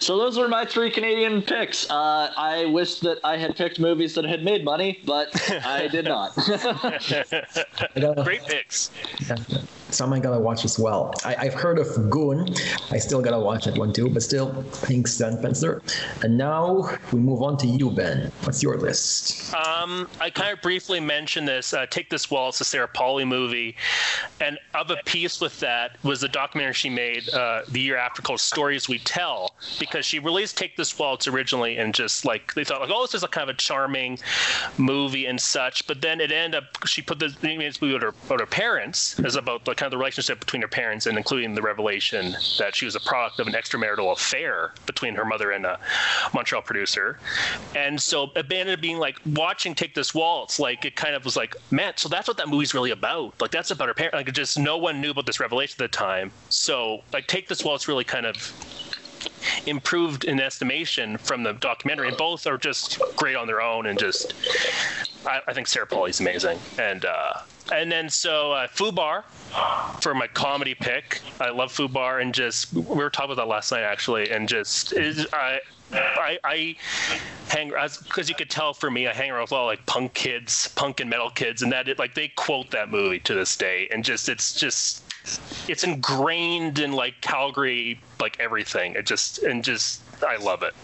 So 0.00 0.16
those 0.16 0.38
were 0.38 0.48
my 0.48 0.64
three 0.64 0.90
Canadian 0.90 1.42
picks. 1.42 1.88
Uh, 1.90 2.32
I 2.36 2.66
wish 2.66 3.00
that 3.00 3.18
I 3.24 3.36
had 3.36 3.56
picked 3.56 3.78
movies 3.78 4.14
that 4.14 4.24
had 4.24 4.42
made 4.44 4.64
money, 4.64 5.00
but 5.04 5.28
I 5.64 5.88
did 5.88 6.06
not. 6.06 6.34
Great 8.24 8.42
picks. 8.44 8.90
Yeah 9.28 9.36
some 9.90 10.12
I 10.12 10.18
gotta 10.18 10.40
watch 10.40 10.64
as 10.64 10.78
well. 10.78 11.12
I, 11.24 11.44
have 11.44 11.54
heard 11.54 11.78
of 11.78 12.10
Goon. 12.10 12.54
I 12.90 12.98
still 12.98 13.22
gotta 13.22 13.38
watch 13.38 13.66
that 13.66 13.78
one 13.78 13.92
too, 13.92 14.08
but 14.08 14.22
still, 14.22 14.62
thanks, 14.62 15.16
Dan 15.18 15.38
Spencer. 15.38 15.82
And 16.22 16.36
now 16.36 16.90
we 17.12 17.20
move 17.20 17.42
on 17.42 17.56
to 17.58 17.66
you, 17.66 17.90
Ben. 17.90 18.32
What's 18.44 18.62
your 18.62 18.76
list? 18.76 19.54
Um, 19.54 20.08
I 20.20 20.30
kind 20.30 20.52
of 20.52 20.60
briefly 20.62 21.00
mentioned 21.00 21.46
this. 21.46 21.72
Uh, 21.72 21.86
Take 21.86 22.10
This 22.10 22.30
Waltz, 22.30 22.58
the 22.58 22.64
Sarah 22.64 22.88
Polley 22.88 23.24
movie, 23.24 23.76
and 24.40 24.58
of 24.74 24.90
a 24.90 24.96
piece 25.04 25.40
with 25.40 25.58
that 25.60 25.96
was 26.02 26.20
the 26.20 26.28
documentary 26.28 26.74
she 26.74 26.90
made 26.90 27.28
uh, 27.30 27.62
the 27.68 27.80
year 27.80 27.96
after 27.96 28.22
called 28.22 28.40
Stories 28.40 28.88
We 28.88 28.98
Tell, 28.98 29.54
because 29.78 30.04
she 30.04 30.18
released 30.18 30.56
Take 30.56 30.76
This 30.76 30.98
Waltz 30.98 31.28
originally, 31.28 31.76
and 31.78 31.94
just 31.94 32.24
like 32.24 32.54
they 32.54 32.64
thought 32.64 32.80
like, 32.80 32.90
oh, 32.92 33.02
this 33.02 33.14
is 33.14 33.22
a 33.22 33.28
kind 33.28 33.48
of 33.48 33.54
a 33.54 33.58
charming 33.58 34.18
movie 34.78 35.26
and 35.26 35.40
such, 35.40 35.86
but 35.86 36.00
then 36.00 36.20
it 36.20 36.32
ended 36.32 36.62
up 36.62 36.86
she 36.86 37.02
put 37.02 37.18
the 37.18 37.34
movie 37.42 37.92
with 37.92 38.02
her, 38.02 38.14
her 38.28 38.46
parents 38.46 39.18
as 39.20 39.36
about 39.36 39.64
kind 39.76 39.86
of 39.86 39.90
the 39.92 39.98
relationship 39.98 40.40
between 40.40 40.62
her 40.62 40.68
parents, 40.68 41.06
and 41.06 41.16
including 41.16 41.54
the 41.54 41.62
revelation 41.62 42.34
that 42.58 42.74
she 42.74 42.84
was 42.84 42.96
a 42.96 43.00
product 43.00 43.40
of 43.40 43.46
an 43.46 43.52
extramarital 43.52 44.12
affair 44.12 44.72
between 44.86 45.14
her 45.14 45.24
mother 45.24 45.50
and 45.52 45.66
a 45.66 45.78
Montreal 46.32 46.62
producer. 46.62 47.18
And 47.74 48.00
so 48.00 48.30
up 48.36 48.48
being 48.48 48.98
like 48.98 49.18
watching 49.26 49.74
Take 49.74 49.94
This 49.94 50.14
Waltz, 50.14 50.58
like 50.58 50.84
it 50.84 50.96
kind 50.96 51.14
of 51.14 51.24
was 51.24 51.36
like, 51.36 51.54
man, 51.70 51.92
so 51.96 52.08
that's 52.08 52.28
what 52.28 52.36
that 52.38 52.48
movie's 52.48 52.74
really 52.74 52.90
about. 52.90 53.40
Like 53.40 53.50
that's 53.50 53.70
about 53.70 53.88
her 53.88 53.94
parents. 53.94 54.14
Like 54.14 54.32
just 54.32 54.58
no 54.58 54.76
one 54.76 55.00
knew 55.00 55.10
about 55.10 55.26
this 55.26 55.40
revelation 55.40 55.76
at 55.82 55.90
the 55.90 55.96
time. 55.96 56.32
So 56.48 57.02
like 57.12 57.26
Take 57.26 57.48
This 57.48 57.64
Waltz 57.64 57.88
really 57.88 58.04
kind 58.04 58.26
of 58.26 58.52
improved 59.66 60.24
in 60.24 60.40
estimation 60.40 61.16
from 61.18 61.42
the 61.42 61.52
documentary, 61.52 62.08
and 62.08 62.16
both 62.16 62.46
are 62.46 62.58
just 62.58 63.00
great 63.16 63.36
on 63.36 63.46
their 63.46 63.60
own. 63.60 63.86
And 63.86 63.98
just, 63.98 64.34
I, 65.26 65.40
I 65.48 65.52
think 65.52 65.66
Sarah 65.66 65.86
Polley's 65.86 66.20
amazing, 66.20 66.58
and 66.78 67.04
uh, 67.04 67.34
and 67.72 67.90
then 67.90 68.08
so 68.08 68.52
uh, 68.52 68.68
Fubar 68.68 69.24
for 70.02 70.14
my 70.14 70.26
comedy 70.26 70.74
pick. 70.74 71.20
I 71.40 71.50
love 71.50 71.72
Fubar, 71.72 72.20
and 72.20 72.34
just 72.34 72.72
we 72.72 72.82
were 72.82 73.10
talking 73.10 73.32
about 73.32 73.42
that 73.42 73.48
last 73.48 73.72
night 73.72 73.82
actually, 73.82 74.30
and 74.30 74.48
just 74.48 74.92
is 74.92 75.26
I 75.32 75.60
I, 75.92 76.38
I 76.44 76.76
hang 77.48 77.68
because 77.68 78.28
you 78.28 78.34
could 78.34 78.50
tell 78.50 78.74
for 78.74 78.90
me, 78.90 79.06
I 79.06 79.12
hang 79.12 79.30
around 79.30 79.42
with 79.42 79.52
all 79.52 79.66
like 79.66 79.84
punk 79.86 80.14
kids, 80.14 80.68
punk 80.68 81.00
and 81.00 81.08
metal 81.08 81.30
kids, 81.30 81.62
and 81.62 81.70
that 81.72 81.88
it 81.88 81.98
like 81.98 82.14
they 82.14 82.28
quote 82.28 82.70
that 82.70 82.90
movie 82.90 83.20
to 83.20 83.34
this 83.34 83.56
day, 83.56 83.88
and 83.90 84.04
just 84.04 84.28
it's 84.28 84.54
just 84.54 85.02
it's 85.68 85.84
ingrained 85.84 86.78
in 86.78 86.92
like 86.92 87.20
Calgary, 87.20 88.00
like 88.20 88.38
everything. 88.40 88.94
It 88.94 89.06
just 89.06 89.38
and 89.38 89.62
just 89.62 90.02
I 90.24 90.36
love 90.36 90.62
it. 90.62 90.74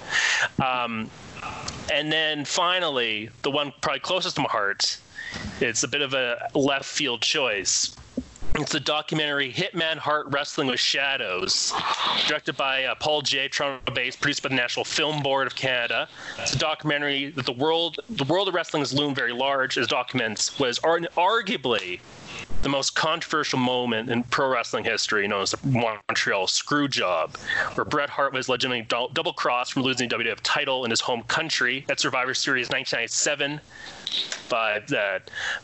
Um, 0.62 1.11
and 1.93 2.12
then 2.12 2.45
finally, 2.45 3.30
the 3.43 3.51
one 3.51 3.72
probably 3.80 4.01
closest 4.01 4.37
to 4.37 4.43
my 4.43 4.49
heart, 4.49 4.99
it's 5.61 5.83
a 5.83 5.89
bit 5.89 6.03
of 6.03 6.14
a 6.14 6.49
left 6.54 6.84
field 6.84 7.22
choice. 7.22 7.96
It's 8.57 8.72
the 8.72 8.80
documentary 8.80 9.50
Hitman 9.50 9.96
Hart 9.96 10.26
Wrestling 10.29 10.68
with 10.68 10.79
Shadows, 10.79 11.72
directed 12.26 12.54
by 12.54 12.84
uh, 12.84 12.95
Paul 12.96 13.22
Jay 13.22 13.49
Toronto-based, 13.49 14.21
produced 14.21 14.42
by 14.42 14.50
the 14.50 14.54
National 14.57 14.84
Film 14.84 15.22
Board 15.22 15.46
of 15.46 15.54
Canada. 15.54 16.07
It's 16.38 16.53
a 16.53 16.59
documentary 16.59 17.30
that 17.30 17.46
the 17.46 17.53
world, 17.53 18.00
the 18.11 18.25
world 18.25 18.49
of 18.49 18.54
wrestling 18.54 18.83
has 18.83 18.92
loomed 18.92 19.17
very 19.17 19.33
large 19.33 19.79
as 19.79 19.87
documents 19.87 20.59
was 20.59 20.79
arguably 20.80 22.00
the 22.61 22.68
most 22.68 22.95
controversial 22.95 23.59
moment 23.59 24.11
in 24.11 24.22
pro 24.25 24.49
wrestling 24.49 24.84
history, 24.84 25.26
known 25.26 25.42
as 25.42 25.53
the 25.53 25.95
Montreal 26.09 26.46
screw 26.46 26.88
job, 26.88 27.37
where 27.75 27.87
Bret 27.87 28.11
Hart 28.11 28.34
was 28.34 28.49
legitimately 28.50 28.87
double 29.13 29.33
crossed 29.33 29.72
from 29.72 29.83
losing 29.83 30.09
the 30.09 30.17
WWF 30.17 30.41
title 30.42 30.84
in 30.84 30.91
his 30.91 31.00
home 31.00 31.22
country 31.22 31.87
at 31.88 32.00
Survivor 32.00 32.34
Series 32.34 32.68
1997 32.68 33.61
by 34.49 34.79
uh, 34.79 35.18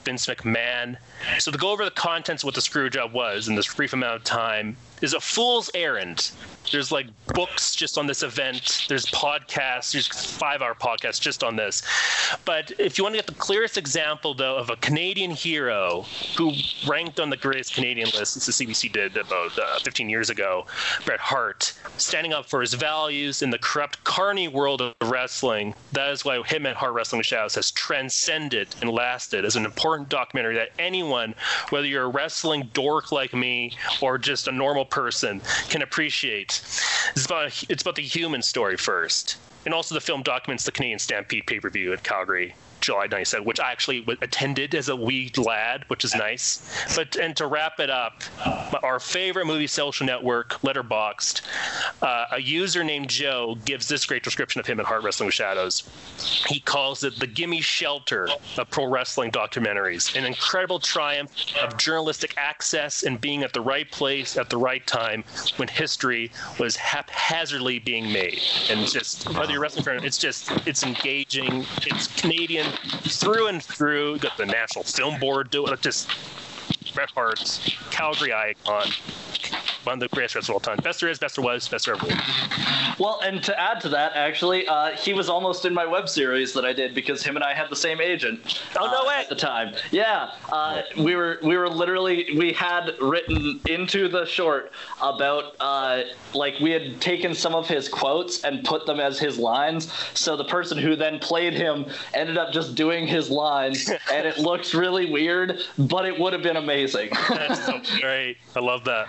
Vince 0.04 0.26
McMahon. 0.26 0.96
So 1.38 1.50
to 1.50 1.58
go 1.58 1.70
over 1.70 1.84
the 1.84 1.90
contents 1.90 2.42
of 2.42 2.46
what 2.46 2.54
the 2.54 2.60
screw 2.60 2.88
job 2.90 3.12
was 3.12 3.48
in 3.48 3.54
this 3.54 3.72
brief 3.74 3.92
amount 3.92 4.16
of 4.16 4.24
time 4.24 4.76
is 5.02 5.14
a 5.14 5.20
fool's 5.20 5.70
errand 5.74 6.30
there's 6.70 6.92
like 6.92 7.06
books 7.34 7.74
just 7.74 7.98
on 7.98 8.06
this 8.06 8.22
event. 8.22 8.86
There's 8.88 9.06
podcasts. 9.06 9.92
There's 9.92 10.06
five-hour 10.06 10.74
podcasts 10.74 11.20
just 11.20 11.44
on 11.44 11.56
this. 11.56 11.82
But 12.44 12.72
if 12.78 12.98
you 12.98 13.04
want 13.04 13.14
to 13.14 13.18
get 13.18 13.26
the 13.26 13.34
clearest 13.34 13.78
example, 13.78 14.34
though, 14.34 14.56
of 14.56 14.70
a 14.70 14.76
Canadian 14.76 15.30
hero 15.30 16.04
who 16.36 16.52
ranked 16.86 17.20
on 17.20 17.30
the 17.30 17.36
greatest 17.36 17.74
Canadian 17.74 18.08
list, 18.10 18.36
as 18.36 18.46
the 18.46 18.52
CBC 18.52 18.92
did 18.92 19.16
about 19.16 19.58
uh, 19.58 19.78
15 19.80 20.08
years 20.08 20.30
ago, 20.30 20.66
Bret 21.04 21.20
Hart, 21.20 21.72
standing 21.96 22.32
up 22.32 22.46
for 22.46 22.60
his 22.60 22.74
values 22.74 23.42
in 23.42 23.50
the 23.50 23.58
corrupt 23.58 24.02
carny 24.04 24.48
world 24.48 24.80
of 24.80 24.94
wrestling. 25.04 25.74
That 25.92 26.10
is 26.10 26.24
why 26.24 26.38
Hitman 26.38 26.74
Hart 26.74 26.92
Wrestling 26.92 27.22
Shadows 27.22 27.54
has 27.54 27.70
transcended 27.70 28.74
and 28.80 28.90
lasted 28.90 29.44
as 29.44 29.56
an 29.56 29.64
important 29.64 30.08
documentary 30.08 30.54
that 30.56 30.70
anyone, 30.78 31.34
whether 31.70 31.86
you're 31.86 32.04
a 32.04 32.08
wrestling 32.08 32.70
dork 32.72 33.12
like 33.12 33.34
me 33.34 33.76
or 34.00 34.18
just 34.18 34.48
a 34.48 34.52
normal 34.52 34.84
person, 34.84 35.40
can 35.68 35.82
appreciate 35.82 36.57
it's 37.14 37.26
about 37.26 37.64
it's 37.68 37.82
about 37.82 37.96
the 37.96 38.02
human 38.02 38.42
story 38.42 38.76
first, 38.76 39.36
and 39.64 39.74
also 39.74 39.94
the 39.94 40.00
film 40.00 40.22
documents 40.22 40.64
the 40.64 40.72
Canadian 40.72 40.98
Stampede 40.98 41.46
pay 41.46 41.60
per 41.60 41.70
view 41.70 41.92
at 41.92 42.02
Calgary 42.02 42.54
July 42.88 43.06
97, 43.06 43.44
which 43.44 43.60
I 43.60 43.70
actually 43.70 44.02
attended 44.22 44.74
as 44.74 44.88
a 44.88 44.96
wee 44.96 45.30
lad, 45.36 45.84
which 45.88 46.06
is 46.06 46.14
nice. 46.14 46.86
But 46.96 47.16
and 47.16 47.36
to 47.36 47.46
wrap 47.46 47.80
it 47.80 47.90
up, 47.90 48.22
our 48.82 48.98
favorite 48.98 49.44
movie 49.44 49.66
social 49.66 50.06
network, 50.06 50.52
Letterboxd, 50.62 51.42
uh, 52.00 52.24
a 52.32 52.40
user 52.40 52.82
named 52.82 53.10
Joe 53.10 53.58
gives 53.66 53.88
this 53.88 54.06
great 54.06 54.22
description 54.22 54.58
of 54.58 54.66
Hitman 54.66 54.84
Hart 54.84 55.02
Wrestling 55.02 55.26
with 55.26 55.34
Shadows. 55.34 55.86
He 56.46 56.60
calls 56.60 57.04
it 57.04 57.20
the 57.20 57.26
gimme 57.26 57.60
shelter 57.60 58.26
of 58.56 58.70
pro 58.70 58.86
wrestling 58.86 59.32
documentaries, 59.32 60.16
an 60.16 60.24
incredible 60.24 60.80
triumph 60.80 61.30
of 61.62 61.76
journalistic 61.76 62.32
access 62.38 63.02
and 63.02 63.20
being 63.20 63.42
at 63.42 63.52
the 63.52 63.60
right 63.60 63.90
place 63.90 64.38
at 64.38 64.48
the 64.48 64.56
right 64.56 64.86
time 64.86 65.24
when 65.56 65.68
history 65.68 66.30
was 66.58 66.74
haphazardly 66.74 67.80
being 67.80 68.10
made. 68.10 68.40
And 68.70 68.86
just 68.86 69.28
whether 69.34 69.52
you're 69.52 69.60
wrestling 69.60 69.84
fan, 69.84 70.04
it's 70.04 70.16
just 70.16 70.50
it's 70.66 70.84
engaging, 70.84 71.66
it's 71.82 72.06
Canadian 72.18 72.66
through 73.08 73.48
and 73.48 73.62
through. 73.62 74.18
Got 74.18 74.36
the 74.36 74.46
National 74.46 74.84
Film 74.84 75.18
Board 75.18 75.50
doing 75.50 75.72
it. 75.72 75.80
Just 75.80 76.08
Bret 76.94 77.10
Hart's 77.10 77.76
Calgary 77.90 78.32
icon 78.32 78.90
one 79.88 79.94
of 79.94 80.00
the 80.10 80.14
greatest 80.14 80.34
wrestlers 80.34 80.50
of 80.50 80.54
all 80.54 80.60
time. 80.60 80.76
Best 80.82 81.00
there 81.00 81.08
is, 81.08 81.18
best 81.18 81.36
there 81.36 81.44
was, 81.44 81.66
best 81.66 81.86
there 81.86 81.94
ever 81.94 82.06
will. 82.06 82.16
Well, 82.98 83.20
and 83.20 83.42
to 83.44 83.58
add 83.58 83.80
to 83.82 83.88
that, 83.90 84.12
actually, 84.14 84.66
uh, 84.66 84.90
he 84.90 85.14
was 85.14 85.30
almost 85.30 85.64
in 85.64 85.72
my 85.72 85.86
web 85.86 86.08
series 86.10 86.52
that 86.52 86.64
I 86.66 86.74
did 86.74 86.94
because 86.94 87.22
him 87.22 87.36
and 87.36 87.44
I 87.44 87.54
had 87.54 87.70
the 87.70 87.76
same 87.76 88.00
agent. 88.00 88.62
Oh 88.78 88.86
no 88.86 89.00
uh, 89.00 89.08
way! 89.08 89.14
At 89.20 89.30
the 89.30 89.34
time, 89.34 89.74
yeah, 89.90 90.32
uh, 90.52 90.82
we 90.98 91.16
were 91.16 91.38
we 91.42 91.56
were 91.56 91.70
literally 91.70 92.36
we 92.36 92.52
had 92.52 92.92
written 93.00 93.60
into 93.66 94.08
the 94.08 94.26
short 94.26 94.72
about 95.00 95.54
uh, 95.60 96.02
like 96.34 96.58
we 96.60 96.70
had 96.70 97.00
taken 97.00 97.34
some 97.34 97.54
of 97.54 97.66
his 97.66 97.88
quotes 97.88 98.44
and 98.44 98.64
put 98.64 98.84
them 98.84 99.00
as 99.00 99.18
his 99.18 99.38
lines. 99.38 99.90
So 100.12 100.36
the 100.36 100.44
person 100.44 100.76
who 100.76 100.96
then 100.96 101.18
played 101.18 101.54
him 101.54 101.86
ended 102.12 102.36
up 102.36 102.52
just 102.52 102.74
doing 102.74 103.06
his 103.06 103.30
lines, 103.30 103.88
and 104.12 104.26
it 104.26 104.36
looks 104.36 104.74
really 104.74 105.10
weird, 105.10 105.60
but 105.78 106.04
it 106.04 106.18
would 106.18 106.34
have 106.34 106.42
been 106.42 106.56
amazing. 106.56 107.10
That's 107.30 107.64
so 107.64 107.80
great. 108.00 108.36
I 108.54 108.60
love 108.60 108.84
that. 108.84 109.08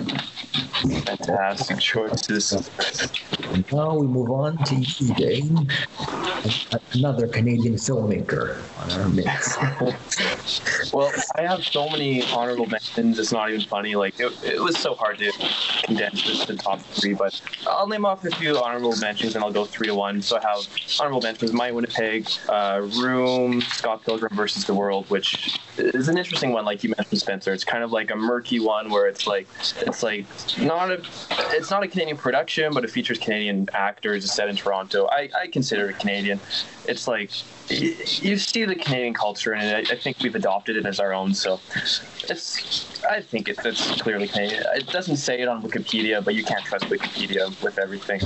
Fantastic 0.81 1.79
choices. 1.79 2.69
Now 3.71 3.95
we 3.95 4.07
move 4.07 4.31
on 4.31 4.57
to 4.65 4.75
you, 4.75 5.67
another 6.93 7.27
Canadian 7.27 7.75
filmmaker 7.75 8.57
on 8.79 8.91
our 8.99 9.09
mix. 9.09 9.57
well, 10.93 11.11
I 11.35 11.41
have 11.43 11.63
so 11.63 11.87
many 11.89 12.23
honorable 12.23 12.65
mentions. 12.65 13.19
It's 13.19 13.31
not 13.31 13.49
even 13.49 13.61
funny. 13.61 13.95
Like 13.95 14.19
it, 14.19 14.31
it 14.43 14.59
was 14.59 14.77
so 14.77 14.95
hard 14.95 15.19
to 15.19 15.31
condense 15.83 16.23
this 16.23 16.45
to 16.45 16.55
top 16.55 16.79
three, 16.81 17.13
but 17.13 17.39
I'll 17.67 17.87
name 17.87 18.05
off 18.05 18.25
a 18.25 18.31
few 18.31 18.57
honorable 18.57 18.95
mentions 18.97 19.35
and 19.35 19.43
I'll 19.43 19.51
go 19.51 19.65
three 19.65 19.87
to 19.87 19.95
one. 19.95 20.21
So 20.21 20.37
I 20.37 20.41
have 20.41 20.67
honorable 20.99 21.21
mentions: 21.21 21.53
My 21.53 21.71
Winnipeg, 21.71 22.27
uh, 22.49 22.87
Room, 22.99 23.61
Scott 23.61 24.03
Pilgrim 24.03 24.35
versus 24.35 24.65
the 24.65 24.73
World, 24.73 25.09
which 25.09 25.59
is 25.77 26.07
an 26.07 26.17
interesting 26.17 26.51
one. 26.51 26.65
Like 26.65 26.83
you 26.83 26.93
mentioned, 26.97 27.19
Spencer, 27.19 27.53
it's 27.53 27.63
kind 27.63 27.83
of 27.83 27.91
like 27.91 28.09
a 28.09 28.15
murky 28.15 28.59
one 28.59 28.89
where 28.89 29.07
it's 29.07 29.27
like 29.27 29.47
it's 29.81 30.01
like 30.01 30.25
not 30.75 30.91
a 30.91 31.01
it's 31.55 31.69
not 31.69 31.83
a 31.83 31.87
Canadian 31.87 32.17
production, 32.17 32.73
but 32.73 32.83
it 32.83 32.89
features 32.89 33.19
Canadian 33.19 33.67
actors. 33.73 34.23
It's 34.23 34.33
set 34.33 34.49
in 34.49 34.55
Toronto. 34.55 35.07
I, 35.07 35.29
I 35.39 35.47
consider 35.47 35.89
it 35.89 35.99
Canadian. 35.99 36.39
It's 36.87 37.07
like 37.07 37.31
you, 37.69 37.95
you 38.21 38.37
see 38.37 38.65
the 38.65 38.75
Canadian 38.75 39.13
culture, 39.13 39.53
and 39.53 39.87
I, 39.87 39.91
I 39.91 39.97
think 39.97 40.19
we've 40.21 40.35
adopted 40.35 40.77
it 40.77 40.85
as 40.85 40.99
our 40.99 41.13
own. 41.13 41.33
So 41.33 41.59
it's 42.29 43.03
I 43.05 43.21
think 43.21 43.49
it, 43.49 43.59
it's 43.65 44.01
clearly 44.01 44.27
Canadian. 44.27 44.63
It 44.75 44.87
doesn't 44.87 45.17
say 45.17 45.41
it 45.41 45.47
on 45.47 45.61
Wikipedia, 45.61 46.23
but 46.23 46.35
you 46.35 46.43
can't 46.43 46.63
trust 46.65 46.85
Wikipedia 46.85 47.49
with 47.63 47.77
everything. 47.77 48.21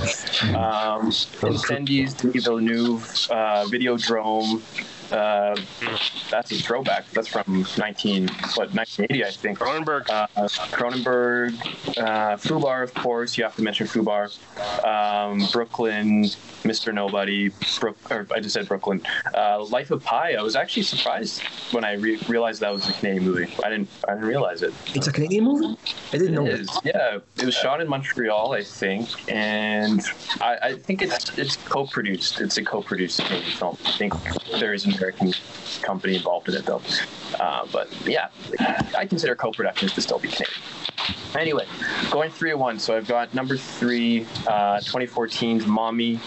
Um, 0.54 1.10
Incendies, 1.10 2.16
Denis 2.16 2.44
Villeneuve, 2.44 3.02
uh, 3.30 3.64
Videodrome, 3.66 4.62
uh, 5.12 5.56
that's 6.30 6.52
a 6.52 6.56
throwback. 6.56 7.08
That's 7.10 7.28
from 7.28 7.66
19 7.78 8.28
what 8.54 8.72
1980, 8.74 9.24
I 9.24 9.30
think. 9.30 9.58
Cronenberg. 9.58 10.08
Uh, 10.10 10.26
Cronenberg, 10.46 11.54
uh, 11.98 12.36
Fubar, 12.36 12.82
of 12.82 12.94
course. 12.94 13.36
You 13.38 13.44
have 13.44 13.56
to 13.56 13.62
mention 13.62 13.86
Fubar. 13.86 14.26
Um, 14.84 15.46
Brooklyn, 15.52 16.24
Mr. 16.64 16.92
Nobody. 16.92 17.50
Brook, 17.80 17.96
or 18.10 18.26
I 18.34 18.40
just 18.40 18.54
said 18.54 18.68
Brooklyn. 18.68 19.02
Uh, 19.34 19.64
Life 19.64 19.90
of 19.90 20.02
Pi. 20.02 20.34
I 20.34 20.42
was 20.42 20.56
actually 20.56 20.82
surprised 20.82 21.42
when 21.72 21.84
I 21.84 21.94
re- 21.94 22.18
realized 22.28 22.60
that 22.60 22.72
was 22.72 22.88
a 22.88 22.92
Canadian 22.94 23.24
movie. 23.24 23.54
I 23.64 23.70
didn't. 23.70 23.88
I 24.08 24.14
didn't 24.14 24.28
realize 24.28 24.62
it. 24.62 24.74
It's 24.94 25.06
a 25.06 25.12
Canadian 25.12 25.44
movie. 25.44 25.76
I 26.12 26.18
didn't 26.18 26.34
know. 26.34 26.46
It 26.46 26.60
is. 26.60 26.80
Yeah, 26.84 27.18
it 27.36 27.44
was 27.44 27.54
shot 27.54 27.80
in 27.80 27.88
Montreal, 27.88 28.52
I 28.52 28.62
think, 28.62 29.08
and 29.30 30.02
I, 30.40 30.58
I 30.62 30.76
think 30.76 31.02
it's 31.02 31.36
it's 31.38 31.56
co-produced. 31.56 32.40
It's 32.40 32.56
a 32.56 32.64
co-produced 32.64 33.20
Canadian 33.24 33.52
film. 33.52 33.78
I 33.84 33.92
think 33.92 34.14
there 34.58 34.74
is 34.74 34.84
an 34.84 34.95
American 34.96 35.32
company 35.82 36.16
involved 36.16 36.48
in 36.48 36.54
it 36.54 36.64
though. 36.64 36.82
Uh, 37.38 37.66
but 37.72 37.88
yeah, 38.06 38.28
I 38.96 39.06
consider 39.06 39.34
co-productions 39.34 39.92
to 39.94 40.00
still 40.00 40.18
be 40.18 40.28
Canadian. 40.28 40.60
Anyway, 41.34 41.66
going 42.10 42.30
3 42.30 42.54
1. 42.54 42.78
So 42.78 42.96
I've 42.96 43.06
got 43.06 43.34
number 43.34 43.56
three, 43.56 44.26
uh, 44.46 44.80
2014's 44.80 45.66
Mommy, 45.66 46.18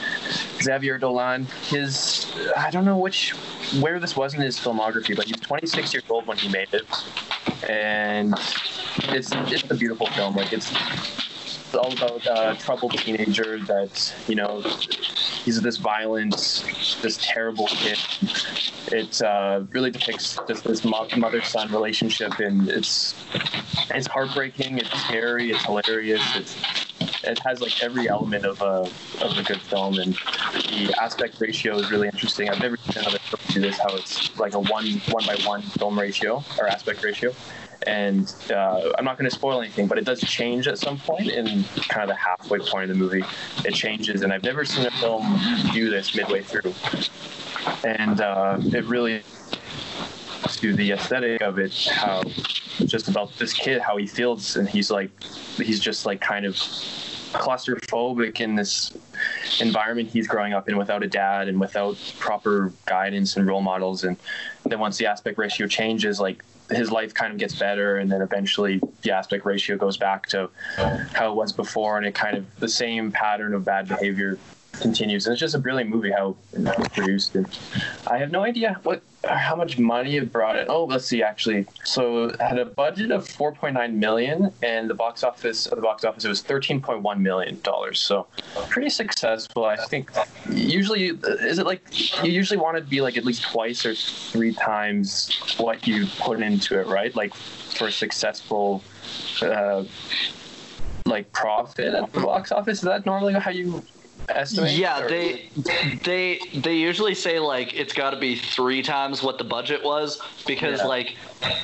Xavier 0.62 0.98
Dolan. 0.98 1.46
His, 1.64 2.32
I 2.56 2.70
don't 2.70 2.86
know 2.86 2.98
which, 2.98 3.32
where 3.80 4.00
this 4.00 4.16
was 4.16 4.36
in 4.36 4.42
his 4.42 4.60
filmography, 4.60 5.16
but 5.16 5.26
he's 5.26 5.40
26 5.40 5.94
years 5.94 6.04
old 6.10 6.28
when 6.28 6.38
he 6.38 6.50
made 6.50 6.74
it. 6.74 6.86
And 7.68 8.36
it's, 9.10 9.32
it's 9.34 9.72
a 9.72 9.76
beautiful 9.76 10.08
film. 10.08 10.36
Like, 10.36 10.54
it's, 10.54 10.72
it's 11.70 11.76
all 11.76 11.94
about 11.94 12.26
a 12.26 12.58
troubled 12.60 12.98
teenager 12.98 13.60
that 13.60 14.16
you 14.28 14.34
know 14.34 14.62
he's 15.44 15.62
this 15.62 15.78
violent, 15.78 16.34
this 17.04 17.20
terrible 17.22 17.68
kid. 17.68 18.00
It 18.92 19.22
uh, 19.22 19.62
really 19.72 19.92
depicts 19.92 20.40
just 20.48 20.64
this 20.64 20.84
mother-son 20.84 21.72
relationship, 21.72 22.40
and 22.40 22.68
it's 22.70 23.14
it's 23.92 24.08
heartbreaking, 24.08 24.80
it's 24.80 24.92
scary, 25.04 25.52
it's 25.52 25.64
hilarious, 25.64 26.24
it's 26.36 26.56
it 27.24 27.38
has 27.46 27.62
like 27.62 27.84
every 27.84 28.10
element 28.10 28.46
of 28.46 28.60
a 28.64 28.90
of 29.24 29.38
a 29.38 29.44
good 29.44 29.62
film, 29.62 30.00
and 30.00 30.16
the 30.16 30.96
aspect 31.00 31.40
ratio 31.40 31.78
is 31.78 31.92
really 31.92 32.08
interesting. 32.08 32.50
I've 32.50 32.60
never 32.60 32.78
seen 32.78 33.04
another 33.04 33.20
film 33.20 33.42
do 33.54 33.62
this. 33.62 33.78
How 33.78 33.96
it's 33.96 34.40
like 34.40 34.56
a 34.56 34.60
one 34.60 34.88
one 35.10 35.24
by 35.24 35.38
one 35.46 35.62
film 35.62 36.00
ratio 36.00 36.44
or 36.58 36.68
aspect 36.68 37.04
ratio 37.04 37.32
and 37.90 38.36
uh, 38.52 38.92
I'm 38.98 39.04
not 39.04 39.18
going 39.18 39.28
to 39.30 39.36
spoil 39.36 39.60
anything, 39.62 39.88
but 39.88 39.98
it 39.98 40.06
does 40.06 40.22
change 40.22 40.68
at 40.68 40.78
some 40.78 40.98
point 41.00 41.28
in 41.28 41.64
kind 41.90 42.04
of 42.04 42.10
the 42.10 42.16
halfway 42.16 42.60
point 42.60 42.84
of 42.84 42.90
the 42.90 42.96
movie. 42.96 43.24
It 43.66 43.74
changes, 43.74 44.22
and 44.22 44.32
I've 44.32 44.44
never 44.44 44.64
seen 44.64 44.86
a 44.86 44.92
film 44.92 45.40
do 45.74 45.90
this 45.90 46.16
midway 46.16 46.44
through, 46.44 46.74
and 47.84 48.22
uh, 48.22 48.60
it 48.62 48.86
really 48.86 49.24
to 50.48 50.74
the 50.76 50.92
aesthetic 50.92 51.42
of 51.42 51.58
it, 51.58 51.74
how 51.92 52.22
just 52.86 53.08
about 53.08 53.36
this 53.38 53.54
kid, 53.54 53.82
how 53.82 53.98
he 53.98 54.06
feels, 54.06 54.56
and 54.56 54.70
he's 54.70 54.92
like, 54.92 55.10
he's 55.58 55.80
just 55.80 56.06
like 56.06 56.22
kind 56.22 56.46
of 56.46 56.54
claustrophobic 57.34 58.40
in 58.42 58.56
this 58.56 58.92
environment 59.62 60.10
he's 60.10 60.28
growing 60.28 60.54
up 60.54 60.68
in 60.68 60.78
without 60.78 61.04
a 61.04 61.08
dad 61.08 61.48
and 61.48 61.60
without 61.60 61.96
proper 62.18 62.74
guidance 62.88 63.38
and 63.38 63.46
role 63.46 63.62
models 63.62 64.04
and 64.04 64.18
then 64.66 64.80
once 64.80 64.98
the 64.98 65.06
aspect 65.06 65.38
ratio 65.38 65.68
changes 65.68 66.20
like 66.20 66.44
his 66.70 66.92
life 66.92 67.14
kind 67.14 67.32
of 67.32 67.40
gets 67.40 67.58
better 67.58 67.98
and 67.98 68.12
then 68.12 68.22
eventually 68.22 68.82
the 69.02 69.12
aspect 69.12 69.46
ratio 69.46 69.78
goes 69.78 69.98
back 69.98 70.28
to 70.28 70.50
how 71.14 71.32
it 71.32 71.36
was 71.36 71.52
before 71.52 71.98
and 71.98 72.06
it 72.06 72.14
kind 72.14 72.38
of 72.38 72.46
the 72.60 72.68
same 72.68 73.12
pattern 73.12 73.54
of 73.54 73.66
bad 73.66 73.88
behavior 73.88 74.40
continues. 74.80 75.26
And 75.26 75.34
it's 75.34 75.40
just 75.40 75.56
a 75.56 75.60
brilliant 75.60 75.90
movie 75.90 76.12
how 76.12 76.36
it's 76.54 76.90
produced. 76.94 77.36
And 77.36 77.48
i 78.08 78.18
have 78.18 78.32
no 78.32 78.44
idea 78.44 78.80
what 78.84 79.02
how 79.28 79.56
much 79.56 79.78
money 79.78 80.18
it 80.18 80.32
brought 80.32 80.58
in? 80.58 80.66
Oh 80.70 80.86
let's 80.86 81.06
see 81.06 81.22
actually. 81.22 81.66
So 81.84 82.36
had 82.40 82.58
a 82.58 82.66
budget 82.66 83.12
of 83.12 83.26
4.9 83.28 83.94
million 83.94 84.54
and 84.64 84.90
the 84.90 84.94
box 84.94 85.24
office 85.24 85.66
of 85.66 85.76
the 85.76 85.82
box 85.82 86.04
office 86.04 86.26
it 86.26 86.30
was 86.30 86.42
13.1 86.42 87.20
million 87.20 87.60
dollars. 87.62 88.00
So 88.00 88.28
pretty 88.70 88.90
successful 88.90 89.66
i 89.66 89.76
think. 89.76 90.12
Usually 90.50 91.08
is 91.08 91.60
it 91.60 91.66
like 91.66 91.82
you 92.24 92.32
usually 92.32 92.60
want 92.60 92.78
to 92.78 92.84
be 92.84 93.02
like 93.02 93.18
at 93.18 93.26
least 93.26 93.44
twice 93.44 93.86
or 93.86 93.94
three 93.94 94.54
times 94.54 95.30
what 95.58 95.86
you 95.88 96.08
put 96.20 96.42
into 96.42 96.80
it 96.80 96.88
right? 96.88 97.14
Like 97.16 97.34
for 97.34 97.88
a 97.88 97.92
successful 97.92 98.84
uh, 99.42 99.84
like 101.06 101.32
profit 101.34 101.94
at 101.94 102.14
the 102.14 102.22
box 102.22 102.52
office? 102.52 102.80
Is 102.80 102.86
that 102.86 103.06
normally 103.06 103.34
how 103.34 103.52
you 103.52 103.84
estimate? 104.36 104.72
Yeah, 104.72 105.08
they 105.08 105.50
they 106.04 106.40
they 106.56 106.76
usually 106.76 107.16
say 107.16 107.40
like 107.40 107.74
it's 107.74 107.94
got 107.94 108.12
to 108.12 108.18
be 108.18 108.36
three 108.36 108.82
times 108.82 109.22
what 109.24 109.38
the 109.38 109.44
budget 109.44 109.84
was 109.84 110.22
because 110.46 110.80
Yeah. 110.80 110.86
like 110.88 111.16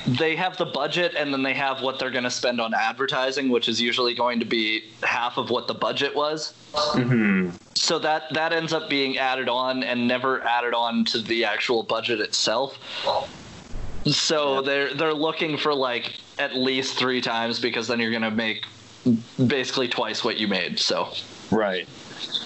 they 0.08 0.36
have 0.36 0.58
the 0.58 0.66
budget 0.66 1.14
and 1.16 1.34
then 1.34 1.44
they 1.44 1.54
have 1.54 1.82
what 1.82 2.00
they're 2.00 2.12
going 2.12 2.24
to 2.24 2.32
spend 2.32 2.60
on 2.62 2.74
advertising, 2.74 3.50
which 3.50 3.68
is 3.68 3.82
usually 3.82 4.14
going 4.14 4.40
to 4.40 4.46
be 4.46 4.84
half 5.04 5.38
of 5.38 5.50
what 5.50 5.68
the 5.68 5.74
budget 5.74 6.16
was. 6.16 6.54
Mhm. 6.74 7.54
So 7.76 8.00
that 8.00 8.34
that 8.34 8.54
ends 8.54 8.74
up 8.74 8.90
being 8.90 9.18
added 9.18 9.50
on 9.50 9.84
and 9.84 10.08
never 10.08 10.42
added 10.44 10.74
on 10.74 11.06
to 11.06 11.20
the 11.20 11.46
actual 11.46 11.84
budget 11.84 12.20
itself. 12.20 12.78
So 14.06 14.62
they're 14.62 14.94
they're 14.94 15.14
looking 15.14 15.58
for 15.58 15.74
like 15.74 16.14
at 16.38 16.56
least 16.56 16.96
three 16.98 17.22
times 17.22 17.60
because 17.60 17.88
then 17.88 18.00
you're 18.00 18.12
going 18.12 18.22
to 18.22 18.32
make 18.32 18.66
basically 19.48 19.88
twice 19.88 20.24
what 20.24 20.38
you 20.38 20.48
made. 20.48 20.80
So 20.80 21.10
Right. 21.52 21.88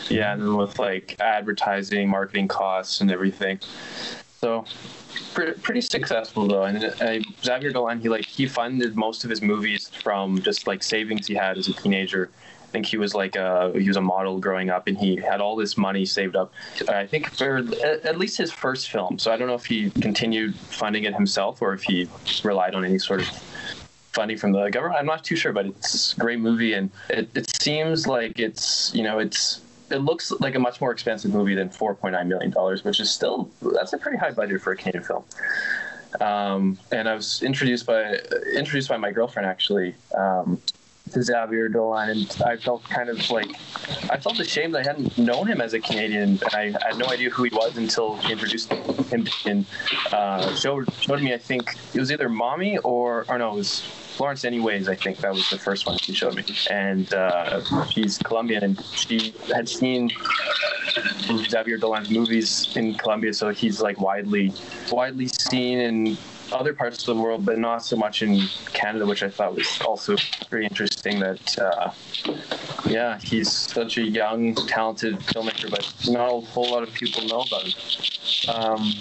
Yeah, 0.10 0.34
and 0.34 0.42
then 0.42 0.58
with 0.58 0.80
like 0.80 1.16
advertising, 1.20 2.10
marketing 2.10 2.48
costs, 2.48 3.02
and 3.02 3.12
everything. 3.12 3.60
So 4.40 4.66
pretty, 5.34 5.60
pretty 5.60 5.82
successful 5.82 6.48
though. 6.48 6.64
And 6.64 6.84
uh, 6.84 7.20
Xavier 7.44 7.72
Dolan, 7.72 8.00
he 8.00 8.10
like 8.10 8.26
he 8.26 8.48
funded 8.48 8.96
most 8.96 9.24
of 9.24 9.30
his 9.30 9.42
movies 9.42 9.90
from 9.90 10.42
just 10.42 10.68
like 10.68 10.84
savings 10.84 11.28
he 11.28 11.36
had 11.36 11.58
as 11.58 11.68
a 11.68 11.74
teenager. 11.74 12.30
I 12.70 12.72
think 12.72 12.86
he 12.86 12.98
was 12.98 13.16
like 13.16 13.36
a 13.36 13.72
he 13.74 13.88
was 13.88 13.98
a 13.98 14.02
model 14.02 14.40
growing 14.40 14.70
up, 14.70 14.88
and 14.88 14.98
he 14.98 15.16
had 15.16 15.42
all 15.42 15.56
this 15.56 15.78
money 15.78 16.06
saved 16.06 16.36
up. 16.36 16.54
I 16.88 17.06
think 17.06 17.30
for 17.32 17.58
at 17.58 18.06
at 18.06 18.18
least 18.18 18.38
his 18.38 18.52
first 18.52 18.90
film. 18.92 19.18
So 19.20 19.32
I 19.32 19.38
don't 19.38 19.48
know 19.48 19.56
if 19.56 19.66
he 19.66 19.90
continued 19.90 20.56
funding 20.56 21.04
it 21.04 21.14
himself 21.14 21.62
or 21.62 21.74
if 21.74 21.84
he 21.84 22.08
relied 22.44 22.76
on 22.76 22.86
any 22.86 23.00
sort 23.00 23.22
of 23.22 23.28
funding 24.14 24.38
from 24.38 24.52
the 24.52 24.70
government. 24.70 25.00
I'm 25.00 25.06
not 25.06 25.24
too 25.24 25.36
sure, 25.36 25.52
but 25.52 25.66
it's 25.66 26.14
a 26.14 26.20
great 26.20 26.40
movie, 26.40 26.74
and 26.74 26.92
it, 27.10 27.30
it 27.36 27.50
seems 27.50 28.06
like 28.06 28.40
it's 28.40 28.94
you 28.94 29.04
know 29.04 29.18
it's 29.20 29.62
it 29.92 29.98
looks 29.98 30.32
like 30.40 30.56
a 30.56 30.60
much 30.60 30.82
more 30.82 30.92
expensive 30.92 31.34
movie 31.34 31.56
than 31.56 31.70
4.9 31.70 32.28
million 32.28 32.52
dollars, 32.52 32.84
which 32.84 33.00
is 33.00 33.10
still 33.12 33.50
that's 33.62 33.94
a 33.94 33.98
pretty 33.98 34.18
high 34.18 34.32
budget 34.32 34.62
for 34.62 34.72
a 34.72 34.78
Canadian 34.78 35.04
film. 35.04 35.24
Um, 36.22 36.80
and 36.92 37.08
I 37.08 37.16
was 37.16 37.44
introduced 37.44 37.86
by 37.86 38.20
introduced 38.56 38.90
by 38.90 38.98
my 38.98 39.12
girlfriend 39.12 39.48
actually 39.48 39.96
um, 40.18 40.60
to 41.12 41.22
Xavier 41.22 41.70
Dolan, 41.70 42.10
and 42.10 42.42
I 42.46 42.58
felt 42.58 42.84
kind 42.84 43.10
of 43.10 43.30
like 43.30 43.50
I 44.10 44.18
felt 44.18 44.40
ashamed 44.40 44.76
I 44.76 44.84
hadn't 44.84 45.18
known 45.18 45.48
him 45.48 45.62
as 45.62 45.74
a 45.74 45.80
Canadian, 45.80 46.22
and 46.24 46.44
I 46.52 46.64
had 46.86 46.98
no 46.98 47.08
idea 47.08 47.30
who 47.30 47.44
he 47.44 47.56
was 47.56 47.78
until 47.78 48.18
he 48.18 48.32
introduced 48.32 48.72
him 48.74 49.28
and 49.46 49.66
uh, 50.12 50.56
showed 50.56 50.92
showed 50.94 51.22
me. 51.22 51.34
I 51.34 51.38
think 51.38 51.76
it 51.94 52.00
was 52.00 52.12
either 52.12 52.30
Mommy 52.30 52.78
or 52.80 53.26
or 53.30 53.38
no, 53.38 53.54
it 53.54 53.56
was 53.56 53.84
Laurence 54.20 54.44
Anyways. 54.44 54.90
I 54.90 54.96
think 54.96 55.18
that 55.18 55.32
was 55.32 55.50
the 55.50 55.58
first 55.58 55.86
one 55.86 55.98
she 55.98 56.14
showed 56.14 56.36
me, 56.36 56.44
and 56.70 57.14
uh, 57.14 57.86
she's 57.86 58.18
Colombian, 58.18 58.64
and 58.64 58.86
she 58.96 59.34
had 59.54 59.70
seen 59.70 60.12
Xavier 61.50 61.78
Dolan's 61.78 62.10
movies 62.10 62.76
in 62.76 62.96
Colombia, 62.96 63.34
so 63.34 63.50
he's 63.50 63.82
like 63.82 64.00
widely 64.00 64.54
widely 64.92 65.28
seen 65.28 65.80
in 65.80 66.18
other 66.52 66.74
parts 66.74 67.08
of 67.08 67.16
the 67.16 67.22
world, 67.22 67.46
but 67.46 67.60
not 67.60 67.86
so 67.86 67.96
much 67.96 68.22
in 68.22 68.42
Canada, 68.74 69.06
which 69.06 69.24
I 69.24 69.30
thought 69.30 69.56
was 69.56 69.80
also 69.82 70.16
pretty 70.50 70.66
interesting. 70.66 71.20
That 71.20 71.60
uh, 71.60 71.92
yeah, 72.86 73.20
he's 73.20 73.52
such 73.52 73.98
a 73.98 74.04
young, 74.04 74.56
talented 74.56 75.20
filmmaker, 75.20 75.70
but 75.70 75.94
not 76.12 76.30
a 76.30 76.42
whole 76.48 76.70
lot 76.72 76.84
of 76.84 76.94
people 76.94 77.26
know 77.28 77.42
about 77.42 77.64
him. 77.64 78.50
Um, 78.56 78.94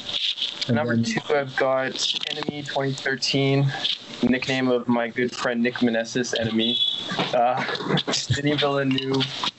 number 0.74 0.96
then- 0.96 1.04
two, 1.04 1.20
I've 1.34 1.54
got 1.56 2.14
Enemy 2.30 2.62
2013, 2.62 3.70
nickname 4.22 4.68
of 4.68 4.88
my 4.88 5.08
good 5.08 5.34
friend 5.34 5.62
Nick 5.62 5.76
Meneses, 5.76 6.38
Enemy. 6.38 6.78
Uh, 7.34 7.64
Denis 8.34 8.60
Villeneuve. 8.60 9.50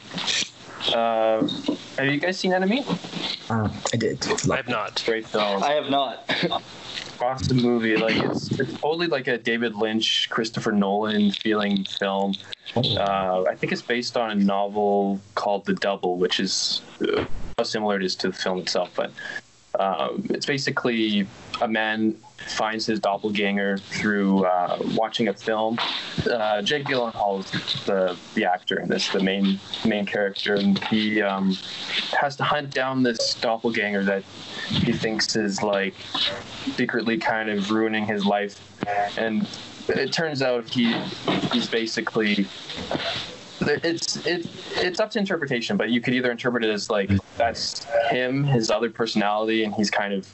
Uh, 0.93 1.47
have 1.97 2.05
you 2.07 2.19
guys 2.19 2.39
seen 2.39 2.53
Enemy? 2.53 2.85
Uh, 3.49 3.69
I 3.93 3.97
did. 3.97 4.25
I 4.49 4.55
have 4.57 4.67
not. 4.67 5.01
Great 5.05 5.27
film. 5.27 5.63
I 5.63 5.71
have 5.73 5.89
not. 5.89 6.29
awesome 7.21 7.57
movie. 7.57 7.95
Like 7.97 8.17
it's 8.17 8.51
it's 8.59 8.79
totally 8.79 9.07
like 9.07 9.27
a 9.27 9.37
David 9.37 9.75
Lynch, 9.75 10.29
Christopher 10.29 10.71
Nolan 10.71 11.31
feeling 11.31 11.85
film. 11.85 12.35
Uh, 12.75 13.43
I 13.43 13.55
think 13.55 13.73
it's 13.73 13.81
based 13.81 14.15
on 14.17 14.31
a 14.31 14.35
novel 14.35 15.19
called 15.35 15.65
The 15.65 15.73
Double, 15.75 16.17
which 16.17 16.39
is 16.39 16.81
uh, 17.01 17.25
how 17.57 17.63
similar 17.63 17.95
it 17.95 18.03
is 18.03 18.15
to 18.17 18.27
the 18.27 18.33
film 18.33 18.59
itself. 18.59 18.91
But 18.95 19.11
um, 19.79 20.25
it's 20.29 20.45
basically 20.45 21.27
a 21.61 21.67
man 21.67 22.15
finds 22.48 22.86
his 22.86 22.99
doppelganger 22.99 23.78
through 23.78 24.45
uh, 24.45 24.78
watching 24.94 25.28
a 25.28 25.34
film. 25.34 25.78
Uh, 26.30 26.61
Jake 26.61 26.86
Gyllenhaal 26.86 27.40
is 27.40 27.86
the 27.86 28.18
the 28.36 28.45
actor 28.45 28.80
in 28.80 28.90
this, 28.90 29.10
the 29.10 29.22
main 29.22 29.60
main 29.86 30.06
character, 30.06 30.56
and 30.56 30.84
he 30.86 31.22
um, 31.22 31.53
has 32.20 32.36
to 32.38 32.44
hunt 32.44 32.74
down 32.74 33.03
this 33.03 33.36
doppelganger 33.36 34.03
that 34.03 34.24
he 34.68 34.94
thinks 34.94 35.36
is 35.36 35.61
like 35.61 35.95
secretly 36.76 37.18
kind 37.18 37.49
of 37.49 37.72
ruining 37.72 38.06
his 38.06 38.26
life, 38.26 38.60
and 39.18 39.48
it 39.90 40.11
turns 40.11 40.41
out 40.41 40.70
he 40.70 40.94
he's 41.52 41.68
basically 41.68 42.48
it's 43.61 44.16
it, 44.26 44.48
it's 44.76 44.99
up 44.99 45.11
to 45.11 45.20
interpretation, 45.20 45.78
but 45.78 45.90
you 45.90 46.02
could 46.02 46.14
either 46.14 46.32
interpret 46.32 46.64
it 46.64 46.70
as 46.70 46.90
like 46.90 47.11
that's 47.38 47.86
him, 48.10 48.44
his 48.44 48.70
other 48.70 48.90
personality, 48.90 49.64
and 49.64 49.74
he's 49.74 49.91
kind 49.91 50.14
of 50.14 50.28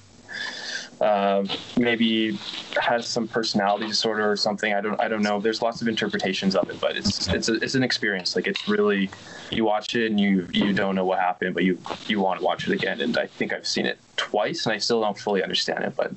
uh, 1.01 1.45
maybe 1.77 2.37
has 2.81 3.07
some 3.07 3.27
personality 3.27 3.87
disorder 3.87 4.29
or 4.29 4.35
something. 4.35 4.73
I 4.73 4.81
don't 4.81 4.99
I 5.01 5.07
don't 5.07 5.21
know. 5.21 5.39
There's 5.39 5.61
lots 5.61 5.81
of 5.81 5.87
interpretations 5.87 6.55
of 6.55 6.69
it, 6.69 6.79
but 6.79 6.95
it's 6.95 7.27
it's 7.27 7.49
a, 7.49 7.55
it's 7.55 7.75
an 7.75 7.83
experience. 7.83 8.35
Like 8.35 8.47
it's 8.47 8.67
really 8.67 9.09
you 9.51 9.65
watch 9.65 9.95
it 9.95 10.09
and 10.09 10.19
you 10.19 10.47
you 10.51 10.73
don't 10.73 10.95
know 10.95 11.05
what 11.05 11.19
happened, 11.19 11.53
but 11.53 11.63
you 11.63 11.77
you 12.07 12.19
want 12.19 12.39
to 12.39 12.45
watch 12.45 12.67
it 12.67 12.73
again. 12.73 13.01
And 13.01 13.17
I 13.17 13.27
think 13.27 13.53
I've 13.53 13.67
seen 13.67 13.85
it 13.85 13.99
twice, 14.15 14.65
and 14.65 14.73
I 14.73 14.77
still 14.77 15.01
don't 15.01 15.17
fully 15.17 15.43
understand 15.43 15.83
it. 15.83 15.95
But 15.95 16.13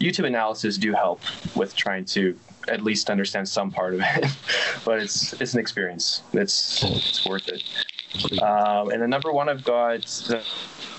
YouTube 0.00 0.26
analysis 0.26 0.76
do 0.76 0.92
help 0.92 1.22
with 1.54 1.74
trying 1.76 2.04
to 2.06 2.38
at 2.68 2.82
least 2.82 3.10
understand 3.10 3.48
some 3.48 3.70
part 3.70 3.94
of 3.94 4.00
it. 4.02 4.26
but 4.84 4.98
it's 4.98 5.32
it's 5.34 5.54
an 5.54 5.60
experience. 5.60 6.22
It's 6.32 6.82
it's 6.82 7.26
worth 7.26 7.48
it. 7.48 7.62
Um, 8.42 8.90
and 8.90 9.02
the 9.02 9.08
number 9.08 9.32
one 9.32 9.48
I've 9.48 9.64
got 9.64 10.02
the 10.02 10.44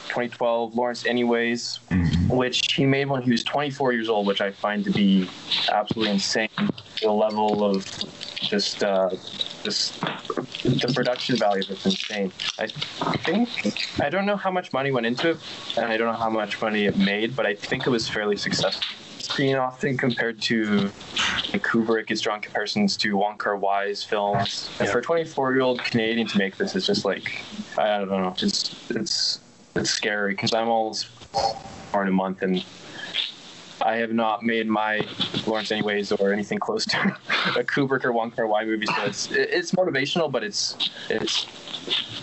2012 0.07 0.76
Laurence 0.76 1.06
Anyways, 1.06 1.80
which 2.30 2.73
he 2.73 2.86
made 2.86 3.07
when 3.07 3.22
he 3.22 3.32
was 3.32 3.44
24 3.44 3.94
years 3.94 4.10
old, 4.10 4.27
which 4.27 4.41
I 4.41 4.52
find 4.52 4.84
to 4.86 4.91
be 4.91 5.30
absolutely 5.72 6.14
insane. 6.14 6.49
The 7.02 7.11
level 7.11 7.64
of 7.64 7.86
just 8.41 8.84
uh, 8.84 9.10
just 9.64 9.99
the 10.02 10.91
production 10.94 11.38
value 11.38 11.64
of 11.64 11.72
it's 11.72 11.86
insane. 11.86 12.32
I 12.57 12.68
think 12.68 13.49
I 13.99 14.10
don't 14.10 14.26
know 14.26 14.38
how 14.38 14.52
much 14.52 14.73
money 14.73 14.91
went 14.91 15.06
into 15.06 15.32
it, 15.32 15.38
and 15.77 15.86
I 15.86 15.98
don't 15.98 16.07
know 16.07 16.19
how 16.19 16.30
much 16.30 16.61
money 16.61 16.86
it 16.86 16.98
made, 16.98 17.36
but 17.36 17.45
I 17.45 17.56
think 17.56 17.86
it 17.86 17.90
was 17.90 18.07
fairly 18.07 18.38
successful. 18.38 18.84
Being 19.36 19.56
often 19.56 19.98
compared 19.98 20.41
to 20.44 20.91
like 21.52 21.64
Kubrick 21.64 22.11
is 22.11 22.22
drawn 22.22 22.41
comparisons 22.41 22.95
to 22.98 23.18
Wong 23.18 23.38
Kar 23.38 23.57
Wai's 23.57 24.03
films. 24.03 24.69
And 24.80 24.88
for 24.88 24.99
a 24.99 25.02
24 25.02 25.53
year 25.53 25.61
old 25.61 25.84
Canadian 25.84 26.27
to 26.27 26.38
make 26.38 26.57
this 26.57 26.76
is 26.76 26.86
just 26.86 27.06
like 27.06 27.44
I 27.77 27.99
don't 27.99 28.10
know, 28.10 28.34
just 28.38 28.76
it's 28.91 29.40
it's 29.76 29.89
scary 29.91 30.34
because 30.34 30.53
I'm 30.53 30.69
almost 30.69 31.07
four 31.34 32.02
in 32.02 32.07
a 32.07 32.11
month 32.11 32.41
and 32.41 32.65
I 33.85 33.97
have 33.97 34.11
not 34.11 34.41
made 34.41 34.67
my 34.67 35.07
Laurence 35.45 35.71
Anyways 35.71 36.11
or 36.11 36.33
anything 36.33 36.57
close 36.57 36.85
to 36.87 36.97
a 37.55 37.63
Kubrick 37.63 38.03
or 38.03 38.11
Wong 38.11 38.31
Kar 38.31 38.47
Wai 38.47 38.65
movie, 38.65 38.87
so 38.87 39.03
it's 39.03 39.31
it's 39.31 39.71
motivational, 39.73 40.31
but 40.31 40.43
it's 40.43 40.75
it's 41.09 41.45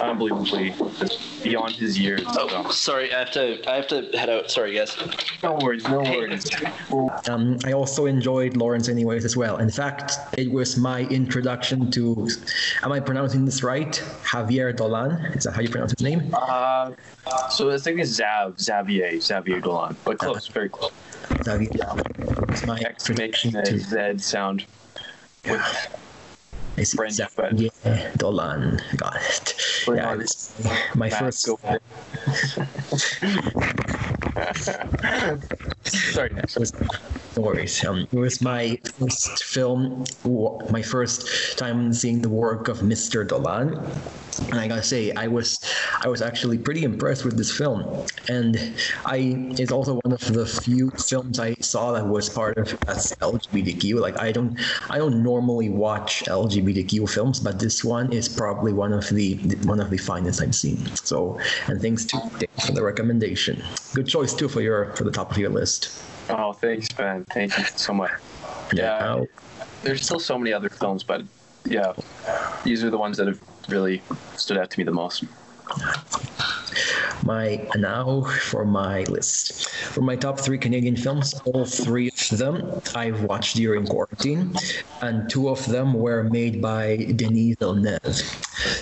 unbelievably 0.00 0.74
beyond 1.44 1.76
his 1.76 1.96
years. 1.96 2.22
Oh, 2.26 2.68
sorry, 2.70 3.14
I 3.14 3.20
have 3.20 3.30
to 3.32 3.70
I 3.70 3.76
have 3.76 3.86
to 3.88 4.10
head 4.18 4.28
out. 4.28 4.50
Sorry, 4.50 4.74
guys. 4.74 4.96
No 5.42 5.54
worries, 5.62 5.86
no 5.88 6.00
worries. 6.00 6.50
Um, 7.28 7.58
I 7.64 7.72
also 7.72 8.06
enjoyed 8.06 8.56
Laurence 8.56 8.88
anyways 8.88 9.24
as 9.24 9.36
well. 9.36 9.58
In 9.58 9.70
fact, 9.70 10.14
it 10.36 10.50
was 10.50 10.76
my 10.76 11.02
introduction 11.02 11.90
to, 11.92 12.28
am 12.82 12.92
I 12.92 12.98
pronouncing 12.98 13.44
this 13.44 13.62
right? 13.62 13.92
Javier 14.24 14.74
Dolan. 14.74 15.12
Is 15.34 15.44
that 15.44 15.52
how 15.52 15.60
you 15.60 15.68
pronounce 15.68 15.92
his 15.92 16.02
name? 16.02 16.32
Uh, 16.32 16.92
so 17.50 17.70
the 17.70 17.78
thing 17.78 18.00
is 18.00 18.18
Zav, 18.18 18.60
Xavier, 18.60 19.20
Xavier 19.20 19.60
Dolan, 19.60 19.96
but 20.04 20.18
close, 20.18 20.48
very 20.48 20.68
close. 20.68 20.92
Javier. 21.58 22.46
It's 22.52 22.66
my 22.66 22.78
Exclamation 22.80 23.56
introduction 23.56 24.12
to 24.12 24.18
Z 24.18 24.22
sound. 24.22 24.66
With, 25.48 25.88
I 26.76 26.82
see 26.82 26.96
French, 26.96 27.18
but- 27.36 27.58
Xavier 27.58 28.12
Dolan. 28.16 28.80
Got 28.96 29.16
it. 29.16 29.54
Yeah, 29.88 30.14
it's 30.20 30.52
my 30.94 31.08
Matt, 31.08 31.18
first. 31.18 31.46
go 31.46 31.56
for. 31.56 31.72
Sorry, 35.84 36.30
next. 36.30 36.56
Worries. 37.36 37.82
Um, 37.84 38.06
it 38.12 38.18
was 38.18 38.42
my 38.42 38.78
first 38.98 39.44
film, 39.44 40.04
my 40.70 40.82
first 40.82 41.56
time 41.56 41.92
seeing 41.94 42.20
the 42.20 42.28
work 42.28 42.68
of 42.68 42.80
Mr. 42.80 43.26
Dolan, 43.26 43.72
and 44.50 44.60
I 44.60 44.68
gotta 44.68 44.82
say, 44.82 45.12
I 45.12 45.28
was, 45.28 45.58
I 46.04 46.08
was 46.08 46.20
actually 46.20 46.58
pretty 46.58 46.84
impressed 46.84 47.24
with 47.24 47.38
this 47.38 47.50
film, 47.50 48.06
and 48.28 48.74
I, 49.06 49.34
it's 49.58 49.72
also 49.72 49.98
one 50.02 50.12
of 50.12 50.20
the 50.32 50.44
few 50.44 50.90
films 50.90 51.40
I 51.40 51.54
saw 51.54 51.92
that 51.92 52.06
was 52.06 52.28
part 52.28 52.58
of 52.58 52.78
as 52.86 53.12
LGBTQ. 53.20 53.98
Like 53.98 54.20
I 54.20 54.30
don't, 54.30 54.58
I 54.90 54.98
don't 54.98 55.22
normally 55.22 55.70
watch 55.70 56.24
LGBTQ 56.26 57.08
films, 57.08 57.40
but 57.40 57.58
this 57.58 57.82
one 57.82 58.12
is 58.12 58.28
probably 58.28 58.74
one 58.74 58.92
of 58.92 59.08
the 59.08 59.36
one 59.64 59.80
of 59.80 59.88
the 59.88 59.98
finest 59.98 60.42
I've 60.42 60.54
seen. 60.54 60.84
So, 60.96 61.40
and 61.66 61.80
thanks 61.80 62.04
to 62.06 62.30
Dave 62.38 62.50
for 62.66 62.72
the 62.72 62.82
recommendation. 62.82 63.62
Good 63.94 64.06
choice 64.06 64.34
too 64.34 64.48
for 64.48 64.60
your 64.60 64.94
for 64.96 65.04
the 65.04 65.10
top 65.10 65.30
of 65.30 65.38
your 65.38 65.50
list. 65.50 66.11
Oh, 66.32 66.52
thanks, 66.52 66.88
Ben. 66.88 67.24
Thank 67.32 67.56
you 67.58 67.64
so 67.76 67.92
much. 67.92 68.10
Yeah. 68.72 68.98
Now- 68.98 69.26
There's 69.82 70.02
still 70.02 70.18
so 70.20 70.38
many 70.38 70.52
other 70.52 70.68
films, 70.70 71.02
but 71.02 71.22
yeah, 71.64 71.92
these 72.64 72.82
are 72.82 72.90
the 72.90 72.98
ones 72.98 73.16
that 73.18 73.26
have 73.26 73.40
really 73.68 74.02
stood 74.36 74.56
out 74.56 74.70
to 74.70 74.78
me 74.78 74.84
the 74.84 74.92
most. 74.92 75.24
my 77.24 77.64
now 77.76 78.22
for 78.50 78.64
my 78.64 79.04
list 79.04 79.68
for 79.94 80.02
my 80.02 80.16
top 80.16 80.40
three 80.40 80.58
canadian 80.58 80.96
films 80.96 81.34
all 81.46 81.64
three 81.64 82.08
of 82.08 82.38
them 82.38 82.80
i've 82.96 83.22
watched 83.22 83.54
during 83.56 83.86
quarantine 83.86 84.52
and 85.02 85.30
two 85.30 85.48
of 85.48 85.64
them 85.66 85.94
were 85.94 86.24
made 86.24 86.60
by 86.60 86.96
denis 87.14 87.54
villeneuve 87.60 88.02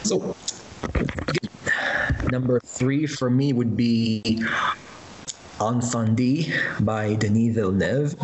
so 0.03 0.35
number 2.33 2.59
three 2.61 3.07
for 3.07 3.29
me 3.29 3.53
would 3.53 3.77
be 3.77 4.43
Incendies 5.61 6.51
by 6.85 7.15
Denis 7.15 7.55
Villeneuve. 7.55 8.17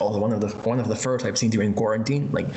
Also 0.00 0.18
one 0.18 0.32
of 0.32 0.40
the 0.40 0.48
one 0.68 0.80
of 0.80 0.88
the 0.88 0.96
first 0.96 1.24
I've 1.24 1.38
seen 1.38 1.50
during 1.50 1.72
quarantine. 1.74 2.28
Like 2.32 2.48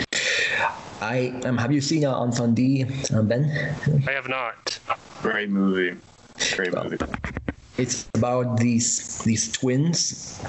I 1.01 1.39
um, 1.45 1.57
have 1.57 1.71
you 1.71 1.79
seen 1.81 2.03
uh, 2.05 2.15
Incendies, 2.19 3.13
uh, 3.13 3.21
Ben? 3.21 3.45
I 4.07 4.11
have 4.11 4.27
not. 4.27 4.79
Great 5.21 5.49
movie. 5.49 5.95
Great 6.55 6.73
movie. 6.73 6.97
It's 7.77 8.07
about 8.15 8.57
these 8.59 9.23
these 9.23 9.51
twins 9.51 10.39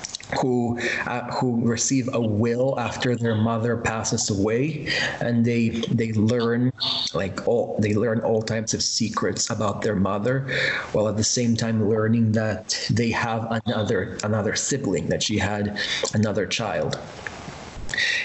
who 0.40 0.78
uh, 1.06 1.22
who 1.32 1.64
receive 1.66 2.08
a 2.12 2.20
will 2.20 2.78
after 2.78 3.16
their 3.16 3.34
mother 3.34 3.76
passes 3.76 4.30
away, 4.30 4.88
and 5.20 5.44
they 5.44 5.68
they 5.90 6.12
learn 6.12 6.72
like 7.14 7.46
all 7.48 7.78
they 7.80 7.94
learn 7.94 8.20
all 8.20 8.42
types 8.42 8.74
of 8.74 8.82
secrets 8.82 9.50
about 9.50 9.82
their 9.82 9.96
mother, 9.96 10.48
while 10.92 11.08
at 11.08 11.16
the 11.16 11.24
same 11.24 11.56
time 11.56 11.88
learning 11.88 12.32
that 12.32 12.76
they 12.90 13.10
have 13.10 13.46
another 13.66 14.18
another 14.24 14.54
sibling 14.54 15.08
that 15.08 15.22
she 15.22 15.38
had 15.38 15.78
another 16.14 16.46
child 16.46 16.98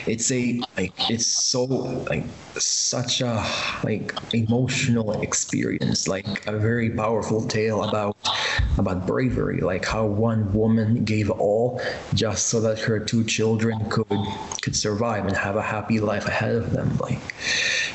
it's 0.07 0.31
a 0.31 0.61
like 0.77 0.93
it's 1.09 1.25
so 1.25 1.63
like 2.09 2.25
such 2.57 3.21
a 3.21 3.45
like 3.83 4.13
emotional 4.33 5.21
experience 5.21 6.07
like 6.07 6.45
a 6.47 6.57
very 6.57 6.89
powerful 6.89 7.45
tale 7.47 7.83
about 7.83 8.15
about 8.77 9.05
bravery 9.05 9.61
like 9.61 9.85
how 9.85 10.05
one 10.05 10.51
woman 10.53 11.03
gave 11.03 11.29
all 11.29 11.81
just 12.13 12.47
so 12.47 12.59
that 12.59 12.79
her 12.79 12.99
two 12.99 13.23
children 13.23 13.77
could 13.89 14.07
could 14.61 14.75
survive 14.75 15.25
and 15.25 15.35
have 15.35 15.55
a 15.55 15.61
happy 15.61 15.99
life 15.99 16.25
ahead 16.27 16.55
of 16.55 16.71
them 16.71 16.97
like 16.97 17.33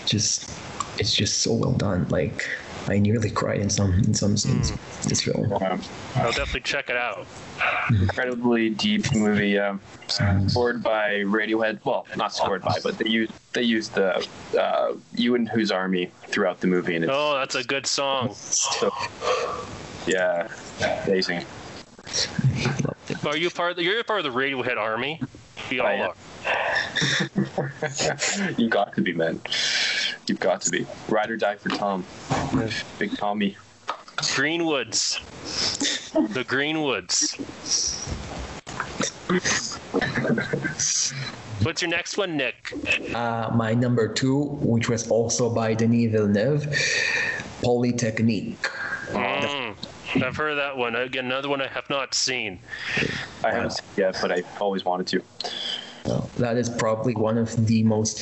just 0.06 0.50
it's 0.98 1.14
just 1.14 1.42
so 1.42 1.52
well 1.52 1.72
done 1.72 2.06
like 2.08 2.48
I 2.88 2.98
nearly 2.98 3.30
cried 3.30 3.60
in 3.60 3.68
some 3.70 3.92
in 3.94 4.14
some 4.14 4.36
scenes. 4.36 4.72
This 5.02 5.22
film. 5.22 5.52
Um, 5.52 5.80
I'll 6.14 6.30
definitely 6.32 6.60
check 6.60 6.88
it 6.90 6.96
out. 6.96 7.26
incredibly 7.90 8.70
deep 8.70 9.12
movie. 9.14 9.58
Um, 9.58 9.80
scored 10.08 10.82
by 10.82 11.20
Radiohead. 11.20 11.80
Well, 11.84 12.06
not 12.16 12.32
scored 12.32 12.62
by, 12.62 12.78
but 12.82 12.96
they 12.98 13.08
used 13.08 13.32
they 13.52 13.62
used 13.62 13.94
the 13.94 14.26
uh, 14.60 14.94
"You 15.14 15.34
and 15.34 15.48
Whose 15.48 15.70
Army" 15.72 16.10
throughout 16.28 16.60
the 16.60 16.66
movie, 16.68 16.94
and 16.96 17.04
it's 17.04 17.12
Oh, 17.14 17.34
that's 17.38 17.54
a 17.56 17.64
good 17.64 17.86
song. 17.86 18.32
so 18.34 18.90
yeah, 20.06 20.48
amazing. 21.06 21.44
Are 23.24 23.36
you 23.36 23.50
part? 23.50 23.72
Of 23.72 23.76
the, 23.78 23.82
you're 23.82 24.04
part 24.04 24.24
of 24.24 24.32
the 24.32 24.38
Radiohead 24.38 24.76
army. 24.76 25.20
We 25.70 25.80
all 25.80 25.86
I 25.86 25.92
am. 25.94 26.10
are. 26.10 26.14
you 28.56 28.68
got 28.68 28.94
to 28.94 29.02
be, 29.02 29.12
man. 29.12 29.40
You've 30.26 30.40
got 30.40 30.60
to 30.62 30.70
be. 30.70 30.86
Ride 31.08 31.30
or 31.30 31.36
die 31.36 31.56
for 31.56 31.68
Tom. 31.70 32.04
Big 32.98 33.16
Tommy. 33.16 33.56
Greenwoods. 34.16 35.20
The 36.32 36.44
Greenwoods. 36.44 37.36
What's 41.62 41.82
your 41.82 41.90
next 41.90 42.16
one, 42.16 42.36
Nick? 42.36 42.72
Uh, 43.14 43.50
my 43.54 43.74
number 43.74 44.08
two, 44.08 44.44
which 44.60 44.88
was 44.88 45.10
also 45.10 45.52
by 45.52 45.74
Denis 45.74 46.12
Villeneuve, 46.12 46.66
Polytechnique. 47.62 48.62
Mm, 49.10 49.76
I've 50.22 50.36
heard 50.36 50.52
of 50.52 50.56
that 50.56 50.76
one. 50.76 50.94
Again, 50.94 51.26
another 51.26 51.48
one 51.48 51.60
I 51.60 51.68
have 51.68 51.88
not 51.90 52.14
seen. 52.14 52.58
I 53.44 53.52
haven't 53.52 53.72
seen 53.72 53.86
yet, 53.96 54.18
but 54.20 54.32
I 54.32 54.42
always 54.60 54.84
wanted 54.84 55.06
to. 55.08 55.22
That 56.36 56.56
is 56.56 56.68
probably 56.68 57.14
one 57.14 57.38
of 57.38 57.66
the 57.66 57.82
most 57.82 58.20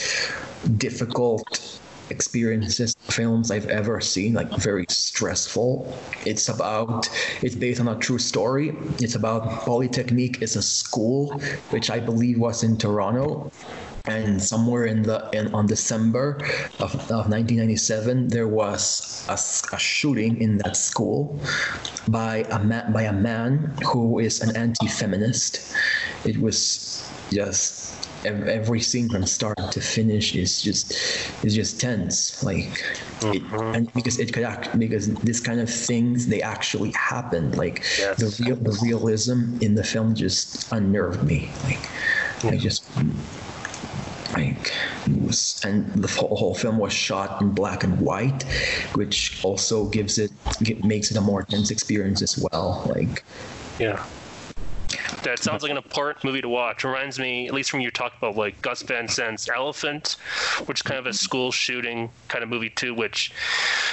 difficult 0.78 1.81
experiences 2.11 2.94
films 3.09 3.51
I've 3.51 3.69
ever 3.69 4.01
seen 4.01 4.35
like 4.35 4.51
very 4.59 4.85
stressful. 4.89 5.97
It's 6.27 6.48
about 6.48 7.09
it's 7.43 7.55
based 7.55 7.81
on 7.81 7.89
a 7.89 7.97
true 7.97 8.19
story. 8.19 8.77
It's 8.98 9.15
about 9.15 9.65
Polytechnique 9.65 10.43
is 10.43 10.56
a 10.56 10.62
school 10.62 11.40
which 11.70 11.90
I 11.90 12.01
believe 12.01 12.39
was 12.39 12.62
in 12.62 12.77
Toronto 12.77 13.51
and 14.06 14.43
somewhere 14.43 14.85
in 14.85 15.02
the 15.02 15.28
in 15.32 15.55
on 15.55 15.66
December 15.66 16.36
of, 16.78 16.94
of 17.09 17.32
1997 17.32 18.28
there 18.28 18.48
was 18.48 19.24
a, 19.28 19.39
a 19.74 19.78
shooting 19.78 20.40
in 20.43 20.59
that 20.59 20.77
school 20.77 21.40
by 22.09 22.44
a 22.51 22.59
man 22.62 22.93
by 22.93 23.02
a 23.02 23.12
man 23.12 23.74
who 23.86 24.19
is 24.19 24.43
an 24.43 24.55
anti-feminist. 24.56 25.74
It 26.24 26.39
was 26.39 27.11
just 27.30 28.09
every 28.24 28.80
scene 28.80 29.09
from 29.09 29.26
start 29.26 29.59
to 29.70 29.80
finish 29.80 30.34
is 30.34 30.62
just 30.62 30.92
is 31.44 31.55
just 31.55 31.78
tense 31.78 32.42
like 32.42 32.82
it, 33.20 33.42
mm-hmm. 33.42 33.74
and 33.74 33.92
because 33.92 34.18
it 34.18 34.32
could 34.32 34.42
act 34.42 34.78
because 34.78 35.12
this 35.16 35.40
kind 35.40 35.60
of 35.60 35.68
things 35.68 36.26
they 36.26 36.40
actually 36.40 36.90
happened 36.92 37.56
like 37.56 37.84
Yes. 37.98 38.16
the 38.18 38.44
real 38.44 38.56
the 38.56 38.78
realism 38.82 39.59
in 39.60 39.74
the 39.74 39.84
film 39.84 40.14
just 40.14 40.72
unnerved 40.72 41.22
me 41.24 41.51
like 41.64 41.88
I 42.44 42.56
just 42.56 42.84
like 44.34 44.72
it 45.06 45.22
was 45.22 45.60
and 45.64 45.86
the 45.94 46.09
whole, 46.09 46.55
film 46.55 46.78
was 46.78 46.92
shot 46.92 47.40
in 47.40 47.51
black 47.51 47.84
and 47.84 48.01
white 48.01 48.42
which 48.94 49.44
also 49.44 49.86
gives 49.88 50.18
it 50.18 50.32
gi- 50.62 50.80
makes 50.82 51.10
it 51.10 51.16
a 51.16 51.20
more 51.20 51.42
tense 51.42 51.70
experience 51.70 52.22
as 52.22 52.38
well 52.38 52.82
like 52.94 53.22
Yeah. 53.78 54.02
That 55.24 55.38
sounds 55.38 55.62
like 55.62 55.70
an 55.70 55.78
important 55.78 56.22
movie 56.22 56.42
to 56.42 56.48
watch. 56.51 56.84
Reminds 56.84 57.18
me, 57.18 57.48
at 57.48 57.55
least 57.55 57.70
from 57.70 57.80
you 57.80 57.90
talked 57.90 58.18
about 58.18 58.36
like 58.36 58.60
Gus 58.60 58.82
Van 58.82 59.09
Sant's 59.09 59.48
Elephant, 59.48 60.16
which 60.66 60.78
is 60.78 60.82
kind 60.82 60.98
of 60.98 61.06
a 61.06 61.14
school 61.14 61.51
shooting 61.51 62.10
kind 62.28 62.44
of 62.44 62.51
movie 62.51 62.68
too. 62.68 62.94
Which 62.94 63.32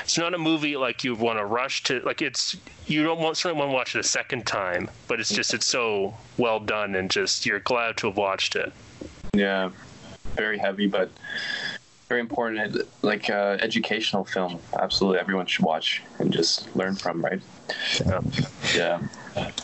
it's 0.02 0.18
not 0.18 0.34
a 0.34 0.38
movie 0.38 0.76
like 0.76 1.06
you 1.06 1.16
want 1.16 1.40
to 1.40 1.46
rush 1.46 1.84
to. 1.84 2.02
Like 2.02 2.22
it's 2.22 2.58
you 2.86 3.04
don't 3.04 3.20
want 3.20 3.38
certainly 3.38 3.60
want 3.60 3.72
to 3.72 3.74
watch 3.74 3.96
it 3.96 4.00
a 4.00 4.04
second 4.04 4.46
time, 4.46 4.92
but 5.08 5.22
it's 5.22 5.34
just 5.34 5.54
it's 5.54 5.66
so 5.66 6.14
well 6.38 6.60
done 6.60 6.96
and 6.96 7.10
just 7.10 7.46
you're 7.46 7.60
glad 7.60 7.98
to 7.98 8.08
have 8.08 8.18
watched 8.18 8.58
it. 8.58 8.74
Yeah, 9.34 9.70
very 10.36 10.58
heavy, 10.58 10.88
but 10.88 11.10
very 12.10 12.20
important. 12.20 12.86
Like 13.02 13.30
uh, 13.30 13.58
educational 13.62 14.26
film. 14.26 14.60
Absolutely, 14.78 15.20
everyone 15.20 15.46
should 15.46 15.64
watch 15.64 16.02
and 16.20 16.34
just 16.34 16.76
learn 16.76 16.96
from. 16.96 17.24
Right? 17.24 17.42
Yeah. 18.06 18.22
Yeah. 18.76 19.00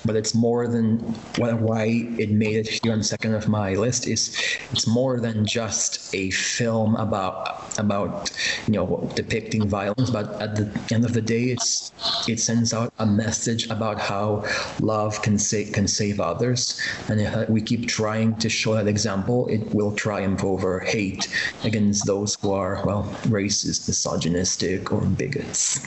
But 0.06 0.16
it's 0.16 0.34
more 0.34 0.68
than 0.68 1.00
why 1.38 1.86
it 2.18 2.32
made 2.32 2.56
it 2.56 2.68
here 2.82 2.92
on 2.94 3.00
the 3.00 3.04
second 3.04 3.34
of 3.34 3.48
my 3.48 3.74
list 3.74 4.08
is 4.08 4.36
it's 4.72 4.88
more 4.88 5.20
than 5.20 5.46
just 5.46 6.14
a 6.16 6.30
film 6.32 6.96
about 6.96 7.78
about 7.80 8.32
you 8.66 8.74
know 8.74 9.10
depicting 9.16 9.68
violence 9.68 10.10
but 10.10 10.42
at 10.42 10.56
the 10.56 10.66
end 10.94 11.06
of 11.06 11.14
the 11.14 11.22
day 11.22 11.46
it's 11.46 11.92
it 12.28 12.40
sends 12.40 12.74
out 12.74 12.92
a 13.00 13.06
message 13.06 13.70
about 13.70 14.00
how 14.00 14.44
love 14.80 15.22
can 15.22 15.38
save 15.38 15.74
can 15.74 15.88
save 15.88 16.20
others 16.20 16.82
and 17.10 17.20
if 17.22 17.50
we 17.50 17.62
keep 17.62 17.88
trying 17.88 18.36
to 18.38 18.50
show 18.50 18.74
that 18.76 18.88
example 18.88 19.48
it 19.48 19.62
will 19.74 19.92
triumph 19.96 20.44
over 20.44 20.80
hate 20.80 21.28
against 21.64 22.06
those 22.08 22.38
who 22.42 22.52
are 22.52 22.82
well 22.86 23.04
racist 23.28 23.88
misogynistic 23.88 24.92
or 24.92 25.02
bigots 25.02 25.80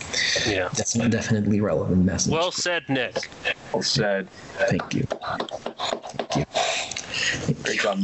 Yeah. 0.46 0.68
that's 0.76 0.94
a 0.94 1.08
definitely 1.08 1.60
relevant 1.60 2.04
message 2.04 2.32
Well 2.32 2.52
said, 2.52 2.88
Nick. 2.88 3.16
Well 3.72 3.82
said. 3.82 4.28
thank 4.68 4.94
you 4.94 5.06
Great 7.62 7.80
job. 7.80 7.98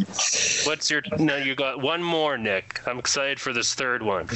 What's 0.64 0.90
your 0.90 1.02
no? 1.18 1.36
You 1.36 1.54
got 1.54 1.80
one 1.80 2.02
more, 2.02 2.38
Nick. 2.38 2.80
I'm 2.86 2.98
excited 2.98 3.40
for 3.40 3.52
this 3.52 3.74
third 3.74 4.02
one. 4.02 4.28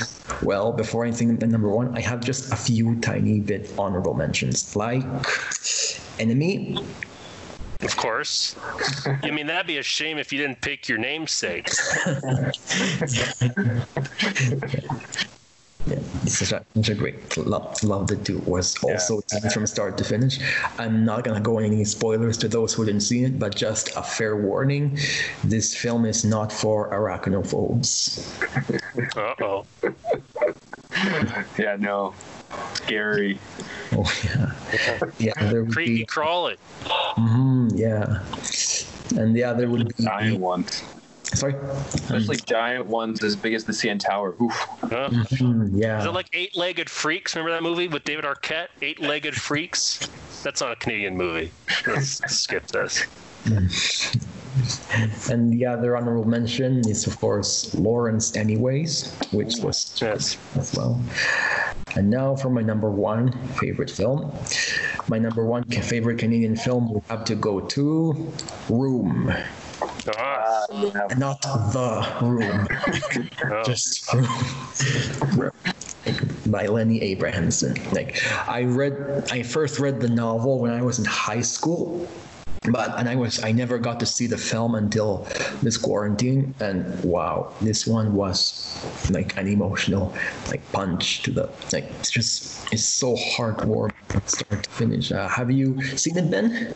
Well, 0.43 0.73
before 0.73 1.05
anything, 1.05 1.37
the 1.37 1.47
number 1.47 1.69
one, 1.69 1.97
I 1.97 2.01
have 2.01 2.21
just 2.21 2.53
a 2.53 2.57
few 2.57 3.01
tiny 3.01 3.41
bit 3.41 3.73
honorable 3.79 4.15
mentions, 4.15 4.77
like 4.77 5.05
Enemy. 6.19 6.79
Of 7.81 7.97
course. 7.97 8.57
I 9.23 9.31
mean, 9.31 9.47
that'd 9.47 9.67
be 9.67 9.79
a 9.79 9.83
shame 9.83 10.19
if 10.19 10.33
you 10.33 10.39
didn't 10.39 10.61
pick 10.61 10.89
your 10.89 10.99
namesake. 10.99 11.71
Yeah, 15.87 15.99
it's 16.23 16.39
such 16.39 16.53
a, 16.53 16.65
such 16.75 16.89
a 16.91 16.95
great 16.95 17.37
love, 17.37 17.83
loved 17.83 18.13
it 18.13 18.25
too. 18.25 18.39
Was 18.47 18.77
also 18.85 19.21
tense 19.29 19.55
from 19.55 19.67
start 19.67 19.97
to 19.99 20.05
finish. 20.05 20.39
I'm 20.79 21.05
not 21.05 21.25
gonna 21.25 21.41
go 21.41 21.59
any 21.59 21.85
spoilers 21.85 22.37
to 22.39 22.49
those 22.49 22.75
who 22.75 22.85
didn't 22.85 23.01
see 23.01 23.25
it, 23.25 23.39
but 23.39 23.55
just 23.55 23.91
a 23.97 24.03
fair 24.03 24.37
warning: 24.37 24.99
this 25.43 25.75
film 25.75 26.05
is 26.05 26.25
not 26.25 26.53
for 26.53 26.91
arachnophobes. 26.91 28.21
Uh 29.17 29.35
oh. 29.43 29.67
Yeah, 31.59 31.77
no. 31.79 32.15
Scary. 32.75 33.39
Oh 33.93 34.13
yeah, 34.25 34.53
yeah. 35.19 35.33
There 35.51 35.65
would 35.65 35.73
Creepy 35.73 35.99
be, 35.99 36.05
crawl 36.05 36.49
it. 36.49 36.59
Mhm, 37.17 37.73
yeah, 37.79 38.23
and 39.21 39.35
the 39.35 39.45
other 39.45 39.69
would 39.71 39.89
be 39.97 40.05
Giant 40.05 40.41
ones. 40.41 40.83
Sorry. 41.35 41.55
Especially 41.95 42.37
giant 42.37 42.87
ones 42.87 43.23
as 43.23 43.37
big 43.37 43.55
as 43.55 43.65
the 43.65 43.73
CN 43.73 43.99
Tower. 44.01 44.35
Oof. 44.43 44.53
Huh? 44.81 45.09
Mm, 45.11 45.71
yeah. 45.75 46.01
Is 46.01 46.07
it 46.07 46.11
like 46.13 46.29
Eight 46.33 46.57
Legged 46.57 46.91
Freaks? 46.91 47.35
Remember 47.37 47.53
that 47.53 47.63
movie 47.63 47.89
with 47.89 48.05
David 48.05 48.25
Arquette? 48.25 48.69
Eight 48.83 49.01
Legged 49.01 49.35
Freaks? 49.35 50.09
That's 50.43 50.61
not 50.61 50.73
a 50.73 50.77
Canadian 50.77 51.17
movie. 51.17 51.53
Let's 51.87 52.21
skip 52.35 52.67
this. 52.69 53.05
And 55.31 55.53
the 55.53 55.65
other 55.65 55.97
honorable 55.97 56.27
mention 56.27 56.81
is, 56.89 57.07
of 57.07 57.19
course, 57.21 57.73
Laurence 57.75 58.37
Anyways, 58.37 59.15
which 59.31 59.55
was 59.63 59.97
Yes. 60.03 60.37
as 60.59 60.75
well. 60.77 61.01
And 61.95 62.11
now 62.11 62.35
for 62.35 62.51
my 62.51 62.61
number 62.61 62.91
one 62.91 63.33
favorite 63.61 63.91
film. 63.91 64.33
My 65.09 65.19
number 65.19 65.47
one 65.47 65.63
favorite 65.65 66.19
Canadian 66.19 66.57
film 66.57 66.93
would 66.93 67.05
have 67.09 67.25
to 67.27 67.37
go 67.37 67.61
to 67.61 68.33
Room. 68.69 69.33
Ah, 70.19 70.67
yeah. 70.73 71.09
Not 71.17 71.41
The 71.43 72.17
Room, 72.23 72.67
oh. 73.45 73.63
just 73.65 74.13
Room. 74.13 75.53
by 76.47 76.67
Lenny 76.67 77.01
Abrahamson. 77.03 77.77
Like 77.93 78.23
I 78.49 78.65
read, 78.65 79.29
I 79.31 79.43
first 79.43 79.79
read 79.79 80.01
the 80.01 80.09
novel 80.09 80.61
when 80.61 80.73
I 80.73 80.83
was 80.83 80.99
in 80.99 81.05
high 81.05 81.43
school, 81.43 82.09
but 82.71 82.99
and 82.99 83.09
I 83.09 83.17
was 83.17 83.43
I 83.43 83.53
never 83.53 83.79
got 83.79 84.01
to 84.01 84.07
see 84.07 84.27
the 84.27 84.39
film 84.39 84.75
until 84.75 85.27
this 85.63 85.77
quarantine. 85.77 86.55
And 86.61 87.03
wow, 87.05 87.53
this 87.61 87.87
one 87.87 88.15
was 88.15 88.77
like 89.11 89.37
an 89.37 89.49
emotional 89.49 90.15
like 90.49 90.61
punch 90.73 91.23
to 91.23 91.31
the 91.31 91.51
like. 91.73 91.85
It's 92.01 92.11
just 92.11 92.73
it's 92.73 92.85
so 92.85 93.17
heartwarming 93.17 93.93
from 94.09 94.23
start 94.27 94.65
to 94.65 94.71
finish. 94.71 95.13
Uh, 95.13 95.29
have 95.29 95.51
you 95.51 95.81
seen 95.97 96.17
it, 96.19 96.31
Ben? 96.31 96.75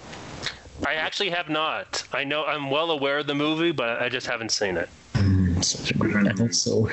I 0.86 0.94
actually 0.94 1.30
have 1.30 1.48
not. 1.48 2.04
I 2.12 2.24
know 2.24 2.44
I'm 2.44 2.70
well 2.70 2.90
aware 2.90 3.18
of 3.18 3.26
the 3.26 3.34
movie, 3.34 3.72
but 3.72 4.02
I 4.02 4.08
just 4.08 4.26
haven't 4.26 4.50
seen 4.50 4.76
it. 4.76 4.88
Mm, 5.14 5.64
such 5.64 5.92
a 5.92 5.94
great 5.94 6.16
and 6.16 6.40
also 6.40 6.86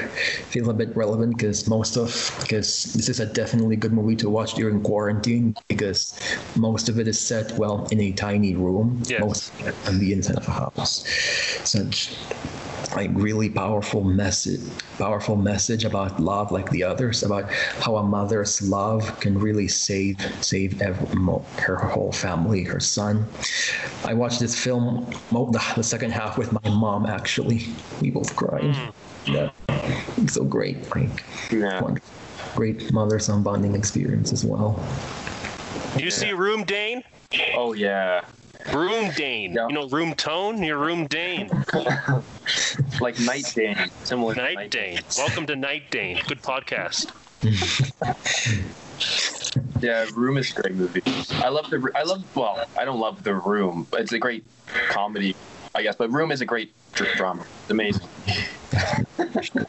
feel 0.50 0.70
a 0.70 0.74
bit 0.76 0.96
relevant 0.96 1.38
because 1.38 1.68
most 1.68 1.98
of 1.98 2.36
because 2.40 2.94
this 2.94 3.10
is 3.10 3.20
a 3.20 3.26
definitely 3.26 3.76
good 3.76 3.94
movie 3.94 4.16
to 4.18 4.30
watch 4.30 4.54
during 4.54 4.84
quarantine 4.84 5.56
because 5.68 6.14
most 6.56 6.88
of 6.88 7.00
it 7.00 7.08
is 7.08 7.20
set 7.20 7.58
well 7.58 7.88
in 7.92 8.00
a 8.00 8.14
tiny 8.14 8.54
room 8.56 9.02
Yes. 9.08 9.20
most 9.22 9.54
on 9.88 9.98
the 10.00 10.12
inside 10.14 10.38
of 10.38 10.48
a 10.48 10.52
house 10.52 11.04
such 11.66 12.14
like 12.96 13.10
really 13.14 13.50
powerful 13.50 14.04
message 14.04 14.60
powerful 14.98 15.36
message 15.36 15.86
about 15.86 16.20
love 16.20 16.52
like 16.52 16.70
the 16.72 16.84
others 16.84 17.24
about 17.24 17.52
how 17.80 17.96
a 17.98 18.04
mother's 18.04 18.62
love 18.68 19.20
can 19.20 19.38
really 19.40 19.68
save 19.68 20.20
save 20.44 20.82
ev- 20.82 21.14
mo- 21.16 21.46
her 21.58 21.78
whole 21.78 22.12
family 22.12 22.64
her 22.64 22.80
son. 22.80 23.26
I 24.06 24.14
watched 24.14 24.40
this 24.40 24.56
film 24.58 25.06
the, 25.32 25.74
the 25.76 25.84
second 25.84 26.12
half 26.12 26.38
with 26.38 26.52
my 26.52 26.70
mom 26.70 27.06
actually. 27.06 27.68
We 28.02 28.12
both 28.12 28.36
cried. 28.36 28.76
Hmm. 28.76 29.32
Yeah. 29.32 29.50
So 30.28 30.44
great 30.44 30.94
like 30.96 31.24
Yeah. 31.52 31.82
great 32.56 32.92
mother 32.92 33.20
son 33.20 33.44
bonding 33.44 33.76
experience 33.76 34.32
as 34.34 34.44
well. 34.44 34.84
You 35.98 36.12
see 36.12 36.32
Room 36.34 36.64
Dane? 36.64 37.04
Oh, 37.56 37.74
yeah. 37.74 38.26
Room 38.74 39.12
Dane. 39.16 39.54
Yeah. 39.54 39.68
You 39.68 39.74
know 39.74 39.88
Room 39.90 40.14
Tone? 40.14 40.62
You're 40.64 40.78
Room 40.78 41.08
Dane. 41.08 41.50
Like 43.00 43.20
Night 43.20 43.52
Dane. 43.56 43.78
Similar 44.04 44.36
to 44.36 44.42
Night 44.42 44.72
Dane. 44.72 45.00
Welcome 45.18 45.46
to 45.48 45.56
Night 45.56 45.90
Dane. 45.90 46.20
Good 46.28 46.42
podcast. 46.42 47.12
Yeah, 49.82 50.06
Room 50.16 50.38
is 50.38 50.52
a 50.52 50.62
great 50.62 50.76
movie. 50.76 51.02
I 51.44 51.50
love 51.50 51.70
the. 51.72 51.92
I 51.96 52.04
love. 52.04 52.24
Well, 52.36 52.64
I 52.78 52.86
don't 52.86 53.00
love 53.00 53.24
the 53.24 53.34
Room, 53.34 53.88
but 53.90 54.02
it's 54.02 54.12
a 54.12 54.20
great 54.20 54.46
comedy, 54.90 55.36
I 55.74 55.82
guess. 55.82 55.96
But 55.96 56.12
Room 56.12 56.32
is 56.32 56.42
a 56.42 56.46
great 56.46 56.72
dr- 56.94 57.16
drama. 57.16 57.44
It's 57.64 57.72
amazing. 57.72 58.08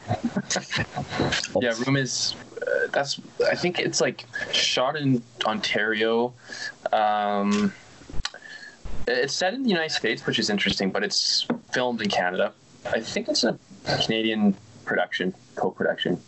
yeah, 1.61 1.73
Room 1.85 1.97
is. 1.97 2.35
Uh, 2.61 2.87
that's. 2.91 3.19
I 3.49 3.55
think 3.55 3.79
it's 3.79 4.01
like 4.01 4.25
shot 4.51 4.95
in 4.95 5.23
Ontario. 5.45 6.33
Um, 6.91 7.73
it's 9.07 9.33
set 9.33 9.53
in 9.53 9.63
the 9.63 9.69
United 9.69 9.91
States, 9.93 10.25
which 10.25 10.39
is 10.39 10.49
interesting, 10.49 10.91
but 10.91 11.03
it's 11.03 11.45
filmed 11.71 12.01
in 12.01 12.09
Canada. 12.09 12.53
I 12.85 12.99
think 12.99 13.27
it's 13.29 13.43
a 13.43 13.57
Canadian 14.05 14.55
production, 14.85 15.33
co-production, 15.55 16.19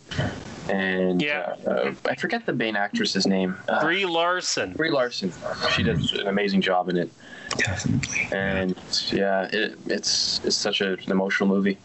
and 0.69 1.21
Yeah. 1.21 1.55
uh, 1.65 1.69
uh, 1.69 1.93
I 2.05 2.15
forget 2.15 2.45
the 2.45 2.53
main 2.53 2.75
actress's 2.75 3.27
name. 3.27 3.55
Uh, 3.67 3.81
Brie 3.83 4.05
Larson. 4.05 4.73
Brie 4.73 4.91
Larson. 4.91 5.31
She 5.75 5.83
does 5.83 6.13
an 6.13 6.27
amazing 6.27 6.61
job 6.61 6.89
in 6.89 6.97
it, 6.97 7.09
definitely 7.57 8.27
and 8.31 8.75
yeah, 9.11 9.49
it, 9.51 9.77
it's 9.87 10.41
it's 10.43 10.55
such 10.55 10.81
a, 10.81 10.93
an 10.93 11.11
emotional 11.11 11.47
movie. 11.49 11.77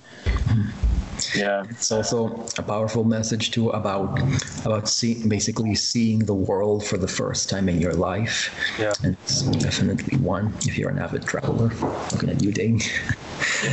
Yeah, 1.34 1.64
it's 1.70 1.90
also 1.92 2.48
a 2.59 2.62
powerful 2.62 3.05
message 3.05 3.51
too 3.51 3.70
about 3.70 4.20
about 4.64 4.88
see, 4.88 5.26
basically 5.26 5.74
seeing 5.74 6.20
the 6.20 6.34
world 6.34 6.84
for 6.84 6.97
the 6.97 7.09
first 7.09 7.48
time 7.48 7.68
in 7.68 7.80
your 7.80 7.94
life. 7.94 8.55
Yeah. 8.78 8.94
And 9.02 9.16
it's 9.22 9.42
definitely 9.42 10.18
one 10.18 10.52
if 10.66 10.76
you're 10.78 10.90
an 10.90 10.98
avid 10.98 11.26
traveler. 11.26 11.70
Looking 12.12 12.30
at 12.30 12.42
you, 12.42 12.52
Dane. 12.52 12.80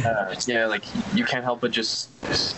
uh, 0.06 0.36
yeah, 0.46 0.66
like 0.66 0.84
you 1.16 1.26
can't 1.26 1.44
help 1.44 1.62
but 1.62 1.72
just 1.72 2.10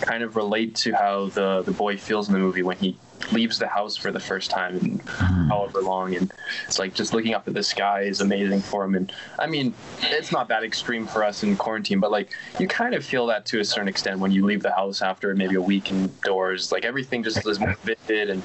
kind 0.02 0.24
of 0.24 0.36
relate 0.36 0.76
to 0.76 0.94
how 0.94 1.30
the 1.30 1.61
the 1.64 1.72
boy 1.72 1.98
feels 1.98 2.28
in 2.28 2.34
the 2.34 2.40
movie 2.40 2.64
when 2.64 2.78
he 2.78 2.98
leaves 3.32 3.60
the 3.60 3.68
house 3.68 3.96
for 3.96 4.12
the 4.12 4.20
first 4.20 4.50
time 4.50 4.78
in 4.78 5.00
mm. 5.00 5.48
however 5.50 5.82
long, 5.82 6.16
and 6.16 6.32
it's 6.66 6.80
like 6.80 6.94
just 6.94 7.14
looking 7.14 7.34
up 7.34 7.48
at 7.48 7.54
the 7.54 7.64
sky 7.64 8.02
is 8.02 8.22
amazing 8.22 8.62
for 8.62 8.84
him. 8.84 8.96
And 8.96 9.12
I 9.38 9.48
mean, 9.48 9.74
it's 10.02 10.32
not 10.32 10.48
that 10.50 10.64
extreme 10.64 11.06
for 11.06 11.24
us 11.24 11.44
in 11.44 11.56
quarantine, 11.58 12.00
but 12.00 12.12
like 12.12 12.32
you 12.60 12.68
kind 12.68 12.94
of 12.94 13.06
feel 13.06 13.26
that 13.28 13.46
to 13.48 13.60
a 13.60 13.66
certain 13.66 13.88
extent 13.88 14.20
when 14.20 14.32
you 14.32 14.46
leave 14.46 14.62
the 14.62 14.72
house 14.72 15.02
after 15.02 15.34
maybe 15.36 15.56
a 15.56 15.62
week 15.62 15.91
indoors. 15.91 16.72
Like 16.72 16.86
everything 16.86 17.24
just 17.24 17.46
is 17.48 17.60
more 17.60 17.76
vivid 17.84 18.30
and 18.30 18.44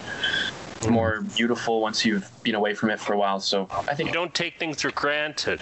more 0.89 1.23
beautiful 1.37 1.81
once 1.81 2.05
you've 2.05 2.31
been 2.43 2.55
away 2.55 2.75
from 2.75 2.91
it 2.91 3.01
for 3.01 3.13
a 3.13 3.19
while. 3.19 3.41
So 3.41 3.69
I 3.89 3.95
You 3.97 3.97
think 3.97 4.13
don't 4.13 4.35
take 4.35 4.59
things 4.59 4.83
for 4.83 4.91
granted. 4.93 5.61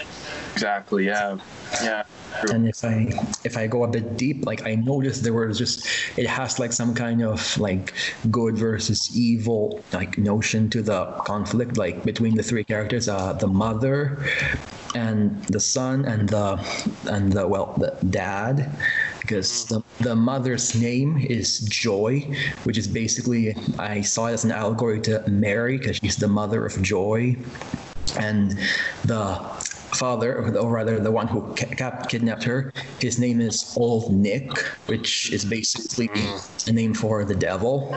exactly, 0.53 1.07
yeah, 1.07 1.39
yeah. 1.83 2.03
And 2.51 2.67
if 2.69 2.85
I 2.85 3.13
if 3.45 3.57
I 3.57 3.67
go 3.67 3.85
a 3.85 3.89
bit 3.89 4.17
deep, 4.17 4.47
like 4.47 4.67
I 4.67 4.75
noticed 4.75 5.23
there 5.23 5.35
was 5.35 5.59
just 5.59 5.87
it 6.17 6.27
has 6.27 6.59
like 6.59 6.73
some 6.73 6.95
kind 6.95 7.23
of 7.23 7.59
like 7.59 7.95
good 8.31 8.57
versus 8.57 9.15
evil 9.17 9.85
like 9.93 10.19
notion 10.19 10.71
to 10.71 10.83
the 10.83 11.05
conflict 11.25 11.77
like 11.77 12.05
between 12.05 12.35
the 12.35 12.43
three 12.43 12.65
characters, 12.65 13.09
uh, 13.09 13.35
the 13.35 13.47
mother 13.47 14.25
and 14.95 15.43
the 15.45 15.61
son 15.61 16.05
and 16.05 16.29
the 16.29 16.59
and 17.09 17.33
the 17.33 17.47
well 17.47 17.75
the 17.79 17.97
dad 18.11 18.71
because 19.23 19.65
mm. 19.65 19.69
the, 19.99 20.05
the 20.05 20.17
mother's 20.17 20.75
name 20.75 21.19
is 21.19 21.61
Joy, 21.61 22.21
which 22.65 22.77
is 22.77 22.87
basically 22.87 23.57
I 23.79 24.03
saw 24.03 24.27
it 24.27 24.33
as 24.33 24.45
an 24.45 24.53
allegory 24.53 25.01
to 25.03 25.25
Mary 25.29 25.79
because 25.79 25.97
she's 25.97 26.17
the 26.17 26.29
mother 26.29 26.67
of 26.67 26.81
joy 26.83 27.37
and 28.19 28.59
the 29.05 29.39
father, 29.95 30.57
or 30.57 30.71
rather 30.71 30.99
the 31.01 31.11
one 31.11 31.29
who 31.29 31.55
kidnapped 31.55 32.45
her, 32.45 32.73
his 32.99 33.19
name 33.19 33.41
is 33.41 33.75
Old 33.77 34.13
Nick, 34.13 34.59
which 34.87 35.33
is 35.33 35.45
basically 35.45 36.09
mm. 36.09 36.69
a 36.69 36.73
name 36.73 36.95
for 36.95 37.25
the 37.25 37.35
devil. 37.35 37.95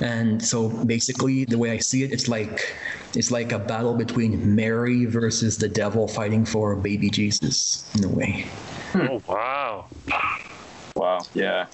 And 0.00 0.42
so 0.42 0.68
basically, 0.84 1.44
the 1.44 1.58
way 1.58 1.70
I 1.70 1.78
see 1.78 2.02
it, 2.02 2.12
it's 2.12 2.28
like 2.28 2.74
it's 3.14 3.30
like 3.30 3.52
a 3.52 3.58
battle 3.58 3.94
between 3.94 4.54
Mary 4.54 5.04
versus 5.04 5.58
the 5.58 5.68
devil 5.68 6.08
fighting 6.08 6.44
for 6.44 6.76
baby 6.76 7.10
Jesus 7.10 7.84
in 7.96 8.04
a 8.04 8.08
way. 8.08 8.46
Oh 8.94 9.22
wow. 9.28 9.86
Wow. 11.00 11.22
Yeah. 11.32 11.64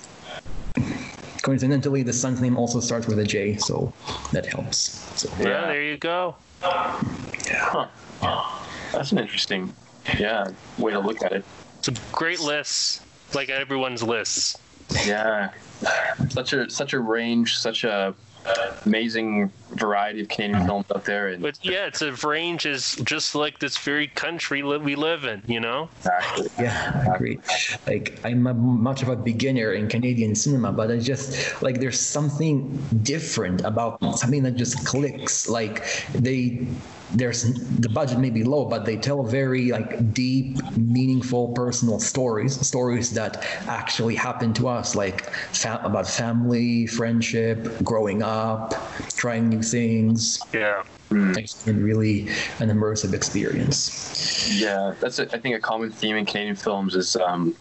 Coincidentally, 1.42 2.04
the 2.04 2.12
son's 2.12 2.40
name 2.40 2.56
also 2.56 2.78
starts 2.78 3.08
with 3.08 3.18
a 3.18 3.24
J, 3.24 3.56
so 3.56 3.92
that 4.30 4.46
helps. 4.46 4.78
So, 5.20 5.28
Yeah, 5.40 5.48
Yeah. 5.48 5.60
there 5.66 5.82
you 5.82 5.96
go. 5.96 6.36
Huh. 6.62 7.88
That's 8.92 9.10
an 9.10 9.18
interesting, 9.18 9.74
yeah, 10.16 10.52
way 10.78 10.92
to 10.92 11.00
look 11.00 11.22
at 11.24 11.32
it. 11.32 11.44
It's 11.80 11.88
a 11.88 11.94
great 12.12 12.38
list, 12.38 13.02
like 13.34 13.48
everyone's 13.48 14.00
lists. 14.04 14.58
Yeah. 15.04 15.50
Such 16.28 16.52
a 16.52 16.70
such 16.70 16.92
a 16.92 17.00
range, 17.00 17.58
such 17.58 17.82
a 17.82 18.14
amazing 18.84 19.50
variety 19.70 20.20
of 20.22 20.28
Canadian 20.28 20.60
mm-hmm. 20.60 20.68
films 20.68 20.86
out 20.94 21.04
there, 21.04 21.28
and 21.28 21.42
But 21.42 21.58
yeah, 21.62 21.86
it's 21.86 22.02
a 22.02 22.12
range 22.26 22.66
is 22.66 22.94
just 23.04 23.34
like 23.34 23.58
this 23.58 23.76
very 23.76 24.08
country 24.08 24.62
that 24.62 24.82
we 24.82 24.94
live 24.94 25.24
in, 25.24 25.42
you 25.46 25.60
know? 25.60 25.88
exactly. 25.98 26.48
Yeah, 26.58 27.06
I 27.08 27.14
agree. 27.14 27.38
Like 27.86 28.18
I'm 28.24 28.46
a, 28.46 28.54
much 28.54 29.02
of 29.02 29.08
a 29.08 29.16
beginner 29.16 29.72
in 29.72 29.88
Canadian 29.88 30.34
cinema, 30.34 30.72
but 30.72 30.90
I 30.90 30.98
just 30.98 31.62
like 31.62 31.80
there's 31.80 32.00
something 32.00 32.76
different 33.02 33.62
about 33.62 34.00
something 34.16 34.42
that 34.44 34.56
just 34.56 34.86
clicks. 34.86 35.48
Like 35.48 35.84
they 36.12 36.66
there's 37.12 37.44
the 37.78 37.88
budget 37.88 38.18
may 38.18 38.30
be 38.30 38.42
low, 38.42 38.64
but 38.64 38.84
they 38.84 38.96
tell 38.96 39.22
very 39.22 39.70
like 39.70 40.12
deep, 40.12 40.62
meaningful, 40.76 41.52
personal 41.52 42.00
stories, 42.00 42.58
stories 42.66 43.12
that 43.12 43.44
actually 43.68 44.14
happen 44.14 44.52
to 44.54 44.68
us, 44.68 44.94
like 44.94 45.30
fa- 45.30 45.80
about 45.84 46.06
family, 46.06 46.86
friendship, 46.86 47.82
growing 47.84 48.22
up, 48.22 48.74
trying 49.10 49.48
new 49.48 49.62
things. 49.62 50.40
Yeah. 50.52 50.82
It's 51.10 51.62
been 51.62 51.84
really 51.84 52.28
an 52.58 52.68
immersive 52.68 53.14
experience. 53.14 54.50
Yeah, 54.60 54.94
that's 54.98 55.20
a, 55.20 55.32
I 55.32 55.38
think 55.38 55.54
a 55.54 55.60
common 55.60 55.90
theme 55.92 56.16
in 56.16 56.26
Canadian 56.26 56.56
films 56.56 56.96
is 56.96 57.14
um, 57.14 57.54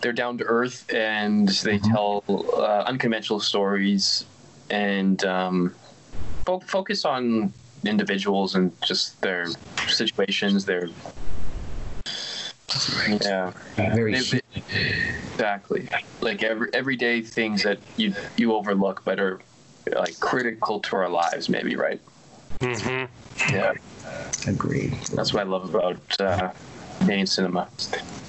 they're 0.00 0.12
down 0.12 0.38
to 0.38 0.44
earth 0.44 0.86
and 0.94 1.48
they 1.48 1.78
tell 1.78 2.22
uh, 2.28 2.84
unconventional 2.86 3.40
stories 3.40 4.24
and 4.70 5.24
um, 5.24 5.74
fo- 6.46 6.60
focus 6.60 7.04
on 7.04 7.52
individuals 7.84 8.54
and 8.54 8.72
just 8.82 9.20
their 9.22 9.46
situations. 9.86 10.64
Their 10.64 10.88
yeah, 13.22 13.52
Very 13.76 14.12
They- 14.14 14.20
they- 14.20 14.42
exactly. 15.32 15.88
Like 16.20 16.42
every 16.42 16.68
everyday 16.74 17.22
things 17.22 17.62
that 17.62 17.78
you 17.96 18.14
you 18.36 18.54
overlook, 18.54 19.02
but 19.04 19.18
are 19.20 19.40
like 19.94 20.18
critical 20.20 20.80
to 20.80 20.96
our 20.96 21.08
lives. 21.08 21.48
Maybe 21.48 21.76
right. 21.76 22.00
hmm 22.60 23.04
Yeah, 23.50 23.72
agreed. 24.46 24.92
that's 25.14 25.32
what 25.32 25.46
I 25.46 25.48
love 25.48 25.72
about 25.74 26.20
uh, 26.20 26.50
Canadian 27.00 27.26
cinema. 27.26 27.68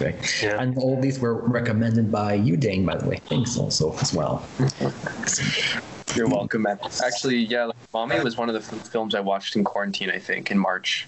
Okay. 0.02 0.16
Yeah. 0.42 0.62
And 0.62 0.78
all 0.78 1.00
these 1.02 1.20
were 1.20 1.34
recommended 1.34 2.10
by 2.12 2.36
you, 2.36 2.56
Dane, 2.56 2.86
by 2.86 2.96
the 2.96 3.10
way. 3.10 3.18
Thanks 3.26 3.58
also 3.58 3.98
as 4.00 4.14
well. 4.14 4.46
You're 6.16 6.28
welcome, 6.28 6.64
man. 6.64 6.80
Actually, 7.04 7.38
yeah, 7.38 7.66
like, 7.66 7.76
Mommy 7.94 8.20
was 8.20 8.38
one 8.38 8.50
of 8.50 8.56
the 8.56 8.80
films 8.90 9.16
I 9.16 9.20
watched 9.20 9.56
in 9.56 9.64
quarantine. 9.64 10.10
I 10.10 10.20
think 10.20 10.52
in 10.52 10.58
March. 10.58 11.08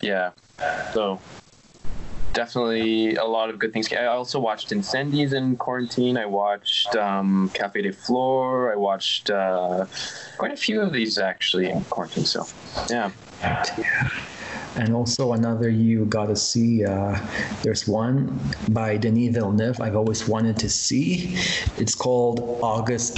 Yeah, 0.00 0.30
so 0.92 1.20
definitely 2.32 3.14
a 3.16 3.24
lot 3.24 3.50
of 3.50 3.58
good 3.58 3.72
things. 3.72 3.92
I 3.92 4.06
also 4.06 4.38
watched 4.38 4.70
Incendies 4.70 5.32
in 5.32 5.56
quarantine. 5.56 6.16
I 6.16 6.26
watched 6.26 6.94
um, 6.96 7.50
Cafe 7.54 7.82
de 7.82 7.92
Flore. 7.92 8.72
I 8.72 8.76
watched 8.76 9.30
uh, 9.30 9.86
quite 10.38 10.52
a 10.52 10.56
few 10.56 10.80
of 10.80 10.92
these 10.92 11.18
actually 11.18 11.70
in 11.70 11.84
quarantine. 11.84 12.24
So, 12.24 12.46
yeah. 12.90 13.10
And 14.76 14.94
also 14.94 15.32
another 15.32 15.68
you 15.68 16.06
got 16.06 16.26
to 16.26 16.36
see. 16.36 16.84
Uh, 16.84 17.18
there's 17.62 17.86
one 17.86 18.50
by 18.68 18.96
Denis 18.96 19.34
Villeneuve 19.34 19.80
I've 19.80 19.96
always 19.96 20.26
wanted 20.26 20.58
to 20.60 20.68
see. 20.68 21.36
It's 21.76 21.94
called 21.94 22.40
August 22.62 23.14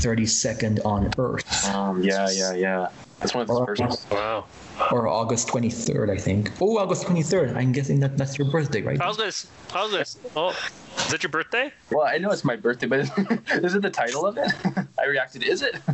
32nd 0.00 0.84
on 0.84 1.12
Earth, 1.18 1.64
Um, 1.74 2.02
yeah, 2.02 2.30
yeah, 2.30 2.54
yeah. 2.54 2.86
That's 3.22 3.34
one 3.34 3.42
of 3.42 3.48
the 3.48 3.64
first 3.64 3.80
ones. 3.80 4.06
Wow. 4.10 4.46
or 4.90 5.06
August 5.06 5.46
23rd, 5.48 6.10
I 6.10 6.16
think. 6.18 6.50
Oh, 6.60 6.76
August 6.78 7.04
23rd. 7.06 7.54
I'm 7.56 7.70
guessing 7.70 8.00
that 8.00 8.18
that's 8.18 8.36
your 8.36 8.50
birthday, 8.50 8.82
right? 8.82 9.00
I 9.00 9.06
was 9.06 9.16
gonna, 9.16 9.28
s- 9.28 9.46
I 9.72 9.82
was 9.82 9.90
gonna, 9.92 10.00
s- 10.00 10.18
oh, 10.34 10.50
is 10.96 11.08
that 11.10 11.22
your 11.22 11.30
birthday? 11.30 11.72
Well, 11.92 12.04
I 12.06 12.18
know 12.18 12.30
it's 12.30 12.42
my 12.44 12.56
birthday, 12.56 12.86
but 12.86 13.00
is 13.62 13.74
it 13.76 13.82
the 13.82 13.90
title 13.90 14.26
of 14.26 14.38
it? 14.38 14.50
I 14.98 15.04
reacted. 15.06 15.44
Is 15.44 15.62
it? 15.62 15.76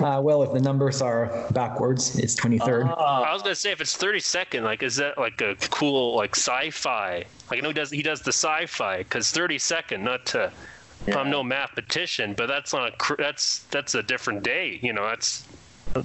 Uh, 0.00 0.20
well, 0.20 0.42
if 0.42 0.52
the 0.52 0.58
numbers 0.60 1.00
are 1.02 1.46
backwards, 1.52 2.18
it's 2.18 2.34
23rd. 2.34 2.92
Ah. 2.96 3.22
I 3.22 3.32
was 3.32 3.42
gonna 3.42 3.54
say 3.54 3.70
if 3.70 3.80
it's 3.80 3.96
30 3.96 4.18
second, 4.18 4.64
like 4.64 4.82
is 4.82 4.96
that 4.96 5.16
like 5.18 5.40
a 5.42 5.54
cool 5.70 6.16
like 6.16 6.34
sci-fi? 6.34 7.24
Like 7.50 7.58
I 7.58 7.60
know 7.60 7.68
he 7.68 7.74
does 7.74 7.90
he 7.90 8.02
does 8.02 8.20
the 8.22 8.32
sci-fi 8.32 8.98
because 8.98 9.30
30 9.30 9.58
second, 9.58 10.02
not 10.02 10.26
to. 10.26 10.50
I'm 11.14 11.30
no 11.30 11.42
mathematician, 11.44 12.34
but 12.34 12.46
that's 12.46 12.72
on 12.74 12.88
a 12.88 12.90
cr- 12.92 13.14
that's 13.18 13.60
that's 13.70 13.94
a 13.94 14.02
different 14.02 14.42
day. 14.42 14.80
You 14.82 14.92
know, 14.92 15.06
that's 15.06 15.44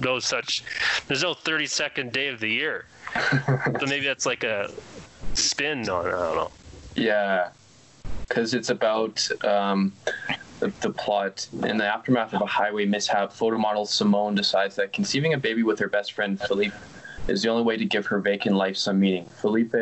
no 0.00 0.18
such. 0.18 0.64
There's 1.06 1.22
no 1.22 1.34
30 1.34 1.66
second 1.66 2.12
day 2.12 2.28
of 2.28 2.40
the 2.40 2.48
year. 2.48 2.86
so 3.34 3.86
maybe 3.86 4.06
that's 4.06 4.26
like 4.26 4.44
a 4.44 4.70
spin 5.34 5.88
on. 5.88 6.06
I 6.06 6.10
don't 6.10 6.36
know. 6.36 6.50
Yeah, 6.94 7.50
because 8.28 8.54
it's 8.54 8.70
about 8.70 9.26
um, 9.44 9.92
the, 10.60 10.72
the 10.80 10.90
plot. 10.90 11.48
In 11.64 11.78
the 11.78 11.86
aftermath 11.86 12.34
of 12.34 12.42
a 12.42 12.46
highway 12.46 12.84
mishap, 12.84 13.32
photo 13.32 13.58
model 13.58 13.86
Simone 13.86 14.34
decides 14.34 14.76
that 14.76 14.92
conceiving 14.92 15.34
a 15.34 15.38
baby 15.38 15.62
with 15.62 15.78
her 15.78 15.88
best 15.88 16.12
friend 16.12 16.40
Philippe 16.40 16.76
is 17.28 17.42
the 17.42 17.48
only 17.48 17.62
way 17.62 17.76
to 17.76 17.84
give 17.84 18.06
her 18.06 18.18
vacant 18.20 18.56
life 18.56 18.76
some 18.76 18.98
meaning. 18.98 19.26
Felipe, 19.26 19.74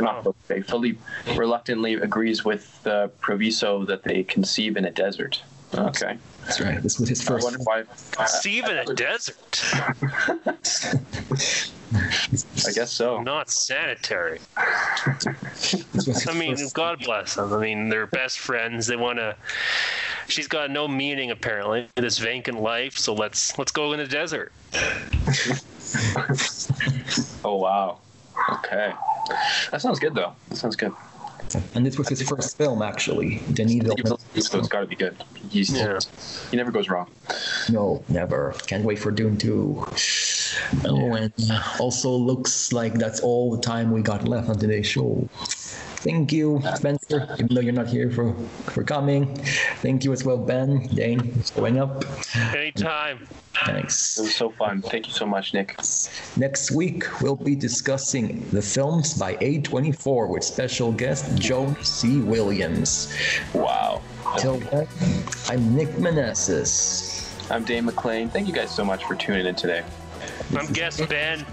not 0.00 0.22
Felipe, 0.22 0.66
Philippe 0.66 0.98
reluctantly 1.36 1.94
agrees 1.94 2.44
with 2.44 2.82
the 2.82 3.10
proviso 3.20 3.84
that 3.84 4.02
they 4.02 4.22
conceive 4.22 4.76
in 4.76 4.86
a 4.86 4.90
desert. 4.90 5.42
Okay. 5.78 6.18
That's 6.44 6.60
right. 6.60 6.82
This 6.82 6.98
was 6.98 7.08
his 7.08 7.22
first. 7.22 7.44
wonder 7.44 7.58
why. 7.64 7.84
Steve 8.26 8.64
in 8.66 8.76
a 8.76 8.84
desert, 8.94 9.62
I 12.66 12.72
guess 12.74 12.90
so. 12.92 13.22
not 13.22 13.50
sanitary. 13.50 14.40
This 15.92 16.06
was 16.06 16.06
his 16.06 16.28
I 16.28 16.32
mean, 16.32 16.56
first- 16.56 16.74
God 16.74 17.00
bless 17.04 17.34
them. 17.34 17.52
I 17.52 17.58
mean, 17.60 17.88
they're 17.88 18.06
best 18.06 18.38
friends. 18.38 18.86
They 18.86 18.96
want 18.96 19.18
to. 19.18 19.36
She's 20.28 20.48
got 20.48 20.70
no 20.70 20.86
meaning 20.88 21.30
apparently. 21.30 21.88
This 21.96 22.18
vacant 22.18 22.60
life. 22.60 22.96
So 22.98 23.14
let's 23.14 23.56
let's 23.58 23.72
go 23.72 23.92
in 23.92 23.98
the 23.98 24.06
desert. 24.06 24.52
Oh 27.44 27.56
wow. 27.56 27.98
Okay. 28.52 28.92
That 29.70 29.80
sounds 29.80 29.98
good 29.98 30.14
though. 30.14 30.34
That 30.48 30.56
sounds 30.56 30.76
good. 30.76 30.92
And 31.74 31.84
this 31.84 31.98
was 31.98 32.08
his 32.08 32.22
first 32.22 32.56
film, 32.56 32.82
actually. 32.82 33.40
Denis 33.52 33.74
Villeneuve. 33.74 34.20
So 34.36 34.58
it's 34.58 34.68
got 34.68 34.80
to 34.80 34.86
be 34.86 34.96
good. 34.96 35.16
He's, 35.50 35.70
Yeah. 35.70 35.98
He 36.50 36.56
never 36.56 36.70
goes 36.70 36.88
wrong. 36.88 37.08
No, 37.70 38.04
never. 38.08 38.54
Can't 38.66 38.84
wait 38.84 38.98
for 38.98 39.10
Dune 39.10 39.36
2. 39.36 39.84
Oh, 40.86 41.12
and 41.14 41.32
uh, 41.50 41.62
also 41.80 42.10
looks 42.10 42.72
like 42.72 42.94
that's 42.94 43.20
all 43.20 43.54
the 43.54 43.62
time 43.62 43.90
we 43.90 44.02
got 44.02 44.26
left 44.26 44.48
on 44.48 44.58
today's 44.58 44.86
show. 44.86 45.28
Thank 46.04 46.32
you, 46.32 46.62
Spencer, 46.74 47.34
even 47.38 47.54
though 47.54 47.62
you're 47.62 47.72
not 47.72 47.88
here 47.88 48.10
for, 48.10 48.34
for 48.66 48.84
coming. 48.84 49.34
Thank 49.80 50.04
you 50.04 50.12
as 50.12 50.22
well, 50.22 50.36
Ben, 50.36 50.86
Dane, 50.88 51.32
for 51.32 51.42
showing 51.54 51.78
up. 51.78 52.04
Anytime. 52.54 53.26
Thanks. 53.64 54.18
It 54.18 54.22
was 54.22 54.34
so 54.34 54.50
fun. 54.50 54.82
Thank 54.82 55.06
you 55.06 55.14
so 55.14 55.24
much, 55.24 55.54
Nick. 55.54 55.78
Next 56.36 56.70
week, 56.72 57.04
we'll 57.22 57.36
be 57.36 57.56
discussing 57.56 58.46
the 58.50 58.60
films 58.60 59.14
by 59.14 59.36
A24 59.36 60.28
with 60.28 60.44
special 60.44 60.92
guest 60.92 61.38
Joan 61.38 61.74
C. 61.82 62.20
Williams. 62.20 63.10
Wow. 63.54 64.02
Till 64.36 64.58
then, 64.58 64.86
I'm 65.48 65.74
Nick 65.74 65.98
Manassas. 65.98 67.34
I'm 67.50 67.64
Dave 67.64 67.84
McLean. 67.84 68.28
Thank 68.28 68.46
you 68.46 68.52
guys 68.52 68.70
so 68.70 68.84
much 68.84 69.06
for 69.06 69.14
tuning 69.14 69.46
in 69.46 69.54
today. 69.54 69.82
I'm 70.54 70.70
guest 70.74 71.08
Ben. 71.08 71.46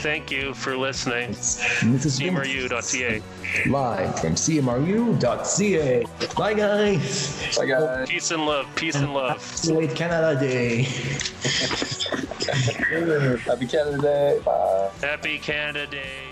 Thank 0.00 0.30
you 0.30 0.54
for 0.54 0.76
listening. 0.76 1.26
And 1.26 1.94
this 1.94 2.04
is 2.06 2.18
Vince, 2.18 2.38
CMRU.ca. 2.38 3.22
live 3.68 4.20
from 4.20 4.34
CMRU.ca. 4.34 6.04
Bye, 6.36 6.54
guys. 6.54 7.56
Bye, 7.56 7.66
guys. 7.66 8.08
Peace 8.08 8.30
and 8.30 8.46
love. 8.46 8.66
Peace 8.76 8.94
and 8.94 9.12
love. 9.12 9.64
Late 9.66 9.94
Canada 9.94 10.38
Day. 10.38 10.82
Happy 13.44 13.66
Canada 13.66 13.98
Day. 14.00 14.40
Bye. 14.44 14.90
Happy 15.00 15.38
Canada 15.38 15.86
Day. 15.86 16.27